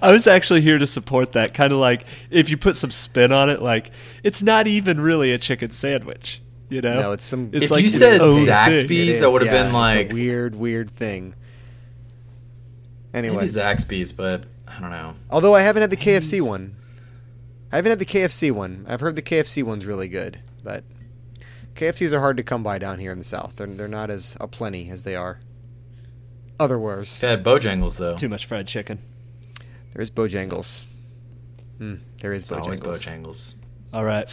I 0.00 0.10
was 0.12 0.26
actually 0.26 0.60
here 0.62 0.78
to 0.78 0.86
support 0.86 1.32
that. 1.32 1.52
Kind 1.54 1.72
of 1.72 1.78
like 1.78 2.04
if 2.30 2.48
you 2.50 2.56
put 2.56 2.76
some 2.76 2.90
spin 2.90 3.32
on 3.32 3.50
it, 3.50 3.60
like 3.62 3.90
it's 4.22 4.42
not 4.42 4.66
even 4.66 5.00
really 5.00 5.32
a 5.32 5.38
chicken 5.38 5.70
sandwich. 5.70 6.40
You 6.70 6.80
know? 6.80 6.94
No, 6.94 7.12
it's 7.12 7.24
some- 7.24 7.50
It's 7.52 7.66
If 7.66 7.70
like 7.70 7.82
you 7.84 7.90
said 7.90 8.20
own. 8.20 8.46
Zaxby's, 8.46 9.20
It 9.20 9.24
I 9.24 9.28
would've 9.28 9.46
yeah, 9.46 9.64
been 9.64 9.72
like- 9.72 9.98
it's 10.06 10.12
a 10.12 10.14
weird, 10.14 10.54
weird 10.54 10.90
thing. 10.90 11.34
Anyway, 13.12 13.36
maybe 13.36 13.48
Zaxby's, 13.48 14.12
but 14.12 14.44
I 14.66 14.80
don't 14.80 14.90
know. 14.90 15.14
although 15.30 15.54
I 15.54 15.60
haven't 15.60 15.82
had 15.82 15.90
the 15.90 15.96
KFC 15.96 16.40
one. 16.40 16.74
I 17.70 17.76
haven't 17.76 17.90
had 17.90 17.98
the 17.98 18.04
KFC 18.06 18.50
one. 18.50 18.84
I've 18.88 19.00
heard 19.00 19.16
the 19.16 19.22
KFC 19.22 19.62
one's 19.62 19.86
really 19.86 20.08
good, 20.08 20.40
but 20.62 20.84
KFCs 21.74 22.12
are 22.12 22.20
hard 22.20 22.36
to 22.38 22.42
come 22.42 22.62
by 22.62 22.78
down 22.78 22.98
here 22.98 23.12
in 23.12 23.18
the 23.18 23.24
South. 23.24 23.54
They're 23.56 23.66
they're 23.66 23.88
not 23.88 24.10
as 24.10 24.36
aplenty 24.40 24.90
as 24.90 25.04
they 25.04 25.14
are. 25.16 25.40
Otherwise, 26.60 27.22
I've 27.22 27.30
had 27.30 27.44
Bojangles 27.44 27.98
though. 27.98 28.16
Too 28.16 28.28
much 28.28 28.46
fried 28.46 28.66
chicken. 28.66 28.98
There 29.92 30.02
is 30.02 30.10
Bojangles. 30.10 30.84
Hmm, 31.78 31.96
there 32.20 32.32
is 32.32 32.42
It's 32.42 32.52
always 32.52 32.80
Bojangles. 32.80 33.04
Bojangles. 33.04 33.54
All 33.92 34.04
right. 34.04 34.28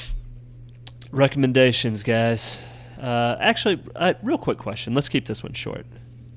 Recommendations, 1.11 2.03
guys. 2.03 2.60
Uh, 2.99 3.35
actually, 3.39 3.81
uh, 3.95 4.14
real 4.22 4.38
quick 4.38 4.57
question. 4.57 4.93
Let's 4.93 5.10
keep 5.10 5.26
this 5.26 5.43
one 5.43 5.53
short. 5.53 5.85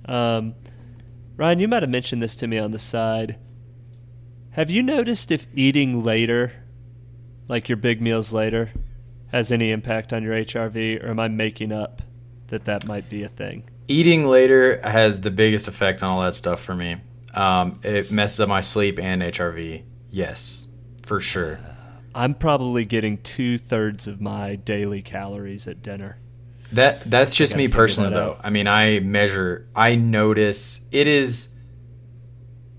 Um, 0.06 0.54
Ryan, 1.36 1.58
you 1.60 1.68
might 1.68 1.82
have 1.82 1.90
mentioned 1.90 2.22
this 2.22 2.36
to 2.36 2.46
me 2.46 2.58
on 2.58 2.70
the 2.70 2.78
side. 2.78 3.38
Have 4.52 4.70
you 4.70 4.82
noticed 4.82 5.30
if 5.30 5.46
eating 5.54 6.04
later, 6.04 6.52
like 7.48 7.68
your 7.68 7.76
big 7.76 8.00
meals 8.00 8.32
later, 8.32 8.72
has 9.32 9.50
any 9.50 9.70
impact 9.70 10.12
on 10.12 10.22
your 10.22 10.34
HRV, 10.34 11.02
or 11.02 11.08
am 11.10 11.20
I 11.20 11.28
making 11.28 11.72
up 11.72 12.02
that 12.48 12.64
that 12.66 12.86
might 12.86 13.08
be 13.08 13.22
a 13.22 13.28
thing? 13.28 13.68
Eating 13.86 14.26
later 14.26 14.80
has 14.82 15.20
the 15.20 15.30
biggest 15.30 15.68
effect 15.68 16.02
on 16.02 16.10
all 16.10 16.22
that 16.22 16.34
stuff 16.34 16.62
for 16.62 16.74
me. 16.74 16.96
Um, 17.34 17.80
it 17.82 18.10
messes 18.10 18.40
up 18.40 18.48
my 18.48 18.60
sleep 18.60 18.98
and 18.98 19.20
HRV. 19.22 19.82
Yes, 20.10 20.68
for 21.02 21.20
sure. 21.20 21.58
I'm 22.14 22.34
probably 22.34 22.84
getting 22.84 23.18
two 23.18 23.58
thirds 23.58 24.06
of 24.06 24.20
my 24.20 24.54
daily 24.54 25.02
calories 25.02 25.66
at 25.66 25.82
dinner. 25.82 26.18
That 26.72 27.08
that's 27.08 27.34
just 27.34 27.56
me 27.56 27.68
personally 27.68 28.10
though. 28.10 28.32
out. 28.32 28.40
I 28.44 28.50
mean, 28.50 28.66
I 28.68 29.00
measure, 29.00 29.68
I 29.74 29.96
notice 29.96 30.84
it 30.90 31.06
is 31.06 31.52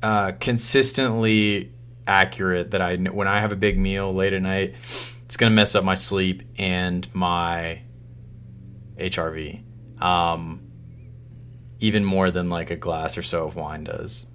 uh, 0.02 0.34
consistently 0.40 1.73
accurate 2.07 2.72
that 2.72 2.82
I 2.82 2.95
when 2.95 3.27
I 3.27 3.40
have 3.40 3.52
a 3.52 3.56
big 3.56 3.77
meal 3.77 4.14
late 4.14 4.34
at 4.34 4.41
night, 4.41 4.76
it's 5.26 5.38
gonna 5.38 5.52
mess 5.52 5.76
up 5.76 5.84
my 5.84 5.95
sleep 5.95 6.44
and 6.57 7.07
my 7.14 7.82
HRV, 8.98 9.64
um, 10.02 10.65
even 11.86 12.03
more 12.03 12.32
than 12.32 12.49
like 12.49 12.72
a 12.72 12.76
glass 12.76 13.18
or 13.18 13.24
so 13.24 13.45
of 13.45 13.56
wine 13.56 13.84
does. 13.84 14.28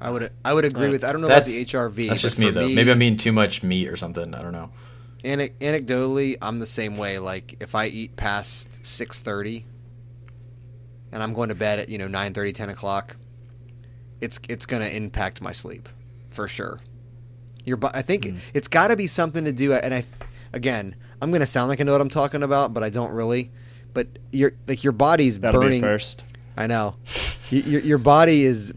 I 0.00 0.10
would 0.10 0.32
I 0.44 0.52
would 0.52 0.64
agree 0.64 0.84
Right. 0.84 0.92
with. 0.92 1.04
I 1.04 1.12
don't 1.12 1.20
know 1.20 1.28
That's 1.28 1.48
about 1.48 1.54
the 1.54 1.62
HRV. 1.62 2.08
That's 2.08 2.22
just 2.22 2.38
me 2.38 2.46
for 2.46 2.52
though. 2.52 2.68
Maybe 2.68 2.90
I'm 2.90 3.00
eating 3.02 3.16
too 3.16 3.32
much 3.32 3.62
meat 3.62 3.88
or 3.88 3.96
something. 3.96 4.34
I 4.34 4.42
don't 4.42 4.52
know. 4.52 4.70
Ane- 5.24 5.54
anecdotally, 5.60 6.36
I'm 6.42 6.58
the 6.58 6.66
same 6.66 6.96
way. 6.96 7.18
Like 7.18 7.56
if 7.60 7.74
I 7.74 7.86
eat 7.86 8.16
past 8.16 8.84
six 8.84 9.20
thirty, 9.20 9.64
and 11.12 11.22
I'm 11.22 11.34
going 11.34 11.50
to 11.50 11.54
bed 11.54 11.78
at 11.78 11.88
you 11.88 11.98
know 11.98 12.08
9:30, 12.08 12.54
10 12.54 12.68
o'clock, 12.70 13.16
it's 14.20 14.40
it's 14.48 14.66
going 14.66 14.82
to 14.82 14.94
impact 14.94 15.40
my 15.40 15.52
sleep 15.52 15.88
for 16.30 16.48
sure. 16.48 16.80
Your, 17.64 17.78
I 17.94 18.02
think 18.02 18.24
hmm. 18.26 18.36
it's 18.54 18.66
got 18.66 18.88
to 18.88 18.96
be 18.96 19.06
something 19.06 19.44
to 19.44 19.52
do. 19.52 19.72
And 19.72 19.94
I, 19.94 20.04
again, 20.52 20.96
I'm 21.20 21.30
going 21.30 21.40
to 21.40 21.46
sound 21.46 21.68
like 21.68 21.80
I 21.80 21.84
know 21.84 21.92
what 21.92 22.00
I'm 22.00 22.08
talking 22.08 22.42
about, 22.42 22.74
but 22.74 22.82
I 22.82 22.90
don't 22.90 23.12
really. 23.12 23.52
But 23.94 24.08
your 24.30 24.52
like 24.66 24.84
your 24.84 24.92
body's 24.92 25.38
That'll 25.38 25.60
burning. 25.60 25.80
be 25.80 25.86
first. 25.86 26.24
I 26.56 26.66
know. 26.66 26.96
Your, 27.50 27.80
your 27.80 27.98
body 27.98 28.44
is 28.44 28.72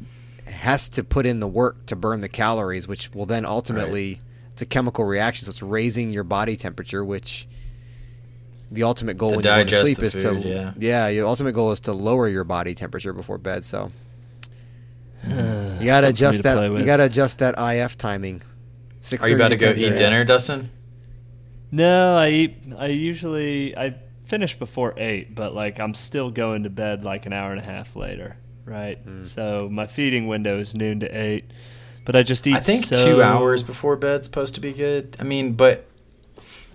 has 0.45 0.89
to 0.89 1.03
put 1.03 1.25
in 1.25 1.39
the 1.39 1.47
work 1.47 1.85
to 1.87 1.95
burn 1.95 2.19
the 2.21 2.29
calories, 2.29 2.87
which 2.87 3.13
will 3.13 3.25
then 3.25 3.45
ultimately 3.45 4.19
it's 4.51 4.61
a 4.61 4.65
chemical 4.65 5.05
reaction, 5.05 5.45
so 5.45 5.49
it's 5.49 5.61
raising 5.61 6.11
your 6.11 6.23
body 6.23 6.55
temperature, 6.55 7.03
which 7.03 7.47
the 8.71 8.83
ultimate 8.83 9.17
goal 9.17 9.31
To 9.31 9.35
when 9.37 9.45
you 9.45 9.51
go 9.51 9.63
to 9.65 9.75
sleep 9.81 9.97
the 9.97 10.05
is 10.05 10.13
food, 10.13 10.43
to 10.43 10.73
yeah. 10.77 11.07
your 11.07 11.27
ultimate 11.27 11.53
goal 11.53 11.71
is 11.71 11.79
to 11.81 11.93
lower 11.93 12.27
your 12.27 12.43
body 12.43 12.73
temperature 12.73 13.13
before 13.13 13.37
bed. 13.37 13.63
So 13.65 13.91
you 15.23 15.29
gotta 15.29 15.37
Something 15.37 15.81
for 15.81 16.05
me 16.05 16.09
adjust 16.09 16.37
to 16.37 16.43
that. 16.43 16.57
play 16.57 16.79
You 16.79 16.85
gotta 16.85 17.05
adjust 17.05 17.39
that 17.39 17.55
IF 17.57 17.97
timing. 17.97 18.41
Are 19.21 19.29
you 19.29 19.35
about 19.35 19.51
to 19.51 19.57
go 19.57 19.71
eat 19.71 19.95
dinner, 19.97 20.23
Dustin? 20.25 20.71
No, 21.71 22.17
I 22.17 22.29
eat. 22.29 22.57
I 22.77 22.87
usually 22.87 23.77
I 23.77 23.95
finish 24.25 24.57
before 24.57 24.93
eight, 24.97 25.33
but 25.35 25.53
like 25.53 25.79
I'm 25.79 25.93
still 25.93 26.31
going 26.31 26.63
to 26.63 26.69
bed 26.69 27.03
like 27.03 27.25
an 27.25 27.33
hour 27.33 27.51
and 27.51 27.59
a 27.59 27.63
half 27.63 27.95
later, 27.95 28.37
right? 28.65 28.97
Hmm. 28.97 29.23
So 29.23 29.67
my 29.71 29.87
feeding 29.87 30.27
window 30.27 30.59
is 30.59 30.75
noon 30.75 30.99
to 31.01 31.07
eight, 31.07 31.45
but 32.05 32.15
I 32.15 32.23
just 32.23 32.45
eat. 32.47 32.55
I 32.55 32.59
think 32.59 32.85
so- 32.85 33.05
two 33.05 33.21
hours 33.23 33.63
before 33.63 33.95
bed's 33.95 34.27
supposed 34.27 34.55
to 34.55 34.61
be 34.61 34.73
good. 34.73 35.15
I 35.19 35.23
mean, 35.23 35.53
but 35.53 35.85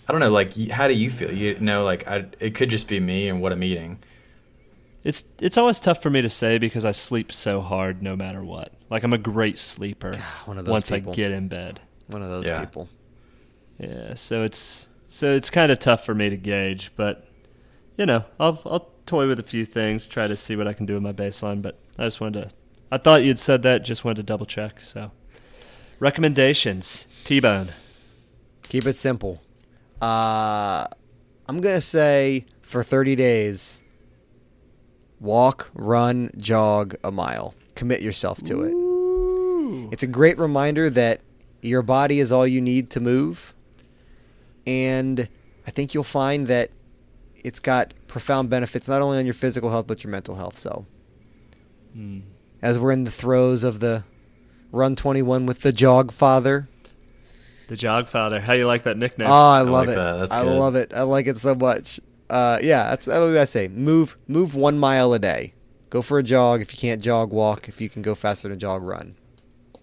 I 0.09 0.13
don't 0.13 0.21
know. 0.21 0.31
Like, 0.31 0.55
how 0.71 0.89
do 0.89 0.95
you 0.95 1.11
feel? 1.11 1.33
You 1.33 1.59
know, 1.61 1.85
like 1.85 2.07
I, 2.09 2.27
it 2.41 2.55
could 2.55 2.71
just 2.71 2.89
be 2.89 2.99
me 3.01 3.29
and 3.29 3.41
what 3.41 3.53
I'm 3.53 3.63
eating. 3.63 3.99
It's 5.03 5.25
it's 5.41 5.57
always 5.57 5.81
tough 5.81 6.03
for 6.03 6.11
me 6.11 6.21
to 6.21 6.29
say 6.29 6.59
because 6.59 6.85
I 6.85 6.91
sleep 6.91 7.33
so 7.33 7.61
hard 7.61 8.03
no 8.03 8.17
matter 8.17 8.45
what. 8.45 8.73
Like 8.91 9.03
I'm 9.03 9.13
a 9.15 9.19
great 9.19 9.57
sleeper 9.57 10.13
one 10.45 10.59
of 10.59 10.65
those 10.67 10.73
once 10.73 10.91
people. 10.91 11.13
I 11.13 11.15
get 11.15 11.31
in 11.31 11.49
bed. 11.49 11.81
One 12.09 12.23
of 12.23 12.29
those 12.29 12.47
Yeah. 12.47 12.61
people. 12.61 12.89
Yeah, 13.79 14.13
so 14.15 14.43
it's 14.43 14.89
so 15.09 15.33
it's 15.33 15.49
kind 15.49 15.73
of 15.73 15.79
tough 15.79 16.05
for 16.05 16.15
me 16.15 16.29
to 16.29 16.37
gauge, 16.37 16.91
but 16.97 17.27
you 18.01 18.07
know, 18.07 18.25
I'll 18.41 18.61
I'll 18.65 18.89
toy 19.05 19.29
with 19.29 19.39
a 19.39 19.43
few 19.43 19.67
things, 19.67 20.07
try 20.07 20.27
to 20.27 20.35
see 20.35 20.57
what 20.57 20.67
I 20.67 20.73
can 20.73 20.87
do 20.87 20.95
with 20.95 21.03
my 21.03 21.13
baseline. 21.13 21.61
But 21.61 21.79
I 21.99 22.05
just 22.05 22.19
wanted 22.19 22.45
to. 22.45 22.51
I 22.91 22.97
thought 22.97 23.23
you'd 23.23 23.39
said 23.39 23.63
that. 23.63 23.85
Just 23.85 24.07
wanted 24.07 24.17
to 24.17 24.23
double 24.23 24.47
check. 24.47 24.81
So, 24.81 25.13
recommendations: 25.99 27.07
T-bone. 27.25 27.73
Keep 28.63 28.87
it 28.87 28.97
simple. 28.97 29.43
Uh, 30.01 30.87
I'm 31.47 31.61
gonna 31.61 31.83
say 31.83 32.47
for 32.63 32.83
30 32.83 33.17
days, 33.17 33.83
walk, 35.21 35.71
run, 35.75 36.31
jog 36.39 36.95
a 37.05 37.11
mile. 37.11 37.55
Commit 37.75 38.01
yourself 38.01 38.43
to 38.45 38.63
it. 38.63 39.93
It's 39.93 40.03
a 40.03 40.07
great 40.07 40.39
reminder 40.39 40.89
that 40.89 41.21
your 41.61 41.83
body 41.83 42.19
is 42.19 42.33
all 42.33 42.47
you 42.47 42.63
need 42.63 42.89
to 42.91 43.01
move, 43.01 43.53
and 44.67 45.29
I 45.67 45.71
think 45.71 45.93
you'll 45.93 46.03
find 46.03 46.47
that 46.47 46.71
it's 47.45 47.61
got 47.61 47.95
profound 48.07 48.51
benefits 48.51 48.89
not 48.89 49.03
only 49.03 49.19
on 49.19 49.25
your 49.25 49.35
physical 49.35 49.71
health 49.71 49.87
but 49.87 50.03
your 50.05 50.11
mental 50.11 50.35
health. 50.37 50.59
So, 50.59 50.87
as 52.63 52.79
we're 52.79 52.93
in 52.93 53.05
the 53.05 53.11
throes 53.11 53.65
of 53.65 53.81
the 53.81 54.05
Run 54.73 54.95
21 54.95 55.47
with 55.47 55.63
the 55.63 55.73
Jog 55.73 56.13
Father. 56.13 56.69
The 57.69 57.77
Jog 57.77 58.07
Father. 58.07 58.41
How 58.41 58.53
you 58.53 58.67
like 58.67 58.85
that 58.85 58.97
nickname? 58.97 59.27
Oh, 59.29 59.33
I 59.33 59.63
love 59.63 59.87
like 59.87 59.89
it. 59.89 59.97
that. 59.97 60.17
That's 60.19 60.31
I 60.33 60.45
good. 60.45 60.59
love 60.59 60.77
it. 60.77 60.93
I 60.95 61.03
like 61.03 61.27
it 61.27 61.39
so 61.39 61.55
much. 61.55 61.99
Uh, 62.29 62.59
yeah, 62.63 62.91
that's, 62.91 63.07
that's 63.07 63.19
what 63.19 63.37
I 63.37 63.45
say. 63.45 63.67
Move, 63.67 64.17
move 64.29 64.55
one 64.55 64.79
mile 64.79 65.13
a 65.13 65.19
day. 65.19 65.55
Go 65.89 66.03
for 66.03 66.19
a 66.19 66.23
jog. 66.23 66.61
If 66.61 66.73
you 66.73 66.79
can't 66.79 67.03
jog, 67.03 67.33
walk. 67.33 67.69
If 67.69 67.81
you 67.81 67.89
can 67.89 68.03
go 68.03 68.15
faster 68.15 68.49
than 68.49 68.61
jog, 68.61 68.83
run. 68.83 69.17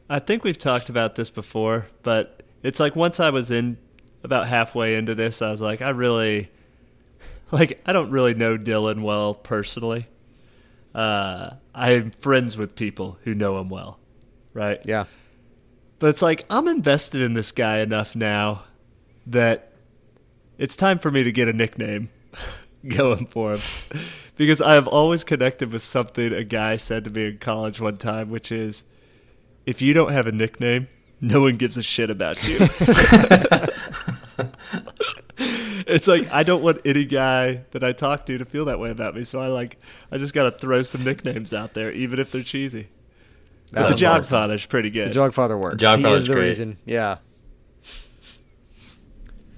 I 0.09 0.19
think 0.19 0.45
we've 0.45 0.57
talked 0.57 0.87
about 0.87 1.15
this 1.15 1.29
before, 1.29 1.87
but 2.03 2.43
it's 2.63 2.79
like 2.79 2.95
once 2.95 3.19
I 3.19 3.29
was 3.29 3.51
in 3.51 3.77
about 4.23 4.47
halfway 4.47 4.95
into 4.95 5.15
this, 5.15 5.41
I 5.41 5.49
was 5.49 5.59
like, 5.59 5.81
I 5.81 5.89
really, 5.89 6.49
like, 7.51 7.79
I 7.85 7.93
don't 7.93 8.11
really 8.11 8.33
know 8.33 8.57
Dylan 8.57 9.03
well 9.03 9.33
personally. 9.33 10.07
Uh, 10.93 11.51
I'm 11.75 12.11
friends 12.11 12.57
with 12.57 12.75
people 12.75 13.19
who 13.23 13.35
know 13.35 13.59
him 13.59 13.69
well, 13.69 13.99
right? 14.53 14.79
Yeah. 14.85 15.05
But 15.99 16.07
it's 16.07 16.21
like 16.21 16.45
I'm 16.49 16.67
invested 16.67 17.21
in 17.21 17.33
this 17.33 17.51
guy 17.51 17.79
enough 17.79 18.15
now 18.15 18.63
that 19.27 19.73
it's 20.57 20.75
time 20.75 20.99
for 20.99 21.11
me 21.11 21.23
to 21.23 21.31
get 21.31 21.47
a 21.47 21.53
nickname 21.53 22.09
going 22.87 23.27
for 23.27 23.53
him. 23.53 23.59
because 24.37 24.61
I 24.61 24.73
have 24.73 24.87
always 24.87 25.23
connected 25.23 25.71
with 25.71 25.81
something 25.81 26.33
a 26.33 26.43
guy 26.43 26.77
said 26.77 27.03
to 27.05 27.09
me 27.09 27.27
in 27.27 27.37
college 27.39 27.79
one 27.81 27.97
time, 27.97 28.29
which 28.29 28.51
is 28.51 28.83
if 29.65 29.81
you 29.81 29.93
don't 29.93 30.11
have 30.11 30.27
a 30.27 30.31
nickname, 30.31 30.87
no 31.19 31.41
one 31.41 31.57
gives 31.57 31.77
a 31.77 31.83
shit 31.83 32.09
about 32.09 32.47
you. 32.47 32.59
It's 35.87 36.07
like 36.07 36.31
I 36.31 36.43
don't 36.43 36.61
want 36.61 36.81
any 36.85 37.05
guy 37.05 37.63
that 37.71 37.83
I 37.83 37.93
talk 37.93 38.25
to 38.27 38.37
to 38.37 38.45
feel 38.45 38.65
that 38.65 38.79
way 38.79 38.89
about 38.89 39.15
me. 39.15 39.23
So 39.23 39.41
I 39.41 39.47
like 39.47 39.79
I 40.11 40.17
just 40.17 40.33
gotta 40.33 40.51
throw 40.51 40.81
some 40.81 41.03
nicknames 41.03 41.53
out 41.53 41.73
there, 41.73 41.91
even 41.91 42.19
if 42.19 42.31
they're 42.31 42.41
cheesy. 42.41 42.89
But 43.71 43.83
the 43.83 43.87
That's 43.89 44.01
Jog 44.01 44.17
awesome. 44.19 44.29
Father's 44.31 44.65
pretty 44.65 44.89
good. 44.89 45.13
The 45.13 45.19
Jogfather 45.19 45.59
works. 45.59 45.77
Jog 45.77 45.99
he 45.99 46.05
is 46.05 46.27
the 46.27 46.33
great. 46.33 46.47
reason. 46.47 46.77
Yeah. 46.85 47.17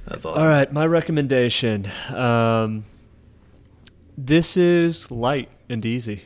That's 0.06 0.26
awesome. 0.26 0.42
All 0.42 0.48
right, 0.48 0.72
my 0.74 0.88
recommendation. 0.88 1.90
Um, 2.10 2.86
this 4.18 4.58
is 4.58 5.12
light 5.12 5.50
and 5.70 5.86
easy. 5.86 6.24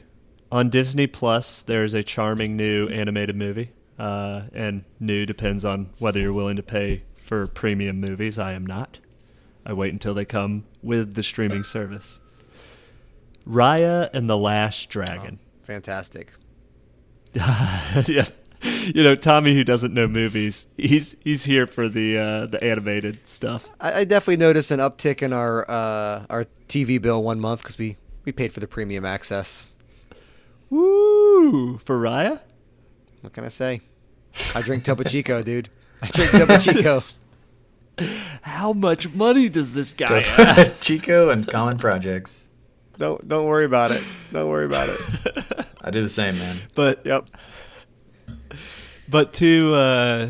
On 0.51 0.69
Disney 0.69 1.07
Plus, 1.07 1.63
there's 1.63 1.93
a 1.93 2.03
charming 2.03 2.55
new 2.55 2.87
animated 2.87 3.35
movie, 3.35 3.71
uh, 3.99 4.43
and 4.53 4.85
new 4.99 5.25
depends 5.25 5.65
on 5.65 5.89
whether 5.99 6.19
you're 6.19 6.31
willing 6.31 6.55
to 6.55 6.63
pay 6.63 7.03
for 7.17 7.47
premium 7.47 7.99
movies. 7.99 8.39
I 8.39 8.53
am 8.53 8.65
not. 8.65 8.99
I 9.65 9.73
wait 9.73 9.93
until 9.93 10.13
they 10.13 10.25
come 10.25 10.65
with 10.81 11.13
the 11.13 11.23
streaming 11.23 11.63
service. 11.63 12.19
Raya 13.47 14.09
and 14.13 14.29
the 14.29 14.37
Last 14.37 14.89
Dragon. 14.89 15.39
Fantastic. 15.63 16.31
yeah. 17.33 18.25
You 18.63 19.03
know, 19.03 19.15
Tommy, 19.15 19.53
who 19.53 19.63
doesn't 19.63 19.93
know 19.93 20.07
movies, 20.07 20.67
he's 20.77 21.17
he's 21.21 21.43
here 21.43 21.67
for 21.67 21.89
the 21.89 22.17
uh, 22.17 22.45
the 22.45 22.63
animated 22.63 23.27
stuff. 23.27 23.67
I, 23.81 24.01
I 24.01 24.03
definitely 24.05 24.37
noticed 24.37 24.71
an 24.71 24.79
uptick 24.79 25.21
in 25.21 25.33
our 25.33 25.69
uh, 25.69 26.25
our 26.29 26.45
TV 26.69 27.01
bill 27.01 27.21
one 27.21 27.41
month 27.41 27.61
because 27.61 27.77
we, 27.77 27.97
we 28.23 28.31
paid 28.31 28.53
for 28.53 28.61
the 28.61 28.67
premium 28.67 29.03
access. 29.03 29.69
Woo! 30.69 31.77
For 31.79 31.99
Raya? 31.99 32.39
What 33.21 33.33
can 33.33 33.43
I 33.43 33.49
say? 33.49 33.81
I 34.55 34.61
drink 34.61 34.85
Topo 34.85 35.03
Chico, 35.03 35.43
dude. 35.43 35.69
I 36.01 36.07
drink 36.07 36.31
Topo 36.31 36.57
Chico. 36.59 36.99
How 38.41 38.73
much 38.73 39.13
money 39.13 39.49
does 39.49 39.73
this 39.73 39.93
guy 39.93 40.21
have? 40.21 40.81
Chico 40.81 41.29
and 41.29 41.47
Common 41.47 41.77
Projects. 41.77 42.49
Don't 42.97 43.27
don't 43.27 43.45
worry 43.45 43.65
about 43.65 43.91
it. 43.91 44.03
Don't 44.31 44.49
worry 44.49 44.65
about 44.65 44.89
it. 44.89 45.65
I 45.81 45.91
do 45.91 46.01
the 46.01 46.09
same, 46.09 46.37
man. 46.37 46.57
But 46.75 47.05
Yep. 47.05 47.29
but 49.09 49.33
to 49.33 49.73
uh, 49.75 50.29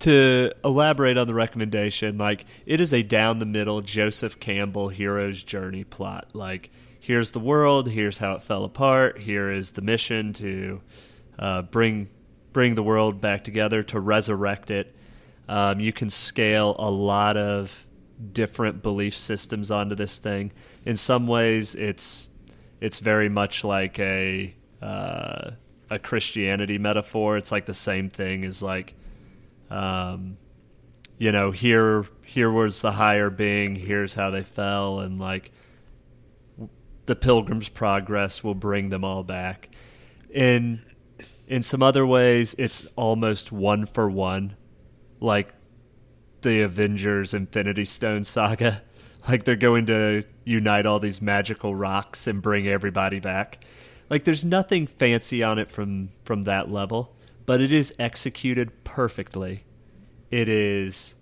to 0.00 0.52
elaborate 0.64 1.18
on 1.18 1.26
the 1.26 1.34
recommendation, 1.34 2.18
like 2.18 2.44
it 2.66 2.80
is 2.80 2.94
a 2.94 3.02
down 3.02 3.38
the 3.38 3.46
middle 3.46 3.80
Joseph 3.80 4.38
Campbell 4.38 4.88
hero's 4.88 5.42
journey 5.42 5.84
plot. 5.84 6.28
Like 6.32 6.70
here's 7.00 7.32
the 7.32 7.40
world, 7.40 7.88
here's 7.88 8.18
how 8.18 8.34
it 8.34 8.42
fell 8.42 8.64
apart, 8.64 9.18
here 9.18 9.50
is 9.50 9.72
the 9.72 9.82
mission 9.82 10.32
to 10.34 10.80
uh, 11.38 11.62
bring 11.62 12.08
bring 12.52 12.74
the 12.74 12.82
world 12.82 13.20
back 13.20 13.44
together 13.44 13.82
to 13.84 14.00
resurrect 14.00 14.70
it. 14.70 14.94
Um, 15.48 15.80
you 15.80 15.92
can 15.92 16.10
scale 16.10 16.76
a 16.78 16.90
lot 16.90 17.36
of 17.36 17.86
different 18.32 18.82
belief 18.82 19.16
systems 19.16 19.70
onto 19.70 19.94
this 19.94 20.18
thing. 20.18 20.52
In 20.84 20.96
some 20.96 21.26
ways, 21.26 21.74
it's 21.74 22.30
it's 22.80 22.98
very 22.98 23.28
much 23.28 23.64
like 23.64 23.98
a 23.98 24.54
uh, 24.82 25.50
a 25.90 25.98
Christianity 25.98 26.78
metaphor. 26.78 27.36
It's 27.36 27.52
like 27.52 27.66
the 27.66 27.74
same 27.74 28.08
thing 28.08 28.44
as 28.44 28.62
like, 28.62 28.94
um, 29.70 30.36
you 31.18 31.32
know, 31.32 31.50
here 31.50 32.06
here 32.24 32.50
was 32.50 32.80
the 32.80 32.92
higher 32.92 33.30
being. 33.30 33.74
Here's 33.74 34.14
how 34.14 34.30
they 34.30 34.42
fell, 34.42 35.00
and 35.00 35.18
like 35.18 35.50
the 37.06 37.16
Pilgrim's 37.16 37.70
Progress 37.70 38.44
will 38.44 38.54
bring 38.54 38.90
them 38.90 39.04
all 39.04 39.24
back. 39.24 39.70
In 40.30 40.82
in 41.46 41.62
some 41.62 41.82
other 41.82 42.06
ways, 42.06 42.54
it's 42.58 42.86
almost 42.94 43.50
one 43.50 43.86
for 43.86 44.10
one, 44.10 44.54
like 45.20 45.54
the 46.42 46.62
Avengers 46.62 47.34
Infinity 47.34 47.84
Stone 47.84 48.24
saga. 48.24 48.82
Like 49.28 49.44
they're 49.44 49.56
going 49.56 49.86
to 49.86 50.22
unite 50.44 50.86
all 50.86 51.00
these 51.00 51.20
magical 51.20 51.74
rocks 51.74 52.28
and 52.28 52.40
bring 52.40 52.68
everybody 52.68 53.18
back. 53.18 53.64
Like 54.08 54.22
there's 54.22 54.44
nothing 54.44 54.86
fancy 54.86 55.42
on 55.42 55.58
it 55.58 55.72
from 55.72 56.10
from 56.24 56.42
that 56.42 56.70
level, 56.70 57.14
but 57.44 57.60
it 57.60 57.72
is 57.72 57.92
executed 57.98 58.84
perfectly. 58.84 59.64
It 60.30 60.48
is 60.48 61.16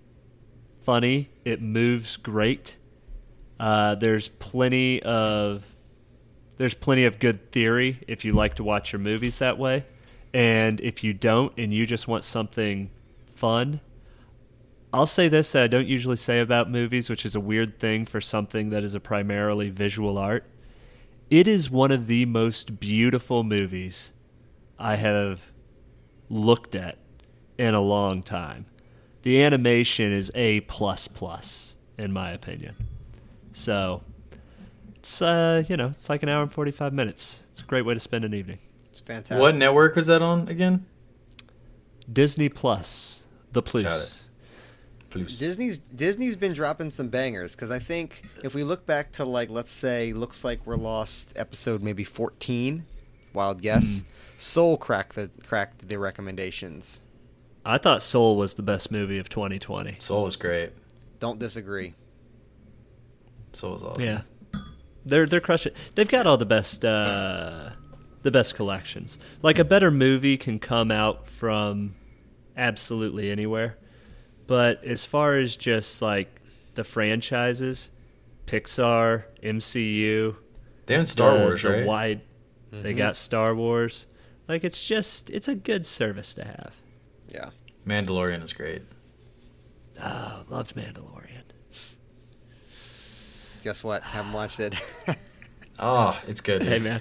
funny. 0.83 1.31
It 1.45 1.63
moves 1.63 2.17
great. 2.19 2.77
Uh, 3.59 3.95
there's 3.95 4.29
plenty 4.29 5.03
of 5.03 5.65
there's 6.59 6.75
plenty 6.75 7.05
of 7.07 7.19
good 7.19 7.51
theory 7.51 7.99
if 8.07 8.25
you 8.25 8.35
like 8.35 8.57
to 8.57 8.65
watch 8.65 8.93
your 8.93 9.01
movies 9.01 9.39
that 9.39 9.59
way, 9.59 9.85
and 10.33 10.81
if 10.81 11.03
you 11.03 11.13
don't 11.13 11.53
and 11.59 11.73
you 11.73 11.87
just 11.87 12.07
want 12.07 12.25
something 12.25 12.91
fun, 13.37 13.81
I'll 14.93 15.07
say 15.07 15.29
this 15.29 15.53
that 15.53 15.63
I 15.63 15.67
don't 15.67 15.87
usually 15.87 16.17
say 16.17 16.41
about 16.41 16.71
movies, 16.71 17.11
which 17.11 17.25
is 17.25 17.35
a 17.35 17.41
weird 17.41 17.79
thing 17.79 18.07
for 18.07 18.21
something 18.21 18.71
that 18.71 18.83
is 18.83 18.95
a 18.95 19.01
primarily 19.01 19.71
visual 19.71 20.19
art. 20.19 20.45
It 21.29 21.49
is 21.49 21.71
one 21.71 21.91
of 21.91 22.07
the 22.07 22.25
most 22.25 22.79
beautiful 22.79 23.43
movies 23.43 24.13
I 24.79 24.97
have 24.97 25.53
looked 26.29 26.75
at 26.75 26.99
in 27.59 27.75
a 27.75 27.81
long 27.81 28.23
time. 28.23 28.67
The 29.23 29.43
animation 29.43 30.13
is 30.13 30.31
a 30.35 30.61
plus 30.61 31.09
plus 31.09 31.77
in 31.99 32.13
my 32.13 32.31
opinion. 32.31 32.75
So 33.53 34.03
it's 34.97 35.21
uh, 35.23 35.65
you 35.69 35.77
know, 35.77 35.89
it's 35.89 36.09
like 36.09 36.23
an 36.23 36.29
hour 36.29 36.43
and 36.43 36.53
forty 36.53 36.71
five 36.71 36.93
minutes. 36.93 37.45
It's 37.51 37.61
a 37.61 37.65
great 37.65 37.83
way 37.85 37.95
to 37.95 38.01
spend 38.01 38.25
an 38.25 38.35
evening. 38.35 38.59
It's 38.91 39.01
fantastic. 39.01 39.41
What 39.41 39.55
network 39.55 39.97
was 39.97 40.07
that 40.07 40.23
on 40.23 40.49
again? 40.49 40.87
Disney 42.13 42.49
Plus, 42.49 43.26
the 43.57 43.63
plus. 43.63 43.85
Got 43.85 44.01
it. 44.01 44.23
Plus. 45.09 45.39
Disney's 45.39 45.79
Disney's 45.79 46.37
been 46.37 46.53
dropping 46.53 46.91
some 46.91 47.09
bangers 47.09 47.55
because 47.55 47.71
I 47.71 47.79
think 47.79 48.23
if 48.45 48.55
we 48.55 48.65
look 48.65 48.87
back 48.87 49.13
to 49.13 49.25
like 49.25 49.51
let's 49.51 49.71
say 49.71 50.13
looks 50.13 50.45
like 50.45 50.67
we're 50.67 50.77
lost 50.77 51.33
episode 51.37 51.83
maybe 51.83 52.05
fourteen, 52.05 52.87
wild 53.33 53.63
guess, 53.63 54.05
Soul 54.37 54.77
cracked 54.77 55.17
the 55.17 55.31
cracked 55.47 55.89
the 55.89 55.99
recommendations. 55.99 57.01
I 57.65 57.79
thought 57.79 58.03
Soul 58.03 58.37
was 58.37 58.55
the 58.55 58.63
best 58.63 58.93
movie 58.93 59.19
of 59.19 59.29
2020. 59.29 59.97
Soul 59.99 60.23
was 60.23 60.37
great. 60.37 60.71
Don't 61.19 61.41
disagree. 61.41 61.95
Soul 63.53 63.73
was 63.73 63.83
awesome. 63.83 64.05
Yeah, 64.05 64.21
they're 65.05 65.27
they're 65.27 65.41
crushing. 65.41 65.73
They've 65.95 66.09
got 66.09 66.27
all 66.27 66.37
the 66.37 66.47
best 66.47 66.85
uh, 66.85 67.71
the 68.23 68.31
best 68.31 68.55
collections. 68.55 69.19
Like 69.41 69.59
a 69.59 69.65
better 69.65 69.91
movie 69.91 70.37
can 70.37 70.59
come 70.59 70.91
out 70.91 71.27
from 71.27 71.95
absolutely 72.57 73.31
anywhere, 73.31 73.77
but 74.47 74.83
as 74.85 75.05
far 75.05 75.39
as 75.39 75.57
just 75.57 76.01
like 76.03 76.41
the 76.75 76.85
franchises, 76.85 77.91
Pixar, 78.47 79.25
MCU, 79.43 80.37
They're 80.87 81.01
in 81.01 81.07
Star 81.07 81.35
the- 81.37 81.41
Wars, 81.45 81.63
the 81.63 81.71
right? 81.71 81.87
Wide, 81.87 82.21
they 82.71 82.91
mm-hmm. 82.91 82.99
got 82.99 83.17
Star 83.17 83.55
Wars. 83.55 84.07
Like 84.49 84.63
it's 84.65 84.87
just 84.87 85.31
it's 85.31 85.49
a 85.49 85.55
good 85.55 85.85
service 85.85 86.35
to 86.35 86.45
have. 86.45 86.75
Yeah. 87.29 87.51
Mandalorian 87.87 88.43
is 88.43 88.53
great. 88.53 88.83
Oh 90.01 90.45
loved 90.49 90.77
Mandalorian. 90.77 91.43
Guess 93.65 93.83
what? 93.83 94.03
Haven't 94.03 94.33
watched 94.33 94.61
it. 94.61 94.81
Oh, 95.79 96.19
it's 96.29 96.41
good. 96.41 96.63
Hey 96.63 96.79
man. 96.79 97.01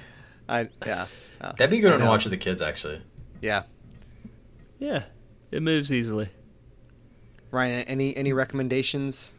I 0.49 0.69
yeah. 0.85 1.05
Oh, 1.41 1.51
That'd 1.57 1.69
be 1.69 1.79
good 1.79 1.89
I 1.89 1.91
one 1.91 1.99
to 1.99 2.05
know. 2.05 2.11
watch 2.11 2.23
with 2.23 2.31
the 2.31 2.37
kids, 2.37 2.61
actually. 2.61 3.01
Yeah. 3.41 3.63
Yeah, 4.79 5.03
it 5.51 5.61
moves 5.61 5.91
easily. 5.91 6.29
Ryan, 7.51 7.83
any 7.83 8.15
any 8.15 8.33
recommendations? 8.33 9.33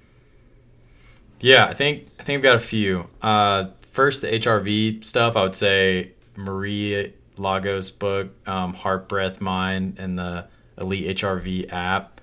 Yeah, 1.41 1.67
I 1.67 1.75
think 1.75 2.09
I 2.19 2.23
think 2.23 2.39
I've 2.39 2.43
got 2.43 2.57
a 2.57 2.61
few. 2.61 3.09
Uh, 3.21 3.69
first, 3.83 4.23
the 4.23 4.29
HRV 4.29 5.05
stuff. 5.05 5.37
I 5.37 5.43
would 5.43 5.55
say 5.55 6.13
Marie 6.37 7.13
Lagos' 7.37 7.91
book, 7.91 8.31
um, 8.49 8.75
Heart 8.75 9.09
Breath 9.09 9.41
Mind, 9.41 9.97
and 9.99 10.19
the 10.19 10.47
Elite 10.79 11.17
HRV 11.19 11.73
app. 11.73 12.21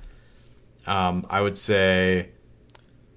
Um, 0.85 1.25
I 1.29 1.41
would 1.41 1.57
say 1.57 2.29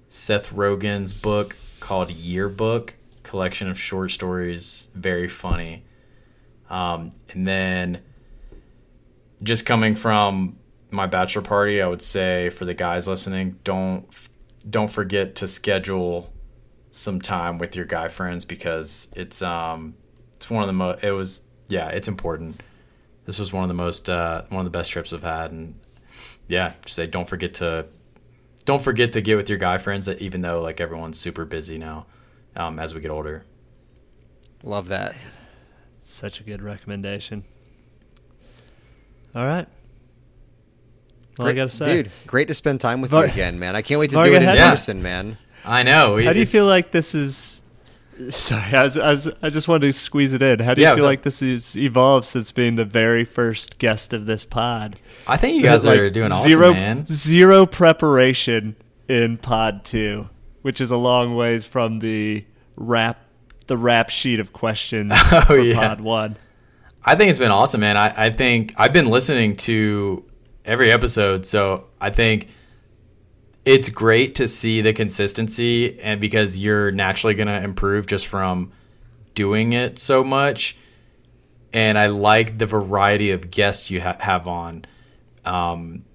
Seth 0.09 0.53
Rogen's 0.53 1.13
book 1.13 1.57
called 1.79 2.11
Yearbook, 2.11 2.95
collection 3.23 3.69
of 3.69 3.79
short 3.79 4.11
stories, 4.11 4.87
very 4.93 5.27
funny. 5.27 5.83
Um, 6.69 7.11
and 7.31 7.47
then 7.47 8.01
just 9.43 9.65
coming 9.65 9.95
from 9.95 10.57
my 10.89 11.05
bachelor 11.05 11.41
party, 11.41 11.81
I 11.81 11.87
would 11.87 12.01
say 12.01 12.49
for 12.49 12.65
the 12.65 12.73
guys 12.73 13.07
listening, 13.07 13.59
don't 13.63 14.07
don't 14.69 14.91
forget 14.91 15.35
to 15.35 15.47
schedule 15.47 16.33
some 16.91 17.21
time 17.21 17.57
with 17.57 17.75
your 17.75 17.85
guy 17.85 18.07
friends 18.07 18.43
because 18.43 19.13
it's 19.15 19.41
um 19.41 19.95
it's 20.35 20.49
one 20.49 20.63
of 20.63 20.67
the 20.67 20.73
most 20.73 21.03
it 21.03 21.11
was 21.11 21.47
yeah 21.67 21.89
it's 21.89 22.07
important. 22.07 22.61
This 23.25 23.39
was 23.39 23.51
one 23.51 23.63
of 23.63 23.67
the 23.67 23.75
most 23.75 24.09
uh, 24.09 24.43
one 24.49 24.65
of 24.65 24.71
the 24.71 24.77
best 24.77 24.91
trips 24.91 25.11
I've 25.11 25.23
had, 25.23 25.51
and 25.51 25.77
yeah, 26.47 26.73
just 26.83 26.95
say 26.95 27.07
don't 27.07 27.27
forget 27.27 27.55
to 27.55 27.87
don't 28.65 28.81
forget 28.81 29.13
to 29.13 29.21
get 29.21 29.35
with 29.35 29.49
your 29.49 29.57
guy 29.57 29.77
friends. 29.77 30.05
That 30.05 30.21
even 30.21 30.41
though 30.41 30.61
like 30.61 30.79
everyone's 30.79 31.19
super 31.19 31.43
busy 31.43 31.77
now, 31.77 32.05
um, 32.55 32.79
as 32.79 32.95
we 32.95 33.01
get 33.01 33.11
older. 33.11 33.43
Love 34.63 34.87
that. 34.87 35.15
Such 35.99 36.39
a 36.39 36.43
good 36.43 36.61
recommendation. 36.61 37.43
All 39.37 39.45
right. 39.45 39.67
Well, 41.37 41.47
I 41.47 41.53
gotta 41.53 41.69
say, 41.69 42.03
dude, 42.03 42.11
great 42.25 42.47
to 42.47 42.55
spend 42.55 42.81
time 42.81 42.99
with 43.01 43.11
Var- 43.11 43.25
you 43.27 43.31
again, 43.31 43.59
man. 43.59 43.75
I 43.75 43.83
can't 43.83 43.99
wait 43.99 44.09
to 44.09 44.15
Varga, 44.15 44.31
do 44.31 44.35
it 44.37 44.41
in 44.41 44.47
how 44.47 44.53
you- 44.55 44.71
person, 44.71 45.03
man. 45.03 45.37
I 45.63 45.83
know. 45.83 46.19
how 46.23 46.33
do 46.33 46.39
you 46.39 46.45
feel 46.45 46.65
like 46.65 46.91
this 46.91 47.13
is? 47.13 47.61
Sorry, 48.29 48.73
I, 48.73 48.81
was, 48.81 48.97
I, 48.97 49.09
was, 49.09 49.29
I 49.43 49.49
just 49.51 49.67
wanted 49.67 49.85
to 49.85 49.93
squeeze 49.93 50.33
it 50.33 50.41
in. 50.41 50.57
How 50.59 50.73
do 50.73 50.81
you 50.81 50.87
Yeah, 50.87 50.95
feel 50.95 50.95
what's 50.95 51.03
up? 51.03 51.07
like 51.09 51.21
this 51.21 51.39
has 51.41 51.77
evolved 51.77 52.25
since 52.25 52.51
being 52.51 52.73
the 52.73 52.85
very 52.85 53.23
first 53.23 53.77
guest 53.77 54.11
of 54.11 54.25
this 54.25 54.43
pod? 54.43 54.95
I 55.27 55.37
think 55.37 55.55
you 55.57 55.61
guys 55.61 55.85
Like, 55.85 55.99
are 55.99 56.09
doing 56.09 56.31
awesome, 56.31 56.49
zero, 56.49 56.73
man. 56.73 57.05
Zero 57.05 57.67
preparation 57.67 58.75
in 59.07 59.37
pod 59.37 59.85
two, 59.85 60.29
which 60.63 60.81
is 60.81 60.89
a 60.89 60.97
long 60.97 61.35
ways 61.35 61.67
from 61.67 61.99
the 61.99 62.43
rap, 62.75 63.19
the 63.67 63.77
rap 63.77 64.09
sheet 64.09 64.39
of 64.39 64.51
questions 64.51 65.11
Oh, 65.15 65.41
for 65.45 65.59
yeah. 65.59 65.75
pod 65.75 66.01
one. 66.01 66.37
I 67.03 67.15
think 67.15 67.29
it's 67.29 67.39
been 67.39 67.51
awesome, 67.51 67.81
man. 67.81 67.97
I, 67.97 68.25
I 68.25 68.29
think 68.31 68.73
I've 68.77 68.93
been 68.93 69.07
listening 69.09 69.55
to 69.57 70.25
every 70.65 70.91
episode, 70.91 71.45
so 71.45 71.85
I 72.01 72.09
think 72.09 72.49
it's 73.65 73.89
great 73.89 74.35
to 74.35 74.47
see 74.47 74.81
the 74.81 74.93
consistency 74.93 75.99
and 75.99 76.21
because 76.21 76.57
you're 76.57 76.91
naturally 76.91 77.33
going 77.33 77.47
to 77.47 77.61
improve 77.61 78.07
just 78.07 78.27
from 78.27 78.71
doing 79.35 79.73
it 79.73 79.99
so 79.99 80.23
much. 80.23 80.77
And 81.73 81.97
I 81.97 82.05
like 82.07 82.57
the 82.57 82.65
variety 82.65 83.31
of 83.31 83.51
guests 83.51 83.91
you 83.91 84.01
ha- 84.01 84.15
have 84.19 84.47
on. 84.47 84.85
Um, 85.43 86.05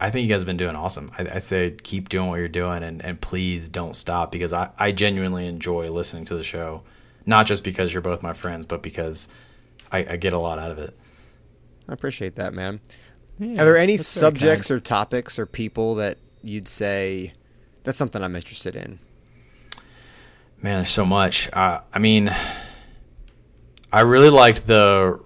I 0.00 0.10
think 0.10 0.26
you 0.26 0.34
guys 0.34 0.40
have 0.40 0.46
been 0.46 0.56
doing 0.56 0.74
awesome. 0.74 1.12
I, 1.16 1.36
I 1.36 1.38
say 1.38 1.70
keep 1.70 2.08
doing 2.08 2.28
what 2.28 2.40
you're 2.40 2.48
doing 2.48 2.82
and, 2.82 3.00
and 3.04 3.20
please 3.20 3.68
don't 3.68 3.94
stop 3.94 4.32
because 4.32 4.52
I, 4.52 4.70
I 4.76 4.90
genuinely 4.90 5.46
enjoy 5.46 5.88
listening 5.88 6.24
to 6.26 6.34
the 6.34 6.42
show. 6.42 6.82
Not 7.24 7.46
just 7.46 7.62
because 7.62 7.92
you're 7.92 8.02
both 8.02 8.24
my 8.24 8.32
friends, 8.32 8.66
but 8.66 8.82
because 8.82 9.28
I, 9.92 9.98
I 10.10 10.16
get 10.16 10.32
a 10.32 10.38
lot 10.38 10.58
out 10.58 10.70
of 10.70 10.78
it. 10.78 10.96
I 11.88 11.92
appreciate 11.92 12.36
that, 12.36 12.54
man. 12.54 12.80
Yeah, 13.38 13.62
Are 13.62 13.64
there 13.64 13.76
any 13.76 13.96
subjects 13.96 14.70
or 14.70 14.80
topics 14.80 15.38
or 15.38 15.46
people 15.46 15.96
that 15.96 16.18
you'd 16.42 16.68
say 16.68 17.34
that's 17.84 17.98
something 17.98 18.22
I'm 18.22 18.36
interested 18.36 18.74
in? 18.76 18.98
Man, 20.60 20.78
there's 20.78 20.90
so 20.90 21.04
much. 21.04 21.52
Uh, 21.52 21.80
I 21.92 21.98
mean, 21.98 22.34
I 23.92 24.00
really 24.00 24.30
liked 24.30 24.66
the 24.66 25.20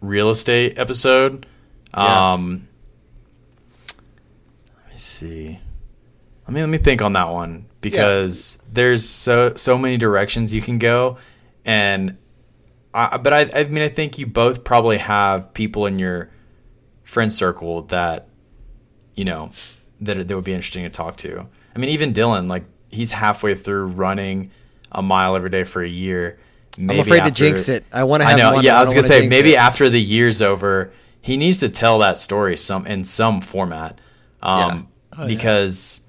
real 0.00 0.30
estate 0.30 0.78
episode. 0.78 1.46
Yeah. 1.94 2.32
Um, 2.32 2.68
let 4.78 4.92
me 4.92 4.96
see. 4.96 5.60
Let 6.46 6.54
me 6.54 6.60
let 6.62 6.70
me 6.70 6.78
think 6.78 7.02
on 7.02 7.12
that 7.12 7.28
one 7.28 7.66
because 7.80 8.62
there's 8.72 9.08
so 9.08 9.54
so 9.54 9.76
many 9.78 9.96
directions 9.98 10.52
you 10.54 10.62
can 10.62 10.78
go, 10.78 11.18
and 11.64 12.16
I, 12.92 13.16
but 13.18 13.32
I 13.32 13.50
I 13.54 13.64
mean 13.64 13.82
I 13.82 13.88
think 13.88 14.18
you 14.18 14.26
both 14.26 14.64
probably 14.64 14.98
have 14.98 15.52
people 15.54 15.86
in 15.86 15.98
your 15.98 16.30
friend 17.04 17.32
circle 17.32 17.82
that 17.82 18.28
you 19.14 19.24
know 19.24 19.52
that 20.00 20.26
that 20.28 20.34
would 20.34 20.44
be 20.44 20.52
interesting 20.54 20.84
to 20.84 20.90
talk 20.90 21.16
to. 21.18 21.46
I 21.74 21.78
mean, 21.78 21.90
even 21.90 22.12
Dylan, 22.12 22.48
like 22.48 22.64
he's 22.88 23.12
halfway 23.12 23.54
through 23.54 23.86
running 23.86 24.50
a 24.92 25.02
mile 25.02 25.36
every 25.36 25.50
day 25.50 25.64
for 25.64 25.82
a 25.82 25.88
year. 25.88 26.38
Maybe 26.78 27.00
I'm 27.00 27.06
afraid 27.06 27.24
to 27.24 27.30
jinx 27.30 27.68
it. 27.68 27.84
I 27.92 28.04
want 28.04 28.22
to 28.22 28.28
have 28.28 28.38
I 28.38 28.40
know. 28.42 28.52
one. 28.54 28.64
yeah, 28.64 28.72
but 28.72 28.78
I 28.78 28.84
was 28.84 28.94
gonna 28.94 29.06
say 29.06 29.28
maybe 29.28 29.52
it. 29.54 29.58
after 29.58 29.88
the 29.88 30.00
year's 30.00 30.40
over, 30.42 30.92
he 31.20 31.36
needs 31.36 31.60
to 31.60 31.68
tell 31.68 31.98
that 31.98 32.16
story 32.16 32.56
some 32.56 32.86
in 32.86 33.04
some 33.04 33.40
format, 33.40 34.00
um, 34.42 34.88
Oh, 35.16 35.22
yeah. 35.22 35.26
because 35.26 36.00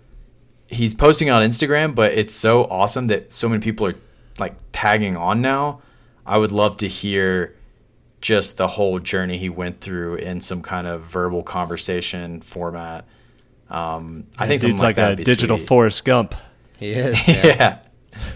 he's 0.69 0.93
posting 0.95 1.29
on 1.29 1.41
Instagram. 1.41 1.93
But 1.95 2.13
it's 2.13 2.33
so 2.33 2.63
awesome 2.65 3.07
that 3.07 3.31
so 3.33 3.49
many 3.49 3.61
people 3.61 3.87
are 3.87 3.95
like 4.39 4.55
tagging 4.71 5.15
on 5.17 5.41
now. 5.41 5.81
I 6.25 6.37
would 6.37 6.51
love 6.51 6.77
to 6.77 6.87
hear 6.87 7.55
just 8.21 8.57
the 8.57 8.67
whole 8.67 8.99
journey 8.99 9.37
he 9.37 9.49
went 9.49 9.81
through 9.81 10.15
in 10.15 10.41
some 10.41 10.61
kind 10.61 10.87
of 10.87 11.01
verbal 11.01 11.43
conversation 11.43 12.41
format. 12.41 13.05
Um, 13.69 14.27
I 14.37 14.47
think 14.47 14.63
it's 14.63 14.81
like, 14.81 14.97
like, 14.97 15.19
a 15.19 15.23
digital 15.23 15.57
sweet. 15.57 15.67
Forrest 15.67 16.05
Gump. 16.05 16.35
He 16.77 16.91
is. 16.91 17.27
Yeah. 17.27 17.45
yeah, 17.45 17.79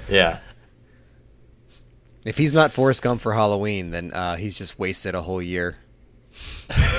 yeah. 0.10 0.40
If 2.26 2.38
he's 2.38 2.53
not 2.53 2.72
Forrest 2.72 3.02
Gump 3.03 3.22
for 3.22 3.34
Halloween, 3.34 3.91
then 3.91 4.12
uh, 4.12 4.36
he's 4.36 4.57
just 4.57 4.80
wasted 4.80 5.14
a 5.14 5.22
whole 5.22 5.41
year. 5.41 5.78
well, 6.70 6.90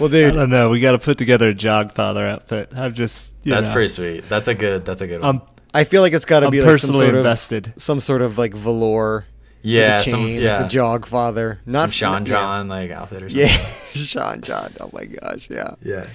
I 0.00 0.08
dude, 0.08 0.34
don't 0.34 0.50
know. 0.50 0.68
We 0.68 0.80
got 0.80 0.92
to 0.92 0.98
put 0.98 1.16
together 1.16 1.48
a 1.48 1.54
Jogfather 1.54 2.28
outfit. 2.28 2.72
I'm 2.74 2.92
just. 2.92 3.36
You 3.42 3.54
That's 3.54 3.68
know, 3.68 3.72
pretty 3.72 3.88
sweet. 3.88 4.28
That's 4.28 4.48
a 4.48 4.54
good. 4.54 4.84
That's 4.84 5.00
a 5.00 5.06
good 5.06 5.22
one. 5.22 5.36
I'm 5.36 5.42
I 5.72 5.84
feel 5.84 6.02
like 6.02 6.12
it's 6.12 6.24
got 6.24 6.40
to 6.40 6.46
I'm 6.46 6.50
be 6.50 6.60
like 6.60 6.66
some 6.66 6.72
personally 6.72 6.98
sort 6.98 7.10
of 7.10 7.16
invested. 7.18 7.74
some 7.76 8.00
sort 8.00 8.22
of 8.22 8.38
like 8.38 8.54
velour. 8.54 9.26
yeah, 9.62 9.98
with 9.98 10.06
a 10.06 10.10
some, 10.10 10.26
yeah. 10.28 10.56
like 10.56 10.62
the 10.64 10.68
Jog 10.68 11.06
Father, 11.06 11.60
not 11.66 11.84
some 11.84 11.90
Sean 11.92 12.22
yeah. 12.22 12.28
John 12.32 12.68
like 12.68 12.90
outfit 12.90 13.22
or 13.22 13.28
something. 13.28 13.46
Yeah, 13.46 13.56
Sean 13.92 14.40
John. 14.42 14.74
Oh 14.80 14.90
my 14.92 15.04
gosh, 15.04 15.48
yeah. 15.50 15.74
yeah. 15.82 16.06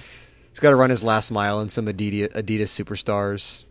He's 0.50 0.60
got 0.60 0.70
to 0.70 0.76
run 0.76 0.90
his 0.90 1.02
last 1.04 1.30
mile 1.30 1.60
in 1.60 1.68
some 1.68 1.86
Adidas, 1.86 2.32
Adidas 2.32 2.72
superstars. 2.72 3.64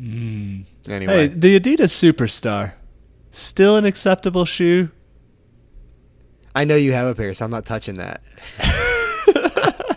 Mm. 0.00 0.64
Anyway, 0.88 1.28
Hey, 1.28 1.34
the 1.34 1.60
Adidas 1.60 1.92
Superstar, 1.92 2.72
still 3.32 3.76
an 3.76 3.84
acceptable 3.84 4.46
shoe. 4.46 4.90
I 6.54 6.64
know 6.64 6.74
you 6.76 6.92
have 6.92 7.06
a 7.06 7.14
pair, 7.14 7.32
so 7.34 7.44
I'm 7.44 7.50
not 7.50 7.66
touching 7.66 7.96
that. 7.98 8.22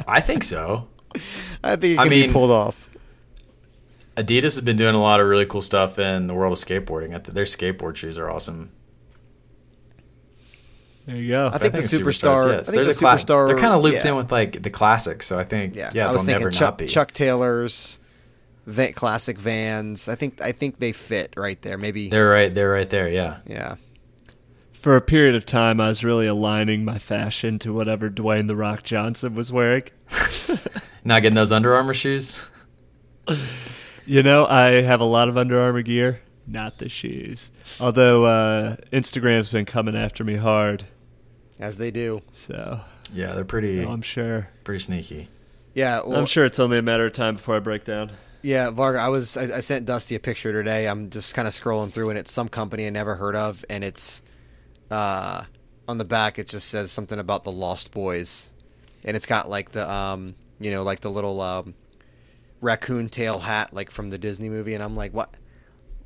I 0.08 0.20
think 0.22 0.44
so. 0.44 0.88
I 1.64 1.76
think 1.78 1.94
it 1.94 2.00
I 2.00 2.04
can 2.04 2.10
be 2.10 2.28
pulled 2.32 2.52
off. 2.52 2.90
Adidas 4.16 4.44
has 4.44 4.62
been 4.62 4.78
doing 4.78 4.96
a 4.96 5.02
lot 5.02 5.20
of 5.20 5.28
really 5.28 5.46
cool 5.46 5.62
stuff 5.62 5.98
in 5.98 6.28
the 6.28 6.34
world 6.34 6.54
of 6.54 6.60
skateboarding. 6.64 7.16
I 7.16 7.20
their 7.20 7.46
skateboard 7.46 7.96
shoes 7.96 8.18
are 8.18 8.30
awesome. 8.30 8.72
There 11.06 11.16
you 11.18 11.34
go. 11.34 11.50
I 11.52 11.58
think 11.58 11.74
the 11.74 11.80
Superstars, 11.80 12.02
superstar. 12.02 12.58
yes. 12.58 12.70
I 12.70 12.72
think 12.72 12.76
There's 12.86 13.00
the 13.00 13.08
a 13.08 13.18
cla- 13.18 13.48
They're 13.48 13.58
kind 13.60 13.74
of 13.74 13.84
looped 13.84 14.06
yeah. 14.06 14.12
in 14.12 14.16
with 14.16 14.32
like 14.32 14.62
the 14.62 14.70
classics, 14.70 15.26
so 15.26 15.38
I 15.38 15.44
think 15.44 15.76
Yeah, 15.76 15.92
yeah, 15.94 16.08
I 16.08 16.12
was 16.12 16.22
they'll 16.22 16.28
thinking 16.28 16.40
never 16.46 16.52
Chuck, 16.52 16.62
not 16.62 16.78
be. 16.78 16.88
Chuck 16.88 17.12
Taylor's, 17.12 18.00
va- 18.66 18.94
classic 18.94 19.38
Vans. 19.38 20.08
I 20.08 20.16
think 20.16 20.42
I 20.42 20.54
think 20.54 20.80
they 20.80 20.94
fit 20.94 21.34
right 21.36 21.62
there. 21.62 21.78
Maybe. 21.78 22.08
They're 22.10 22.30
right. 22.30 22.54
They're 22.54 22.72
right 22.72 22.90
there. 22.90 23.10
Yeah. 23.10 23.40
yeah. 23.46 23.76
For 24.72 24.96
a 24.96 25.02
period 25.02 25.36
of 25.36 25.46
time, 25.46 25.82
I 25.82 25.88
was 25.90 26.04
really 26.04 26.28
aligning 26.28 26.86
my 26.86 27.00
fashion 27.00 27.58
to 27.60 27.74
whatever 27.74 28.10
Dwayne 28.10 28.48
the 28.48 28.56
Rock 28.56 28.84
Johnson 28.84 29.34
was 29.36 29.52
wearing. 29.52 29.84
Not 31.06 31.22
getting 31.22 31.36
those 31.36 31.52
Under 31.52 31.74
Armour 31.76 31.94
shoes. 31.94 32.50
You 34.06 34.24
know, 34.24 34.46
I 34.46 34.82
have 34.82 35.00
a 35.02 35.06
lot 35.06 35.30
of 35.30 35.38
Under 35.38 35.60
Armour 35.60 35.82
gear, 35.82 36.22
not 36.46 36.78
the 36.80 36.90
shoes. 36.90 37.52
Although 37.80 38.26
uh, 38.26 38.76
Instagram's 38.92 39.50
been 39.52 39.66
coming 39.66 39.96
after 39.96 40.24
me 40.24 40.36
hard, 40.36 40.86
As 41.60 41.78
they 41.78 41.90
do. 41.92 42.22
so 42.34 42.82
Yeah, 43.14 43.34
they're 43.34 43.46
pretty 43.46 43.82
I'm 43.84 44.02
sure. 44.02 44.50
pretty 44.64 44.84
sneaky. 44.84 45.30
Yeah. 45.74 46.02
Well, 46.06 46.20
I'm 46.20 46.26
sure 46.26 46.46
it's 46.46 46.60
only 46.60 46.78
a 46.78 46.82
matter 46.82 47.06
of 47.06 47.14
time 47.14 47.36
before 47.36 47.56
I 47.56 47.60
break 47.60 47.86
down. 47.86 48.12
Yeah, 48.42 48.72
Varga, 48.72 49.00
I 49.00 49.08
was 49.08 49.38
I, 49.38 49.44
I 49.58 49.60
sent 49.62 49.86
Dusty 49.86 50.16
a 50.16 50.20
picture 50.20 50.52
today. 50.52 50.88
I'm 50.88 51.10
just 51.10 51.34
kind 51.34 51.48
of 51.48 51.54
scrolling 51.54 51.90
through, 51.92 52.10
and 52.10 52.20
it's 52.20 52.32
some 52.32 52.50
company 52.50 52.86
I 52.86 52.90
never 52.90 53.16
heard 53.16 53.38
of, 53.38 53.64
and 53.70 53.86
it's 53.86 54.22
uh, 54.92 55.46
on 55.88 55.98
the 55.98 56.04
back. 56.04 56.38
It 56.38 56.50
just 56.50 56.68
says 56.68 56.92
something 56.92 57.18
about 57.20 57.46
the 57.46 57.54
Lost 57.54 57.92
Boys, 57.92 58.50
and 59.06 59.16
it's 59.16 59.26
got 59.26 59.50
like 59.50 59.72
the 59.72 59.90
um, 59.90 60.36
you 60.60 60.72
know, 60.72 60.84
like 60.84 61.00
the 61.00 61.10
little 61.10 61.40
um, 61.40 61.74
raccoon 62.64 63.10
tail 63.10 63.40
hat 63.40 63.74
like 63.74 63.92
from 63.92 64.10
the 64.10 64.18
Disney 64.18 64.50
movie, 64.50 64.74
and 64.74 64.84
I'm 64.84 64.96
like, 64.96 65.14
what? 65.14 65.36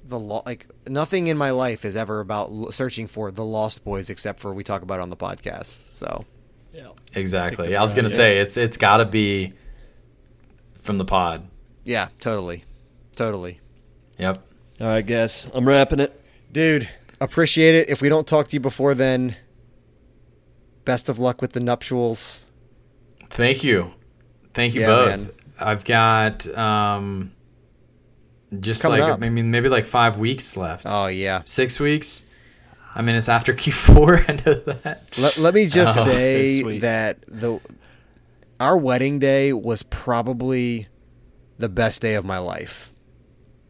The 0.08 0.20
lo- 0.20 0.44
like 0.46 0.68
nothing 0.88 1.28
in 1.28 1.38
my 1.38 1.52
life 1.52 1.84
is 1.86 1.96
ever 1.96 2.20
about 2.22 2.50
l- 2.50 2.72
searching 2.72 3.08
for 3.08 3.30
the 3.32 3.44
Lost 3.46 3.84
Boys 3.84 4.10
except 4.10 4.40
for 4.40 4.54
we 4.54 4.64
talk 4.64 4.82
about 4.82 5.00
it 5.00 5.02
on 5.02 5.10
the 5.10 5.18
podcast. 5.18 5.80
So 5.94 6.26
yeah, 6.74 6.90
Exactly. 7.14 7.76
I 7.76 7.82
was 7.82 7.94
gonna 7.94 8.10
say 8.10 8.38
it's 8.40 8.56
it's 8.58 8.78
got 8.78 8.98
to 8.98 9.06
be 9.06 9.54
from 10.82 10.98
the 10.98 11.06
pod. 11.06 11.48
yeah, 11.84 12.08
totally, 12.22 12.64
totally, 13.18 13.60
Yep. 14.18 14.42
All 14.80 14.88
right, 14.88 15.06
guys, 15.06 15.48
I'm 15.54 15.68
wrapping 15.68 16.00
it. 16.00 16.20
dude. 16.52 16.88
Appreciate 17.20 17.74
it. 17.76 17.90
If 17.90 18.00
we 18.02 18.10
don't 18.10 18.28
talk 18.28 18.48
to 18.50 18.54
you 18.54 18.60
before 18.60 18.94
then, 18.94 19.36
best 20.86 21.10
of 21.10 21.20
luck 21.20 21.42
with 21.42 21.54
the 21.54 21.60
nuptials. 21.60 22.46
Thank 23.30 23.64
you. 23.64 23.94
Thank 24.54 24.74
you 24.76 24.82
Yeah, 24.82 24.88
both. 24.88 25.08
man. 25.10 25.30
I've 25.60 25.84
got 25.86 26.48
um 26.58 27.32
just 28.60 28.82
Coming 28.82 29.02
like 29.02 29.12
up. 29.12 29.22
I 29.22 29.30
mean 29.30 29.52
maybe 29.52 29.70
like 29.70 29.86
5 29.86 30.20
weeks 30.20 30.56
left. 30.58 30.86
Oh 30.88 31.08
yeah. 31.08 31.42
6 31.46 31.80
weeks. 31.80 32.26
I 32.96 33.02
mean 33.02 33.16
it's 33.16 33.30
after 33.30 33.54
Q4, 33.56 34.30
I 34.30 34.34
know 34.46 34.54
that. 34.74 35.04
Let, 35.20 35.38
let 35.38 35.54
me 35.54 35.68
just 35.68 36.00
Oh, 36.00 36.06
say 36.06 36.62
sweet. 36.62 36.80
that 36.82 37.20
the 37.28 37.60
our 38.60 38.78
wedding 38.78 39.20
day 39.20 39.54
was 39.54 39.84
probably 39.84 40.88
the 41.60 41.70
best 41.70 42.02
day 42.02 42.16
of 42.16 42.26
my 42.26 42.38
life. 42.40 42.92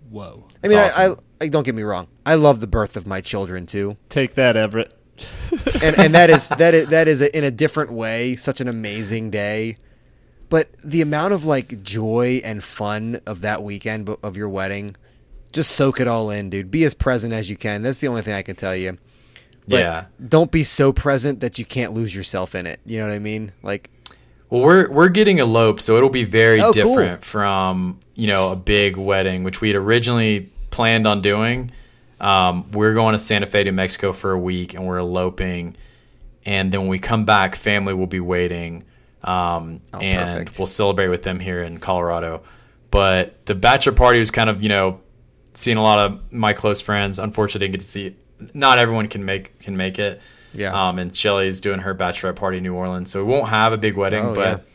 Whoa. 0.09 0.47
I 0.63 0.67
mean, 0.67 0.77
That's 0.77 0.97
I, 0.97 1.07
awesome. 1.09 1.19
I, 1.41 1.45
I 1.45 1.47
don't 1.49 1.63
get 1.63 1.75
me 1.75 1.83
wrong. 1.83 2.07
I 2.25 2.35
love 2.35 2.61
the 2.61 2.67
birth 2.67 2.95
of 2.95 3.05
my 3.05 3.19
children 3.19 3.65
too, 3.65 3.97
Take 4.09 4.35
that, 4.35 4.55
Everett. 4.55 4.93
and 5.83 5.97
and 5.99 6.15
that 6.15 6.29
is 6.29 6.47
that 6.49 6.73
is 6.73 6.87
that 6.87 7.07
is 7.07 7.21
a, 7.21 7.35
in 7.37 7.43
a 7.43 7.51
different 7.51 7.91
way 7.91 8.35
such 8.35 8.61
an 8.61 8.67
amazing 8.67 9.29
day. 9.31 9.75
But 10.49 10.69
the 10.83 11.01
amount 11.01 11.33
of 11.33 11.45
like 11.45 11.83
joy 11.83 12.41
and 12.43 12.63
fun 12.63 13.19
of 13.25 13.41
that 13.41 13.63
weekend 13.63 14.09
of 14.23 14.37
your 14.37 14.47
wedding, 14.49 14.95
just 15.51 15.71
soak 15.71 15.99
it 15.99 16.07
all 16.07 16.29
in, 16.29 16.49
dude. 16.49 16.71
Be 16.71 16.83
as 16.85 16.93
present 16.93 17.33
as 17.33 17.49
you 17.49 17.57
can. 17.57 17.81
That's 17.81 17.99
the 17.99 18.07
only 18.07 18.21
thing 18.21 18.33
I 18.33 18.41
can 18.43 18.55
tell 18.55 18.75
you. 18.75 18.97
But 19.67 19.77
yeah. 19.79 20.05
Don't 20.25 20.49
be 20.51 20.63
so 20.63 20.93
present 20.93 21.41
that 21.41 21.59
you 21.59 21.65
can't 21.65 21.91
lose 21.93 22.15
yourself 22.15 22.55
in 22.55 22.65
it. 22.65 22.79
You 22.85 22.99
know 22.99 23.07
what 23.07 23.13
I 23.13 23.19
mean? 23.19 23.51
Like, 23.63 23.89
Well, 24.49 24.61
we're 24.61 24.89
we're 24.89 25.09
getting 25.09 25.39
eloped, 25.39 25.81
so 25.81 25.97
it'll 25.97 26.09
be 26.09 26.23
very 26.23 26.61
Oh, 26.61 26.71
cool. 26.71 26.73
different 26.73 27.25
from 27.25 27.99
you 28.15 28.27
know 28.27 28.51
a 28.53 28.55
big 28.55 28.95
wedding, 28.95 29.43
which 29.43 29.59
we 29.59 29.67
had 29.69 29.75
originally 29.75 30.49
planned 30.69 31.05
on 31.05 31.21
doing. 31.21 31.71
Um, 32.21 32.71
we're 32.71 32.93
going 32.93 33.11
to 33.13 33.19
Santa 33.19 33.45
Fe, 33.45 33.63
New 33.65 33.73
Mexico 33.73 34.13
for 34.13 34.31
a 34.31 34.39
week, 34.39 34.73
and 34.73 34.87
we're 34.87 34.97
eloping. 34.99 35.75
And 36.45 36.71
then 36.71 36.81
when 36.81 36.89
we 36.89 36.99
come 36.99 37.25
back, 37.25 37.55
family 37.57 37.93
will 37.93 38.07
be 38.07 38.21
waiting, 38.21 38.85
um, 39.23 39.81
Oh, 39.93 39.99
and 39.99 40.39
perfect. 40.39 40.59
we'll 40.59 40.67
celebrate 40.67 41.07
with 41.09 41.23
them 41.23 41.39
here 41.39 41.61
in 41.63 41.79
Colorado. 41.79 42.43
But 42.91 43.45
the 43.45 43.55
bachelor 43.55 43.93
party 43.93 44.19
was 44.19 44.31
kind 44.31 44.49
of 44.49 44.61
you 44.63 44.69
know 44.69 45.01
seeing 45.53 45.77
a 45.77 45.83
lot 45.83 45.99
of 45.99 46.31
my 46.31 46.53
close 46.53 46.79
friends. 46.81 47.19
Unfortunately, 47.19 47.67
didn't 47.67 47.73
get 47.79 47.85
to 47.85 47.87
see. 47.91 48.15
Not 48.53 48.77
everyone 48.79 49.07
can 49.07 49.25
make 49.25 49.59
can 49.59 49.75
make 49.77 49.99
it. 49.99 50.21
Yeah. 50.53 50.87
Um, 50.89 50.97
and 50.97 51.15
Shelly's 51.15 51.59
doing 51.61 51.79
her 51.79 51.93
bachelorette 51.93 52.35
party 52.37 52.57
in 52.57 52.63
New 52.63 52.73
Orleans, 52.73 53.11
so 53.11 53.23
we 53.23 53.31
won't 53.31 53.49
have 53.49 53.73
a 53.73 53.77
big 53.77 53.95
wedding, 53.97 54.25
Oh, 54.27 54.33
but 54.33 54.65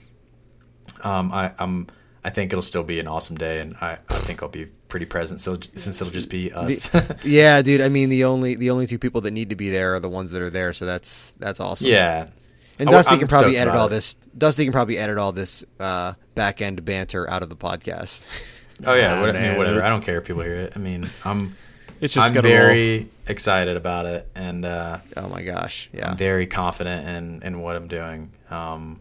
um, 1.03 1.33
I, 1.33 1.53
I'm 1.59 1.89
I 2.25 2.31
think 2.31 2.53
it'll 2.53 2.63
still 2.63 2.85
be 2.85 3.01
an 3.01 3.09
awesome 3.09 3.37
day, 3.37 3.59
and 3.59 3.75
I, 3.81 3.99
I 4.09 4.15
think 4.19 4.43
I'll 4.43 4.49
be 4.49 4.67
pretty 4.89 5.07
present 5.07 5.41
so, 5.41 5.59
since 5.75 6.01
it'll 6.01 6.13
just 6.13 6.31
be 6.31 6.53
us. 6.53 6.89
yeah, 7.25 7.63
dude. 7.63 7.81
I 7.81 7.89
mean, 7.89 8.11
the 8.11 8.25
only 8.25 8.55
the 8.55 8.71
only 8.71 8.87
two 8.87 8.99
people 8.99 9.23
that 9.23 9.33
need 9.33 9.51
to 9.51 9.57
be 9.57 9.71
there 9.71 9.95
are 9.95 10.01
the 10.01 10.09
ones 10.11 10.31
that 10.31 10.43
are 10.43 10.51
there. 10.51 10.73
So 10.73 10.87
that's 10.87 11.33
that's 11.39 11.59
awesome. 11.59 11.89
yeah, 11.89 12.27
And 12.83 12.91
I- 12.91 12.93
Dusty 12.93 13.13
I'm 13.15 13.19
can 13.21 13.29
probably 13.29 13.57
edit 13.57 13.75
all 13.75 13.87
it. 13.87 13.91
this. 13.91 14.15
Dusty 14.37 14.65
can 14.65 14.73
probably 14.73 14.99
edit 14.99 15.17
all 15.19 15.33
this 15.33 15.65
uh, 15.81 16.15
back 16.35 16.61
end 16.61 16.85
banter 16.85 17.29
out 17.31 17.43
of 17.43 17.49
the 17.49 17.57
podcast. 17.57 18.27
Oh 18.85 18.95
yeah, 18.95 19.15
Nah, 19.15 19.21
what, 19.21 19.37
I 19.37 19.41
mean, 19.51 19.59
whatever. 19.59 19.81
I 19.85 19.89
don't 19.89 20.03
care 20.03 20.19
if 20.19 20.25
people 20.25 20.43
hear 20.43 20.57
it. 20.57 20.73
I 20.75 20.81
mean, 20.81 21.09
I'm 21.25 21.57
It's 22.01 22.15
just 22.15 22.27
I'm 22.27 22.35
gonna 22.35 22.49
very 22.49 23.09
excited 23.29 23.77
about 23.77 24.07
it, 24.07 24.29
and 24.35 24.65
uh, 24.65 24.99
oh 25.17 25.29
my 25.29 25.43
gosh, 25.45 25.89
yeah. 25.93 26.11
I'm 26.11 26.17
very 26.17 26.49
confident 26.49 27.07
in 27.07 27.43
in 27.47 27.61
what 27.61 27.77
I'm 27.77 27.87
doing. 27.87 28.33
Um, 28.51 29.01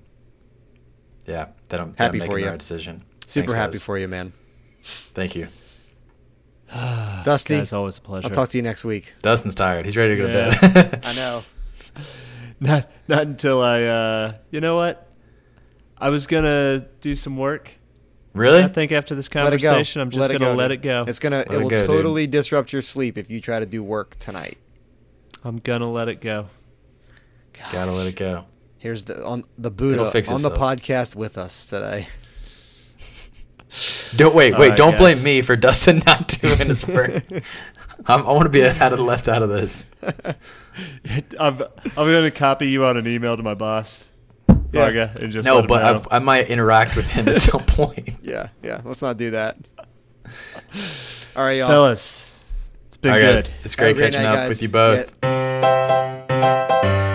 yeah, 1.26 1.48
that 1.70 1.80
I'm, 1.80 1.94
that 1.94 1.98
Happy 1.98 2.22
I'm 2.22 2.28
for 2.28 2.34
making 2.34 2.38
you. 2.40 2.46
the 2.46 2.50
right 2.52 2.60
decision. 2.60 3.04
Super 3.26 3.48
Thanks, 3.48 3.54
happy 3.60 3.72
guys. 3.74 3.82
for 3.82 3.98
you, 3.98 4.08
man. 4.08 4.34
Thank 5.16 5.36
you. 5.36 5.48
Dusty, 7.26 7.58
Guys, 7.58 7.74
always 7.74 7.98
a 7.98 8.02
pleasure. 8.02 8.28
I'll 8.28 8.34
talk 8.34 8.50
to 8.50 8.58
you 8.58 8.64
next 8.64 8.86
week. 8.86 9.14
Dustin's 9.24 9.56
tired. 9.56 9.86
He's 9.86 9.98
ready 9.98 10.16
to 10.16 10.22
go 10.22 10.28
Yeah. 10.28 10.50
to 10.52 10.70
bed. 10.70 11.00
I 11.06 11.14
know. 11.16 11.44
Not 12.62 12.90
not 13.08 13.24
until 13.24 13.62
I. 13.62 13.82
uh 13.84 14.34
You 14.52 14.62
know 14.62 14.76
what? 14.76 15.08
I 15.98 16.10
was 16.10 16.28
gonna 16.28 16.80
do 17.02 17.16
some 17.16 17.36
work. 17.38 17.72
really? 18.34 18.64
I 18.64 18.68
think 18.68 18.92
after 18.92 19.16
this 19.16 19.28
Let 19.34 19.44
go. 19.52 19.58
conversation, 19.58 20.00
I'm 20.02 20.10
just 20.12 20.22
Let 20.30 20.40
gonna 20.40 20.52
go, 20.52 20.56
let 20.58 20.68
dude. 20.70 20.80
it 20.80 20.82
go. 20.84 21.04
It's 21.08 21.20
gonna. 21.20 21.38
Let 21.38 21.48
it 21.48 21.54
it 21.54 21.58
will 21.62 21.70
go, 21.70 21.78
dude. 21.78 21.88
totally 21.88 22.28
disrupt 22.28 22.72
your 22.72 22.82
sleep 22.84 23.18
if 23.18 23.30
you 23.30 23.42
try 23.42 23.60
to 23.60 23.66
do 23.66 23.84
work 23.84 24.16
tonight. 24.20 24.58
I'm 25.44 25.58
gonna 25.58 25.92
let 25.92 26.08
it 26.08 26.22
go. 26.22 26.48
Gotta 27.72 27.92
let 27.92 28.08
it 28.08 28.16
go. 28.16 28.46
Here's 28.78 29.06
the 29.06 29.26
on 29.26 29.44
the 29.58 29.70
Buddha 29.72 29.94
It'll 30.02 30.12
fix 30.12 30.32
on 30.32 30.42
the 30.42 30.50
podcast 30.52 31.16
with 31.16 31.38
us 31.38 31.66
today. 31.66 32.08
Don't 34.18 34.36
wait, 34.36 34.54
wait. 34.58 34.70
right, 34.70 34.78
don't 34.78 34.92
guys. 34.92 35.00
blame 35.00 35.24
me 35.24 35.42
for 35.42 35.56
Dustin 35.66 36.02
not 36.06 36.28
doing 36.28 36.68
his 36.68 36.86
work. 36.88 37.24
I'm, 38.08 38.22
I 38.26 38.32
want 38.32 38.44
to 38.44 38.50
be 38.50 38.64
out 38.66 38.92
of 38.92 38.98
the 38.98 39.04
left 39.04 39.28
out 39.28 39.44
of 39.44 39.50
this. 39.50 39.92
I'm 41.40 41.62
I'm 41.62 41.62
gonna 41.96 42.32
copy 42.32 42.68
you 42.70 42.86
on 42.86 42.98
an 42.98 43.08
email 43.08 43.36
to 43.38 43.44
my 43.44 43.54
boss, 43.54 44.04
Yeah. 44.48 44.56
Varga, 44.72 45.12
uh, 45.16 45.24
and 45.24 45.32
just 45.32 45.46
no, 45.46 45.62
but. 45.62 46.06
I, 46.12 46.16
I 46.18 46.20
might 46.20 46.48
interact 46.48 46.96
with 46.96 47.10
him 47.10 47.28
at 47.30 47.42
some 47.42 47.64
point. 47.66 48.18
Yeah, 48.22 48.50
yeah. 48.64 48.82
Let's 48.84 49.02
not 49.02 49.18
do 49.18 49.32
that. 49.32 49.58
All 51.36 51.44
right, 51.44 51.54
y'all. 51.58 51.68
fellas, 51.68 52.36
it's 52.88 52.98
been 52.98 53.12
All 53.14 53.18
right, 53.20 53.24
good. 53.26 53.34
guys, 53.36 53.54
it's 53.64 53.76
Have 53.76 53.96
great 53.96 53.98
catching 53.98 54.24
night, 54.24 54.30
up 54.30 54.36
guys. 54.36 54.50
with 54.50 54.62
you 54.64 54.70
both. 54.70 55.16
Yeah. 55.24 57.08